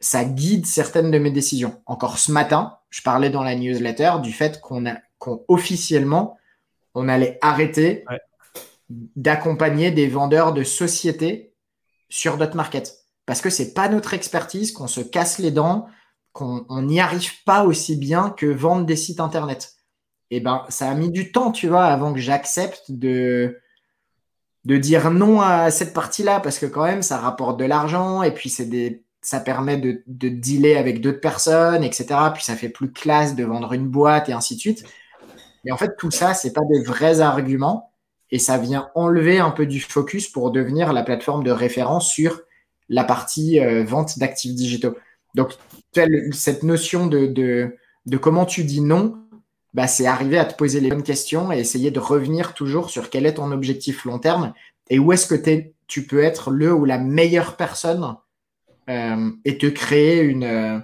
Ça 0.00 0.24
guide 0.24 0.66
certaines 0.66 1.10
de 1.10 1.18
mes 1.18 1.30
décisions. 1.30 1.82
Encore 1.86 2.18
ce 2.18 2.32
matin, 2.32 2.78
je 2.90 3.02
parlais 3.02 3.30
dans 3.30 3.42
la 3.42 3.54
newsletter 3.54 4.12
du 4.22 4.32
fait 4.32 4.60
qu'on 4.60 4.86
a 4.86 4.96
officiellement 5.48 6.38
on 6.94 7.08
allait 7.08 7.38
arrêter 7.40 8.04
d'accompagner 8.88 9.90
des 9.90 10.08
vendeurs 10.08 10.52
de 10.52 10.64
sociétés 10.64 11.54
sur 12.08 12.36
Dot 12.36 12.54
Market 12.54 12.96
parce 13.26 13.40
que 13.40 13.50
c'est 13.50 13.74
pas 13.74 13.88
notre 13.88 14.14
expertise, 14.14 14.72
qu'on 14.72 14.88
se 14.88 15.00
casse 15.00 15.38
les 15.38 15.52
dents, 15.52 15.86
qu'on 16.32 16.82
n'y 16.82 17.00
arrive 17.00 17.44
pas 17.44 17.64
aussi 17.64 17.96
bien 17.96 18.30
que 18.30 18.46
vendre 18.46 18.84
des 18.86 18.96
sites 18.96 19.20
internet. 19.20 19.74
Et 20.32 20.36
eh 20.36 20.40
ben, 20.40 20.64
ça 20.68 20.88
a 20.88 20.94
mis 20.94 21.10
du 21.10 21.32
temps, 21.32 21.50
tu 21.52 21.68
vois, 21.68 21.86
avant 21.86 22.12
que 22.12 22.20
j'accepte 22.20 22.84
de 22.88 23.58
de 24.64 24.76
dire 24.76 25.10
non 25.10 25.40
à 25.40 25.70
cette 25.70 25.94
partie-là 25.94 26.40
parce 26.40 26.58
que 26.58 26.66
quand 26.66 26.84
même 26.84 27.02
ça 27.02 27.18
rapporte 27.18 27.58
de 27.58 27.64
l'argent 27.64 28.22
et 28.22 28.32
puis 28.32 28.50
c'est 28.50 28.66
des 28.66 29.02
ça 29.22 29.40
permet 29.40 29.76
de, 29.76 30.02
de 30.06 30.28
dealer 30.28 30.76
avec 30.76 31.00
d'autres 31.00 31.20
personnes, 31.20 31.84
etc. 31.84 32.06
Puis 32.32 32.42
ça 32.42 32.56
fait 32.56 32.70
plus 32.70 32.90
classe 32.90 33.36
de 33.36 33.44
vendre 33.44 33.72
une 33.74 33.86
boîte 33.86 34.28
et 34.28 34.32
ainsi 34.32 34.54
de 34.54 34.60
suite. 34.60 34.84
Et 35.66 35.72
en 35.72 35.76
fait, 35.76 35.94
tout 35.98 36.10
ça, 36.10 36.32
c'est 36.32 36.52
pas 36.52 36.64
des 36.70 36.82
vrais 36.82 37.20
arguments 37.20 37.92
et 38.30 38.38
ça 38.38 38.58
vient 38.58 38.88
enlever 38.94 39.38
un 39.38 39.50
peu 39.50 39.66
du 39.66 39.80
focus 39.80 40.28
pour 40.28 40.50
devenir 40.50 40.92
la 40.92 41.02
plateforme 41.02 41.44
de 41.44 41.50
référence 41.50 42.08
sur 42.08 42.40
la 42.88 43.04
partie 43.04 43.60
euh, 43.60 43.84
vente 43.84 44.18
d'actifs 44.18 44.54
digitaux. 44.54 44.96
Donc, 45.34 45.52
cette 46.32 46.62
notion 46.62 47.06
de, 47.06 47.26
de, 47.26 47.76
de 48.06 48.16
comment 48.16 48.46
tu 48.46 48.64
dis 48.64 48.80
non, 48.80 49.18
bah, 49.74 49.86
c'est 49.86 50.06
arriver 50.06 50.38
à 50.38 50.44
te 50.44 50.56
poser 50.56 50.80
les 50.80 50.88
bonnes 50.88 51.02
questions 51.02 51.52
et 51.52 51.58
essayer 51.58 51.90
de 51.90 52.00
revenir 52.00 52.54
toujours 52.54 52.90
sur 52.90 53.10
quel 53.10 53.26
est 53.26 53.34
ton 53.34 53.52
objectif 53.52 54.04
long 54.04 54.18
terme 54.18 54.52
et 54.88 54.98
où 54.98 55.12
est-ce 55.12 55.26
que 55.26 55.64
tu 55.86 56.06
peux 56.06 56.22
être 56.22 56.50
le 56.50 56.72
ou 56.72 56.84
la 56.84 56.98
meilleure 56.98 57.56
personne 57.56 58.16
euh, 58.88 59.30
et 59.44 59.56
te 59.56 59.66
créer 59.66 60.20
une, 60.20 60.44
euh, 60.44 60.80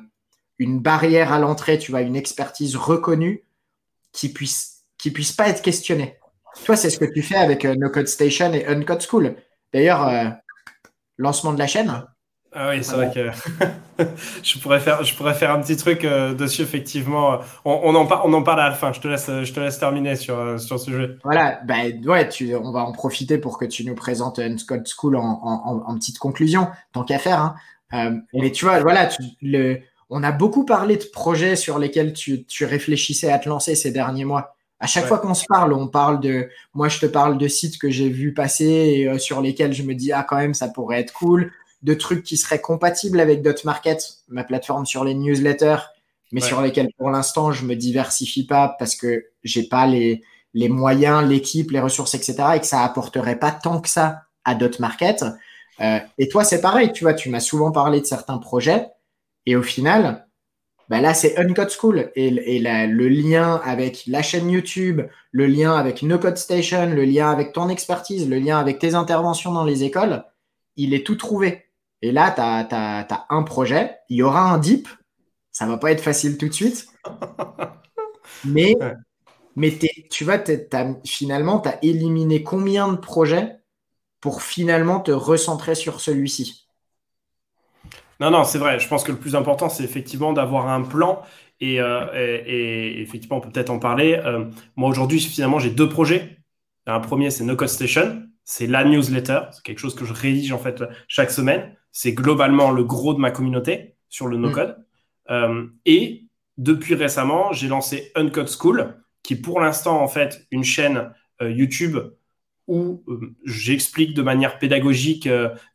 une 0.59 0.78
barrière 0.78 1.32
à 1.32 1.41
l'entrée, 1.41 1.78
tu 1.78 1.91
vois, 1.91 2.03
une 2.03 2.14
expertise 2.14 2.76
reconnue 2.76 3.45
qui 4.12 4.32
puisse, 4.32 4.84
qui 4.97 5.11
puisse 5.11 5.32
pas 5.32 5.49
être 5.49 5.61
questionnée. 5.61 6.16
Toi, 6.64 6.76
c'est 6.76 6.91
ce 6.91 6.99
que 6.99 7.05
tu 7.05 7.22
fais 7.22 7.37
avec 7.37 7.64
euh, 7.64 7.74
No 7.74 7.91
Code 7.91 8.07
Station 8.07 8.53
et 8.53 8.64
Uncode 8.66 9.03
School. 9.03 9.34
D'ailleurs, 9.72 10.39
lancement 11.18 11.53
de 11.53 11.59
la 11.59 11.66
chaîne, 11.66 12.07
ah 12.59 12.70
oui, 12.70 12.82
c'est 12.82 12.94
vrai 12.94 13.11
que 13.14 13.30
je, 14.42 14.59
pourrais 14.59 14.80
faire, 14.80 15.04
je 15.04 15.14
pourrais 15.14 15.34
faire 15.34 15.50
un 15.50 15.61
petit 15.61 15.76
truc 15.76 16.04
euh, 16.04 16.32
dessus, 16.32 16.62
effectivement. 16.62 17.40
On, 17.66 17.94
en 17.94 18.09
on 18.24 18.32
en 18.32 18.42
parle 18.42 18.61
à 18.61 18.70
la 18.70 18.74
fin. 18.74 18.94
Je 18.94 19.00
te 19.00 19.09
laisse, 19.09 19.26
je 19.26 19.52
te 19.52 19.61
laisse 19.61 19.78
terminer 19.78 20.16
sur, 20.16 20.38
euh, 20.38 20.57
sur 20.57 20.80
ce 20.80 20.90
jeu. 20.90 21.18
Voilà, 21.22 21.61
ben 21.66 22.02
ouais, 22.07 22.28
tu, 22.30 22.54
on 22.54 22.72
va 22.72 22.80
en 22.80 22.92
profiter 22.92 23.36
pour 23.36 23.59
que 23.59 23.66
tu 23.66 23.84
nous 23.84 23.94
présentes 23.94 24.38
Unscott 24.38 24.88
School 24.88 25.16
en, 25.16 25.22
en, 25.22 25.82
en, 25.86 25.94
petite 25.96 26.18
conclusion, 26.18 26.68
tant 26.92 27.04
qu'à 27.04 27.18
faire. 27.18 27.40
Hein. 27.40 27.54
Euh, 27.92 28.16
mais 28.32 28.50
tu 28.50 28.64
vois, 28.64 28.80
voilà, 28.80 29.07
tu, 29.07 29.22
le, 29.42 29.80
on 30.09 30.22
a 30.22 30.32
beaucoup 30.32 30.64
parlé 30.64 30.96
de 30.96 31.04
projets 31.12 31.57
sur 31.57 31.78
lesquels 31.78 32.14
tu, 32.14 32.46
tu 32.46 32.64
réfléchissais 32.64 33.30
à 33.30 33.38
te 33.38 33.50
lancer 33.50 33.74
ces 33.74 33.90
derniers 33.90 34.24
mois. 34.24 34.57
À 34.80 34.86
chaque 34.86 35.07
fois 35.07 35.18
qu'on 35.18 35.34
se 35.34 35.44
parle, 35.46 35.74
on 35.74 35.88
parle 35.88 36.20
de. 36.20 36.48
Moi, 36.74 36.88
je 36.88 37.00
te 37.00 37.07
parle 37.07 37.36
de 37.36 37.48
sites 37.48 37.78
que 37.78 37.90
j'ai 37.90 38.09
vu 38.09 38.32
passer 38.34 38.64
et 38.64 39.18
sur 39.18 39.42
lesquels 39.42 39.72
je 39.72 39.82
me 39.82 39.94
dis, 39.94 40.12
ah, 40.12 40.24
quand 40.26 40.36
même, 40.36 40.52
ça 40.52 40.68
pourrait 40.68 41.00
être 41.00 41.12
cool 41.12 41.50
de 41.83 41.95
trucs 41.95 42.22
qui 42.24 42.37
seraient 42.37 42.61
compatibles 42.61 43.20
avec 43.20 43.43
DotMarket, 43.43 43.99
ma 44.29 44.45
plateforme 44.45 44.87
sur 44.87 45.05
les 45.05 45.14
newsletters, 45.14 45.83
mais 46.33 46.41
sur 46.41 46.61
lesquels 46.61 46.89
pour 46.99 47.11
l'instant 47.11 47.53
je 47.53 47.64
me 47.64 47.77
diversifie 47.77 48.47
pas 48.47 48.74
parce 48.79 48.97
que 48.97 49.27
j'ai 49.45 49.62
pas 49.62 49.87
les, 49.87 50.22
les 50.55 50.68
moyens, 50.68 51.27
l'équipe, 51.29 51.70
les 51.70 51.81
ressources, 51.81 52.14
etc. 52.14 52.35
et 52.57 52.61
que 52.61 52.66
ça 52.66 52.83
apporterait 52.83 53.39
pas 53.39 53.53
tant 53.53 53.81
que 53.81 53.89
ça 53.89 54.22
à 54.45 54.55
DotMarket. 54.55 55.24
Euh, 55.81 55.99
et 56.18 56.29
toi, 56.29 56.45
c'est 56.45 56.61
pareil, 56.61 56.93
tu 56.93 57.05
vois, 57.05 57.14
tu 57.14 57.29
m'as 57.29 57.41
souvent 57.41 57.70
parlé 57.70 58.01
de 58.01 58.07
certains 58.07 58.39
projets 58.39 58.89
et 59.45 59.55
au 59.55 59.62
final, 59.62 60.27
bah 60.89 61.01
là, 61.01 61.14
c'est 61.14 61.37
Uncode 61.39 61.70
School 61.70 62.11
et, 62.14 62.29
et 62.57 62.59
le 62.87 63.09
lien 63.09 63.61
avec 63.64 64.05
la 64.07 64.22
chaîne 64.22 64.49
YouTube, 64.49 65.03
le 65.33 65.47
lien 65.47 65.77
avec 65.77 66.03
No 66.03 66.18
Code 66.18 66.39
Station, 66.39 66.87
le 66.87 67.05
lien 67.05 67.31
avec 67.31 67.53
ton 67.53 67.68
expertise, 67.68 68.29
le 68.29 68.39
lien 68.39 68.59
avec 68.59 68.79
tes 68.79 68.95
interventions 68.95 69.53
dans 69.53 69.64
les 69.64 69.85
écoles, 69.85 70.24
il 70.77 70.95
est 70.95 71.05
tout 71.05 71.16
trouvé. 71.16 71.66
Et 72.07 72.12
là, 72.12 72.30
tu 72.30 72.40
as, 72.40 73.26
un 73.30 73.42
projet, 73.42 73.96
il 74.09 74.18
y 74.18 74.22
aura 74.22 74.52
un 74.52 74.59
dip, 74.59 74.86
ça 75.50 75.66
va 75.66 75.76
pas 75.76 75.90
être 75.90 76.00
facile 76.00 76.38
tout 76.38 76.46
de 76.46 76.52
suite, 76.52 76.86
mais, 78.44 78.76
mais 79.57 79.76
tu 80.09 80.22
vois, 80.22 80.38
finalement, 81.04 81.59
tu 81.59 81.68
as 81.68 81.84
éliminé 81.84 82.44
combien 82.44 82.92
de 82.92 82.96
projets 82.96 83.57
pour 84.20 84.42
finalement 84.42 85.00
te 85.00 85.11
recentrer 85.11 85.74
sur 85.74 86.00
celui-ci? 86.00 86.68
Non, 88.20 88.30
non, 88.30 88.44
c'est 88.44 88.59
vrai. 88.59 88.78
Je 88.78 88.86
pense 88.86 89.02
que 89.02 89.11
le 89.11 89.18
plus 89.18 89.34
important, 89.34 89.68
c'est 89.68 89.82
effectivement 89.82 90.32
d'avoir 90.32 90.68
un 90.68 90.82
plan. 90.82 91.22
Et, 91.59 91.80
euh, 91.80 92.07
effectivement, 93.02 93.38
on 93.38 93.40
peut 93.40 93.50
peut-être 93.50 93.70
en 93.70 93.80
parler. 93.80 94.14
Euh, 94.24 94.44
moi, 94.76 94.88
aujourd'hui, 94.88 95.18
finalement, 95.18 95.59
j'ai 95.59 95.70
deux 95.70 95.88
projets. 95.88 96.38
Un 96.86 97.00
premier, 97.00 97.30
c'est 97.30 97.42
No 97.42 97.57
Code 97.57 97.68
Station. 97.68 98.26
C'est 98.47 98.66
la 98.66 98.84
newsletter. 98.84 99.40
C'est 99.53 99.62
quelque 99.62 99.80
chose 99.80 99.94
que 99.94 100.07
je 100.07 100.14
rédige 100.14 100.53
en 100.53 100.59
fait 100.59 100.82
chaque 101.09 101.30
semaine 101.30 101.76
c'est 101.97 102.12
globalement 102.12 102.72
le 102.72 102.84
gros 102.84 103.14
de 103.14 103.18
ma 103.18 103.30
communauté 103.30 103.97
sur 104.11 104.26
le 104.26 104.36
no-code. 104.36 104.76
Mm. 104.76 105.32
Euh, 105.32 105.66
et 105.86 106.26
depuis 106.59 106.94
récemment, 106.94 107.55
j'ai 107.55 107.68
lancé 107.68 108.12
Uncode 108.14 108.51
School, 108.51 109.03
qui 109.22 109.32
est 109.32 109.40
pour 109.40 109.61
l'instant 109.61 110.03
en 110.03 110.07
fait 110.07 110.47
une 110.51 110.62
chaîne 110.62 111.11
euh, 111.40 111.51
YouTube 111.51 111.97
où 112.66 113.03
euh, 113.09 113.34
j'explique 113.47 114.12
de 114.12 114.20
manière 114.20 114.59
pédagogique 114.59 115.26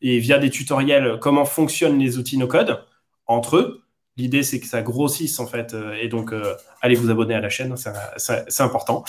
et 0.01 0.19
via 0.19 0.38
des 0.38 0.51
tutoriels 0.51 1.17
comment 1.19 1.45
fonctionnent 1.45 1.97
les 1.97 2.19
outils 2.19 2.38
no-code 2.38 2.86
entre 3.26 3.57
eux. 3.57 3.80
L'idée, 4.18 4.43
c'est 4.43 4.59
que 4.59 4.68
ça 4.68 4.82
grossisse 4.82 5.39
en 5.39 5.47
fait, 5.47 5.76
et 5.99 6.09
donc 6.09 6.34
allez 6.82 6.95
vous 6.95 7.09
abonner 7.09 7.34
à 7.34 7.39
la 7.39 7.49
chaîne, 7.49 7.76
c'est 7.78 8.62
important. 8.62 9.05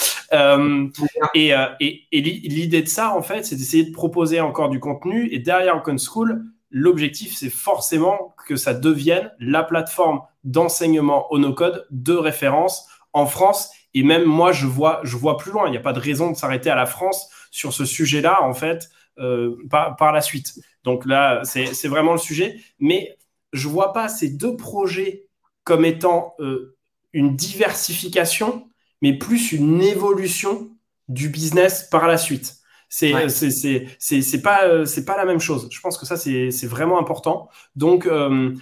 et, 1.35 1.53
et, 1.81 2.21
l'idée 2.21 2.83
de 2.83 2.89
ça, 2.89 3.15
en 3.15 3.21
fait, 3.21 3.45
c'est 3.45 3.57
d'essayer 3.57 3.85
de 3.85 3.93
proposer 3.93 4.41
encore 4.41 4.69
du 4.69 4.79
contenu. 4.79 5.29
Et 5.33 5.41
derrière 5.41 5.75
Uncode 5.75 5.99
School, 5.99 6.45
l'objectif, 6.73 7.37
c'est 7.37 7.51
forcément 7.51 8.35
que 8.47 8.57
ça 8.57 8.75
devienne 8.75 9.31
la 9.39 9.63
plateforme 9.63 10.23
d'enseignement 10.43 11.31
au 11.31 11.39
no-code 11.39 11.87
de 11.91 12.15
référence 12.15 12.89
en 13.13 13.27
France. 13.27 13.71
Et 13.95 14.03
même 14.03 14.25
moi, 14.25 14.53
je 14.53 14.67
vois, 14.67 15.01
je 15.05 15.17
vois 15.17 15.37
plus 15.37 15.53
loin. 15.53 15.67
Il 15.67 15.71
n'y 15.71 15.77
a 15.77 15.83
pas 15.83 15.93
de 15.93 16.01
raison 16.01 16.31
de 16.31 16.37
s'arrêter 16.37 16.71
à 16.71 16.75
la 16.75 16.87
France 16.87 17.29
sur 17.51 17.73
ce 17.73 17.85
sujet-là, 17.85 18.43
en 18.43 18.55
fait, 18.55 18.89
euh, 19.19 19.57
par, 19.71 19.97
par, 19.97 20.13
la 20.13 20.23
suite. 20.23 20.55
Donc 20.85 21.05
là, 21.05 21.43
c'est 21.45 21.89
vraiment 21.89 22.13
le 22.13 22.19
sujet. 22.19 22.57
Mais 22.81 23.17
je 23.53 23.69
vois 23.69 23.93
pas 23.93 24.09
ces 24.09 24.31
deux 24.31 24.57
projets 24.57 25.29
comme 25.65 25.85
étant 25.85 26.35
euh, 26.41 26.77
une 27.13 27.37
diversification, 27.37 28.69
mais 29.01 29.17
plus 29.17 29.53
une 29.53 29.81
évolution 29.81 30.71
du 31.09 31.29
business 31.29 31.89
par 31.91 32.07
la 32.07 32.19
suite. 32.19 32.57
C'est 32.89 33.15
ouais. 33.15 33.29
c'est 33.29 34.43
pas 34.43 34.65
euh, 34.65 34.85
c'est 34.85 35.05
pas 35.05 35.17
la 35.17 35.25
même 35.25 35.41
chose. 35.41 35.69
Je 35.71 35.81
pense 35.81 35.97
que 35.97 36.05
ça 36.05 36.17
c'est 36.17 36.67
vraiment 36.67 36.99
important. 36.99 37.49
Donc 37.75 38.07
euh, 38.07 38.55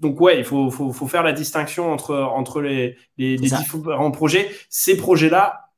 donc 0.00 0.20
ouais, 0.20 0.38
il 0.38 0.44
faut, 0.44 0.70
faut, 0.70 0.92
faut, 0.92 1.06
faire 1.06 1.22
la 1.22 1.32
distinction 1.32 1.92
entre 1.92 2.16
entre 2.16 2.62
les, 2.62 2.96
les, 3.18 3.36
les 3.36 3.50
différents 3.50 4.10
projets. 4.10 4.50
Ces 4.70 4.96
projets-là 4.96 5.70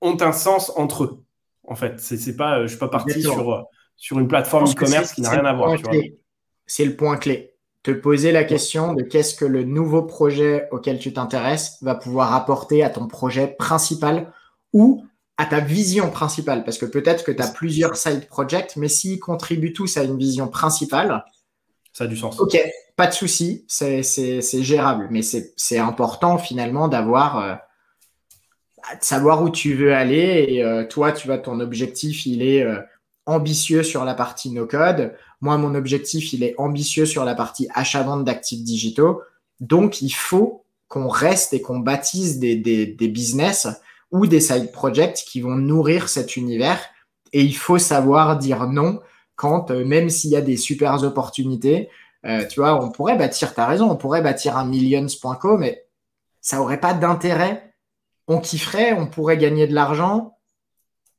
ont 0.00 0.16
un 0.20 0.32
sens 0.32 0.72
entre 0.76 1.04
eux. 1.04 1.24
En 1.64 1.76
fait, 1.76 2.00
c'est 2.00 2.36
pas 2.36 2.62
je 2.62 2.68
suis 2.68 2.78
pas 2.78 2.88
parti 2.88 3.22
sur 3.22 3.66
sur 3.96 4.18
une 4.18 4.26
plateforme 4.26 4.64
e-commerce 4.64 5.12
qui 5.12 5.20
n'a 5.20 5.30
rien 5.30 5.44
à 5.44 5.52
voir. 5.52 5.76
C'est 6.66 6.84
le 6.84 6.96
point 6.96 7.16
clé. 7.18 7.51
Te 7.82 7.90
poser 7.90 8.30
la 8.30 8.44
question 8.44 8.94
de 8.94 9.02
qu'est-ce 9.02 9.34
que 9.34 9.44
le 9.44 9.64
nouveau 9.64 10.02
projet 10.02 10.68
auquel 10.70 10.98
tu 10.98 11.12
t'intéresses 11.12 11.78
va 11.82 11.96
pouvoir 11.96 12.32
apporter 12.32 12.84
à 12.84 12.90
ton 12.90 13.08
projet 13.08 13.48
principal 13.48 14.32
ou 14.72 15.04
à 15.36 15.46
ta 15.46 15.58
vision 15.58 16.10
principale. 16.10 16.64
Parce 16.64 16.78
que 16.78 16.86
peut-être 16.86 17.24
que 17.24 17.32
tu 17.32 17.42
as 17.42 17.48
plusieurs 17.48 17.96
side 17.96 18.28
projects, 18.28 18.76
mais 18.76 18.88
s'ils 18.88 19.18
contribuent 19.18 19.72
tous 19.72 19.96
à 19.96 20.04
une 20.04 20.16
vision 20.16 20.46
principale, 20.46 21.24
ça 21.92 22.04
a 22.04 22.06
du 22.06 22.16
sens. 22.16 22.38
Ok, 22.38 22.56
pas 22.96 23.06
de 23.06 23.12
souci, 23.12 23.64
c'est 23.66 24.02
gérable. 24.62 25.08
Mais 25.10 25.22
c'est 25.22 25.78
important 25.78 26.38
finalement 26.38 26.88
d'avoir, 26.88 27.38
euh, 27.38 27.54
de 28.94 29.04
savoir 29.04 29.42
où 29.42 29.50
tu 29.50 29.74
veux 29.74 29.94
aller. 29.94 30.46
Et 30.48 30.64
euh, 30.64 30.84
toi, 30.86 31.12
tu 31.12 31.26
vois, 31.26 31.38
ton 31.38 31.60
objectif, 31.60 32.26
il 32.26 32.42
est 32.42 32.62
euh, 32.62 32.78
ambitieux 33.26 33.82
sur 33.82 34.04
la 34.04 34.14
partie 34.14 34.50
no-code. 34.50 35.14
Moi, 35.42 35.58
mon 35.58 35.74
objectif, 35.74 36.32
il 36.32 36.42
est 36.42 36.54
ambitieux 36.56 37.04
sur 37.04 37.24
la 37.24 37.34
partie 37.34 37.68
achat-vente 37.74 38.24
d'actifs 38.24 38.62
digitaux. 38.62 39.20
Donc, 39.60 40.00
il 40.00 40.10
faut 40.10 40.64
qu'on 40.88 41.08
reste 41.08 41.52
et 41.52 41.60
qu'on 41.60 41.78
bâtisse 41.78 42.38
des, 42.38 42.56
des, 42.56 42.86
des 42.86 43.08
business 43.08 43.66
ou 44.12 44.26
des 44.26 44.40
side 44.40 44.72
projects 44.72 45.24
qui 45.26 45.40
vont 45.40 45.56
nourrir 45.56 46.08
cet 46.08 46.36
univers. 46.36 46.80
Et 47.32 47.42
il 47.42 47.56
faut 47.56 47.78
savoir 47.78 48.38
dire 48.38 48.68
non 48.68 49.00
quand, 49.36 49.70
euh, 49.70 49.84
même 49.84 50.10
s'il 50.10 50.30
y 50.30 50.36
a 50.36 50.40
des 50.40 50.56
super 50.56 51.02
opportunités, 51.02 51.88
euh, 52.24 52.46
tu 52.46 52.60
vois, 52.60 52.82
on 52.82 52.90
pourrait 52.90 53.16
bâtir, 53.16 53.54
tu 53.54 53.60
as 53.60 53.66
raison, 53.66 53.90
on 53.90 53.96
pourrait 53.96 54.22
bâtir 54.22 54.56
un 54.56 54.64
millions.co, 54.64 55.58
mais 55.58 55.84
ça 56.40 56.60
aurait 56.60 56.80
pas 56.80 56.94
d'intérêt. 56.94 57.74
On 58.28 58.38
kifferait, 58.38 58.92
on 58.92 59.06
pourrait 59.06 59.38
gagner 59.38 59.66
de 59.66 59.74
l'argent, 59.74 60.36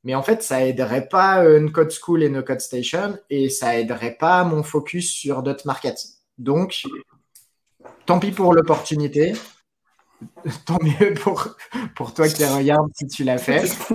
mais 0.03 0.15
en 0.15 0.23
fait, 0.23 0.43
ça 0.43 0.65
aiderait 0.65 1.07
pas 1.07 1.43
euh, 1.43 1.69
Code 1.69 1.91
School 1.91 2.23
et 2.23 2.29
No 2.29 2.43
Code 2.43 2.61
Station 2.61 3.17
et 3.29 3.49
ça 3.49 3.77
aiderait 3.77 4.17
pas 4.19 4.43
mon 4.43 4.63
focus 4.63 5.11
sur 5.11 5.43
dot 5.43 5.65
market. 5.65 5.97
Donc, 6.37 6.83
tant 8.05 8.19
pis 8.19 8.31
pour 8.31 8.53
l'opportunité. 8.53 9.33
tant 10.65 10.79
mieux 10.81 11.13
pour, 11.15 11.55
pour 11.95 12.13
toi 12.13 12.27
qui 12.27 12.41
la 12.41 12.55
regardes 12.55 12.91
si 12.95 13.07
tu 13.07 13.23
l'as 13.23 13.37
fait. 13.37 13.63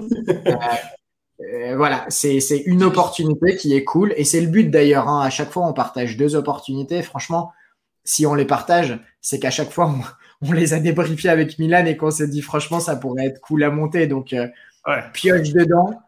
Euh, 1.41 1.71
euh, 1.71 1.77
voilà, 1.77 2.05
c'est 2.09 2.39
une 2.67 2.83
opportunité 2.83 3.57
qui 3.57 3.75
est 3.75 3.85
cool 3.85 4.13
et 4.17 4.25
c'est 4.25 4.41
le 4.41 4.49
but 4.49 4.71
d'ailleurs. 4.71 5.09
Hein. 5.09 5.21
À 5.21 5.31
chaque 5.31 5.51
fois, 5.51 5.67
on 5.67 5.73
partage 5.73 6.17
deux 6.17 6.35
opportunités. 6.35 7.03
Franchement, 7.03 7.53
si 8.03 8.27
on 8.27 8.35
les 8.35 8.45
partage, 8.45 8.99
c'est 9.21 9.39
qu'à 9.39 9.51
chaque 9.51 9.71
fois, 9.71 9.95
on, 10.43 10.53
les 10.53 10.75
a 10.75 10.81
débriefés 10.81 11.29
avec 11.29 11.59
Milan 11.59 11.85
et 11.87 11.97
qu'on 11.97 12.11
s'est 12.11 12.27
dit 12.27 12.43
franchement, 12.43 12.81
ça 12.81 12.97
pourrait 12.97 13.27
être 13.27 13.41
cool 13.41 13.63
à 13.63 13.71
monter. 13.71 14.07
Donc, 14.07 14.33
euh, 14.33 14.49
pioche 15.12 15.53
dedans 15.53 16.03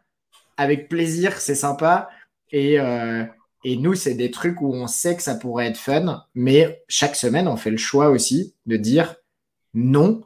avec 0.61 0.89
plaisir, 0.89 1.39
c'est 1.39 1.55
sympa. 1.55 2.09
Et, 2.51 2.79
euh, 2.79 3.23
et 3.63 3.77
nous, 3.77 3.95
c'est 3.95 4.13
des 4.13 4.31
trucs 4.31 4.61
où 4.61 4.73
on 4.73 4.87
sait 4.87 5.15
que 5.15 5.23
ça 5.23 5.35
pourrait 5.35 5.67
être 5.67 5.77
fun, 5.77 6.25
mais 6.35 6.83
chaque 6.87 7.15
semaine, 7.15 7.47
on 7.47 7.57
fait 7.57 7.71
le 7.71 7.77
choix 7.77 8.09
aussi 8.09 8.55
de 8.65 8.77
dire 8.77 9.15
non, 9.73 10.21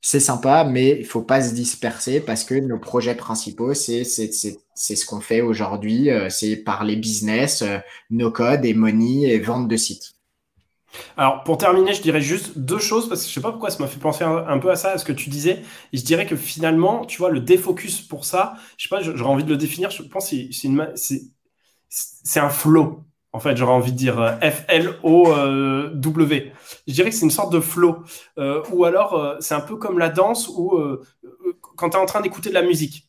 c'est 0.00 0.20
sympa, 0.20 0.64
mais 0.64 0.98
il 0.98 1.06
faut 1.06 1.22
pas 1.22 1.42
se 1.42 1.54
disperser 1.54 2.20
parce 2.20 2.44
que 2.44 2.54
nos 2.54 2.78
projets 2.78 3.14
principaux, 3.14 3.74
c'est 3.74 4.04
ce 4.04 5.06
qu'on 5.06 5.20
fait 5.20 5.40
aujourd'hui, 5.40 6.10
euh, 6.10 6.28
c'est 6.28 6.56
parler 6.56 6.96
business, 6.96 7.62
euh, 7.62 7.78
no 8.10 8.30
code 8.30 8.64
et 8.64 8.74
money 8.74 9.22
et 9.28 9.38
vente 9.38 9.68
de 9.68 9.76
sites. 9.76 10.12
Alors 11.16 11.44
pour 11.44 11.58
terminer, 11.58 11.94
je 11.94 12.02
dirais 12.02 12.20
juste 12.20 12.58
deux 12.58 12.78
choses 12.78 13.08
parce 13.08 13.22
que 13.22 13.28
je 13.28 13.34
sais 13.34 13.40
pas 13.40 13.50
pourquoi 13.50 13.70
ça 13.70 13.82
m'a 13.82 13.88
fait 13.88 14.00
penser 14.00 14.24
un, 14.24 14.58
peu 14.58 14.70
à 14.70 14.76
ça, 14.76 14.92
à 14.92 14.98
ce 14.98 15.04
que 15.04 15.12
tu 15.12 15.30
disais. 15.30 15.62
Et 15.92 15.96
je 15.96 16.04
dirais 16.04 16.26
que 16.26 16.36
finalement, 16.36 17.04
tu 17.04 17.18
vois, 17.18 17.30
le 17.30 17.40
défocus 17.40 18.00
pour 18.00 18.24
ça, 18.24 18.54
je 18.76 18.84
sais 18.84 18.88
pas, 18.88 19.02
j'aurais 19.02 19.30
envie 19.30 19.44
de 19.44 19.50
le 19.50 19.56
définir. 19.56 19.90
Je 19.90 20.02
pense 20.02 20.30
que 20.30 20.36
c'est 21.88 22.40
un 22.40 22.50
flow. 22.50 23.04
En 23.32 23.38
fait, 23.38 23.56
j'aurais 23.56 23.72
envie 23.72 23.92
de 23.92 23.96
dire 23.96 24.20
euh, 24.20 24.32
F-L-O-W. 24.40 26.52
Je 26.88 26.92
dirais 26.92 27.10
que 27.10 27.16
c'est 27.16 27.24
une 27.24 27.30
sorte 27.30 27.52
de 27.52 27.60
flow. 27.60 27.98
Euh, 28.38 28.60
ou 28.72 28.84
alors, 28.84 29.14
euh, 29.14 29.36
c'est 29.38 29.54
un 29.54 29.60
peu 29.60 29.76
comme 29.76 30.00
la 30.00 30.08
danse 30.08 30.48
où 30.48 30.76
euh, 30.76 31.00
quand 31.76 31.90
tu 31.90 31.96
es 31.96 32.00
en 32.00 32.06
train 32.06 32.22
d'écouter 32.22 32.48
de 32.48 32.54
la 32.54 32.62
musique. 32.62 33.08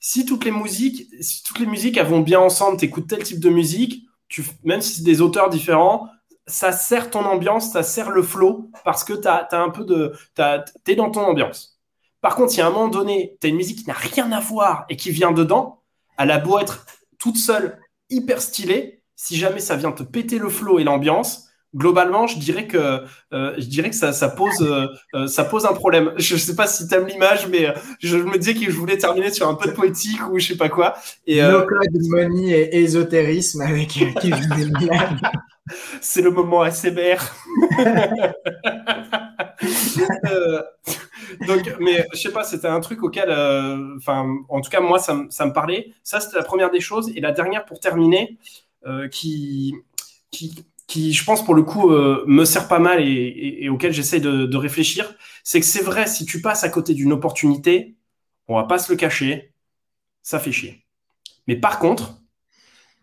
Si 0.00 0.26
toutes 0.26 0.44
les 0.44 0.50
musiques, 0.50 1.06
si 1.20 1.44
toutes 1.44 1.60
les 1.60 1.66
musiques 1.66 1.96
elles 1.96 2.08
vont 2.08 2.20
bien 2.20 2.40
ensemble, 2.40 2.76
tu 2.76 2.86
écoutes 2.86 3.06
tel 3.06 3.22
type 3.22 3.38
de 3.38 3.50
musique, 3.50 4.04
tu, 4.26 4.44
même 4.64 4.80
si 4.80 4.96
c'est 4.96 5.04
des 5.04 5.20
auteurs 5.20 5.48
différents, 5.48 6.08
ça 6.46 6.72
sert 6.72 7.10
ton 7.10 7.24
ambiance, 7.24 7.72
ça 7.72 7.82
sert 7.82 8.10
le 8.10 8.22
flow 8.22 8.70
parce 8.84 9.04
que 9.04 9.12
tu 9.12 9.28
as, 9.28 9.48
un 9.52 9.70
peu 9.70 9.84
de. 9.84 10.12
Tu 10.36 10.92
es 10.92 10.94
dans 10.96 11.10
ton 11.10 11.22
ambiance. 11.22 11.80
Par 12.20 12.36
contre, 12.36 12.56
y 12.56 12.60
a 12.60 12.66
un 12.66 12.70
moment 12.70 12.88
donné, 12.88 13.36
tu 13.40 13.46
as 13.46 13.50
une 13.50 13.56
musique 13.56 13.80
qui 13.80 13.86
n'a 13.88 13.94
rien 13.94 14.30
à 14.32 14.40
voir 14.40 14.84
et 14.88 14.96
qui 14.96 15.10
vient 15.10 15.32
dedans, 15.32 15.82
elle 16.18 16.30
a 16.30 16.38
beau 16.38 16.58
être 16.58 16.86
toute 17.18 17.36
seule, 17.36 17.80
hyper 18.10 18.40
stylée, 18.40 19.02
si 19.16 19.36
jamais 19.36 19.60
ça 19.60 19.76
vient 19.76 19.92
te 19.92 20.02
péter 20.02 20.38
le 20.38 20.48
flow 20.48 20.78
et 20.78 20.84
l'ambiance, 20.84 21.48
globalement, 21.74 22.26
je 22.26 22.38
dirais 22.38 22.66
que 22.66 23.02
euh, 23.32 23.54
je 23.58 23.66
dirais 23.66 23.90
que 23.90 23.96
ça, 23.96 24.12
ça 24.12 24.28
pose 24.28 24.60
euh, 24.60 24.86
euh 25.14 25.26
ça 25.26 25.44
pose 25.44 25.66
un 25.66 25.72
problème. 25.72 26.12
Je 26.18 26.34
ne 26.34 26.38
sais 26.38 26.54
pas 26.54 26.66
si 26.66 26.86
tu 26.86 26.94
aimes 26.94 27.06
l'image, 27.06 27.48
mais 27.48 27.74
je 28.00 28.16
me 28.18 28.36
disais 28.38 28.54
que 28.54 28.70
je 28.70 28.76
voulais 28.76 28.98
terminer 28.98 29.32
sur 29.32 29.48
un 29.48 29.54
peu 29.54 29.68
de 29.68 29.74
poétique 29.74 30.20
ou 30.30 30.38
je 30.38 30.48
sais 30.48 30.56
pas 30.56 30.68
quoi. 30.68 30.94
Et, 31.26 31.40
money 32.10 32.50
et 32.50 32.82
ésotérisme 32.82 33.62
avec 33.62 33.98
C'est 36.00 36.22
le 36.22 36.30
moment 36.30 36.62
ASMR. 36.62 37.16
donc, 41.46 41.74
mais 41.80 42.06
je 42.12 42.18
sais 42.18 42.32
pas, 42.32 42.44
c'était 42.44 42.68
un 42.68 42.80
truc 42.80 43.02
auquel, 43.02 43.30
enfin, 43.96 44.26
en 44.48 44.60
tout 44.60 44.70
cas 44.70 44.80
moi, 44.80 44.98
ça, 44.98 45.16
ça 45.30 45.46
me 45.46 45.52
parlait. 45.52 45.92
Ça, 46.02 46.20
c'était 46.20 46.36
la 46.36 46.44
première 46.44 46.70
des 46.70 46.80
choses. 46.80 47.10
Et 47.14 47.20
la 47.20 47.32
dernière, 47.32 47.64
pour 47.64 47.80
terminer, 47.80 48.38
euh, 48.86 49.08
qui, 49.08 49.76
qui, 50.32 50.66
qui, 50.88 51.12
je 51.12 51.24
pense, 51.24 51.44
pour 51.44 51.54
le 51.54 51.62
coup, 51.62 51.92
euh, 51.92 52.24
me 52.26 52.44
sert 52.44 52.66
pas 52.66 52.80
mal 52.80 53.00
et, 53.00 53.58
et, 53.60 53.68
auquel 53.68 53.92
j'essaie 53.92 54.18
de, 54.18 54.44
de, 54.46 54.56
réfléchir, 54.56 55.14
c'est 55.44 55.60
que 55.60 55.66
c'est 55.66 55.84
vrai, 55.84 56.08
si 56.08 56.24
tu 56.24 56.40
passes 56.40 56.64
à 56.64 56.68
côté 56.68 56.92
d'une 56.94 57.12
opportunité, 57.12 57.96
on 58.48 58.56
va 58.56 58.64
pas 58.64 58.78
se 58.78 58.90
le 58.90 58.98
cacher, 58.98 59.54
ça 60.22 60.40
fait 60.40 60.50
chier. 60.50 60.84
Mais 61.46 61.56
par 61.56 61.78
contre, 61.78 62.21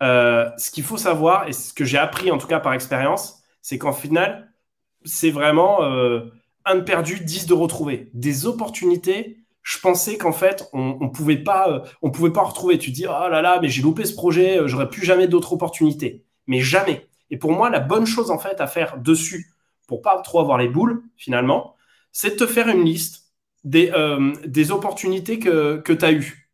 euh, 0.01 0.49
ce 0.57 0.71
qu'il 0.71 0.83
faut 0.83 0.97
savoir, 0.97 1.47
et 1.47 1.53
ce 1.53 1.73
que 1.73 1.85
j'ai 1.85 1.97
appris 1.97 2.31
en 2.31 2.37
tout 2.37 2.47
cas 2.47 2.59
par 2.59 2.73
expérience, 2.73 3.41
c'est 3.61 3.77
qu'en 3.77 3.93
final, 3.93 4.53
c'est 5.05 5.31
vraiment 5.31 5.83
euh, 5.83 6.21
un 6.65 6.75
de 6.75 6.81
perdu, 6.81 7.19
dix 7.19 7.45
de 7.45 7.53
retrouvé. 7.53 8.09
Des 8.13 8.45
opportunités, 8.45 9.39
je 9.63 9.79
pensais 9.79 10.17
qu'en 10.17 10.31
fait, 10.31 10.69
on, 10.73 10.97
on 11.01 11.09
pouvait 11.09 11.37
pas, 11.37 11.69
euh, 12.03 12.09
pouvait 12.09 12.31
pas 12.31 12.43
retrouver. 12.43 12.77
Tu 12.77 12.91
dis, 12.91 13.05
oh 13.07 13.29
là 13.29 13.41
là, 13.41 13.59
mais 13.61 13.69
j'ai 13.69 13.81
loupé 13.81 14.05
ce 14.05 14.15
projet, 14.15 14.59
j'aurais 14.65 14.89
plus 14.89 15.05
jamais 15.05 15.27
d'autres 15.27 15.53
opportunités. 15.53 16.25
Mais 16.47 16.61
jamais. 16.61 17.07
Et 17.29 17.37
pour 17.37 17.51
moi, 17.51 17.69
la 17.69 17.79
bonne 17.79 18.05
chose 18.05 18.31
en 18.31 18.39
fait 18.39 18.59
à 18.61 18.67
faire 18.67 18.97
dessus, 18.97 19.51
pour 19.87 20.01
pas 20.01 20.19
trop 20.21 20.39
avoir 20.39 20.57
les 20.57 20.67
boules 20.67 21.03
finalement, 21.17 21.75
c'est 22.11 22.31
de 22.31 22.45
te 22.45 22.47
faire 22.47 22.67
une 22.69 22.83
liste 22.83 23.33
des, 23.63 23.91
des 24.45 24.71
opportunités 24.71 25.39
que, 25.39 25.77
que 25.77 25.93
tu 25.93 26.05
as 26.05 26.11
eues. 26.11 26.49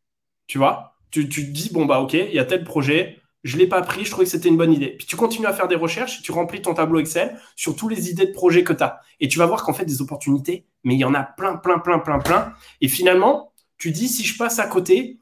Tu 0.48 0.58
vois? 0.58 0.98
Tu, 1.12 1.30
tu 1.30 1.46
te 1.46 1.52
dis, 1.52 1.70
bon, 1.72 1.86
bah 1.86 2.02
ok, 2.02 2.14
il 2.14 2.34
y 2.34 2.40
a 2.40 2.46
tel 2.46 2.64
projet, 2.64 3.22
je 3.46 3.56
ne 3.56 3.62
l'ai 3.62 3.68
pas 3.68 3.84
pris, 3.84 4.04
je 4.04 4.10
trouvais 4.10 4.26
que 4.26 4.32
c'était 4.32 4.50
une 4.50 4.58
bonne 4.58 4.74
idée. 4.74 4.96
Puis 4.98 5.06
tu 5.06 5.16
continues 5.16 5.46
à 5.46 5.54
faire 5.54 5.68
des 5.68 5.76
recherches, 5.76 6.24
tu 6.24 6.32
remplis 6.32 6.64
ton 6.64 6.74
tableau 6.74 7.00
Excel 7.00 7.40
sur 7.56 7.76
toutes 7.76 7.92
les 7.92 8.10
idées 8.10 8.26
de 8.26 8.32
projets 8.32 8.64
que 8.64 8.74
tu 8.74 8.82
as. 8.82 9.00
Et 9.20 9.28
tu 9.28 9.38
vas 9.38 9.46
voir 9.46 9.64
qu'en 9.64 9.72
fait, 9.72 9.86
des 9.86 10.02
opportunités, 10.02 10.66
mais 10.84 10.96
il 10.96 11.00
y 11.00 11.06
en 11.06 11.14
a 11.14 11.22
plein, 11.22 11.56
plein, 11.56 11.78
plein, 11.78 12.00
plein, 12.00 12.18
plein. 12.18 12.54
Et 12.82 12.88
finalement, 12.88 13.54
tu 13.78 13.92
dis, 13.92 14.08
si 14.08 14.24
je 14.24 14.36
passe 14.36 14.58
à 14.58 14.66
côté, 14.66 15.20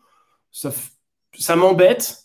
ça, 0.51 0.71
ça 1.37 1.57
m'embête, 1.57 2.17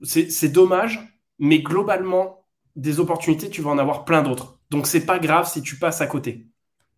c'est 0.00 0.48
dommage, 0.48 1.18
mais 1.38 1.60
globalement, 1.60 2.46
des 2.74 2.98
opportunités, 2.98 3.50
tu 3.50 3.60
vas 3.60 3.72
en 3.72 3.78
avoir 3.78 4.06
plein 4.06 4.22
d'autres. 4.22 4.58
Donc, 4.70 4.86
c'est 4.86 5.04
pas 5.04 5.18
grave 5.18 5.46
si 5.46 5.60
tu 5.60 5.76
passes 5.76 6.00
à 6.00 6.06
côté. 6.06 6.46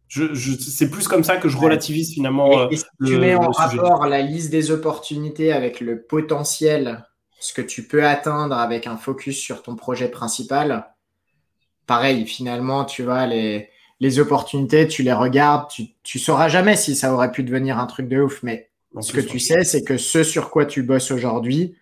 Je, 0.07 0.33
je, 0.33 0.53
c'est 0.53 0.91
plus 0.91 1.09
comme 1.09 1.25
ça 1.25 1.39
que 1.39 1.49
je 1.49 1.57
relativise 1.57 2.15
finalement. 2.15 2.71
Et, 2.71 2.75
et 2.75 2.77
si 2.77 2.85
le, 2.99 3.09
tu 3.09 3.19
mets 3.19 3.35
en 3.35 3.51
rapport 3.51 4.07
la 4.07 4.23
liste 4.23 4.51
des 4.51 4.71
opportunités 4.71 5.53
avec 5.53 5.81
le 5.81 6.03
potentiel 6.03 7.05
ce 7.45 7.53
que 7.53 7.61
tu 7.61 7.87
peux 7.87 8.07
atteindre 8.07 8.57
avec 8.57 8.87
un 8.87 8.97
focus 8.97 9.39
sur 9.39 9.63
ton 9.63 9.77
projet 9.77 10.09
principal, 10.09 10.91
pareil, 11.87 12.27
finalement, 12.27 12.87
tu 12.87 13.03
vois, 13.03 13.27
les, 13.27 13.69
les 14.01 14.19
opportunités, 14.19 14.89
tu 14.89 15.03
les 15.03 15.13
regardes, 15.13 15.69
tu, 15.69 15.89
tu 16.03 16.19
sauras 16.19 16.49
jamais 16.49 16.75
si 16.75 16.97
ça 16.97 17.13
aurait 17.13 17.31
pu 17.31 17.43
devenir 17.43 17.79
un 17.79 17.85
truc 17.85 18.09
de 18.09 18.19
ouf, 18.19 18.43
mais 18.43 18.71
ce 18.99 19.13
que 19.13 19.21
tu 19.21 19.39
sais, 19.39 19.63
c'est 19.63 19.85
que 19.85 19.99
ce 19.99 20.25
sur 20.25 20.49
quoi 20.49 20.65
tu 20.65 20.83
bosses 20.83 21.11
aujourd'hui, 21.11 21.77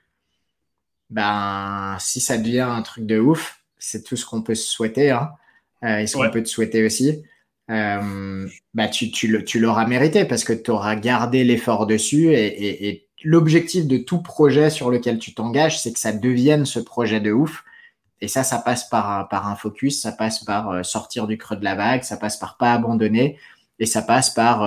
ben, 1.10 1.96
si 2.00 2.20
ça 2.20 2.38
devient 2.38 2.60
un 2.60 2.82
truc 2.82 3.06
de 3.06 3.20
ouf, 3.20 3.60
c'est 3.78 4.02
tout 4.02 4.16
ce 4.16 4.26
qu'on 4.26 4.42
peut 4.42 4.56
se 4.56 4.68
souhaiter, 4.68 5.12
hein, 5.12 5.30
euh, 5.84 5.98
et 5.98 6.08
ce 6.08 6.16
qu'on 6.16 6.28
peut 6.30 6.42
te 6.42 6.48
souhaiter 6.48 6.84
aussi. 6.84 7.22
Euh, 7.70 8.48
bah, 8.74 8.88
tu, 8.88 9.12
tu 9.12 9.60
l'auras 9.60 9.86
mérité 9.86 10.24
parce 10.24 10.42
que 10.42 10.52
tu 10.52 10.72
auras 10.72 10.96
gardé 10.96 11.44
l'effort 11.44 11.86
dessus 11.86 12.34
et, 12.34 13.06
l'objectif 13.24 13.86
de 13.86 13.98
tout 13.98 14.22
projet 14.22 14.70
sur 14.70 14.90
lequel 14.90 15.18
tu 15.18 15.34
t'engages, 15.34 15.80
c'est 15.80 15.92
que 15.92 15.98
ça 15.98 16.12
devienne 16.12 16.66
ce 16.66 16.78
projet 16.80 17.20
de 17.20 17.32
ouf. 17.32 17.64
Et 18.20 18.28
ça, 18.28 18.44
ça 18.44 18.58
passe 18.58 18.88
par, 18.88 19.28
un 19.32 19.56
focus, 19.56 20.00
ça 20.00 20.12
passe 20.12 20.44
par 20.44 20.70
euh, 20.70 20.82
sortir 20.82 21.26
du 21.26 21.38
creux 21.38 21.56
de 21.56 21.64
la 21.64 21.74
vague, 21.74 22.04
ça 22.04 22.16
passe 22.16 22.36
par 22.36 22.56
pas 22.56 22.72
abandonner 22.72 23.38
et 23.78 23.86
ça 23.86 24.02
passe 24.02 24.30
par 24.30 24.62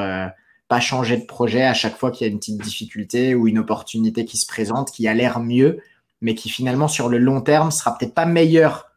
pas 0.67 0.79
changer 0.79 1.17
de 1.17 1.25
projet 1.25 1.63
à 1.63 1.73
chaque 1.73 1.97
fois 1.97 2.11
qu'il 2.11 2.25
y 2.25 2.29
a 2.29 2.33
une 2.33 2.39
petite 2.39 2.59
difficulté 2.59 3.35
ou 3.35 3.47
une 3.47 3.59
opportunité 3.59 4.25
qui 4.25 4.37
se 4.37 4.47
présente, 4.47 4.91
qui 4.91 5.07
a 5.07 5.13
l'air 5.13 5.39
mieux, 5.39 5.79
mais 6.21 6.35
qui 6.35 6.49
finalement 6.49 6.87
sur 6.87 7.09
le 7.09 7.17
long 7.17 7.41
terme 7.41 7.71
sera 7.71 7.97
peut-être 7.97 8.15
pas 8.15 8.25
meilleur 8.25 8.87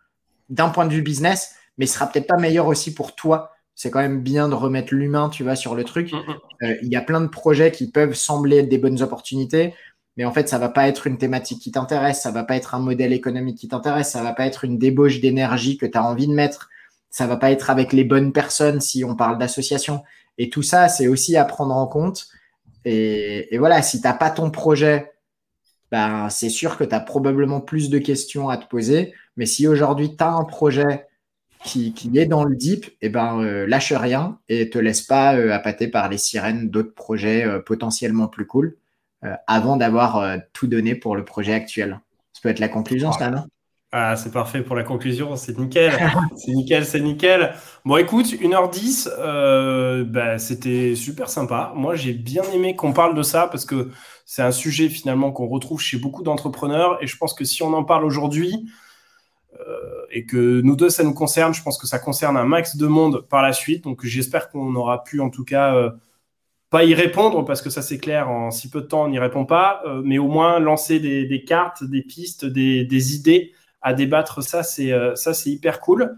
d'un 0.48 0.70
point 0.70 0.86
de 0.86 0.94
vue 0.94 1.02
business, 1.02 1.55
mais 1.76 1.86
sera 1.86 2.06
peut-être 2.06 2.26
pas 2.26 2.39
meilleur 2.39 2.66
aussi 2.66 2.94
pour 2.94 3.14
toi. 3.14 3.52
C'est 3.79 3.93
quand 3.93 4.01
même 4.01 4.23
bien 4.23 4.49
de 4.49 4.55
remettre 4.55 4.93
l'humain, 4.93 5.29
tu 5.29 5.45
vois, 5.45 5.55
sur 5.55 5.77
le 5.77 5.85
truc. 5.85 6.13
Mm, 6.13 6.17
mm. 6.17 6.65
Euh, 6.65 6.75
il 6.83 6.89
y 6.89 6.97
a 6.97 7.01
plein 7.01 7.21
de 7.21 7.29
projets 7.29 7.71
qui 7.71 7.89
peuvent 7.89 8.15
sembler 8.15 8.59
être 8.59 8.69
des 8.69 8.77
bonnes 8.77 9.01
opportunités, 9.03 9.73
mais 10.17 10.25
en 10.25 10.33
fait, 10.33 10.49
ça 10.49 10.59
va 10.59 10.69
pas 10.69 10.89
être 10.89 11.07
une 11.07 11.17
thématique 11.17 11.63
qui 11.63 11.71
t'intéresse, 11.71 12.21
ça 12.21 12.33
va 12.33 12.43
pas 12.43 12.57
être 12.57 12.75
un 12.75 12.81
modèle 12.81 13.13
économique 13.13 13.57
qui 13.57 13.69
t'intéresse, 13.69 14.11
ça 14.11 14.21
va 14.25 14.33
pas 14.33 14.47
être 14.47 14.65
une 14.65 14.79
débauche 14.79 15.21
d'énergie 15.21 15.79
que 15.79 15.87
tu 15.87 15.97
as 15.97 16.03
envie 16.03 16.27
de 16.27 16.33
mettre, 16.33 16.71
ça 17.09 17.29
va 17.29 17.37
pas 17.37 17.53
être 17.53 17.71
avec 17.71 17.93
les 17.93 18.03
bonnes 18.03 18.33
personnes 18.33 18.81
si 18.81 19.05
on 19.05 19.15
parle 19.15 19.39
d'association. 19.39 20.03
Et 20.39 20.51
tout 20.51 20.65
ça, 20.65 20.89
c'est 20.89 21.07
aussi 21.07 21.37
à 21.37 21.45
prendre 21.45 21.77
en 21.77 21.87
compte. 21.87 22.27
Et, 22.85 23.57
voilà, 23.59 23.81
si 23.83 24.01
tu 24.01 24.09
n'as 24.09 24.13
pas 24.13 24.31
ton 24.31 24.51
projet, 24.51 25.13
ben, 25.93 26.29
c'est 26.31 26.51
sûr 26.51 26.77
que 26.79 26.85
tu 26.85 26.97
as 26.97 27.01
probablement 27.01 27.61
plus 27.61 27.91
de 27.91 27.99
questions 27.99 28.49
à 28.49 28.57
te 28.57 28.67
poser. 28.67 29.15
Mais 29.37 29.47
si 29.47 29.69
aujourd'hui, 29.69 30.17
tu 30.17 30.25
as 30.25 30.33
un 30.33 30.45
projet 30.45 31.07
qui, 31.64 31.93
est 32.14 32.26
dans 32.26 32.44
le 32.44 32.55
deep, 32.56 32.86
eh 33.02 33.09
ben, 33.09 33.40
euh, 33.40 33.66
lâche 33.66 33.93
rien 33.93 34.39
et 34.48 34.70
te 34.70 34.78
laisse 34.78 35.02
pas 35.02 35.36
euh, 35.36 35.52
appâter 35.52 35.89
par 35.89 36.09
les 36.09 36.18
sirènes 36.18 36.70
d'autres 36.70 36.94
projets 36.94 37.44
euh, 37.44 37.60
potentiellement 37.60 38.28
plus 38.28 38.47
cool 38.47 38.76
avant 39.48 39.76
d'avoir 39.76 40.39
tout 40.52 40.68
donné 40.68 40.94
pour 40.94 41.16
le 41.16 41.24
projet 41.24 41.52
actuel. 41.52 41.98
Ça 42.32 42.40
peut 42.40 42.51
être 42.51 42.60
la 42.60 42.68
conclusion, 42.68 43.10
ça, 43.10 43.30
non 43.30 43.47
ah, 43.90 44.16
c'est 44.16 44.30
parfait 44.30 44.60
pour 44.60 44.76
la 44.76 44.85
conclusion, 44.85 45.35
c'est 45.36 45.59
nickel. 45.59 45.90
c'est 46.36 46.52
nickel, 46.52 46.85
c'est 46.85 47.01
nickel. 47.01 47.55
Bon, 47.86 47.97
écoute, 47.97 48.26
1h10, 48.26 49.09
euh, 49.18 50.05
bah, 50.05 50.39
c'était 50.39 50.94
super 50.94 51.30
sympa. 51.30 51.72
Moi, 51.74 51.94
j'ai 51.94 52.12
bien 52.12 52.43
aimé 52.52 52.76
qu'on 52.76 52.93
parle 52.93 53.14
de 53.14 53.22
ça 53.22 53.48
parce 53.51 53.64
que 53.64 53.90
c'est 54.26 54.43
un 54.43 54.52
sujet 54.52 54.90
finalement 54.90 55.32
qu'on 55.32 55.47
retrouve 55.47 55.80
chez 55.80 55.97
beaucoup 55.97 56.22
d'entrepreneurs. 56.22 57.02
Et 57.02 57.06
je 57.06 57.16
pense 57.16 57.32
que 57.32 57.47
si 57.47 57.62
on 57.62 57.72
en 57.72 57.82
parle 57.82 58.05
aujourd'hui 58.05 58.66
euh, 58.66 58.88
et 60.11 60.25
que 60.25 60.61
nous 60.61 60.77
deux, 60.77 60.91
ça 60.91 61.05
nous 61.05 61.15
concerne, 61.15 61.53
je 61.53 61.62
pense 61.62 61.79
que 61.79 61.87
ça 61.87 61.99
concerne 61.99 62.37
un 62.37 62.45
max 62.45 62.77
de 62.77 62.87
monde 62.87 63.27
par 63.29 63.43
la 63.43 63.53
suite. 63.53 63.85
Donc, 63.85 64.05
j'espère 64.05 64.49
qu'on 64.51 64.75
aura 64.75 65.05
pu 65.05 65.20
en 65.20 65.31
tout 65.31 65.45
cas. 65.45 65.75
Euh, 65.75 65.91
pas 66.70 66.85
y 66.85 66.95
répondre 66.95 67.45
parce 67.45 67.62
que 67.62 67.70
ça 67.70 67.81
c'est 67.81 67.99
clair, 67.99 68.29
en 68.29 68.51
si 68.51 68.69
peu 68.69 68.83
de 68.83 68.87
temps 68.87 69.05
on 69.05 69.09
n'y 69.09 69.19
répond 69.19 69.47
pas, 69.47 69.81
euh, 69.87 70.03
mais 70.05 70.19
au 70.19 70.29
moins 70.29 70.59
lancer 70.59 71.01
des, 71.01 71.45
cartes, 71.45 71.83
des 71.83 72.03
pistes, 72.03 72.45
des, 72.45 73.15
idées 73.15 73.53
à 73.81 73.95
débattre. 73.95 74.43
Ça, 74.43 74.62
c'est 74.62 74.93
euh, 74.93 75.15
hyper 75.47 75.81
cool. 75.81 76.16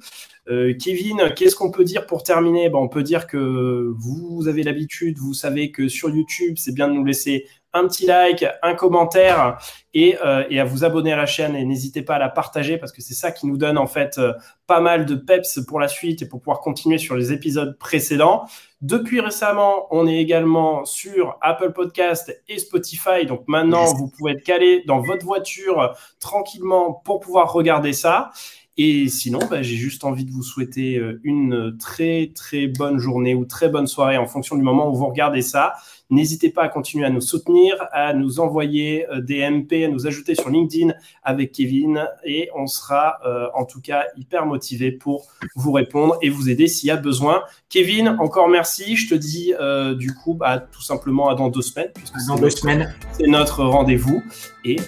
Euh, 0.48 0.74
Kevin, 0.82 1.32
qu'est-ce 1.36 1.54
qu'on 1.54 1.70
peut 1.70 1.84
dire 1.84 2.06
pour 2.06 2.22
terminer? 2.22 2.68
Ben, 2.68 2.78
On 2.78 2.88
peut 2.88 3.02
dire 3.02 3.26
que 3.26 3.92
vous 3.96 4.48
avez 4.48 4.62
l'habitude, 4.62 5.18
vous 5.18 5.34
savez 5.34 5.70
que 5.70 5.86
sur 5.86 6.10
YouTube, 6.10 6.54
c'est 6.56 6.74
bien 6.74 6.88
de 6.88 6.94
nous 6.94 7.04
laisser 7.04 7.46
un 7.72 7.86
petit 7.86 8.06
like, 8.06 8.44
un 8.62 8.74
commentaire 8.74 9.58
et, 9.94 10.18
euh, 10.24 10.44
et, 10.50 10.60
à 10.60 10.64
vous 10.64 10.84
abonner 10.84 11.12
à 11.12 11.16
la 11.16 11.26
chaîne 11.26 11.54
et 11.54 11.64
n'hésitez 11.64 12.02
pas 12.02 12.16
à 12.16 12.18
la 12.18 12.28
partager 12.28 12.78
parce 12.78 12.92
que 12.92 13.00
c'est 13.00 13.14
ça 13.14 13.32
qui 13.32 13.46
nous 13.46 13.56
donne 13.56 13.78
en 13.78 13.86
fait 13.86 14.18
euh, 14.18 14.32
pas 14.66 14.80
mal 14.80 15.06
de 15.06 15.14
peps 15.14 15.60
pour 15.66 15.80
la 15.80 15.88
suite 15.88 16.22
et 16.22 16.28
pour 16.28 16.40
pouvoir 16.40 16.60
continuer 16.60 16.98
sur 16.98 17.16
les 17.16 17.32
épisodes 17.32 17.76
précédents. 17.78 18.44
Depuis 18.80 19.20
récemment, 19.20 19.86
on 19.90 20.06
est 20.06 20.16
également 20.16 20.84
sur 20.84 21.38
Apple 21.42 21.72
Podcast 21.72 22.34
et 22.48 22.58
Spotify. 22.58 23.26
Donc 23.26 23.42
maintenant, 23.46 23.84
vous 23.94 24.08
pouvez 24.08 24.32
être 24.32 24.42
calé 24.42 24.82
dans 24.86 25.00
votre 25.00 25.24
voiture 25.24 25.94
tranquillement 26.18 26.92
pour 26.92 27.20
pouvoir 27.20 27.52
regarder 27.52 27.92
ça. 27.92 28.30
Et 28.76 29.08
sinon, 29.08 29.40
bah, 29.50 29.62
j'ai 29.62 29.76
juste 29.76 30.04
envie 30.04 30.24
de 30.24 30.30
vous 30.30 30.42
souhaiter 30.42 30.96
euh, 30.96 31.20
une 31.24 31.76
très 31.78 32.30
très 32.34 32.66
bonne 32.66 32.98
journée 32.98 33.34
ou 33.34 33.44
très 33.44 33.68
bonne 33.68 33.86
soirée 33.86 34.16
en 34.16 34.26
fonction 34.26 34.56
du 34.56 34.62
moment 34.62 34.90
où 34.90 34.94
vous 34.94 35.06
regardez 35.06 35.42
ça. 35.42 35.74
N'hésitez 36.08 36.50
pas 36.50 36.62
à 36.62 36.68
continuer 36.68 37.04
à 37.04 37.10
nous 37.10 37.20
soutenir, 37.20 37.76
à 37.92 38.14
nous 38.14 38.40
envoyer 38.40 39.06
euh, 39.10 39.20
des 39.20 39.48
MP, 39.48 39.84
à 39.84 39.88
nous 39.88 40.06
ajouter 40.06 40.34
sur 40.34 40.50
LinkedIn 40.50 40.94
avec 41.22 41.52
Kevin 41.52 42.06
et 42.24 42.48
on 42.56 42.66
sera 42.66 43.18
euh, 43.26 43.48
en 43.54 43.64
tout 43.64 43.80
cas 43.80 44.04
hyper 44.16 44.46
motivé 44.46 44.92
pour 44.92 45.26
vous 45.56 45.72
répondre 45.72 46.16
et 46.22 46.30
vous 46.30 46.48
aider 46.48 46.66
s'il 46.66 46.88
y 46.88 46.90
a 46.90 46.96
besoin. 46.96 47.42
Kevin, 47.68 48.16
encore 48.20 48.48
merci. 48.48 48.96
Je 48.96 49.10
te 49.10 49.14
dis 49.14 49.52
du 49.98 50.14
coup 50.14 50.34
bah, 50.34 50.58
tout 50.58 50.82
simplement 50.82 51.28
à 51.28 51.34
dans 51.34 51.48
deux 51.48 51.62
semaines. 51.62 51.90
dans 52.28 52.36
deux 52.36 52.50
semaines. 52.50 52.94
C'est 53.12 53.26
notre 53.26 53.64
rendez-vous 53.64 54.22
et, 54.64 54.76
et 54.76 54.78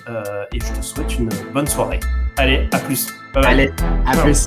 je 0.60 0.78
te 0.78 0.82
souhaite 0.82 1.18
une 1.18 1.28
bonne 1.52 1.66
soirée. 1.66 2.00
Allez, 2.36 2.68
à 2.72 2.78
plus. 2.78 3.21
Allez, 3.34 3.72
à 4.06 4.12
plus. 4.16 4.46